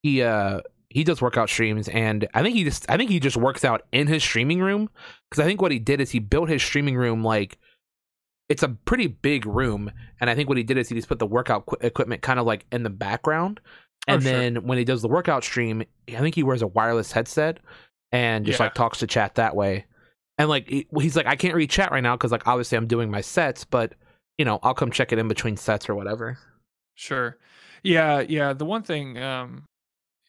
he 0.02 0.22
uh 0.22 0.60
he 0.90 1.02
does 1.02 1.20
workout 1.20 1.48
streams 1.48 1.88
and 1.88 2.28
I 2.34 2.42
think 2.42 2.54
he 2.54 2.62
just 2.64 2.88
I 2.90 2.96
think 2.96 3.10
he 3.10 3.18
just 3.18 3.36
works 3.36 3.64
out 3.64 3.82
in 3.92 4.06
his 4.06 4.22
streaming 4.22 4.60
room 4.60 4.88
because 5.30 5.42
I 5.42 5.46
think 5.46 5.60
what 5.60 5.72
he 5.72 5.78
did 5.78 6.00
is 6.00 6.10
he 6.10 6.18
built 6.20 6.48
his 6.48 6.62
streaming 6.62 6.96
room 6.96 7.24
like 7.24 7.58
it's 8.48 8.62
a 8.62 8.68
pretty 8.68 9.06
big 9.08 9.46
room 9.46 9.90
and 10.20 10.28
I 10.30 10.34
think 10.34 10.48
what 10.48 10.58
he 10.58 10.64
did 10.64 10.76
is 10.78 10.88
he 10.88 10.94
just 10.94 11.08
put 11.08 11.18
the 11.18 11.26
workout 11.26 11.66
qu- 11.66 11.78
equipment 11.80 12.22
kind 12.22 12.38
of 12.38 12.46
like 12.46 12.66
in 12.70 12.82
the 12.82 12.90
background 12.90 13.60
Oh, 14.06 14.12
and 14.14 14.22
sure. 14.22 14.32
then 14.32 14.56
when 14.66 14.76
he 14.76 14.84
does 14.84 15.00
the 15.00 15.08
workout 15.08 15.42
stream 15.44 15.82
I 16.08 16.18
think 16.18 16.34
he 16.34 16.42
wears 16.42 16.60
a 16.60 16.66
wireless 16.66 17.10
headset 17.10 17.58
and 18.12 18.44
just 18.44 18.60
Yeah. 18.60 18.66
like 18.66 18.74
talks 18.74 18.98
to 18.98 19.06
chat 19.06 19.36
that 19.36 19.56
way 19.56 19.86
and 20.38 20.48
like 20.48 20.68
he- 20.68 20.86
he's 21.00 21.16
like 21.16 21.26
I 21.26 21.36
can't 21.36 21.54
read 21.54 21.70
chat 21.70 21.90
right 21.92 22.02
now 22.02 22.16
because 22.16 22.32
like 22.32 22.46
obviously 22.46 22.76
I'm 22.78 22.86
doing 22.86 23.10
my 23.10 23.20
sets 23.20 23.64
but 23.64 23.94
you 24.38 24.44
know 24.44 24.58
I'll 24.62 24.74
come 24.74 24.90
check 24.90 25.12
it 25.12 25.18
in 25.18 25.28
between 25.28 25.56
sets 25.56 25.88
or 25.88 25.94
whatever 25.94 26.38
Sure. 26.96 27.38
Yeah, 27.82 28.20
yeah. 28.20 28.52
The 28.52 28.64
one 28.64 28.82
thing, 28.84 29.18
um, 29.18 29.64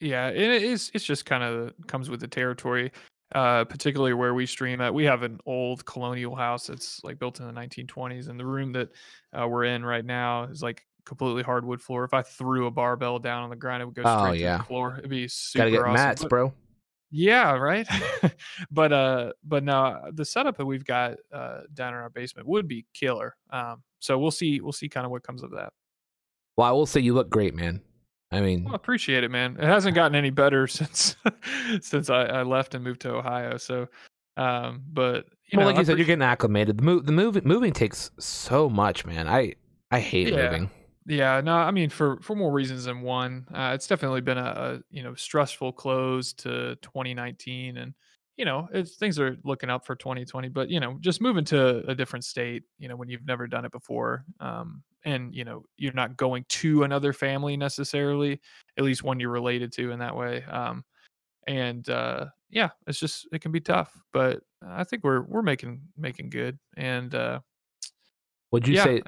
yeah, 0.01 0.29
it 0.29 0.63
is. 0.63 0.89
It's 0.95 1.05
just 1.05 1.25
kind 1.25 1.43
of 1.43 1.73
comes 1.87 2.09
with 2.09 2.19
the 2.19 2.27
territory. 2.27 2.91
Uh, 3.33 3.63
particularly 3.65 4.13
where 4.13 4.33
we 4.33 4.45
stream 4.45 4.81
at, 4.81 4.93
we 4.93 5.03
have 5.05 5.21
an 5.23 5.39
old 5.45 5.85
colonial 5.85 6.35
house 6.35 6.67
that's 6.67 7.03
like 7.03 7.17
built 7.19 7.39
in 7.39 7.45
the 7.47 7.53
1920s, 7.53 8.29
and 8.29 8.39
the 8.39 8.45
room 8.45 8.71
that 8.73 8.89
uh, 9.39 9.47
we're 9.47 9.65
in 9.65 9.85
right 9.85 10.05
now 10.05 10.43
is 10.45 10.61
like 10.63 10.83
completely 11.05 11.43
hardwood 11.43 11.81
floor. 11.81 12.03
If 12.03 12.13
I 12.15 12.23
threw 12.23 12.65
a 12.65 12.71
barbell 12.71 13.19
down 13.19 13.43
on 13.43 13.49
the 13.51 13.55
ground, 13.55 13.83
it 13.83 13.85
would 13.85 13.95
go 13.95 14.01
Oh, 14.05 14.19
straight 14.25 14.37
to 14.39 14.43
yeah. 14.43 14.57
the 14.57 14.63
floor. 14.63 14.95
It'd 14.97 15.09
be 15.09 15.27
super 15.27 15.61
gotta 15.65 15.71
get 15.71 15.81
awesome. 15.81 15.93
mats 15.93 16.21
But- 16.23 16.29
bro 16.29 16.53
Yeah, 17.17 17.53
right. 17.53 17.87
but 18.71 18.91
uh, 18.91 19.31
but 19.43 19.63
no, 19.63 20.09
the 20.11 20.25
setup 20.25 20.57
that 20.57 20.65
we've 20.65 20.83
got 20.85 21.15
uh 21.31 21.61
down 21.73 21.93
in 21.93 21.99
our 22.01 22.09
basement 22.09 22.45
would 22.47 22.67
be 22.67 22.85
killer. 22.93 23.35
Um, 23.51 23.83
so 23.99 24.19
we'll 24.19 24.31
see. 24.31 24.59
We'll 24.59 24.73
see 24.73 24.89
kind 24.89 25.05
of 25.05 25.11
what 25.11 25.23
comes 25.23 25.41
of 25.43 25.51
that. 25.51 25.71
well 26.57 26.67
I 26.67 26.71
will 26.71 26.85
say 26.85 26.99
you 26.99 27.13
look 27.13 27.29
great 27.29 27.53
man 27.55 27.81
I 28.31 28.41
mean 28.41 28.65
Well, 28.65 28.75
appreciate 28.75 29.23
it, 29.23 29.31
man. 29.31 29.55
It 29.57 29.63
hasn't 29.65 29.95
gotten 29.95 30.15
any 30.15 30.29
better 30.29 30.67
since 30.79 31.15
since 31.81 32.09
I, 32.09 32.23
I 32.25 32.43
left 32.43 32.75
and 32.75 32.83
moved 32.83 33.01
to 33.01 33.13
Ohio. 33.15 33.57
So, 33.57 33.87
um, 34.35 34.83
but 34.91 35.25
you 35.51 35.57
well, 35.57 35.67
know, 35.67 35.71
like 35.71 35.77
you 35.79 35.85
said, 35.85 35.97
you're 35.97 36.07
getting 36.07 36.21
acclimated. 36.23 36.79
The 36.79 36.83
move, 36.83 37.05
the 37.05 37.11
move, 37.13 37.45
moving 37.45 37.71
takes 37.71 38.11
so 38.19 38.67
much, 38.67 39.05
man. 39.05 39.27
I, 39.27 39.53
I 39.91 39.99
hate 39.99 40.29
Yeah. 40.33 40.43
moving. 40.49 40.69
Yeah, 41.07 41.39
no, 41.41 41.55
I 41.55 41.71
mean 41.71 41.89
for 41.89 42.19
for 42.21 42.35
more 42.35 42.51
reasons 42.51 42.85
than 42.85 43.01
one. 43.01 43.47
Uh, 43.53 43.71
it's 43.75 43.87
definitely 43.87 44.21
been 44.21 44.37
a, 44.39 44.41
a 44.41 44.79
you 44.89 45.03
know 45.03 45.13
stressful 45.13 45.73
close 45.73 46.33
to 46.33 46.75
2019, 46.77 47.77
and 47.77 47.93
you 48.37 48.45
know 48.45 48.67
it's, 48.73 48.95
things 48.95 49.19
are 49.19 49.37
looking 49.43 49.69
up 49.69 49.85
for 49.85 49.95
2020. 49.95 50.49
But 50.49 50.69
you 50.69 50.79
know, 50.79 50.97
just 51.01 51.21
moving 51.21 51.45
to 51.45 51.87
a 51.87 51.93
different 51.93 52.25
state, 52.25 52.63
you 52.79 52.87
know, 52.87 52.95
when 52.95 53.07
you've 53.07 53.25
never 53.25 53.45
done 53.45 53.65
it 53.65 53.71
before, 53.71 54.25
um, 54.39 54.83
and 55.03 55.33
you 55.35 55.43
know 55.43 55.63
you're 55.77 55.93
not 55.93 56.17
going 56.17 56.43
to 56.49 56.83
another 56.83 57.13
family 57.13 57.55
necessarily, 57.55 58.41
at 58.77 58.83
least 58.83 59.03
one 59.03 59.19
you're 59.19 59.29
related 59.29 59.71
to 59.73 59.91
in 59.91 59.99
that 59.99 60.15
way. 60.15 60.43
Um, 60.45 60.83
and 61.47 61.87
uh, 61.89 62.27
yeah, 62.49 62.69
it's 62.87 62.99
just 62.99 63.27
it 63.31 63.41
can 63.41 63.51
be 63.51 63.61
tough. 63.61 63.93
But 64.11 64.41
I 64.65 64.83
think 64.83 65.03
we're 65.03 65.21
we're 65.21 65.43
making 65.43 65.81
making 65.95 66.31
good. 66.31 66.57
And 66.77 67.13
uh, 67.13 67.41
Would 68.51 68.67
you 68.67 68.75
yeah, 68.75 68.83
say? 68.83 69.01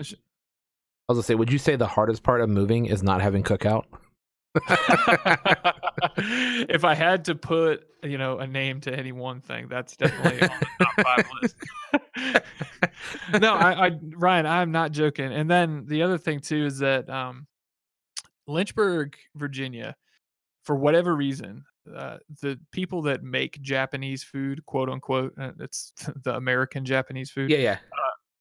I 1.08 1.14
was 1.14 1.18
gonna 1.18 1.24
say, 1.24 1.36
would 1.36 1.52
you 1.52 1.58
say 1.58 1.76
the 1.76 1.88
hardest 1.88 2.24
part 2.24 2.42
of 2.42 2.50
moving 2.50 2.86
is 2.86 3.02
not 3.02 3.22
having 3.22 3.44
cookout? 3.44 3.86
if 6.70 6.84
I 6.84 6.96
had 6.96 7.24
to 7.26 7.36
put, 7.36 7.86
you 8.04 8.18
know, 8.18 8.40
a 8.40 8.48
name 8.48 8.82
to 8.82 8.94
any 8.94 9.12
one 9.12 9.40
thing, 9.40 9.68
that's 9.70 9.96
definitely 9.96 10.42
on 10.42 10.60
the 10.60 10.86
top 10.86 11.06
five 11.06 11.26
list. 11.42 11.56
no, 13.42 13.54
I, 13.54 13.88
I, 13.88 13.92
Ryan, 14.16 14.46
I'm 14.46 14.72
not 14.72 14.92
joking. 14.92 15.32
And 15.32 15.50
then 15.50 15.86
the 15.88 16.02
other 16.02 16.18
thing 16.18 16.40
too 16.40 16.66
is 16.66 16.80
that 16.80 17.10
um, 17.10 17.48
Lynchburg, 18.48 19.16
Virginia, 19.36 19.96
for 20.64 20.76
whatever 20.76 21.16
reason, 21.16 21.64
uh, 21.96 22.18
the 22.42 22.60
people 22.72 23.02
that 23.04 23.24
make 23.24 23.62
Japanese 23.62 24.24
food, 24.24 24.66
quote 24.66 24.90
unquote, 24.90 25.34
uh, 25.40 25.52
it's 25.60 25.94
the 26.24 26.36
American 26.36 26.84
Japanese 26.84 27.32
food 27.32 27.50
Yeah, 27.50 27.58
yeah. 27.58 27.78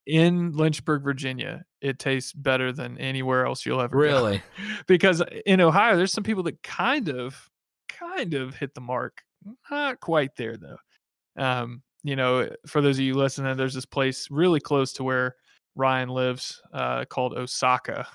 In 0.07 0.53
Lynchburg, 0.53 1.03
Virginia, 1.03 1.65
it 1.81 1.99
tastes 1.99 2.33
better 2.33 2.73
than 2.73 2.97
anywhere 2.99 3.45
else 3.45 3.67
you'll 3.67 3.81
ever 3.81 3.97
Really? 3.97 4.43
because 4.87 5.23
in 5.45 5.61
Ohio, 5.61 5.97
there's 5.97 6.13
some 6.13 6.25
people 6.25 6.45
that 6.45 6.63
kind 6.63 7.09
of, 7.09 7.51
kind 7.89 8.35
of 8.35 8.55
hit 8.55 8.75
the 8.75 8.81
mark. 8.81 9.23
Not 9.71 10.01
quite 10.01 10.37
there 10.37 10.57
though. 10.57 10.79
Um, 11.37 11.83
you 12.03 12.17
know, 12.17 12.49
for 12.67 12.81
those 12.81 12.99
of 12.99 13.05
you 13.05 13.15
listening, 13.15 13.57
there's 13.57 13.75
this 13.75 13.85
place 13.85 14.29
really 14.31 14.61
close 14.61 14.93
to 14.95 15.05
where 15.05 15.35
Ryan 15.75 16.09
lives, 16.09 16.63
uh, 16.73 17.05
called 17.05 17.35
Osaka. 17.35 18.07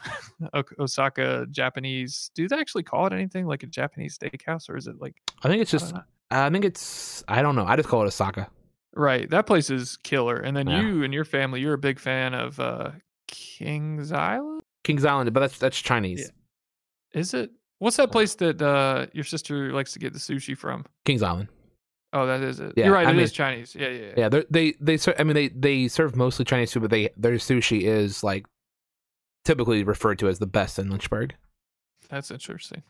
Osaka 0.80 1.46
Japanese. 1.52 2.32
Do 2.34 2.48
they 2.48 2.58
actually 2.58 2.84
call 2.84 3.06
it 3.06 3.14
anything 3.14 3.46
like 3.46 3.64
a 3.64 3.68
Japanese 3.68 4.18
steakhouse, 4.18 4.70
or 4.70 4.78
is 4.78 4.88
it 4.88 4.96
like? 5.00 5.16
I 5.44 5.48
think 5.48 5.62
it's 5.62 5.72
just. 5.72 5.94
know. 5.94 6.02
I 6.32 6.50
think 6.50 6.66
it's. 6.66 7.24
I 7.28 7.42
don't 7.42 7.56
know. 7.56 7.66
I 7.66 7.76
just 7.76 7.88
call 7.88 8.02
it 8.02 8.08
Osaka. 8.08 8.50
Right, 8.94 9.30
that 9.30 9.48
place 9.48 9.70
is 9.70 9.98
killer. 9.98 10.38
And 10.38 10.56
then 10.56 10.68
Yeah. 10.68 10.82
you 10.82 11.04
and 11.04 11.14
your 11.14 11.24
family, 11.26 11.62
you're 11.62 11.74
a 11.74 11.78
big 11.78 12.00
fan 12.00 12.34
of 12.34 12.60
uh, 12.60 12.92
Kings 13.28 14.12
Island. 14.12 14.62
Kings 14.84 15.06
Island, 15.06 15.32
but 15.34 15.40
that's 15.42 15.58
that's 15.58 15.80
Chinese. 15.80 16.32
Is 17.14 17.34
it? 17.34 17.52
What's 17.80 17.98
that 17.98 18.12
place 18.12 18.36
that 18.36 18.62
uh, 18.62 19.08
your 19.14 19.24
sister 19.24 19.72
likes 19.74 19.94
to 19.94 20.00
get 20.00 20.14
the 20.14 20.20
sushi 20.20 20.58
from? 20.58 20.86
Kings 21.06 21.24
Island. 21.24 21.48
Oh, 22.14 22.26
that 22.28 22.42
is 22.42 22.60
it. 22.60 22.74
Yeah, 22.76 22.86
You're 22.86 22.94
right. 22.94 23.08
I 23.08 23.12
It 23.12 23.18
is 23.20 23.30
mean- 23.32 23.36
Chinese. 23.36 23.76
Yeah, 23.76 23.88
yeah, 23.90 24.06
yeah. 24.08 24.14
Yeah, 24.30 24.42
they 24.50 24.74
they 24.82 24.98
I 25.18 25.24
mean 25.24 25.36
they 25.36 25.48
they 25.50 25.88
serve 25.88 26.16
mostly 26.16 26.44
Chinese 26.46 26.74
food, 26.74 26.82
but 26.82 26.92
they 26.92 27.10
their 27.16 27.34
sushi 27.36 27.84
is 27.84 28.24
like 28.24 28.46
typically 29.46 29.84
referred 29.84 30.20
to 30.20 30.28
as 30.28 30.40
the 30.40 30.48
best 30.48 30.78
in 30.80 30.90
Lynchburg. 30.90 31.36
That's 32.10 32.30
interesting. 32.32 32.84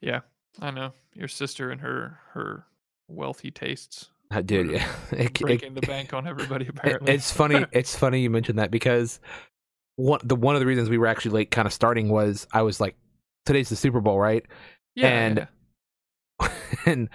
Yeah, 0.00 0.20
I 0.60 0.70
know 0.70 0.92
your 1.14 1.28
sister 1.28 1.70
and 1.70 1.80
her 1.80 2.18
her 2.32 2.66
wealthy 3.08 3.50
tastes 3.50 4.10
Dude, 4.44 4.70
yeah. 4.72 4.86
It- 5.12 5.20
it- 5.20 5.40
breaking 5.40 5.74
the 5.74 5.80
bank 5.82 6.12
on 6.12 6.26
everybody. 6.26 6.66
Apparently, 6.68 7.12
it's 7.12 7.30
funny. 7.32 7.64
It's 7.72 7.96
funny 7.96 8.20
you 8.20 8.30
mentioned 8.30 8.58
that 8.58 8.70
because 8.70 9.20
one 9.96 10.20
the 10.22 10.36
one 10.36 10.54
of 10.54 10.60
the 10.60 10.66
reasons 10.66 10.88
we 10.90 10.98
were 10.98 11.06
actually 11.06 11.32
late, 11.32 11.50
kind 11.50 11.66
of 11.66 11.72
starting, 11.72 12.08
was 12.08 12.46
I 12.52 12.62
was 12.62 12.80
like, 12.80 12.94
today's 13.46 13.68
the 13.68 13.76
Super 13.76 14.00
Bowl, 14.00 14.18
right? 14.18 14.44
yeah, 14.94 15.08
and- 15.08 15.48
yeah. 16.40 16.48
and 16.86 17.08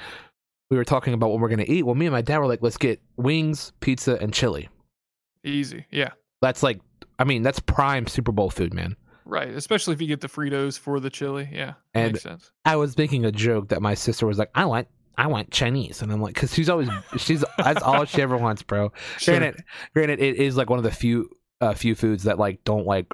we 0.69 0.77
were 0.77 0.83
talking 0.85 1.13
about 1.13 1.29
what 1.29 1.39
we're 1.39 1.49
gonna 1.49 1.65
eat. 1.67 1.83
Well, 1.85 1.95
me 1.95 2.05
and 2.07 2.13
my 2.13 2.21
dad 2.21 2.39
were 2.39 2.47
like, 2.47 2.61
let's 2.61 2.77
get 2.77 2.99
wings, 3.17 3.73
pizza, 3.79 4.17
and 4.19 4.33
chili. 4.33 4.69
easy. 5.43 5.85
Yeah, 5.91 6.11
That's 6.41 6.63
like, 6.63 6.79
I 7.19 7.23
mean, 7.25 7.43
that's 7.43 7.59
prime 7.59 8.07
Super 8.07 8.31
Bowl 8.31 8.49
food, 8.49 8.73
man. 8.73 8.95
right. 9.25 9.49
Especially 9.49 9.93
if 9.93 10.01
you 10.01 10.07
get 10.07 10.19
the 10.21 10.27
Fritos 10.27 10.79
for 10.79 10.99
the 10.99 11.09
chili. 11.09 11.47
Yeah, 11.51 11.73
And- 11.93 12.13
makes 12.13 12.23
sense. 12.23 12.51
I 12.65 12.75
was 12.75 12.97
making 12.97 13.23
a 13.25 13.31
joke 13.31 13.67
that 13.69 13.81
my 13.81 13.93
sister 13.93 14.25
was 14.25 14.37
like, 14.39 14.49
I 14.55 14.65
want. 14.65 14.87
I 15.17 15.27
want 15.27 15.51
Chinese, 15.51 16.01
and 16.01 16.11
I'm 16.11 16.21
like, 16.21 16.33
because 16.33 16.53
she's 16.53 16.69
always 16.69 16.89
she's 17.17 17.43
that's 17.57 17.83
all 17.83 18.05
she 18.05 18.21
ever 18.21 18.37
wants, 18.37 18.63
bro. 18.63 18.91
Sure. 19.17 19.37
Granted, 19.37 19.63
granted, 19.93 20.19
it 20.19 20.37
is 20.37 20.57
like 20.57 20.69
one 20.69 20.79
of 20.79 20.83
the 20.83 20.91
few 20.91 21.29
uh, 21.61 21.73
few 21.73 21.95
foods 21.95 22.23
that 22.23 22.39
like 22.39 22.63
don't 22.63 22.85
like 22.85 23.13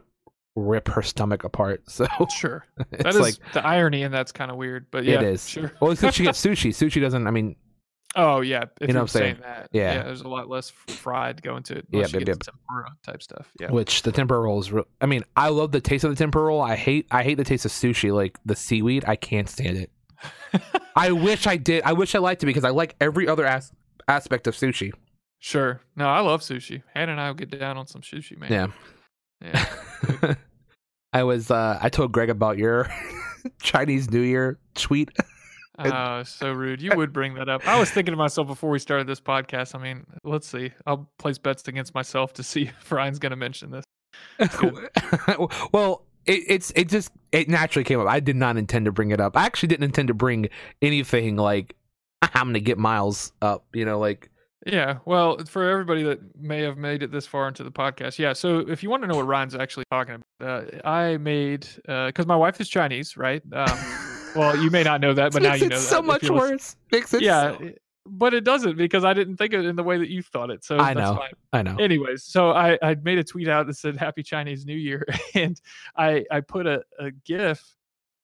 rip 0.55 0.87
her 0.89 1.01
stomach 1.01 1.43
apart. 1.43 1.89
So 1.89 2.07
Sure. 2.37 2.65
it's 2.91 3.03
That 3.03 3.15
is 3.15 3.19
like 3.19 3.35
the 3.53 3.65
irony, 3.65 4.03
and 4.03 4.13
that's 4.13 4.31
kind 4.31 4.49
of 4.51 4.57
weird. 4.57 4.87
But 4.91 5.03
yeah, 5.05 5.15
it 5.15 5.23
is. 5.23 5.47
Sure. 5.47 5.71
Well, 5.81 5.91
it's 5.91 6.01
because 6.01 6.15
she 6.15 6.23
gets 6.23 6.41
sushi. 6.45 6.69
Sushi 6.69 7.01
doesn't. 7.01 7.27
I 7.27 7.31
mean, 7.31 7.55
Oh 8.15 8.41
yeah, 8.41 8.63
if 8.81 8.87
You 8.87 8.93
know 8.93 9.01
what 9.01 9.15
I'm 9.15 9.19
saying? 9.21 9.37
that. 9.41 9.69
Yeah. 9.71 9.93
yeah. 9.93 10.03
there's 10.03 10.21
a 10.21 10.27
lot 10.27 10.49
less 10.49 10.71
fried 10.87 11.43
going 11.43 11.61
to 11.63 11.77
it. 11.77 11.87
Yeah, 11.91 11.97
Unless 11.97 12.13
you 12.13 12.19
yep, 12.19 12.27
yep. 12.29 12.39
tempura 12.39 12.91
type 13.03 13.21
stuff. 13.21 13.51
Yeah. 13.59 13.69
which 13.71 14.01
the 14.01 14.11
tempura 14.11 14.39
roll 14.39 14.59
is. 14.59 14.71
Re- 14.71 14.83
I 14.99 15.05
mean, 15.05 15.23
I 15.35 15.49
love 15.49 15.71
the 15.71 15.79
taste 15.81 16.03
of 16.05 16.09
the 16.09 16.15
tempura 16.15 16.45
roll. 16.45 16.61
I 16.61 16.75
hate 16.75 17.05
I 17.11 17.21
hate 17.23 17.35
the 17.35 17.43
taste 17.43 17.65
of 17.65 17.71
sushi, 17.71 18.11
like 18.13 18.39
the 18.45 18.55
seaweed. 18.55 19.05
I 19.07 19.15
can't 19.15 19.47
stand 19.47 19.77
it. 19.77 19.91
I 20.95 21.11
wish 21.11 21.47
I 21.47 21.57
did. 21.57 21.83
I 21.83 21.93
wish 21.93 22.15
I 22.15 22.19
liked 22.19 22.43
it 22.43 22.47
because 22.47 22.63
I 22.63 22.69
like 22.69 22.95
every 22.99 23.27
other 23.27 23.45
as- 23.45 23.71
aspect 24.07 24.47
of 24.47 24.55
sushi. 24.55 24.91
Sure. 25.39 25.81
No, 25.95 26.07
I 26.09 26.19
love 26.19 26.41
sushi. 26.41 26.83
Hannah 26.93 27.13
and 27.13 27.21
I 27.21 27.27
will 27.27 27.35
get 27.35 27.57
down 27.57 27.77
on 27.77 27.87
some 27.87 28.01
sushi, 28.01 28.37
man. 28.37 28.51
Yeah. 29.41 29.67
Yeah. 30.21 30.35
I 31.13 31.23
was. 31.23 31.49
uh 31.49 31.79
I 31.81 31.89
told 31.89 32.11
Greg 32.11 32.29
about 32.29 32.57
your 32.57 32.89
Chinese 33.61 34.11
New 34.11 34.21
Year 34.21 34.59
tweet. 34.75 35.09
Oh, 35.81 36.23
so 36.23 36.51
rude. 36.51 36.81
You 36.81 36.91
would 36.95 37.13
bring 37.13 37.35
that 37.35 37.47
up. 37.47 37.65
I 37.65 37.79
was 37.79 37.89
thinking 37.89 38.11
to 38.11 38.17
myself 38.17 38.47
before 38.47 38.69
we 38.69 38.79
started 38.79 39.07
this 39.07 39.21
podcast. 39.21 39.75
I 39.75 39.77
mean, 39.81 40.05
let's 40.25 40.45
see. 40.45 40.71
I'll 40.85 41.09
place 41.19 41.37
bets 41.37 41.65
against 41.69 41.95
myself 41.95 42.33
to 42.33 42.43
see 42.43 42.63
if 42.63 42.91
Ryan's 42.91 43.17
going 43.17 43.29
to 43.29 43.37
mention 43.37 43.71
this. 43.71 43.85
well, 45.71 46.05
it, 46.29 46.43
it's 46.47 46.71
it 46.75 46.87
just 46.89 47.11
it 47.31 47.49
naturally 47.49 47.83
came 47.83 47.99
up. 47.99 48.07
I 48.07 48.19
did 48.19 48.35
not 48.35 48.57
intend 48.57 48.85
to 48.85 48.91
bring 48.91 49.11
it 49.11 49.19
up. 49.19 49.35
I 49.35 49.45
actually 49.45 49.67
didn't 49.67 49.85
intend 49.85 50.07
to 50.09 50.13
bring 50.13 50.49
anything 50.81 51.35
like 51.35 51.75
I'm 52.21 52.47
gonna 52.47 52.59
get 52.59 52.77
Miles 52.77 53.31
up. 53.41 53.65
You 53.73 53.85
know, 53.85 53.99
like 53.99 54.29
Yeah. 54.65 54.99
Well, 55.05 55.37
for 55.45 55.69
everybody 55.69 56.03
that 56.03 56.19
may 56.39 56.61
have 56.61 56.77
made 56.77 57.03
it 57.03 57.11
this 57.11 57.25
far 57.25 57.47
into 57.47 57.63
the 57.63 57.71
podcast, 57.71 58.19
yeah. 58.19 58.33
So 58.33 58.59
if 58.59 58.83
you 58.83 58.89
want 58.89 59.03
to 59.03 59.07
know 59.07 59.15
what 59.15 59.27
Ryan's 59.27 59.55
actually 59.55 59.85
talking 59.91 60.23
about, 60.39 60.73
uh, 60.73 60.87
I 60.87 61.17
made 61.17 61.67
because 61.85 62.27
my 62.27 62.35
wife 62.35 62.61
is 62.61 62.69
Chinese, 62.69 63.17
right? 63.17 63.41
Um, 63.53 63.77
well, 64.35 64.55
you 64.61 64.69
may 64.69 64.83
not 64.83 65.01
know 65.01 65.13
that, 65.13 65.33
but 65.33 65.41
now 65.41 65.55
you 65.55 65.67
know 65.67 65.75
that. 65.77 65.81
so 65.81 65.99
if 65.99 66.05
much 66.05 66.29
worse. 66.29 66.75
Makes 66.91 67.13
it 67.13 67.21
Yeah, 67.21 67.57
so- 67.57 67.71
but 68.11 68.33
it 68.33 68.43
doesn't 68.43 68.77
because 68.77 69.03
I 69.05 69.13
didn't 69.13 69.37
think 69.37 69.53
of 69.53 69.63
it 69.63 69.67
in 69.67 69.75
the 69.75 69.83
way 69.83 69.97
that 69.97 70.09
you 70.09 70.21
thought 70.21 70.49
it. 70.49 70.63
So 70.63 70.77
I 70.79 70.93
that's 70.93 71.11
know. 71.11 71.15
fine. 71.17 71.31
I 71.53 71.61
know. 71.63 71.75
anyways 71.77 72.23
so 72.23 72.51
i 72.51 72.77
i 72.83 72.95
made 73.03 73.17
a 73.17 73.23
tweet 73.23 73.47
out 73.47 73.65
that 73.67 73.73
said 73.75 73.97
happy 73.97 74.21
chinese 74.21 74.65
new 74.67 74.75
year 74.75 75.03
and 75.33 75.59
i 75.97 76.23
i 76.29 76.41
put 76.41 76.67
a, 76.67 76.83
a 76.99 77.09
gif 77.25 77.75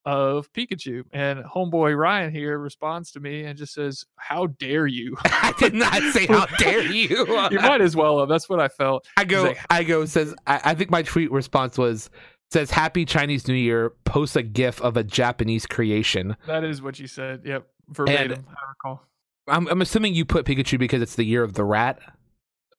of 0.05 0.51
pikachu 0.53 1.03
and 1.11 1.43
homeboy 1.43 1.97
ryan 1.97 2.31
here 2.31 2.59
responds 2.59 3.11
to 3.11 3.19
me 3.19 3.45
and 3.45 3.57
just 3.57 3.73
says 3.73 4.05
how 4.17 4.45
dare 4.45 4.85
you 4.85 5.15
I 5.25 5.53
did 5.57 5.73
not 5.73 5.99
say 6.13 6.27
how 6.27 6.45
dare 6.59 6.83
you. 6.83 7.25
you 7.49 7.59
might 7.59 7.81
as 7.81 7.95
well 7.95 8.19
have 8.19 8.29
that's 8.29 8.47
what 8.47 8.59
i 8.59 8.67
felt 8.67 9.07
I 9.17 9.23
go. 9.25 9.43
like- 9.45 9.59
I 9.71 9.83
go. 9.83 10.05
Says. 10.05 10.35
I, 10.45 10.61
I 10.65 10.75
think 10.75 10.91
my 10.91 11.01
tweet 11.01 11.31
response 11.31 11.77
was 11.79 12.11
says 12.51 12.69
Happy 12.69 13.05
Chinese 13.05 13.47
New 13.47 13.55
Year. 13.55 13.89
Post 14.05 14.35
a 14.35 14.43
GIF 14.43 14.79
of 14.81 14.95
a 14.97 15.03
Japanese 15.03 15.65
creation. 15.65 16.37
that 16.45 16.63
is 16.63 16.79
what 16.83 16.99
you 16.99 17.07
said 17.07 17.41
yep 17.43 17.67
verbatim 17.89 18.45
i 18.49 18.69
recall 18.69 19.01
I'm, 19.47 19.67
I'm 19.67 19.81
assuming 19.81 20.13
you 20.15 20.25
put 20.25 20.45
Pikachu 20.45 20.79
because 20.79 21.01
it's 21.01 21.15
the 21.15 21.23
year 21.23 21.43
of 21.43 21.53
the 21.53 21.63
rat. 21.63 21.99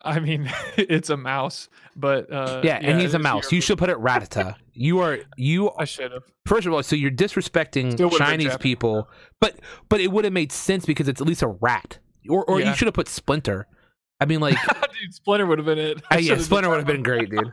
i 0.02 0.18
mean 0.20 0.50
it's 0.76 1.10
a 1.10 1.16
mouse 1.16 1.68
but 1.96 2.30
uh 2.32 2.60
yeah, 2.64 2.78
and 2.82 3.00
he's 3.00 3.14
a 3.14 3.18
mouse. 3.18 3.50
You 3.52 3.60
should 3.60 3.78
put 3.78 3.88
it 3.90 3.96
Rattata. 3.98 4.56
you 4.72 4.98
are 5.00 5.18
you. 5.36 5.70
i 5.78 5.84
should 5.84 6.12
have 6.12 6.22
First 6.46 6.64
of 6.66 6.72
all, 6.72 6.80
so 6.84 6.94
you're 6.94 7.10
disrespecting 7.10 7.90
Still 7.92 8.06
would've 8.08 8.20
been 8.20 8.26
Chinese 8.28 8.56
people, 8.58 9.08
but 9.40 9.58
but 9.88 10.00
it 10.00 10.12
would 10.12 10.22
have 10.24 10.32
made 10.32 10.52
sense 10.52 10.86
because 10.86 11.08
it's 11.08 11.20
at 11.20 11.26
least 11.26 11.42
a 11.42 11.48
rat. 11.48 11.98
Or 12.28 12.44
or 12.44 12.60
Yeah. 12.60 12.70
you 12.70 12.76
should 12.76 12.86
have 12.86 12.94
put 12.94 13.08
Splinter. 13.08 13.66
I 14.18 14.24
mean, 14.24 14.40
like, 14.40 14.56
dude 15.00 15.14
splinter 15.14 15.46
would 15.46 15.58
have 15.58 15.66
been 15.66 15.78
it 15.78 16.02
I 16.10 16.16
uh, 16.16 16.18
yeah, 16.18 16.38
Splinter 16.38 16.70
would 16.70 16.78
have 16.78 16.86
been 16.86 17.02
great, 17.02 17.28
dude. 17.30 17.52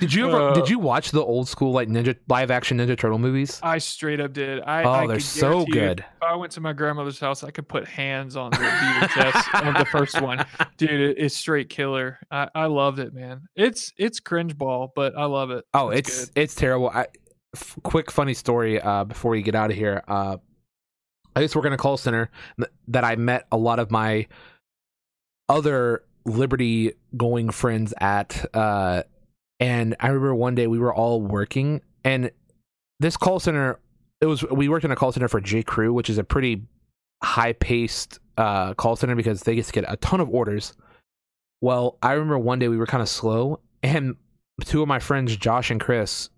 Did 0.00 0.12
you 0.12 0.28
ever? 0.28 0.50
Uh, 0.50 0.54
did 0.54 0.68
you 0.68 0.78
watch 0.78 1.10
the 1.12 1.22
old 1.22 1.48
school 1.48 1.72
like 1.72 1.88
Ninja 1.88 2.16
live 2.28 2.50
action 2.50 2.78
Ninja 2.78 2.98
Turtle 2.98 3.18
movies? 3.18 3.60
I 3.62 3.78
straight 3.78 4.20
up 4.20 4.32
did. 4.32 4.60
I, 4.62 4.82
Oh, 4.82 4.90
I 4.90 5.06
they're 5.06 5.20
so 5.20 5.64
guarantee 5.64 5.66
you, 5.66 5.72
good. 5.80 6.00
If 6.00 6.22
I 6.22 6.34
went 6.34 6.52
to 6.52 6.60
my 6.60 6.72
grandmother's 6.72 7.20
house, 7.20 7.44
I 7.44 7.50
could 7.50 7.68
put 7.68 7.86
hands 7.86 8.36
on 8.36 8.50
the 8.50 8.56
VHS 8.56 9.68
of 9.68 9.74
the 9.78 9.84
first 9.86 10.20
one. 10.20 10.44
Dude, 10.76 10.90
it, 10.90 11.16
it's 11.18 11.36
straight 11.36 11.68
killer. 11.68 12.18
I, 12.30 12.48
I 12.54 12.66
loved 12.66 12.98
it, 12.98 13.14
man. 13.14 13.42
It's 13.54 13.92
it's 13.96 14.18
cringe 14.20 14.56
ball, 14.58 14.92
but 14.96 15.16
I 15.16 15.24
love 15.26 15.50
it. 15.50 15.64
Oh, 15.74 15.90
it's 15.90 16.30
it's 16.34 16.54
terrible. 16.54 16.88
I, 16.90 17.06
f- 17.54 17.76
quick 17.84 18.10
funny 18.10 18.34
story 18.34 18.80
uh, 18.80 19.04
before 19.04 19.30
we 19.30 19.42
get 19.42 19.54
out 19.54 19.70
of 19.70 19.76
here. 19.76 20.02
Uh, 20.08 20.38
I 21.36 21.40
used 21.40 21.52
to 21.52 21.58
work 21.58 21.66
in 21.66 21.72
a 21.72 21.76
call 21.76 21.96
center 21.96 22.30
that 22.88 23.04
I 23.04 23.16
met 23.16 23.46
a 23.50 23.56
lot 23.56 23.80
of 23.80 23.90
my 23.90 24.26
other 25.48 26.04
Liberty 26.24 26.92
going 27.16 27.50
friends 27.50 27.92
at. 28.00 28.44
Uh, 28.54 29.02
and 29.60 29.94
I 30.00 30.08
remember 30.08 30.34
one 30.34 30.54
day 30.54 30.66
we 30.66 30.78
were 30.78 30.94
all 30.94 31.20
working, 31.20 31.80
and 32.04 32.30
this 33.00 33.16
call 33.16 33.40
center. 33.40 33.80
It 34.20 34.26
was 34.26 34.42
we 34.44 34.68
worked 34.68 34.84
in 34.84 34.90
a 34.90 34.96
call 34.96 35.12
center 35.12 35.28
for 35.28 35.40
J 35.40 35.62
Crew, 35.62 35.92
which 35.92 36.08
is 36.08 36.18
a 36.18 36.24
pretty 36.24 36.62
high 37.22 37.52
paced 37.52 38.18
uh, 38.38 38.74
call 38.74 38.96
center 38.96 39.14
because 39.14 39.42
they 39.42 39.54
get 39.54 39.66
to 39.66 39.72
get 39.72 39.84
a 39.86 39.96
ton 39.96 40.20
of 40.20 40.30
orders. 40.30 40.72
Well, 41.60 41.98
I 42.02 42.12
remember 42.12 42.38
one 42.38 42.58
day 42.58 42.68
we 42.68 42.76
were 42.76 42.86
kind 42.86 43.02
of 43.02 43.08
slow, 43.08 43.60
and 43.82 44.16
two 44.64 44.82
of 44.82 44.88
my 44.88 44.98
friends, 44.98 45.36
Josh 45.36 45.70
and 45.70 45.80
Chris, 45.80 46.30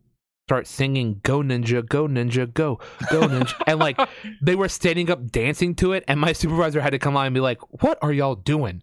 start 0.48 0.66
singing 0.66 1.20
"Go 1.22 1.40
Ninja, 1.40 1.86
Go 1.86 2.06
Ninja, 2.06 2.52
Go, 2.52 2.80
Go 3.10 3.22
Ninja," 3.22 3.54
and 3.66 3.78
like 3.78 3.98
they 4.42 4.54
were 4.54 4.68
standing 4.68 5.10
up 5.10 5.30
dancing 5.30 5.74
to 5.76 5.92
it, 5.92 6.04
and 6.08 6.20
my 6.20 6.32
supervisor 6.32 6.80
had 6.80 6.90
to 6.90 6.98
come 6.98 7.16
on 7.16 7.26
and 7.26 7.34
be 7.34 7.40
like, 7.40 7.60
"What 7.82 7.98
are 8.02 8.12
y'all 8.12 8.36
doing?" 8.36 8.82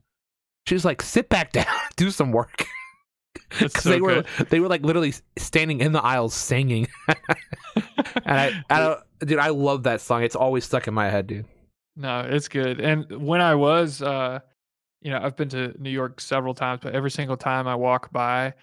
She's 0.68 0.86
like, 0.86 1.02
"Sit 1.02 1.30
back 1.30 1.52
down, 1.52 1.66
do 1.96 2.12
some 2.12 2.32
work." 2.32 2.66
Because 3.60 3.84
so 3.84 3.90
they 3.90 4.02
were 4.02 4.24
good. 4.38 4.50
they 4.50 4.60
were 4.60 4.68
like 4.68 4.82
literally 4.82 5.14
standing 5.38 5.80
in 5.80 5.92
the 5.92 6.04
aisles 6.04 6.34
singing, 6.34 6.88
and 7.78 7.86
I, 8.26 8.64
I 8.68 8.80
don't, 8.80 9.00
dude, 9.20 9.38
I 9.38 9.50
love 9.50 9.84
that 9.84 10.02
song. 10.02 10.24
It's 10.24 10.36
always 10.36 10.66
stuck 10.66 10.88
in 10.88 10.94
my 10.96 11.08
head, 11.08 11.28
dude. 11.28 11.46
No, 11.96 12.22
it's 12.22 12.48
good. 12.48 12.80
And 12.82 13.06
when 13.24 13.42
I 13.42 13.54
was, 13.54 14.02
uh, 14.02 14.40
you 15.02 15.12
know, 15.12 15.20
I've 15.22 15.36
been 15.36 15.50
to 15.50 15.80
New 15.80 15.92
York 15.92 16.20
several 16.20 16.56
times, 16.56 16.80
but 16.82 16.96
every 16.96 17.12
single 17.12 17.38
time 17.38 17.68
I 17.68 17.76
walk 17.76 18.12
by, 18.12 18.54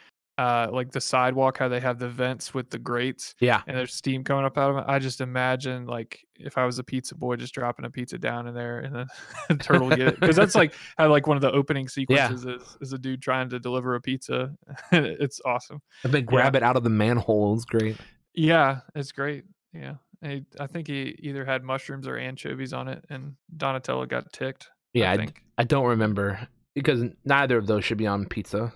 uh, 0.41 0.71
like 0.73 0.91
the 0.91 1.01
sidewalk, 1.03 1.59
how 1.59 1.69
they 1.69 1.81
have 1.81 1.99
the 1.99 2.09
vents 2.09 2.55
with 2.55 2.71
the 2.71 2.79
grates 2.79 3.35
Yeah, 3.41 3.61
and 3.67 3.77
there's 3.77 3.93
steam 3.93 4.25
coming 4.25 4.47
up 4.47 4.57
out 4.57 4.71
of 4.71 4.79
it. 4.79 4.85
I 4.87 4.99
just 4.99 5.21
imagine 5.21 5.85
like 5.85 6.27
if 6.35 6.57
I 6.57 6.65
was 6.65 6.79
a 6.79 6.83
pizza 6.83 7.15
boy, 7.15 7.37
just 7.37 7.53
dropping 7.53 7.85
a 7.85 7.91
pizza 7.91 8.17
down 8.17 8.47
in 8.47 8.55
there 8.55 8.79
and 8.79 8.95
then 8.95 9.07
the 9.51 9.57
turtle 9.57 9.91
get 9.91 10.01
it 10.01 10.21
because 10.21 10.37
that's 10.37 10.55
like 10.55 10.73
how 10.97 11.11
like 11.11 11.27
one 11.27 11.37
of 11.37 11.43
the 11.43 11.53
opening 11.53 11.89
sequences 11.97 12.47
is 12.47 12.79
is 12.81 12.95
a 12.95 12.99
dude 12.99 13.21
trying 13.21 13.51
to 13.51 13.61
deliver 13.61 13.97
a 13.97 14.01
pizza. 14.01 14.51
it's 14.93 15.43
awesome. 15.45 15.83
and 16.05 16.15
then 16.15 16.25
grab 16.25 16.57
it 16.57 16.63
out 16.63 16.77
of 16.77 16.85
the 16.85 16.91
manhole. 16.91 17.51
It 17.51 17.57
was 17.57 17.65
great. 17.67 17.97
Yeah, 18.33 18.81
it's 18.95 19.13
great. 19.13 19.45
Yeah. 19.75 19.97
I, 20.25 20.45
I 20.59 20.67
think 20.67 20.87
he 20.87 21.17
either 21.19 21.45
had 21.45 21.65
mushrooms 21.65 22.07
or 22.07 22.17
anchovies 22.17 22.73
on 22.73 22.89
it, 22.89 23.05
and 23.09 23.35
Donatello 23.57 24.07
got 24.07 24.33
ticked. 24.33 24.69
Yeah, 24.93 25.11
I 25.11 25.17
I. 25.17 25.29
I 25.59 25.65
don't 25.65 25.87
remember 25.87 26.47
because 26.75 27.05
neither 27.25 27.59
of 27.59 27.67
those 27.67 27.85
should 27.85 27.99
be 27.99 28.07
on 28.07 28.27
pizza. 28.27 28.73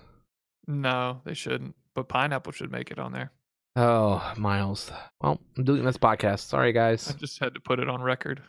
No, 0.67 1.21
they 1.25 1.33
shouldn't. 1.33 1.75
But 1.93 2.07
pineapple 2.09 2.51
should 2.51 2.71
make 2.71 2.91
it 2.91 2.99
on 2.99 3.11
there. 3.11 3.31
Oh, 3.77 4.33
Miles. 4.37 4.91
Well, 5.21 5.39
I'm 5.57 5.63
deleting 5.63 5.85
this 5.85 5.97
podcast. 5.97 6.39
Sorry, 6.47 6.71
guys. 6.71 7.09
I 7.09 7.13
just 7.17 7.39
had 7.39 7.53
to 7.55 7.59
put 7.59 7.79
it 7.79 7.89
on 7.89 8.01
record. 8.01 8.41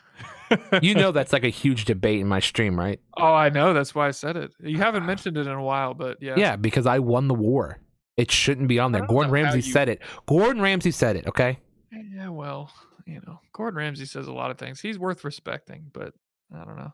You 0.80 0.94
know 0.94 1.10
that's 1.10 1.32
like 1.32 1.43
a 1.44 1.48
huge 1.64 1.84
debate 1.84 2.20
in 2.20 2.28
my 2.28 2.38
stream, 2.38 2.78
right? 2.78 3.01
Oh, 3.16 3.34
I 3.34 3.48
know. 3.48 3.72
That's 3.74 3.94
why 3.94 4.06
I 4.06 4.12
said 4.12 4.36
it. 4.36 4.52
You 4.60 4.78
haven't 4.78 5.05
mentioned 5.06 5.36
it 5.36 5.47
in 5.47 5.52
a 5.52 5.62
while, 5.62 5.94
but 5.94 6.18
yeah. 6.22 6.34
Yeah, 6.36 6.55
because 6.56 6.86
I 6.86 7.01
won 7.01 7.26
the 7.28 7.34
war. 7.34 7.78
It 8.16 8.30
shouldn't 8.30 8.68
be 8.68 8.78
on 8.78 8.93
there. 8.93 9.05
Gordon 9.05 9.32
Ramsay 9.32 9.59
you- 9.59 9.72
said 9.72 9.88
it. 9.88 10.01
Gordon 10.26 10.62
Ramsay 10.62 10.93
said 10.93 11.16
it. 11.16 11.26
Okay. 11.26 11.59
Yeah, 11.93 12.28
well, 12.28 12.70
you 13.06 13.20
know, 13.26 13.40
Gordon 13.52 13.78
Ramsay 13.78 14.06
says 14.06 14.26
a 14.28 14.32
lot 14.32 14.51
of 14.51 14.59
things. 14.59 14.80
He's 14.80 14.98
worth 14.98 15.24
respecting, 15.24 15.90
but 15.93 16.14
I 16.55 16.64
don't 16.64 16.76
know. 16.76 16.93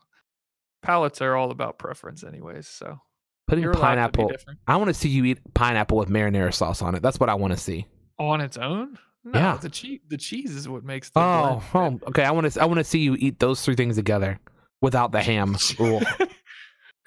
Palates 0.82 1.20
are 1.20 1.36
all 1.36 1.50
about 1.50 1.78
preference, 1.78 2.24
anyways. 2.24 2.66
So 2.66 2.98
Putting 3.48 3.64
you're 3.64 3.72
allowed 3.72 3.94
to 3.96 4.08
be 4.12 4.22
pineapple. 4.24 4.54
I 4.66 4.76
want 4.76 4.88
to 4.88 4.94
see 4.94 5.08
you 5.08 5.24
eat 5.24 5.38
pineapple 5.54 5.98
with 5.98 6.08
marinara 6.08 6.54
sauce 6.54 6.80
on 6.82 6.94
it. 6.94 7.02
That's 7.02 7.18
what 7.20 7.28
I 7.28 7.34
want 7.34 7.52
to 7.52 7.58
see. 7.58 7.86
on 8.18 8.40
its 8.40 8.56
own. 8.56 8.98
No, 9.24 9.38
Yeah. 9.38 9.56
the 9.56 9.68
cheese. 9.68 10.00
The 10.08 10.16
cheese 10.16 10.54
is 10.54 10.68
what 10.68 10.84
makes 10.84 11.10
the. 11.10 11.20
Oh, 11.20 11.62
oh, 11.74 12.00
okay. 12.08 12.24
I 12.24 12.30
want 12.32 12.50
to. 12.52 12.60
I 12.60 12.64
want 12.64 12.78
to 12.78 12.84
see 12.84 13.00
you 13.00 13.14
eat 13.18 13.38
those 13.38 13.62
three 13.62 13.76
things 13.76 13.96
together 13.96 14.40
without 14.80 15.12
the 15.12 15.22
ham. 15.22 15.56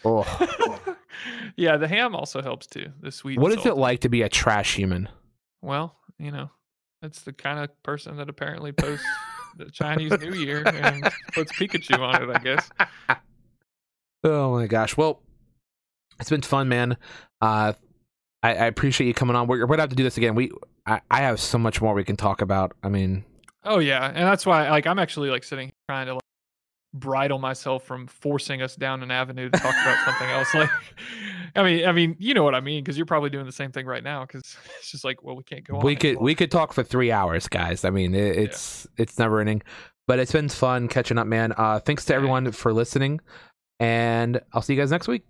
Oh. 0.04 0.96
yeah, 1.58 1.78
the 1.78 1.88
ham 1.88 2.16
also 2.16 2.42
helps 2.42 2.68
too. 2.68 2.88
The 3.02 3.12
sweet. 3.12 3.40
What 3.40 3.52
is 3.52 3.66
it 3.66 3.76
like 3.78 4.02
to 4.02 4.10
be 4.10 4.22
a 4.22 4.30
trash 4.30 4.76
human? 4.76 5.10
Well, 5.62 5.96
you 6.20 6.32
know, 6.32 6.52
that's 7.02 7.22
the 7.24 7.34
kind 7.34 7.60
of 7.60 7.84
person 7.84 8.18
that 8.18 8.30
apparently 8.30 8.72
posts 8.74 9.06
the 9.58 9.72
Chinese 9.72 10.12
New 10.20 10.34
Year 10.36 10.64
and 10.68 11.04
puts 11.34 11.52
Pikachu 11.54 12.00
on 12.00 12.30
it. 12.30 12.36
I 12.36 12.40
guess. 12.40 12.70
Oh 14.24 14.54
my 14.56 14.66
gosh. 14.66 14.98
Well, 14.98 15.22
it's 16.20 16.30
been 16.30 16.42
fun, 16.42 16.70
man. 16.70 16.98
Uh, 17.42 17.74
I, 18.44 18.50
I 18.50 18.66
appreciate 18.66 19.08
you 19.08 19.14
coming 19.14 19.36
on. 19.36 19.48
We're, 19.48 19.62
we're 19.62 19.68
gonna 19.68 19.84
have 19.84 19.90
to 19.90 19.96
do 19.96 20.04
this 20.04 20.18
again. 20.18 20.36
We, 20.36 20.52
I, 20.86 21.02
I 21.10 21.22
have 21.22 21.40
so 21.40 21.58
much 21.58 21.82
more 21.82 21.94
we 21.94 22.04
can 22.04 22.16
talk 22.16 22.42
about. 22.42 22.74
I 22.84 22.90
mean, 22.90 23.26
Oh 23.66 23.80
yeah, 23.80 24.06
and 24.06 24.18
that's 24.18 24.46
why 24.46 24.70
like 24.70 24.86
I'm 24.86 25.00
actually 25.00 25.30
like 25.30 25.44
sitting 25.44 25.68
here 25.68 25.74
trying 25.90 26.06
to 26.06 26.14
like 26.14 26.22
bridle 26.94 27.40
myself 27.40 27.84
from 27.84 28.08
forcing 28.08 28.62
us 28.62 28.76
down 28.76 29.04
an 29.04 29.12
avenue 29.12 29.50
to 29.50 29.60
talk 29.60 29.74
about 29.82 30.06
something 30.06 30.30
else. 30.30 30.54
Like, 30.54 30.70
I 31.56 31.64
mean, 31.64 31.86
I 31.88 31.92
mean, 31.92 32.16
you 32.20 32.34
know 32.34 32.44
what 32.44 32.54
I 32.54 32.62
mean 32.62 32.84
because 32.84 32.96
you're 32.96 33.08
probably 33.08 33.32
doing 33.32 33.46
the 33.46 33.52
same 33.52 33.72
thing 33.72 33.88
right 33.88 34.04
now 34.04 34.24
because 34.24 34.42
it's 34.80 34.92
just 34.92 35.04
like, 35.04 35.24
well, 35.24 35.36
we 35.36 35.44
can't 35.44 35.64
go 35.66 35.80
we 35.80 35.96
could 35.96 36.16
longer. 36.16 36.24
we 36.24 36.36
could 36.36 36.52
talk 36.52 36.74
for 36.74 36.84
three 36.84 37.12
hours, 37.12 37.48
guys. 37.48 37.84
I 37.84 37.90
mean, 37.90 38.14
it, 38.14 38.38
it's 38.38 38.88
it's 38.98 39.18
never 39.18 39.40
ending. 39.40 39.64
But 40.08 40.20
it's 40.20 40.32
been 40.32 40.50
fun 40.50 40.88
catching 40.88 41.18
up, 41.18 41.26
man. 41.26 41.52
Uh, 41.58 41.80
thanks 41.80 42.06
to 42.06 42.14
everyone 42.14 42.52
for 42.52 42.72
listening, 42.72 43.20
and 43.80 44.40
I'll 44.54 44.62
see 44.62 44.76
you 44.76 44.80
guys 44.80 44.92
next 44.92 45.08
week. 45.08 45.26